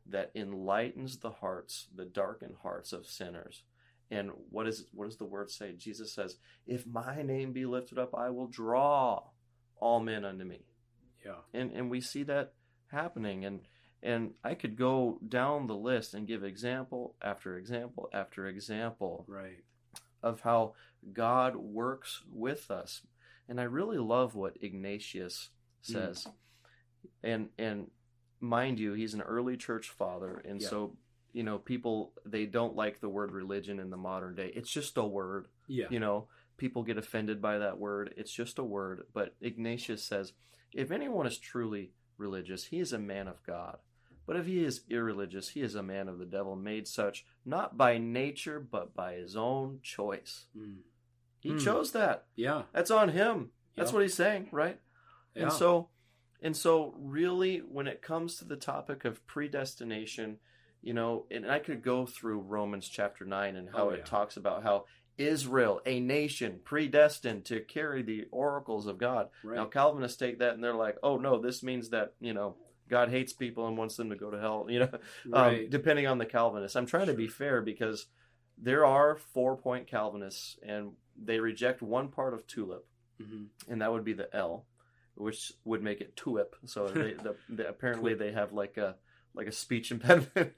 that 0.05 0.31
enlightens 0.33 1.17
the 1.17 1.31
hearts, 1.31 1.87
the 1.93 2.05
darkened 2.05 2.55
hearts 2.61 2.93
of 2.93 3.05
sinners. 3.05 3.63
And 4.09 4.31
what 4.49 4.67
is 4.67 4.85
what 4.93 5.05
does 5.05 5.17
the 5.17 5.25
word 5.25 5.51
say? 5.51 5.73
Jesus 5.73 6.13
says, 6.13 6.37
"If 6.65 6.87
my 6.87 7.21
name 7.21 7.51
be 7.51 7.65
lifted 7.65 7.99
up, 7.99 8.15
I 8.15 8.29
will 8.29 8.47
draw 8.47 9.23
all 9.81 9.99
men 9.99 10.23
unto 10.23 10.45
me." 10.45 10.61
Yeah. 11.25 11.41
And 11.53 11.73
and 11.73 11.91
we 11.91 11.99
see 11.99 12.23
that 12.23 12.53
happening 12.87 13.43
and 13.43 13.59
and 14.03 14.31
I 14.43 14.53
could 14.55 14.77
go 14.77 15.19
down 15.27 15.67
the 15.67 15.75
list 15.75 16.13
and 16.13 16.27
give 16.27 16.43
example 16.43 17.15
after 17.21 17.57
example 17.57 18.09
after 18.13 18.47
example 18.47 19.25
Right. 19.27 19.63
of 20.21 20.41
how 20.41 20.73
God 21.13 21.55
works 21.55 22.21
with 22.31 22.69
us. 22.69 23.01
And 23.49 23.59
I 23.59 23.63
really 23.63 23.97
love 23.97 24.35
what 24.35 24.57
Ignatius 24.61 25.49
hmm. 25.85 25.93
says. 25.93 26.27
And 27.23 27.49
and 27.57 27.89
mind 28.39 28.79
you, 28.79 28.93
he's 28.93 29.13
an 29.13 29.21
early 29.21 29.57
church 29.57 29.89
father 29.89 30.41
and 30.45 30.61
Yeah. 30.61 30.69
so 30.69 30.97
you 31.33 31.43
know, 31.43 31.59
people 31.59 32.13
they 32.25 32.45
don't 32.45 32.75
like 32.75 32.99
the 32.99 33.09
word 33.09 33.31
religion 33.31 33.79
in 33.79 33.89
the 33.89 33.97
modern 33.97 34.35
day. 34.35 34.51
It's 34.55 34.71
just 34.71 34.97
a 34.97 35.03
word. 35.03 35.47
Yeah. 35.67 35.87
You 35.89 35.99
know, 35.99 36.27
people 36.57 36.83
get 36.83 36.97
offended 36.97 37.41
by 37.41 37.59
that 37.59 37.77
word. 37.77 38.13
It's 38.17 38.31
just 38.31 38.59
a 38.59 38.63
word. 38.63 39.05
But 39.13 39.35
Ignatius 39.41 40.03
says, 40.03 40.33
if 40.73 40.91
anyone 40.91 41.27
is 41.27 41.37
truly 41.37 41.91
religious, 42.17 42.65
he 42.65 42.79
is 42.79 42.93
a 42.93 42.99
man 42.99 43.27
of 43.27 43.43
God. 43.43 43.77
But 44.27 44.35
if 44.35 44.45
he 44.45 44.63
is 44.63 44.81
irreligious, 44.89 45.49
he 45.49 45.61
is 45.61 45.73
a 45.73 45.81
man 45.81 46.07
of 46.09 46.19
the 46.19 46.25
devil, 46.25 46.55
made 46.55 46.87
such 46.87 47.25
not 47.45 47.77
by 47.77 47.97
nature, 47.97 48.59
but 48.59 48.93
by 48.93 49.13
his 49.13 49.35
own 49.35 49.79
choice. 49.81 50.45
Mm. 50.55 50.81
He 51.39 51.51
Hmm. 51.53 51.57
chose 51.59 51.93
that. 51.93 52.25
Yeah. 52.35 52.63
That's 52.73 52.91
on 52.91 53.09
him. 53.09 53.51
That's 53.75 53.91
Yeah. 53.91 53.95
what 53.95 54.01
he's 54.03 54.13
saying, 54.15 54.49
right? 54.51 54.79
Yeah. 55.33 55.43
And 55.43 55.53
so 55.53 55.89
and 56.39 56.55
so 56.55 56.93
really 56.99 57.59
when 57.59 57.87
it 57.87 58.03
comes 58.03 58.37
to 58.37 58.45
the 58.45 58.57
topic 58.57 59.05
of 59.05 59.25
predestination, 59.25 60.39
you 60.83 60.93
know, 60.93 61.25
and 61.31 61.49
I 61.49 61.57
could 61.59 61.81
go 61.81 62.05
through 62.05 62.41
Romans 62.41 62.87
chapter 62.87 63.25
9 63.25 63.55
and 63.55 63.69
how 63.71 63.87
Oh, 63.87 63.89
it 63.89 64.05
talks 64.05 64.37
about 64.37 64.61
how 64.61 64.85
Israel, 65.17 65.81
a 65.85 65.99
nation 65.99 66.59
predestined 66.63 67.43
to 67.45 67.59
carry 67.61 68.03
the 68.03 68.25
oracles 68.31 68.85
of 68.85 68.99
God. 68.99 69.29
right. 69.43 69.55
Now 69.55 69.65
Calvinists 69.65 70.17
take 70.17 70.37
that 70.39 70.53
and 70.53 70.63
they're 70.63 70.75
like, 70.75 70.97
"Oh 71.01 71.17
no, 71.17 71.39
this 71.39 71.63
means 71.63 71.89
that, 71.89 72.13
you 72.19 72.33
know, 72.33 72.55
God 72.89 73.09
hates 73.09 73.33
people 73.33 73.67
and 73.67 73.77
wants 73.77 73.95
them 73.95 74.09
to 74.09 74.15
go 74.15 74.31
to 74.31 74.39
hell," 74.39 74.65
you 74.69 74.79
know, 74.79 74.89
um, 75.33 75.67
depending 75.69 76.07
on 76.07 76.17
the 76.17 76.25
Calvinist. 76.25 76.75
I'm 76.75 76.85
trying 76.85 77.07
to 77.07 77.13
be 77.13 77.27
fair 77.27 77.61
because 77.61 78.07
there 78.57 78.85
are 78.85 79.15
four-point 79.15 79.87
Calvinists 79.87 80.57
and 80.63 80.93
they 81.15 81.39
reject 81.39 81.81
one 81.81 82.09
part 82.09 82.33
of 82.33 82.47
tulip 82.47 82.85
hmm 83.21 83.45
and 83.67 83.81
that 83.81 83.91
would 83.91 84.03
be 84.03 84.13
the 84.13 84.33
L, 84.35 84.65
which 85.15 85.51
would 85.65 85.81
make 85.83 85.99
it 86.01 86.15
tulip. 86.15 86.55
So 86.65 86.87
they, 86.93 87.13
the, 87.13 87.35
the, 87.49 87.67
apparently 87.67 88.13
they 88.13 88.31
have 88.31 88.53
like 88.53 88.77
a 88.77 88.95
like 89.33 89.47
a 89.47 89.51
speech 89.51 89.91
impediment, 89.95 90.53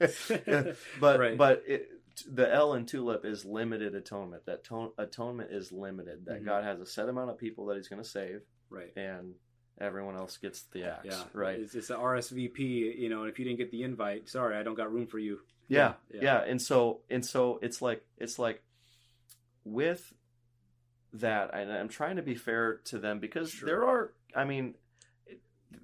but 1.00 1.18
Right. 1.18 1.36
but 1.36 1.62
it, 1.66 1.88
the 2.30 2.52
L 2.52 2.74
in 2.74 2.86
tulip 2.86 3.24
is 3.24 3.44
limited 3.44 3.94
atonement. 3.94 4.46
That 4.46 4.64
tone, 4.64 4.90
atonement 4.98 5.50
is 5.52 5.72
limited. 5.72 6.26
That 6.26 6.42
Mhm. 6.42 6.44
God 6.44 6.64
has 6.64 6.80
a 6.80 6.86
set 6.86 7.08
amount 7.08 7.30
of 7.30 7.38
people 7.38 7.66
that 7.66 7.76
He's 7.76 7.88
going 7.88 8.02
to 8.02 8.08
save, 8.08 8.40
Right. 8.68 8.92
and 8.96 9.34
everyone 9.80 10.16
else 10.16 10.36
gets 10.36 10.62
the 10.72 10.84
axe. 10.84 11.06
Yeah. 11.06 11.22
Right. 11.32 11.58
It's, 11.58 11.74
it's 11.74 11.88
the 11.88 11.96
RSVP, 11.96 12.58
you 12.98 13.08
know, 13.08 13.22
and 13.22 13.30
if 13.30 13.38
you 13.38 13.44
didn't 13.44 13.58
get 13.58 13.70
the 13.70 13.82
invite, 13.82 14.28
sorry, 14.28 14.56
I 14.56 14.62
don't 14.62 14.74
got 14.74 14.92
room 14.92 15.06
for 15.06 15.18
you. 15.18 15.40
yeah, 15.68 15.94
Yeah, 16.12 16.20
yeah, 16.22 16.42
and 16.46 16.60
so 16.60 17.00
and 17.08 17.24
so 17.24 17.58
it's 17.62 17.80
like 17.80 18.04
it's 18.18 18.38
like 18.38 18.62
with 19.64 20.12
that 21.12 21.50
and 21.54 21.72
i'm 21.72 21.88
trying 21.88 22.16
to 22.16 22.22
be 22.22 22.34
fair 22.36 22.76
to 22.84 22.98
them 22.98 23.18
because 23.18 23.50
Sure. 23.50 23.66
there 23.66 23.84
are 23.86 24.12
i 24.34 24.44
mean 24.44 24.74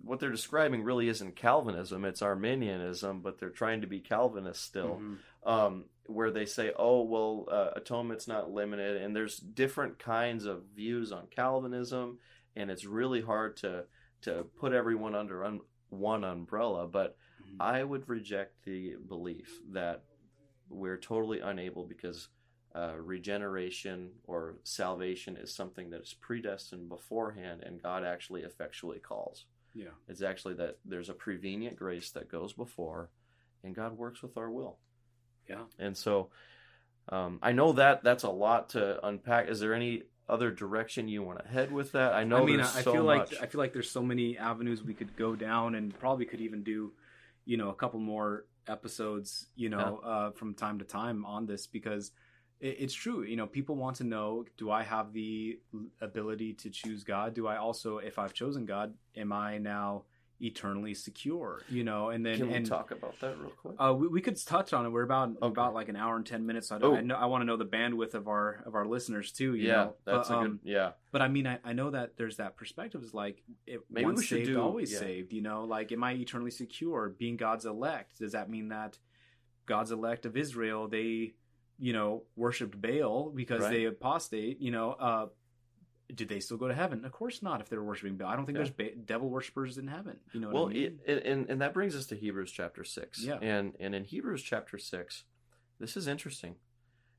what 0.03 0.21
they're 0.21 0.31
describing 0.31 0.83
really 0.85 1.09
isn't 1.09 1.35
calvinism 1.37 2.05
it's 2.05 2.23
arminianism 2.23 3.21
but 3.23 3.39
they're 3.39 3.51
trying 3.51 3.81
to 3.81 3.87
be 3.89 3.99
calvinist 4.01 4.63
still 4.63 5.01
Mhm. 5.03 5.19
um, 5.49 5.85
where 6.07 6.31
they 6.31 6.47
say 6.47 6.73
oh 6.77 7.03
well 7.03 7.47
uh, 7.51 7.71
atonement's 7.77 8.29
not 8.29 8.51
limited 8.53 9.03
and 9.03 9.15
there's 9.17 9.37
different 9.39 9.99
kinds 9.99 10.45
of 10.47 10.63
views 10.77 11.11
on 11.13 11.27
calvinism 11.29 12.19
and 12.57 12.71
it's 12.71 12.85
really 12.85 13.21
hard 13.21 13.57
to 13.59 13.85
to 14.23 14.45
put 14.59 14.73
everyone 14.73 15.15
under 15.15 15.45
un, 15.45 15.61
one 15.91 16.25
umbrella 16.25 16.87
but 16.87 17.17
Mhm. 17.43 17.57
I 17.61 17.85
would 17.85 18.09
reject 18.09 18.65
the 18.65 18.97
belief 18.97 19.61
that 19.73 20.03
we're 20.69 20.97
totally 20.97 21.41
unable 21.41 21.85
because 21.85 22.29
uh, 22.75 22.95
regeneration 22.99 24.11
or 24.25 24.57
salvation 24.65 25.37
is 25.37 25.55
something 25.55 25.91
that 25.91 26.03
is 26.03 26.15
predestined 26.15 26.89
beforehand 26.89 27.63
and 27.63 27.81
God 27.83 28.05
actually 28.05 28.43
effectually 28.43 28.99
calls. 28.99 29.47
Yeah. 29.75 29.95
It's 30.09 30.23
actually 30.23 30.55
that 30.55 30.79
there's 30.85 31.09
a 31.09 31.15
prevenient 31.15 31.77
grace 31.77 32.11
that 32.13 32.29
goes 32.29 32.53
before 32.53 33.11
and 33.63 33.75
God 33.75 33.97
works 33.97 34.23
with 34.23 34.37
our 34.37 34.51
will. 34.51 34.79
Yeah. 35.49 35.65
And 35.79 35.97
so 35.97 36.31
um, 37.09 37.39
I 37.43 37.53
know 37.53 37.73
that 37.73 38.03
that's 38.03 38.25
a 38.25 38.31
lot 38.31 38.71
to 38.71 39.07
unpack. 39.07 39.49
Is 39.49 39.61
there 39.61 39.73
any 39.75 40.03
other 40.29 40.51
direction 40.51 41.09
you 41.09 41.23
want 41.23 41.43
to 41.43 41.49
head 41.49 41.71
with 41.73 41.93
that? 41.93 42.13
I 42.13 42.25
know 42.25 42.43
I 42.43 42.45
mean, 42.45 42.57
there's 42.57 42.77
I 42.77 42.83
so 42.83 42.93
feel 42.93 43.05
much. 43.05 43.33
like 43.33 43.43
I 43.43 43.47
feel 43.47 43.59
like 43.59 43.73
there's 43.73 43.91
so 43.91 44.03
many 44.03 44.37
avenues 44.39 44.83
we 44.83 44.95
could 44.95 45.17
go 45.17 45.37
down, 45.37 45.75
and 45.75 45.97
probably 45.99 46.25
could 46.27 46.41
even 46.41 46.63
do, 46.63 46.93
you 47.45 47.57
know, 47.57 47.71
a 47.71 47.75
couple 47.75 48.01
more 48.01 48.47
episodes, 48.69 49.47
you 49.55 49.69
know, 49.69 50.01
uh, 50.05 50.31
from 50.33 50.55
time 50.55 50.79
to 50.79 50.85
time 50.85 51.25
on 51.25 51.47
this 51.47 51.67
because 51.67 52.11
it, 52.61 52.77
it's 52.81 52.95
true. 52.95 53.23
You 53.23 53.37
know, 53.37 53.47
people 53.47 53.77
want 53.77 53.97
to 53.97 54.05
know: 54.05 54.45
Do 54.57 54.71
I 54.71 54.83
have 54.83 55.13
the 55.13 55.59
ability 56.01 56.55
to 56.55 56.71
choose 56.71 57.05
God? 57.05 57.35
Do 57.35 57.47
I 57.47 57.57
also, 57.57 57.99
if 57.99 58.19
I've 58.19 58.35
chosen 58.35 58.67
God, 58.67 58.95
am 59.17 59.33
I 59.33 59.59
now 59.59 60.05
eternally 60.41 60.95
secure? 60.95 61.63
You 61.69 61.85
know, 61.85 62.11
and 62.11 62.25
then 62.25 62.37
Can 62.39 62.49
we 62.49 62.55
and 62.55 62.67
talk 62.67 62.91
about 62.91 63.19
that 63.21 63.39
real 63.39 63.51
quick? 63.51 63.75
uh, 63.79 63.95
we, 63.95 64.09
we 64.09 64.21
could 64.21 64.37
touch 64.45 64.73
on 64.73 64.85
it. 64.87 64.91
We're 64.91 65.03
about 65.03 65.31
Okay. 65.31 65.47
about 65.47 65.75
like 65.75 65.89
an 65.89 65.97
hour 65.97 66.17
and 66.17 66.27
ten 66.27 66.45
minutes. 66.47 66.69
So 66.69 66.77
I, 66.77 66.79
Oh. 66.83 66.95
I 66.97 67.01
know 67.01 67.15
I 67.17 67.27
want 67.27 67.43
to 67.43 67.47
know 67.47 67.57
the 67.57 67.65
bandwidth 67.67 68.15
of 68.15 68.29
our 68.29 68.63
of 68.67 68.75
our 68.75 68.87
listeners 68.87 69.33
too. 69.33 69.55
You 69.55 69.69
yeah, 69.69 69.75
know? 69.75 69.95
that's 70.05 70.29
But, 70.29 70.35
a 70.35 70.39
um, 70.39 70.45
good. 70.45 70.59
Yeah, 70.65 70.91
but 71.13 71.23
I 71.23 71.29
mean, 71.29 71.47
I, 71.47 71.59
I 71.65 71.73
know 71.73 71.91
that 71.91 72.17
there's 72.17 72.37
that 72.37 72.57
perspective. 72.57 73.03
Is 73.03 73.15
like, 73.15 73.43
it, 73.67 73.81
Maybe 73.91 74.05
once 74.07 74.29
saved, 74.29 74.47
do- 74.47 74.61
always 74.61 74.93
yeah. 74.93 74.99
saved. 74.99 75.33
You 75.33 75.43
know, 75.43 75.65
like, 75.65 75.93
am 75.93 76.05
I 76.05 76.13
eternally 76.13 76.51
secure? 76.51 77.15
Being 77.19 77.37
God's 77.37 77.65
elect, 77.67 78.19
does 78.19 78.33
that 78.33 78.49
mean 78.51 78.69
that 78.69 78.99
God's 79.67 79.91
elect 79.91 80.27
of 80.27 80.37
Israel, 80.37 80.87
they, 80.89 81.35
you 81.79 81.93
know, 81.93 82.23
worshipped 82.37 82.81
Baal 82.81 83.31
because 83.35 83.63
Right. 83.63 83.71
they 83.73 83.85
apostate? 83.85 84.61
You 84.61 84.71
know, 84.71 84.93
uh, 84.93 85.27
did 86.15 86.29
they 86.29 86.41
still 86.41 86.57
go 86.57 86.69
to 86.69 86.75
heaven? 86.75 87.05
Of 87.05 87.13
course 87.13 87.43
not. 87.43 87.61
If 87.61 87.69
they're 87.69 87.83
worshiping 87.83 88.17
Baal, 88.17 88.29
I 88.29 88.37
don't 88.37 88.47
think 88.47 88.57
Yeah. 88.59 88.65
there's 88.65 88.95
ba- 88.95 88.97
devil 89.05 89.29
worshippers 89.29 89.77
in 89.79 89.89
heaven. 89.89 90.19
You 90.33 90.41
know, 90.41 90.47
what 90.49 90.55
well, 90.55 90.67
I 90.69 90.73
mean? 90.73 91.01
it, 91.05 91.27
and 91.27 91.51
and 91.51 91.61
that 91.61 91.75
brings 91.75 91.97
us 91.97 92.07
to 92.07 92.17
Hebrews 92.17 92.53
chapter 92.53 92.85
six. 92.85 93.23
Yeah. 93.23 93.39
and 93.43 93.75
and 93.81 93.95
in 93.95 94.05
Hebrews 94.05 94.43
chapter 94.43 94.79
six, 94.79 95.25
this 95.79 95.97
is 95.97 96.07
interesting. 96.07 96.57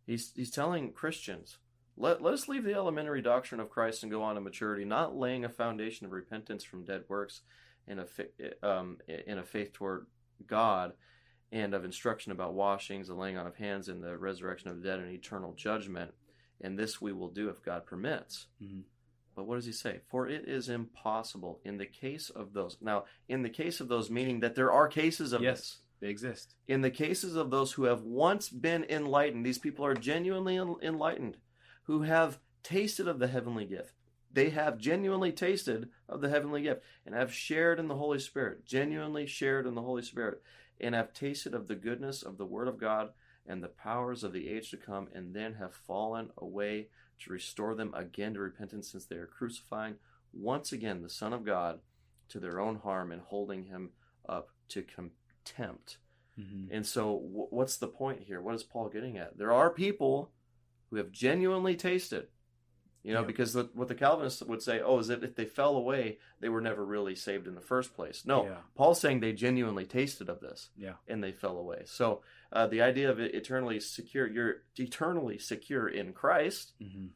He's 0.06 0.32
he's 0.34 0.52
telling 0.52 0.94
Christians, 0.94 1.58
let 1.98 2.22
let 2.22 2.34
us 2.34 2.48
leave 2.48 2.64
the 2.64 2.74
elementary 2.74 3.22
doctrine 3.22 3.60
of 3.60 3.70
Christ 3.70 4.04
and 4.04 4.12
go 4.12 4.24
on 4.24 4.36
to 4.36 4.42
maturity, 4.42 4.86
not 4.86 5.16
laying 5.18 5.44
a 5.44 5.50
foundation 5.50 6.06
of 6.06 6.12
repentance 6.14 6.64
from 6.64 6.86
dead 6.86 7.04
works, 7.10 7.42
in 7.88 8.00
a 8.00 8.06
fa- 8.06 8.28
um 8.64 9.00
in 9.08 9.38
a 9.38 9.44
faith 9.44 9.74
toward 9.74 10.08
God, 10.46 10.94
and 11.52 11.74
of 11.74 11.84
instruction 11.84 12.32
about 12.32 12.54
washings, 12.54 13.08
the 13.10 13.16
laying 13.16 13.38
on 13.38 13.48
of 13.48 13.56
hands, 13.58 13.90
and 13.90 14.02
the 14.02 14.18
resurrection 14.18 14.70
of 14.70 14.78
the 14.78 14.84
dead, 14.88 15.00
and 15.00 15.12
eternal 15.12 15.54
judgment. 15.54 16.14
And 16.62 16.78
this 16.78 17.02
we 17.02 17.14
will 17.14 17.30
do 17.30 17.50
if 17.50 17.64
God 17.64 17.86
permits. 17.86 18.48
Mhm. 18.62 18.84
But 19.36 19.46
what 19.46 19.56
does 19.56 19.66
he 19.66 19.72
say? 19.72 20.02
For 20.08 20.28
it 20.28 20.48
is 20.48 20.68
impossible 20.68 21.62
in 21.64 21.78
the 21.78 21.86
case 21.86 22.30
of 22.32 22.54
those. 22.54 22.78
Now, 22.82 23.06
in 23.30 23.44
the 23.44 23.50
case 23.50 23.80
of 23.80 23.88
those, 23.88 24.10
meaning 24.10 24.40
that 24.40 24.56
there 24.56 24.72
are 24.72 24.88
cases 24.88 25.32
of 25.32 25.44
yes, 25.44 25.58
this. 25.60 25.78
they 26.00 26.10
exist. 26.10 26.56
In 26.68 26.82
the 26.82 26.90
cases 26.90 27.36
of 27.36 27.52
those 27.52 27.74
who 27.74 27.84
have 27.84 28.02
once 28.02 28.50
been 28.50 28.84
enlightened, 28.86 29.46
these 29.46 29.60
people 29.60 29.86
are 29.86 29.94
genuinely 29.94 30.56
enlightened, 30.56 31.38
who 31.84 32.02
have 32.02 32.40
tasted 32.64 33.08
of 33.08 33.20
the 33.20 33.28
heavenly 33.28 33.66
gift. 33.66 33.94
They 34.34 34.50
have 34.50 34.78
genuinely 34.80 35.32
tasted 35.32 35.90
of 36.10 36.22
the 36.22 36.30
heavenly 36.30 36.64
gift 36.64 36.84
and 37.06 37.14
have 37.16 37.32
shared 37.32 37.80
in 37.80 37.88
the 37.88 37.96
Holy 37.96 38.20
Spirit, 38.20 38.66
genuinely 38.66 39.26
shared 39.28 39.68
in 39.68 39.76
the 39.76 39.82
Holy 39.82 40.02
Spirit, 40.02 40.42
and 40.82 40.94
have 40.96 41.14
tasted 41.14 41.54
of 41.54 41.68
the 41.68 41.76
goodness 41.76 42.24
of 42.24 42.38
the 42.38 42.46
Word 42.46 42.68
of 42.68 42.80
God 42.80 43.14
and 43.48 43.64
the 43.64 43.68
powers 43.69 44.24
of 44.24 44.34
the 44.34 44.49
age 44.49 44.69
to 44.72 44.78
come, 44.78 45.07
and 45.14 45.34
then 45.34 45.53
have 45.56 45.74
fallen 45.74 46.30
away 46.38 46.90
to 47.19 47.32
restore 47.32 47.74
them 47.76 47.94
again 47.95 48.34
to 48.34 48.40
repentance, 48.40 48.91
since 48.91 49.06
they 49.06 49.15
are 49.15 49.26
crucifying 49.26 49.95
once 50.34 50.72
again 50.72 51.02
the 51.02 51.10
Son 51.10 51.34
of 51.34 51.45
God 51.45 51.80
to 52.30 52.40
their 52.40 52.60
own 52.60 52.76
harm 52.76 53.11
and 53.11 53.22
holding 53.22 53.64
him 53.64 53.90
up 54.28 54.49
to 54.69 54.84
contempt. 54.84 55.98
Mhm. 56.38 56.68
And 56.72 56.86
so, 56.86 57.18
wh- 57.18 57.52
what's 57.52 57.78
the 57.78 57.88
point 57.88 58.22
here? 58.24 58.41
What 58.41 58.53
is 58.56 58.64
Paul 58.64 58.90
getting 58.90 59.18
at? 59.18 59.38
There 59.38 59.52
are 59.53 59.69
people 59.72 60.32
who 60.90 60.98
have 60.98 61.11
genuinely 61.11 61.76
tasted, 61.76 62.28
you 63.03 63.14
know, 63.14 63.22
Yeah. 63.22 63.26
because 63.28 63.53
the, 63.53 63.69
what 63.74 63.88
the 63.88 63.95
Calvinists 63.95 64.44
would 64.44 64.61
say, 64.61 64.80
oh, 64.82 64.99
is 64.99 65.07
that 65.07 65.24
if 65.24 65.36
they 65.36 65.45
fell 65.45 65.76
away, 65.76 66.19
they 66.40 66.49
were 66.49 66.61
never 66.61 66.86
really 66.86 67.15
saved 67.15 67.48
in 67.48 67.56
the 67.56 67.61
first 67.61 67.94
place. 67.95 68.26
No, 68.26 68.44
Yeah. 68.45 68.61
Paul's 68.76 68.99
saying 68.99 69.19
they 69.22 69.34
genuinely 69.34 69.86
tasted 69.86 70.30
of 70.30 70.40
this 70.41 70.69
Yeah. 70.78 70.98
and 71.07 71.24
they 71.24 71.32
fell 71.32 71.57
away. 71.57 71.84
So, 71.86 72.22
uh, 72.52 72.68
the 72.68 72.82
idea 72.82 73.10
of 73.10 73.19
it 73.19 73.34
eternally 73.36 73.80
secure, 73.80 74.28
you're 74.28 74.64
eternally 74.78 75.38
secure 75.38 75.88
in 75.88 76.14
Christ, 76.14 76.74
Mhm. 76.82 77.10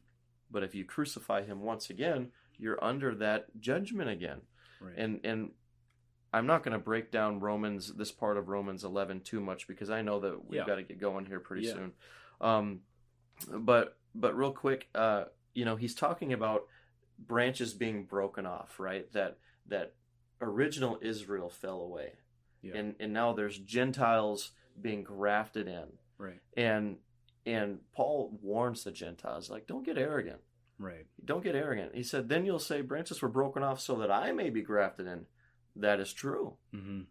but 0.50 0.62
if 0.62 0.74
you 0.74 0.84
crucify 0.84 1.42
him 1.42 1.60
once 1.62 1.90
again, 1.90 2.32
you're 2.58 2.82
under 2.84 3.14
that 3.16 3.58
judgment 3.60 4.08
again 4.10 4.42
Right. 4.80 4.94
and 4.96 5.20
and 5.24 5.54
I'm 6.34 6.46
not 6.46 6.62
going 6.62 6.72
to 6.72 6.78
break 6.78 7.10
down 7.10 7.40
Romans 7.40 7.92
this 7.94 8.10
part 8.10 8.38
of 8.38 8.48
Romans 8.48 8.84
11 8.84 9.20
too 9.20 9.38
much 9.40 9.66
because 9.68 9.90
I 9.90 10.00
know 10.00 10.20
that 10.20 10.44
we've 10.46 10.60
Yeah. 10.60 10.66
got 10.66 10.76
to 10.76 10.82
get 10.82 10.98
going 10.98 11.26
here 11.26 11.40
pretty 11.40 11.66
Yeah. 11.66 11.74
soon. 11.74 11.92
Um, 12.40 12.82
but 13.50 13.98
but 14.14 14.34
real 14.36 14.52
quick, 14.52 14.88
uh, 14.94 15.26
you 15.54 15.64
know, 15.66 15.76
he's 15.76 15.94
talking 15.94 16.32
about 16.32 16.66
branches 17.18 17.74
being 17.74 18.04
broken 18.06 18.46
off, 18.46 18.78
right? 18.80 19.10
That 19.12 19.38
that 19.66 19.94
original 20.40 20.98
Israel 21.02 21.48
fell 21.50 21.80
away, 21.80 22.16
yeah. 22.62 22.76
and 22.76 22.96
and 22.98 23.12
now 23.12 23.32
there's 23.34 23.58
Gentiles 23.58 24.52
being 24.82 25.02
grafted 25.02 25.68
in, 25.68 25.84
right. 26.18 26.40
and 26.56 26.96
and 27.46 27.78
Paul 27.94 28.38
warns 28.42 28.84
the 28.84 28.92
Gentiles 28.92 29.50
like, 29.50 29.66
don't 29.66 29.84
get 29.84 29.98
arrogant. 29.98 30.40
Right. 30.78 31.06
Don't 31.24 31.42
get 31.42 31.54
arrogant. 31.56 31.94
He 31.94 32.02
said, 32.02 32.28
then 32.28 32.44
you'll 32.44 32.58
say, 32.60 32.82
branches 32.82 33.20
were 33.20 33.28
broken 33.28 33.62
off 33.62 33.80
so 33.80 33.96
that 33.96 34.10
I 34.12 34.32
may 34.32 34.48
be 34.50 34.62
grafted 34.62 35.06
in. 35.06 35.26
That 35.76 36.00
is 36.00 36.12
true. 36.12 36.56
hmm 36.72 37.02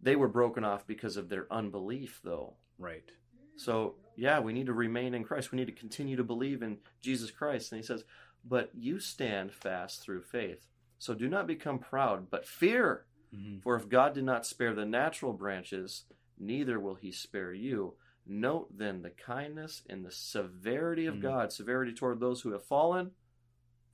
They 0.00 0.16
were 0.16 0.28
broken 0.28 0.64
off 0.64 0.86
because 0.86 1.16
of 1.16 1.28
their 1.28 1.46
unbelief, 1.50 2.20
though. 2.22 2.54
Right. 2.78 3.10
So, 3.56 3.96
yeah, 4.16 4.40
we 4.40 4.52
need 4.52 4.66
to 4.66 4.72
remain 4.74 5.14
in 5.14 5.24
Christ. 5.24 5.52
We 5.52 5.56
need 5.56 5.66
to 5.66 5.72
continue 5.72 6.16
to 6.16 6.24
believe 6.24 6.62
in 6.62 6.78
Jesus 7.02 7.30
Christ. 7.30 7.72
And 7.72 7.80
he 7.80 7.86
says, 7.86 8.04
but 8.44 8.70
you 8.74 9.00
stand 9.00 9.52
fast 9.52 10.02
through 10.02 10.22
faith. 10.22 10.66
So 10.98 11.12
do 11.14 11.28
not 11.28 11.46
become 11.46 11.78
proud, 11.78 12.30
but 12.30 12.46
fear. 12.46 13.04
hmm 13.34 13.58
For 13.62 13.76
if 13.76 13.88
God 13.88 14.14
did 14.14 14.24
not 14.24 14.46
spare 14.46 14.74
the 14.74 14.86
natural 14.86 15.32
branches, 15.32 16.04
neither 16.38 16.78
will 16.80 16.94
he 16.94 17.10
spare 17.12 17.52
you. 17.52 17.96
Note 18.26 18.76
then 18.76 19.02
the 19.02 19.10
kindness 19.10 19.82
and 19.88 20.04
the 20.04 20.10
severity 20.10 21.06
of 21.06 21.16
Mhm. 21.16 21.22
God, 21.22 21.52
severity 21.52 21.92
toward 21.94 22.18
those 22.20 22.42
who 22.42 22.50
have 22.52 22.64
fallen, 22.64 23.14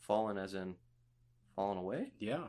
fallen 0.00 0.38
as 0.38 0.54
in 0.54 0.76
fallen 1.54 1.76
away, 1.78 2.12
Yeah. 2.18 2.48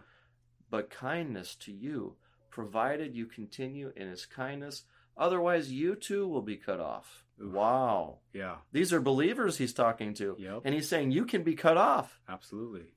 but 0.70 0.90
kindness 0.90 1.56
to 1.58 1.74
you, 1.74 2.18
provided 2.50 3.16
you 3.16 3.26
continue 3.26 3.92
in 3.96 4.08
his 4.08 4.26
kindness. 4.26 4.86
Otherwise, 5.18 5.72
you 5.72 5.96
too 5.96 6.28
will 6.28 6.42
be 6.42 6.58
cut 6.58 6.80
off. 6.80 7.26
Wow. 7.38 8.22
Yeah. 8.32 8.62
These 8.72 8.94
are 8.94 9.02
believers 9.02 9.58
he's 9.58 9.74
talking 9.74 10.14
to. 10.16 10.36
Yep. 10.40 10.62
And 10.66 10.74
he's 10.74 10.88
saying 10.88 11.12
you 11.12 11.26
can 11.26 11.44
be 11.44 11.56
cut 11.56 11.78
off. 11.78 12.22
Absolutely. 12.28 12.94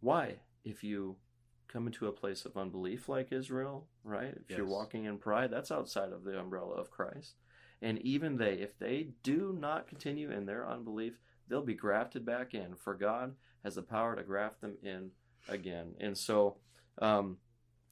Why? 0.00 0.40
If 0.64 0.84
you 0.84 1.16
come 1.68 1.86
into 1.86 2.06
a 2.06 2.12
place 2.12 2.44
of 2.44 2.56
unbelief 2.56 3.08
like 3.08 3.32
Israel, 3.32 3.86
right? 4.04 4.34
If 4.48 4.56
you're 4.56 4.66
walking 4.66 5.04
in 5.04 5.18
pride, 5.18 5.50
that's 5.50 5.70
outside 5.72 6.12
of 6.12 6.24
the 6.24 6.38
umbrella 6.38 6.74
of 6.74 6.90
Christ. 6.90 7.34
And 7.82 7.98
even 8.00 8.36
they, 8.38 8.54
if 8.54 8.78
they 8.78 9.08
do 9.22 9.56
not 9.58 9.86
continue 9.88 10.30
in 10.30 10.46
their 10.46 10.66
unbelief, 10.68 11.18
they'll 11.48 11.62
be 11.62 11.74
grafted 11.74 12.24
back 12.24 12.54
in, 12.54 12.74
for 12.74 12.94
God 12.94 13.34
has 13.64 13.74
the 13.74 13.82
power 13.82 14.16
to 14.16 14.22
graft 14.22 14.60
them 14.60 14.76
in 14.82 15.10
again. 15.48 15.94
And 16.00 16.16
so, 16.16 16.56
um, 17.02 17.38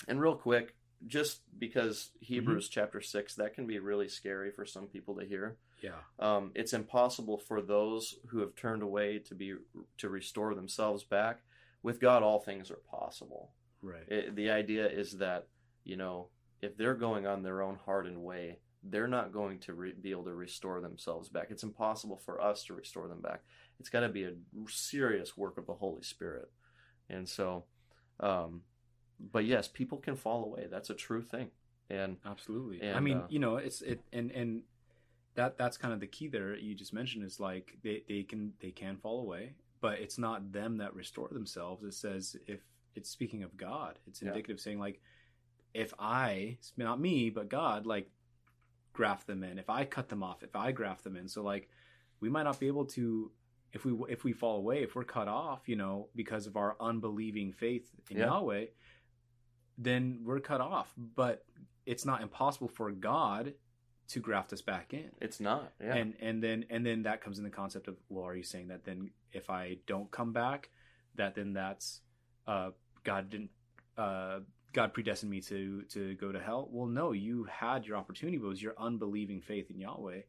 and 0.09 0.21
real 0.21 0.37
quick, 0.37 0.75
just 1.07 1.43
because 1.59 2.11
Hebrews 2.21 2.69
chapter 2.71 3.01
6, 3.03 3.35
that 3.35 3.55
can 3.55 3.67
be 3.67 3.79
really 3.79 4.09
scary 4.09 4.51
for 4.51 4.65
some 4.65 4.87
people 4.87 5.17
to 5.17 5.27
hear 5.27 5.57
Yeah. 5.83 5.91
um, 6.19 6.53
it's 6.55 6.73
impossible 6.73 7.37
for 7.37 7.61
those 7.61 8.15
who 8.29 8.39
have 8.39 8.55
turned 8.55 8.83
away 8.83 9.19
to 9.19 9.35
be 9.35 9.55
to 9.99 10.09
restore 10.09 10.55
themselves 10.55 11.05
back 11.05 11.43
with 11.83 12.01
god 12.01 12.23
all 12.23 12.41
things 12.41 12.71
are 12.71 12.81
possible 12.91 13.51
Right. 13.85 14.09
it, 14.09 14.37
the 14.37 14.51
idea 14.51 14.89
is 14.89 15.19
that 15.19 15.49
you 15.85 15.97
know 15.97 16.29
if 16.63 16.77
they're 16.77 16.95
going 16.95 17.27
on 17.27 17.43
their 17.43 17.63
own 17.63 17.79
hardened 17.85 18.23
way 18.23 18.59
they're 18.85 19.09
not 19.09 19.33
going 19.33 19.59
to 19.61 19.73
re- 19.75 19.95
be 19.99 20.11
able 20.11 20.25
to 20.25 20.35
restore 20.35 20.81
themselves 20.81 21.29
back 21.29 21.49
it's 21.51 21.63
impossible 21.63 22.21
for 22.25 22.41
us 22.41 22.65
to 22.65 22.75
restore 22.75 23.09
them 23.09 23.21
back 23.21 23.43
it's 23.79 23.89
got 23.89 24.01
to 24.01 24.09
be 24.09 24.25
a 24.25 24.33
serious 24.69 25.37
work 25.37 25.59
of 25.59 25.67
the 25.67 25.75
holy 25.75 26.03
spirit 26.03 26.51
and 27.09 27.29
so 27.29 27.65
um, 28.21 28.63
but 29.33 29.45
yes 29.45 29.69
people 29.69 29.99
can 29.99 30.17
fall 30.17 30.45
away 30.45 30.67
that's 30.71 30.91
a 30.91 30.95
true 30.95 31.23
thing 31.23 31.51
and 31.91 32.17
Absolutely. 32.25 32.87
I 32.91 33.01
mean, 33.01 33.19
uh, 33.19 33.27
you 33.29 33.39
know, 33.39 33.57
it's 33.57 33.83
it 33.83 34.01
and 34.13 34.31
and 34.31 34.63
that 35.35 35.59
that's 35.59 35.77
kind 35.77 35.93
of 35.93 36.01
the 36.01 36.07
key 36.07 36.29
there. 36.29 36.57
You 36.57 36.75
just 36.75 36.93
mentioned 36.93 37.25
is 37.25 37.41
like 37.41 37.77
they 37.83 38.03
they 38.09 38.23
can 38.23 38.53
they 38.61 38.71
can 38.71 38.97
fall 38.97 39.21
away, 39.21 39.55
but 39.81 39.99
it's 39.99 40.19
not 40.19 40.53
them 40.53 40.79
that 40.79 40.95
restore 40.95 41.29
themselves. 41.29 41.85
It 41.85 41.95
says 41.95 42.37
if 42.47 42.61
it's 42.95 43.11
speaking 43.11 43.43
of 43.43 43.57
God, 43.57 43.99
it's 44.07 44.23
Yeah. 44.23 44.29
indicative 44.29 44.61
saying 44.61 44.79
like 44.79 45.01
if 45.73 45.93
I 45.99 46.59
not 46.77 47.01
me 47.01 47.31
but 47.31 47.49
God 47.49 47.85
like 47.87 48.11
graft 48.93 49.27
them 49.27 49.43
in, 49.43 49.59
if 49.59 49.69
I 49.69 49.85
cut 49.85 50.09
them 50.09 50.23
off, 50.23 50.43
if 50.43 50.55
I 50.55 50.71
graft 50.73 51.03
them 51.05 51.17
in, 51.17 51.29
so 51.29 51.43
like 51.43 51.69
we 52.21 52.29
might 52.31 52.45
not 52.45 52.59
be 52.61 52.67
able 52.69 52.87
to. 52.87 53.31
If 53.73 53.85
we 53.85 53.93
if 54.09 54.23
we 54.23 54.33
fall 54.33 54.59
away, 54.59 54.85
if 54.85 54.95
we're 54.95 55.03
cut 55.03 55.27
off, 55.27 55.69
you 55.69 55.75
know, 55.75 56.09
because 56.15 56.47
of 56.47 56.57
our 56.57 56.77
unbelieving 56.81 57.53
faith 57.53 57.91
in 58.09 58.19
Yeah. 58.19 58.27
Yahweh, 58.27 58.67
then 59.79 60.21
we're 60.25 60.39
cut 60.41 60.61
off. 60.61 60.93
But 60.97 61.45
it's 61.87 62.05
not 62.05 62.23
impossible 62.23 62.69
for 62.69 62.91
God 62.93 63.55
to 64.09 64.21
graft 64.21 64.53
us 64.53 64.61
back 64.63 64.93
in. 64.95 65.11
it's 65.21 65.41
not 65.41 65.73
yeah 65.81 65.95
And 65.95 66.15
and 66.21 66.43
then 66.43 66.67
and 66.71 66.85
then 66.87 67.03
that 67.03 67.21
comes 67.23 67.39
in 67.39 67.45
the 67.45 67.51
concept 67.51 67.89
of 67.89 67.97
well, 68.09 68.25
are 68.27 68.37
you 68.37 68.43
saying 68.43 68.69
that 68.69 68.85
then 68.85 69.11
if 69.33 69.51
I 69.51 69.79
don't 69.87 70.11
come 70.11 70.33
back, 70.33 70.71
that 71.17 71.35
then 71.35 71.53
that's 71.55 72.01
uh, 72.47 72.71
God 73.05 73.31
didn't 73.31 73.51
uh, 73.97 74.41
God 74.73 74.93
predestined 74.93 75.31
me 75.31 75.41
to 75.43 75.83
to 75.91 76.15
go 76.17 76.33
to 76.33 76.41
hell? 76.41 76.69
Well, 76.71 76.87
no, 76.89 77.13
you 77.13 77.45
had 77.45 77.87
your 77.87 77.97
opportunity, 77.97 78.39
but 78.39 78.47
it 78.47 78.49
was 78.49 78.63
your 78.63 78.75
unbelieving 78.79 79.41
faith 79.41 79.71
in 79.71 79.79
Yahweh 79.79 80.23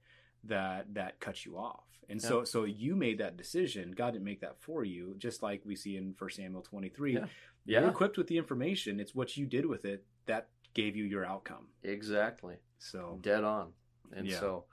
that 0.46 0.94
that 0.94 1.20
cut 1.20 1.46
you 1.46 1.58
off. 1.58 1.84
And 2.08 2.22
so 2.22 2.44
so 2.44 2.66
you 2.66 2.96
made 2.96 3.18
that 3.18 3.36
decision. 3.38 3.92
God 3.92 4.12
didn't 4.14 4.26
make 4.26 4.42
that 4.42 4.58
for 4.62 4.84
you, 4.84 5.16
just 5.18 5.42
like 5.42 5.62
we 5.66 5.76
see 5.76 5.98
in 5.98 6.14
1 6.18 6.30
Samuel 6.30 6.62
23. 6.62 7.14
Yeah. 7.14 7.26
You're 7.66 7.90
equipped 7.90 8.18
with 8.18 8.28
the 8.28 8.38
information. 8.38 9.00
It's 9.00 9.16
what 9.16 9.36
you 9.36 9.48
did 9.48 9.66
with 9.66 9.86
it 9.86 10.06
that 10.28 10.50
gave 10.76 10.96
you 10.96 11.04
your 11.06 11.26
outcome. 11.26 11.68
exactly 11.84 12.58
So 12.78 13.18
dead 13.22 13.44
on 13.44 13.72
and 14.16 14.28
Yeah. 14.28 14.40
so 14.40 14.66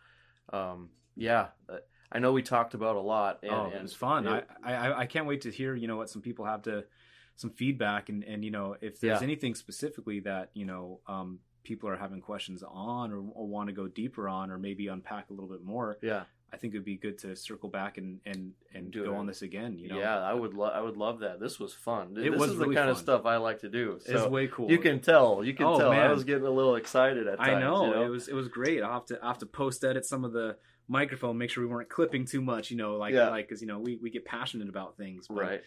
um 0.53 0.91
yeah 1.17 1.49
uh, 1.69 1.77
i 2.11 2.19
know 2.19 2.33
we 2.33 2.43
talked 2.43 2.75
about 2.75 2.97
a 2.97 3.01
lot 3.01 3.39
and, 3.43 3.53
oh, 3.53 3.65
and 3.67 3.75
it 3.75 3.83
was 3.83 3.95
fun. 3.95 4.27
it- 4.27 4.49
I, 4.65 4.75
I 4.75 4.99
I 5.03 5.07
can't 5.07 5.27
wait 5.27 5.43
to 5.43 5.51
hear 5.51 5.75
you 5.77 5.87
know 5.89 5.97
what 5.97 6.11
some 6.11 6.21
people 6.23 6.45
have 6.45 6.63
to 6.63 6.85
some 7.37 7.51
feedback 7.51 8.09
and 8.09 8.23
and 8.25 8.45
you 8.45 8.51
know 8.51 8.77
if 8.81 9.01
there's 9.01 9.21
Yeah. 9.21 9.25
anything 9.25 9.55
specifically 9.55 10.21
that 10.21 10.51
you 10.55 10.65
know 10.67 11.01
um 11.07 11.39
people 11.65 11.89
are 11.89 11.97
having 11.97 12.21
questions 12.21 12.63
on 12.67 13.13
or, 13.13 13.19
or 13.19 13.47
want 13.47 13.69
to 13.69 13.73
go 13.73 13.87
deeper 13.87 14.29
on 14.29 14.51
or 14.51 14.59
maybe 14.59 14.89
unpack 14.89 15.31
a 15.31 15.33
little 15.33 15.49
bit 15.49 15.63
more. 15.65 15.99
yeah 16.03 16.25
I 16.55 16.59
think 16.59 16.75
it'd 16.75 16.85
be 16.85 16.97
good 16.99 17.17
to 17.21 17.35
circle 17.35 17.71
back 17.71 17.97
and 17.97 18.21
and 18.27 18.53
and 18.75 18.91
Do 18.91 19.05
go 19.07 19.15
it. 19.15 19.17
on 19.17 19.27
this 19.27 19.41
again. 19.41 19.79
You 19.79 19.89
know, 19.89 19.99
yeah 19.99 20.19
i 20.19 20.35
would 20.35 20.53
lo- 20.55 20.67
i 20.75 20.81
would 20.81 20.99
love 20.99 21.21
that 21.21 21.41
this 21.41 21.59
was 21.59 21.73
fun 21.73 22.15
It 22.17 22.31
this 22.33 22.39
was 22.41 22.51
is 22.51 22.57
really 22.59 22.75
the 22.75 22.81
kind 22.81 22.91
of 22.91 22.99
stuff 22.99 23.25
i 23.25 23.37
like 23.39 23.61
to 23.61 23.71
do 23.71 23.99
it's 24.05 24.27
way 24.27 24.49
cool. 24.49 24.71
you 24.71 24.79
can 24.79 25.01
tell 25.01 25.43
you 25.43 25.55
can 25.55 25.65
Oh, 25.67 25.79
tell 25.79 25.91
i 25.93 26.13
was 26.13 26.25
getting 26.25 26.47
a 26.47 26.51
little 26.51 26.75
excited 26.77 27.27
at 27.27 27.39
times 27.39 27.49
I 27.57 27.61
know, 27.61 27.85
you 27.87 27.91
know? 27.93 28.05
it 28.05 28.09
was 28.11 28.29
it 28.29 28.35
was 28.35 28.49
great. 28.49 28.83
I 28.83 28.93
have 28.93 29.07
to 29.07 29.19
I 29.25 29.29
have 29.29 29.39
to 29.39 29.47
post 29.47 29.83
edit 29.85 30.05
some 30.05 30.25
of 30.25 30.33
the 30.33 30.57
microphone, 30.89 31.39
make 31.39 31.49
sure 31.49 31.65
we 31.67 31.71
weren't 31.73 31.89
clipping 31.89 32.27
too 32.27 32.43
much. 32.43 32.71
You 32.71 32.77
know, 32.77 32.97
like 32.97 33.15
Yeah. 33.15 33.31
like 33.31 33.49
because 33.49 33.63
you 33.63 33.69
know 33.69 33.79
we 33.79 33.97
we 33.97 34.11
get 34.11 34.25
passionate 34.27 34.69
about 34.69 34.97
things. 34.99 35.29
But, 35.29 35.37
right 35.37 35.63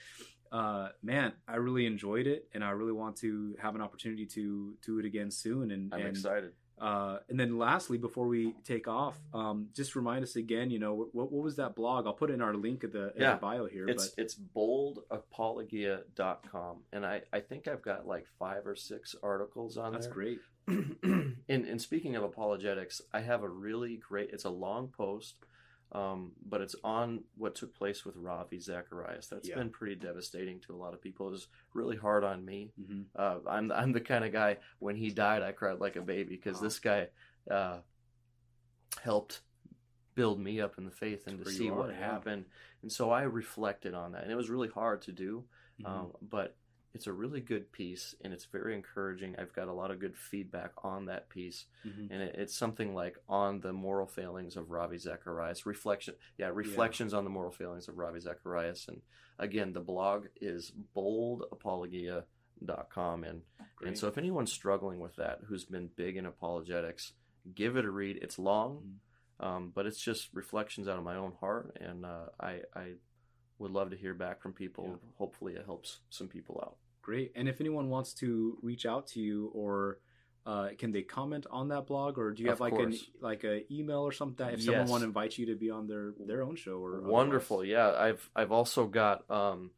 uh 0.55 0.89
man 1.01 1.33
i 1.47 1.55
really 1.55 1.85
enjoyed 1.85 2.27
it 2.27 2.47
and 2.53 2.63
i 2.63 2.69
really 2.69 2.93
want 2.93 3.15
to 3.17 3.55
have 3.59 3.75
an 3.75 3.81
opportunity 3.81 4.25
to 4.25 4.73
do 4.85 4.99
it 4.99 5.05
again 5.05 5.31
soon 5.31 5.71
and 5.71 5.93
i'm 5.93 6.01
and 6.01 6.09
excited 6.09 6.51
uh, 6.77 7.19
and 7.29 7.39
then 7.39 7.57
lastly, 7.57 7.97
before 7.97 8.27
we 8.27 8.53
take 8.65 8.85
off, 8.87 9.17
um, 9.33 9.69
just 9.73 9.95
remind 9.95 10.23
us 10.23 10.35
again. 10.35 10.69
You 10.69 10.79
know, 10.79 11.07
what, 11.13 11.31
what 11.31 11.43
was 11.43 11.55
that 11.55 11.73
blog? 11.73 12.05
I'll 12.05 12.13
put 12.13 12.29
in 12.29 12.41
our 12.41 12.53
link 12.53 12.83
at 12.83 12.91
the, 12.91 13.13
Yeah. 13.17 13.35
the 13.35 13.39
bio 13.39 13.65
here. 13.65 13.87
It's 13.87 14.09
but 14.09 14.21
it's 14.21 14.35
boldapologia.com 14.35 16.77
and 16.91 17.05
I, 17.05 17.21
I 17.31 17.39
think 17.39 17.67
I've 17.67 17.81
got 17.81 18.07
like 18.07 18.25
five 18.39 18.67
or 18.67 18.75
six 18.75 19.15
articles 19.23 19.77
on 19.77 19.93
that's 19.93 20.07
there. 20.07 20.13
great. 20.13 20.39
and, 20.67 21.35
and 21.47 21.81
speaking 21.81 22.15
of 22.15 22.23
apologetics, 22.23 23.01
I 23.13 23.21
have 23.21 23.43
a 23.43 23.49
really 23.49 23.97
great. 23.97 24.31
It's 24.33 24.45
a 24.45 24.49
long 24.49 24.87
post, 24.89 25.35
um, 25.91 26.31
but 26.47 26.61
it's 26.61 26.75
on 26.83 27.23
what 27.37 27.55
took 27.55 27.73
place 27.73 28.03
with 28.05 28.15
Ravi 28.17 28.59
Zacharias. 28.59 29.27
That's 29.27 29.47
Yeah. 29.47 29.55
been 29.55 29.69
pretty 29.69 29.95
devastating 29.95 30.59
to 30.61 30.73
a 30.73 30.77
lot 30.77 30.93
of 30.93 31.01
people. 31.01 31.27
It 31.27 31.31
was 31.31 31.47
really 31.73 31.95
hard 31.97 32.23
on 32.23 32.43
me. 32.43 32.71
hmm 32.77 33.03
Uh, 33.15 33.39
I'm 33.47 33.71
I'm 33.71 33.91
the 33.91 34.01
kind 34.01 34.25
of 34.25 34.31
guy 34.31 34.57
when 34.79 34.95
he 34.95 35.09
died, 35.09 35.41
I 35.43 35.51
cried 35.51 35.79
like 35.79 35.95
a 35.95 36.01
baby 36.01 36.35
because 36.35 36.57
Wow. 36.57 36.63
this 36.63 36.79
guy 36.79 37.07
uh, 37.49 37.79
helped 39.01 39.41
build 40.15 40.39
me 40.39 40.61
up 40.61 40.77
in 40.77 40.85
the 40.85 40.91
faith 40.91 41.27
and 41.27 41.43
to 41.43 41.51
see 41.51 41.69
are, 41.69 41.73
what 41.73 41.89
yeah. 41.89 41.97
happened. 41.97 42.45
And 42.81 42.91
so 42.91 43.11
I 43.11 43.23
reflected 43.23 43.93
on 43.93 44.13
that, 44.13 44.23
and 44.23 44.31
it 44.31 44.35
was 44.35 44.49
really 44.49 44.69
hard 44.69 45.01
to 45.03 45.11
do. 45.11 45.43
Mm-hmm. 45.81 45.91
Um, 45.91 46.11
but 46.21 46.55
it's 46.95 47.05
a 47.07 47.13
really 47.13 47.41
good 47.41 47.71
piece, 47.71 48.15
and 48.23 48.33
it's 48.33 48.45
very 48.45 48.73
encouraging. 48.73 49.35
I've 49.37 49.53
got 49.53 49.67
a 49.67 49.73
lot 49.73 49.91
of 49.91 49.99
good 49.99 50.17
feedback 50.17 50.71
on 50.83 51.05
that 51.05 51.29
piece, 51.29 51.65
Mhm. 51.85 52.07
and 52.09 52.21
it, 52.23 52.35
it's 52.35 52.55
something 52.55 52.95
like 52.95 53.17
on 53.29 53.59
the 53.59 53.73
moral 53.73 54.07
failings 54.07 54.55
of 54.57 54.71
Ravi 54.71 54.97
Zacharias. 54.97 55.65
Reflection, 55.65 56.15
yeah, 56.37 56.49
reflections 56.53 57.13
on 57.13 57.23
the 57.25 57.29
moral 57.29 57.51
failings 57.51 57.87
of 57.87 57.97
Ravi 57.97 58.19
Zacharias. 58.21 58.87
And 58.87 59.01
again, 59.37 59.73
the 59.73 59.81
blog 59.81 60.27
is 60.41 60.71
boldapologia.com, 60.95 63.23
and 63.23 63.41
and 63.83 63.97
so 63.97 64.07
if 64.07 64.17
anyone's 64.17 64.51
struggling 64.53 64.99
with 64.99 65.15
that, 65.17 65.41
who's 65.47 65.65
been 65.65 65.87
big 65.95 66.17
in 66.17 66.25
apologetics, 66.25 67.13
give 67.53 67.75
it 67.77 67.85
a 67.85 67.91
read. 67.91 68.17
It's 68.21 68.39
long, 68.39 68.99
Mhm. 69.39 69.45
um, 69.45 69.69
but 69.71 69.85
it's 69.85 70.01
just 70.01 70.33
reflections 70.33 70.87
out 70.87 70.97
of 70.97 71.03
my 71.03 71.15
own 71.15 71.33
heart, 71.33 71.75
and 71.79 72.05
uh, 72.05 72.27
I 72.39 72.63
I 72.73 72.95
would 73.57 73.71
love 73.71 73.89
to 73.89 73.95
hear 73.97 74.13
back 74.13 74.41
from 74.41 74.53
people. 74.53 74.85
Yeah. 74.87 74.95
Hopefully, 75.17 75.55
it 75.55 75.65
helps 75.65 75.99
some 76.09 76.27
people 76.27 76.59
out. 76.61 76.77
Great. 77.05 77.31
And 77.35 77.47
if 77.47 77.61
anyone 77.61 77.89
wants 77.89 78.13
to 78.15 78.57
reach 78.63 78.85
out 78.87 79.05
to 79.09 79.19
you, 79.21 79.51
or 79.53 79.99
uh, 80.47 80.69
can 80.79 80.91
they 80.91 81.03
comment 81.03 81.45
on 81.51 81.67
that 81.67 81.85
blog, 81.85 82.17
or 82.17 82.31
do 82.31 82.41
you 82.41 82.49
have 82.49 82.59
like 82.59 82.73
an 82.73 82.95
like 83.21 83.43
a 83.43 83.71
email 83.71 83.99
or 83.99 84.11
something? 84.11 84.47
If 84.49 84.63
someone 84.63 84.81
Yes. 84.81 84.89
want 84.89 85.01
to 85.01 85.07
invite 85.07 85.37
you 85.37 85.45
to 85.47 85.55
be 85.55 85.69
on 85.69 85.85
their 85.87 86.13
their 86.25 86.41
own 86.41 86.55
show, 86.55 86.77
or 86.83 87.01
Wonderful, 87.01 87.57
otherwise? 87.57 87.71
yeah. 87.71 87.91
I've 88.07 88.29
I've 88.35 88.51
also 88.51 88.87
got 88.87 89.29
um, 89.29 89.69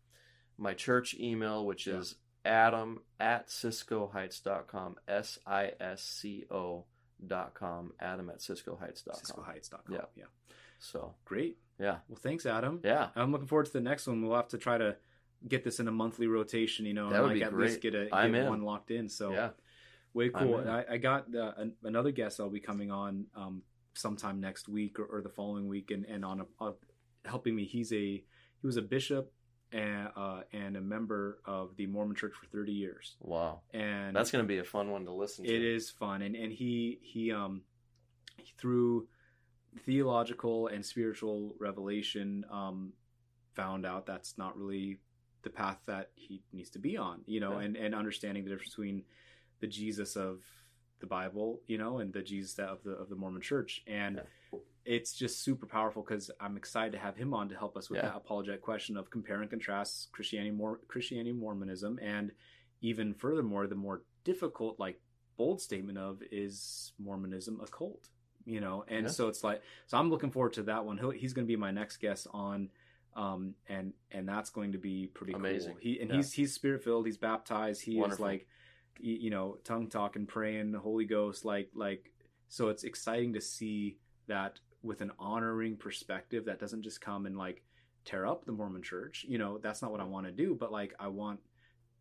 my 0.58 0.74
church 0.74 1.16
email, 1.20 1.66
which 1.66 1.86
Yeah. 1.88 1.96
is 1.98 2.16
Adam 2.46 3.02
at 3.20 3.50
CiscoHeights.com, 3.50 4.96
S 5.08 5.40
I 5.46 5.74
S 5.82 6.02
C 6.04 6.46
O 6.50 6.86
dot 7.26 7.54
com, 7.56 7.92
Adam 8.00 8.30
at 8.30 8.40
CiscoHeights.com. 8.40 9.16
CiscoHeights.com. 9.16 9.94
Yeah. 9.94 10.06
yeah. 10.16 10.24
So 10.80 11.16
Great. 11.26 11.58
yeah, 11.80 11.98
Well, 12.08 12.20
thanks, 12.22 12.46
Adam. 12.46 12.80
yeah, 12.84 13.10
I'm 13.16 13.32
looking 13.32 13.48
forward 13.48 13.66
to 13.66 13.74
the 13.74 13.82
next 13.82 14.08
one. 14.08 14.22
We'll 14.22 14.36
have 14.38 14.48
to 14.50 14.58
try 14.58 14.78
to 14.78 14.96
get 15.48 15.64
this 15.64 15.80
in 15.80 15.88
a 15.88 15.92
monthly 15.92 16.28
rotation, 16.28 16.86
you 16.86 16.94
know, 16.94 17.10
That 17.10 17.16
and 17.18 17.24
would 17.24 17.30
like 17.32 17.40
be 17.40 17.44
at 17.44 17.54
least 17.56 17.82
great. 17.82 17.94
get 17.94 18.12
a 18.12 18.16
I'm 18.16 18.32
get 18.32 18.44
in. 18.44 18.50
one 18.50 18.62
locked 18.62 18.92
in. 18.92 19.10
So 19.10 19.32
yeah. 19.32 19.50
way 20.14 20.30
cool. 20.30 20.64
I, 20.68 20.86
I 20.92 20.98
got 20.98 21.32
the, 21.32 21.54
an, 21.60 21.74
another 21.84 22.12
guest 22.12 22.38
that'll 22.38 22.52
be 22.52 22.60
coming 22.60 22.92
on 22.92 23.26
um, 23.36 23.62
sometime 23.94 24.40
next 24.40 24.68
week 24.70 25.00
or, 25.00 25.06
or 25.06 25.22
the 25.22 25.30
following 25.30 25.68
week, 25.68 25.92
and 25.92 26.06
and 26.06 26.24
on 26.24 26.42
a, 26.42 26.64
a, 26.66 26.74
helping 27.26 27.56
me. 27.56 27.66
He's 27.66 27.92
a 27.94 27.96
he 27.96 28.24
was 28.66 28.78
a 28.78 28.82
bishop 28.82 29.32
and 29.72 30.10
uh, 30.16 30.42
and 30.54 30.78
a 30.78 30.82
member 30.82 31.40
of 31.46 31.76
the 31.76 31.88
Mormon 31.88 32.16
Church 32.16 32.34
for 32.40 32.46
30 32.48 32.72
years, 32.72 33.16
Wow, 33.20 33.62
and 33.74 34.16
that's 34.16 34.32
gonna 34.32 34.46
be 34.46 34.60
a 34.60 34.64
fun 34.64 34.90
one 34.92 35.04
to 35.06 35.12
listen 35.12 35.44
to. 35.46 35.54
it 35.54 35.62
is 35.62 35.90
fun, 35.92 36.22
and 36.22 36.36
and 36.36 36.52
he 36.54 37.00
he 37.02 37.32
um 37.32 37.62
through 38.58 39.08
theological 39.86 40.68
and 40.68 40.86
spiritual 40.86 41.54
revelation 41.60 42.46
um 42.52 42.94
found 43.56 43.86
out 43.86 44.06
that's 44.06 44.38
not 44.38 44.58
really 44.58 45.00
the 45.44 45.50
path 45.50 45.80
that 45.86 46.12
he 46.16 46.42
needs 46.54 46.70
to 46.72 46.80
be 46.80 46.98
on, 46.98 47.22
you 47.26 47.40
know, 47.40 47.58
and 47.60 47.76
and 47.78 47.94
understanding 47.96 48.44
the 48.44 48.50
difference 48.50 48.72
between 48.72 49.04
the 49.60 49.68
Jesus 49.68 50.16
of 50.16 50.42
the 51.00 51.08
Bible, 51.08 51.62
you 51.68 51.78
know, 51.78 52.00
and 52.00 52.12
the 52.14 52.22
Jesus 52.22 52.58
of 52.60 52.84
the 52.84 52.92
of 52.92 53.10
the 53.10 53.16
Mormon 53.16 53.42
Church, 53.42 53.84
and 53.88 54.18
Yeah. 54.18 54.60
it's 54.86 55.14
just 55.14 55.44
super 55.44 55.66
powerful 55.68 56.02
because 56.02 56.32
I'm 56.40 56.58
excited 56.58 56.92
to 56.94 56.98
have 57.00 57.16
him 57.18 57.34
on 57.34 57.50
to 57.50 57.56
help 57.56 57.78
us 57.78 57.90
with 57.90 57.98
Yeah. 57.98 58.10
that 58.10 58.16
apologetic 58.16 58.62
question 58.62 58.98
of 58.98 59.10
compare 59.10 59.42
and 59.42 59.50
contrast 59.50 60.12
Christianity, 60.12 60.52
more 60.52 60.80
Christianity, 60.88 61.34
Mormonism, 61.34 62.00
and 62.02 62.32
even 62.82 63.14
furthermore, 63.14 63.68
the 63.68 63.76
more 63.76 64.04
difficult, 64.24 64.80
like 64.80 65.02
bold 65.36 65.62
statement 65.62 65.98
of 65.98 66.24
is 66.32 66.94
Mormonism 66.98 67.60
a 67.62 67.68
cult? 67.68 68.10
You 68.46 68.62
know, 68.62 68.86
and 68.88 69.06
Yeah. 69.06 69.12
so 69.12 69.28
it's 69.28 69.44
like, 69.44 69.62
so 69.88 69.98
I'm 69.98 70.10
looking 70.10 70.32
forward 70.32 70.54
to 70.54 70.64
that 70.64 70.86
one. 70.86 70.98
He'll, 70.98 71.10
he's 71.10 71.34
going 71.34 71.46
to 71.46 71.52
be 71.52 71.58
my 71.58 71.72
next 71.72 71.98
guest 71.98 72.28
on, 72.32 72.70
um, 73.18 73.56
and 73.68 73.94
and 74.12 74.30
that's 74.30 74.52
going 74.52 74.72
to 74.72 74.78
be 74.78 75.08
pretty 75.08 75.34
Amazing. 75.34 75.74
cool. 75.74 75.80
He 75.82 76.00
and 76.00 76.10
Yeah. 76.10 76.18
he's 76.18 76.32
he's 76.32 76.54
spirit 76.54 76.84
filled. 76.84 77.08
He's 77.08 77.18
baptized. 77.18 77.82
He 77.82 78.00
is 78.00 78.20
like, 78.20 78.48
you 79.00 79.30
know, 79.30 79.58
tongue 79.64 79.90
talking, 79.90 80.26
praying, 80.28 80.74
Holy 80.74 81.06
Ghost, 81.06 81.44
like 81.44 81.70
like. 81.74 82.12
So 82.48 82.70
it's 82.70 82.86
exciting 82.86 83.34
to 83.34 83.42
see 83.42 83.98
that 84.28 84.60
with 84.84 85.02
an 85.02 85.12
honoring 85.20 85.76
perspective 85.76 86.46
that 86.46 86.60
doesn't 86.60 86.84
just 86.84 87.02
come 87.02 87.26
and 87.26 87.38
like 87.38 87.62
tear 88.06 88.26
up 88.26 88.46
the 88.46 88.54
Mormon 88.54 88.82
church. 88.84 89.26
You 89.28 89.38
know, 89.38 89.58
that's 89.58 89.82
not 89.82 89.92
what 89.92 90.00
I 90.00 90.06
want 90.06 90.28
to 90.28 90.32
do, 90.32 90.56
but 90.56 90.72
like 90.72 90.94
I 91.00 91.08
want 91.08 91.40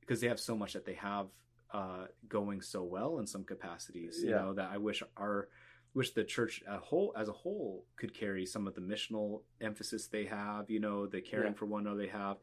because 0.01 0.21
they 0.21 0.29
have 0.29 0.39
so 0.39 0.55
much 0.55 0.75
that 0.75 0.85
they 0.85 0.95
have 0.95 1.27
uh 1.73 2.07
going 2.29 2.61
so 2.61 2.85
well 2.85 3.19
in 3.19 3.27
some 3.27 3.43
capacities, 3.43 4.21
you 4.23 4.31
Yeah. 4.31 4.43
know, 4.43 4.53
that 4.55 4.71
I 4.71 4.77
wish 4.77 5.03
our 5.17 5.49
wish 5.97 6.11
the 6.13 6.23
church 6.23 6.63
a 6.69 6.77
whole 6.79 7.13
as 7.17 7.29
a 7.29 7.33
whole 7.33 7.87
could 7.97 8.13
carry 8.13 8.45
some 8.45 8.67
of 8.69 8.75
the 8.75 8.81
missional 8.83 9.41
emphasis 9.63 10.07
they 10.09 10.27
have, 10.27 10.69
you 10.71 10.79
know, 10.79 11.07
the 11.07 11.23
caring 11.23 11.53
Yeah. 11.53 11.59
for 11.59 11.65
one 11.65 11.87
another 11.87 12.03
they 12.03 12.09
have. 12.09 12.37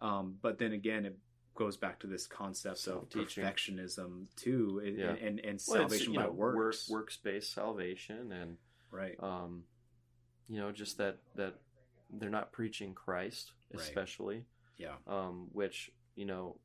Um 0.00 0.38
but 0.40 0.58
then 0.58 0.72
again 0.72 1.04
it 1.04 1.16
goes 1.54 1.76
back 1.76 2.00
to 2.00 2.06
this 2.06 2.26
concept 2.26 2.86
of 2.86 3.08
perfectionism 3.10 4.26
too 4.36 4.80
and 4.84 4.96
Yeah. 4.98 5.12
and, 5.12 5.38
and 5.40 5.60
Well, 5.68 5.80
salvation 5.88 6.14
by 6.14 6.24
know, 6.24 6.32
works. 6.32 6.88
work 6.88 7.00
works 7.00 7.16
based 7.18 7.52
salvation, 7.52 8.32
and 8.32 8.56
Right. 8.90 9.16
um, 9.22 9.64
you 10.48 10.58
know, 10.58 10.72
just 10.72 10.96
that 10.98 11.18
that 11.34 11.54
they're 12.10 12.30
not 12.30 12.50
preaching 12.52 12.94
Christ, 12.94 13.52
Right. 13.72 13.80
especially. 13.82 14.46
Yeah. 14.78 14.96
um, 15.06 15.48
which 15.52 15.90
you 16.14 16.24
know, 16.24 16.58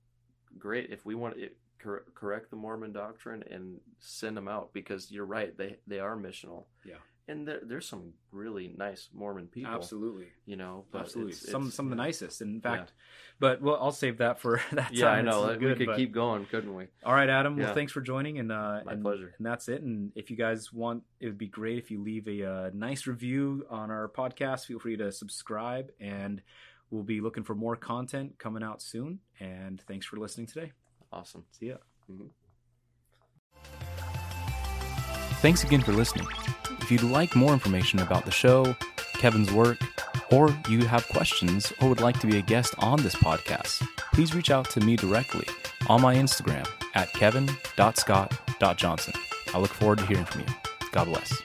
great 0.57 0.91
if 0.91 1.05
we 1.05 1.13
want 1.15 1.37
it 1.37 1.57
cor- 1.81 2.05
correct 2.15 2.49
the 2.49 2.55
Mormon 2.57 2.91
doctrine 2.93 3.43
and 3.49 3.79
send 3.99 4.35
them 4.37 4.47
out 4.47 4.73
because 4.73 5.11
you're 5.11 5.25
right 5.25 5.55
they 5.57 5.77
they 5.87 5.99
are 5.99 6.15
missional. 6.17 6.65
Yeah. 6.85 6.95
and 7.27 7.47
there, 7.47 7.59
there's 7.63 7.87
some 7.87 8.13
really 8.31 8.73
nice 8.77 9.07
Mormon 9.13 9.47
people. 9.47 9.71
Absolutely. 9.71 10.27
you 10.45 10.55
know, 10.57 10.85
but 10.91 11.01
Absolutely. 11.01 11.33
it's- 11.33 11.49
some 11.51 11.61
it's- 11.63 11.75
some 11.75 11.85
of 11.85 11.91
the 11.91 11.95
yeah. 12.01 12.07
nicest. 12.07 12.41
In 12.41 12.59
fact, 12.59 12.89
Yeah. 12.91 13.03
but 13.39 13.61
well, 13.61 13.77
I'll 13.79 13.91
save 13.91 14.17
that 14.17 14.39
for 14.41 14.59
that 14.71 14.87
time. 14.87 14.93
Yeah, 14.93 15.07
I 15.09 15.21
know. 15.21 15.47
good, 15.55 15.61
we 15.61 15.75
could 15.75 15.85
but- 15.87 15.97
keep 15.97 16.11
going, 16.11 16.45
couldn't 16.47 16.73
we? 16.75 16.87
All 17.05 17.13
right, 17.13 17.29
Adam. 17.29 17.55
Well, 17.57 17.73
thanks 17.73 17.91
for 17.93 18.01
joining, 18.01 18.39
and 18.39 18.51
uh, 18.51 18.81
My 18.85 18.93
and, 18.93 19.01
pleasure. 19.03 19.33
And 19.37 19.45
that's 19.45 19.69
it. 19.69 19.81
And 19.81 20.11
if 20.15 20.29
you 20.31 20.35
guys 20.35 20.73
want, 20.73 21.03
it 21.19 21.27
would 21.27 21.37
be 21.37 21.47
great 21.47 21.77
if 21.77 21.91
you 21.91 22.01
leave 22.03 22.27
a 22.27 22.43
uh, 22.43 22.69
nice 22.73 23.07
review 23.07 23.65
on 23.69 23.91
our 23.91 24.09
podcast. 24.09 24.65
Feel 24.65 24.79
free 24.79 24.97
to 24.97 25.11
subscribe, 25.11 25.91
and 25.99 26.41
we'll 26.89 27.03
be 27.03 27.21
looking 27.21 27.43
for 27.43 27.55
more 27.55 27.75
content 27.77 28.37
coming 28.39 28.63
out 28.63 28.81
soon. 28.81 29.19
And 29.39 29.79
thanks 29.87 30.05
for 30.05 30.17
listening 30.17 30.47
today. 30.47 30.71
Awesome. 31.11 31.43
See 31.51 31.67
ya. 31.67 31.75
Mhm. 32.09 32.29
Thanks 35.41 35.63
again 35.63 35.81
for 35.81 35.91
listening. 35.91 36.27
If 36.81 36.91
you'd 36.91 37.03
like 37.03 37.35
more 37.35 37.53
information 37.53 37.99
about 37.99 38.25
the 38.25 38.31
show, 38.31 38.75
Kevin's 39.13 39.51
work, 39.51 39.77
or 40.31 40.49
you 40.69 40.85
have 40.85 41.07
questions 41.09 41.73
or 41.81 41.89
would 41.89 42.01
like 42.01 42.19
to 42.19 42.27
be 42.27 42.37
a 42.37 42.41
guest 42.41 42.73
on 42.79 43.01
this 43.01 43.15
podcast, 43.15 43.81
please 44.13 44.33
reach 44.35 44.51
out 44.51 44.69
to 44.71 44.79
me 44.79 44.95
directly 44.95 45.47
on 45.87 46.01
my 46.01 46.15
Instagram 46.15 46.67
at 46.95 47.11
kevin.scott.johnson. 47.13 49.13
I 49.53 49.59
look 49.59 49.71
forward 49.71 49.99
to 49.99 50.05
hearing 50.05 50.25
from 50.25 50.41
you. 50.41 50.47
God 50.91 51.05
bless. 51.05 51.41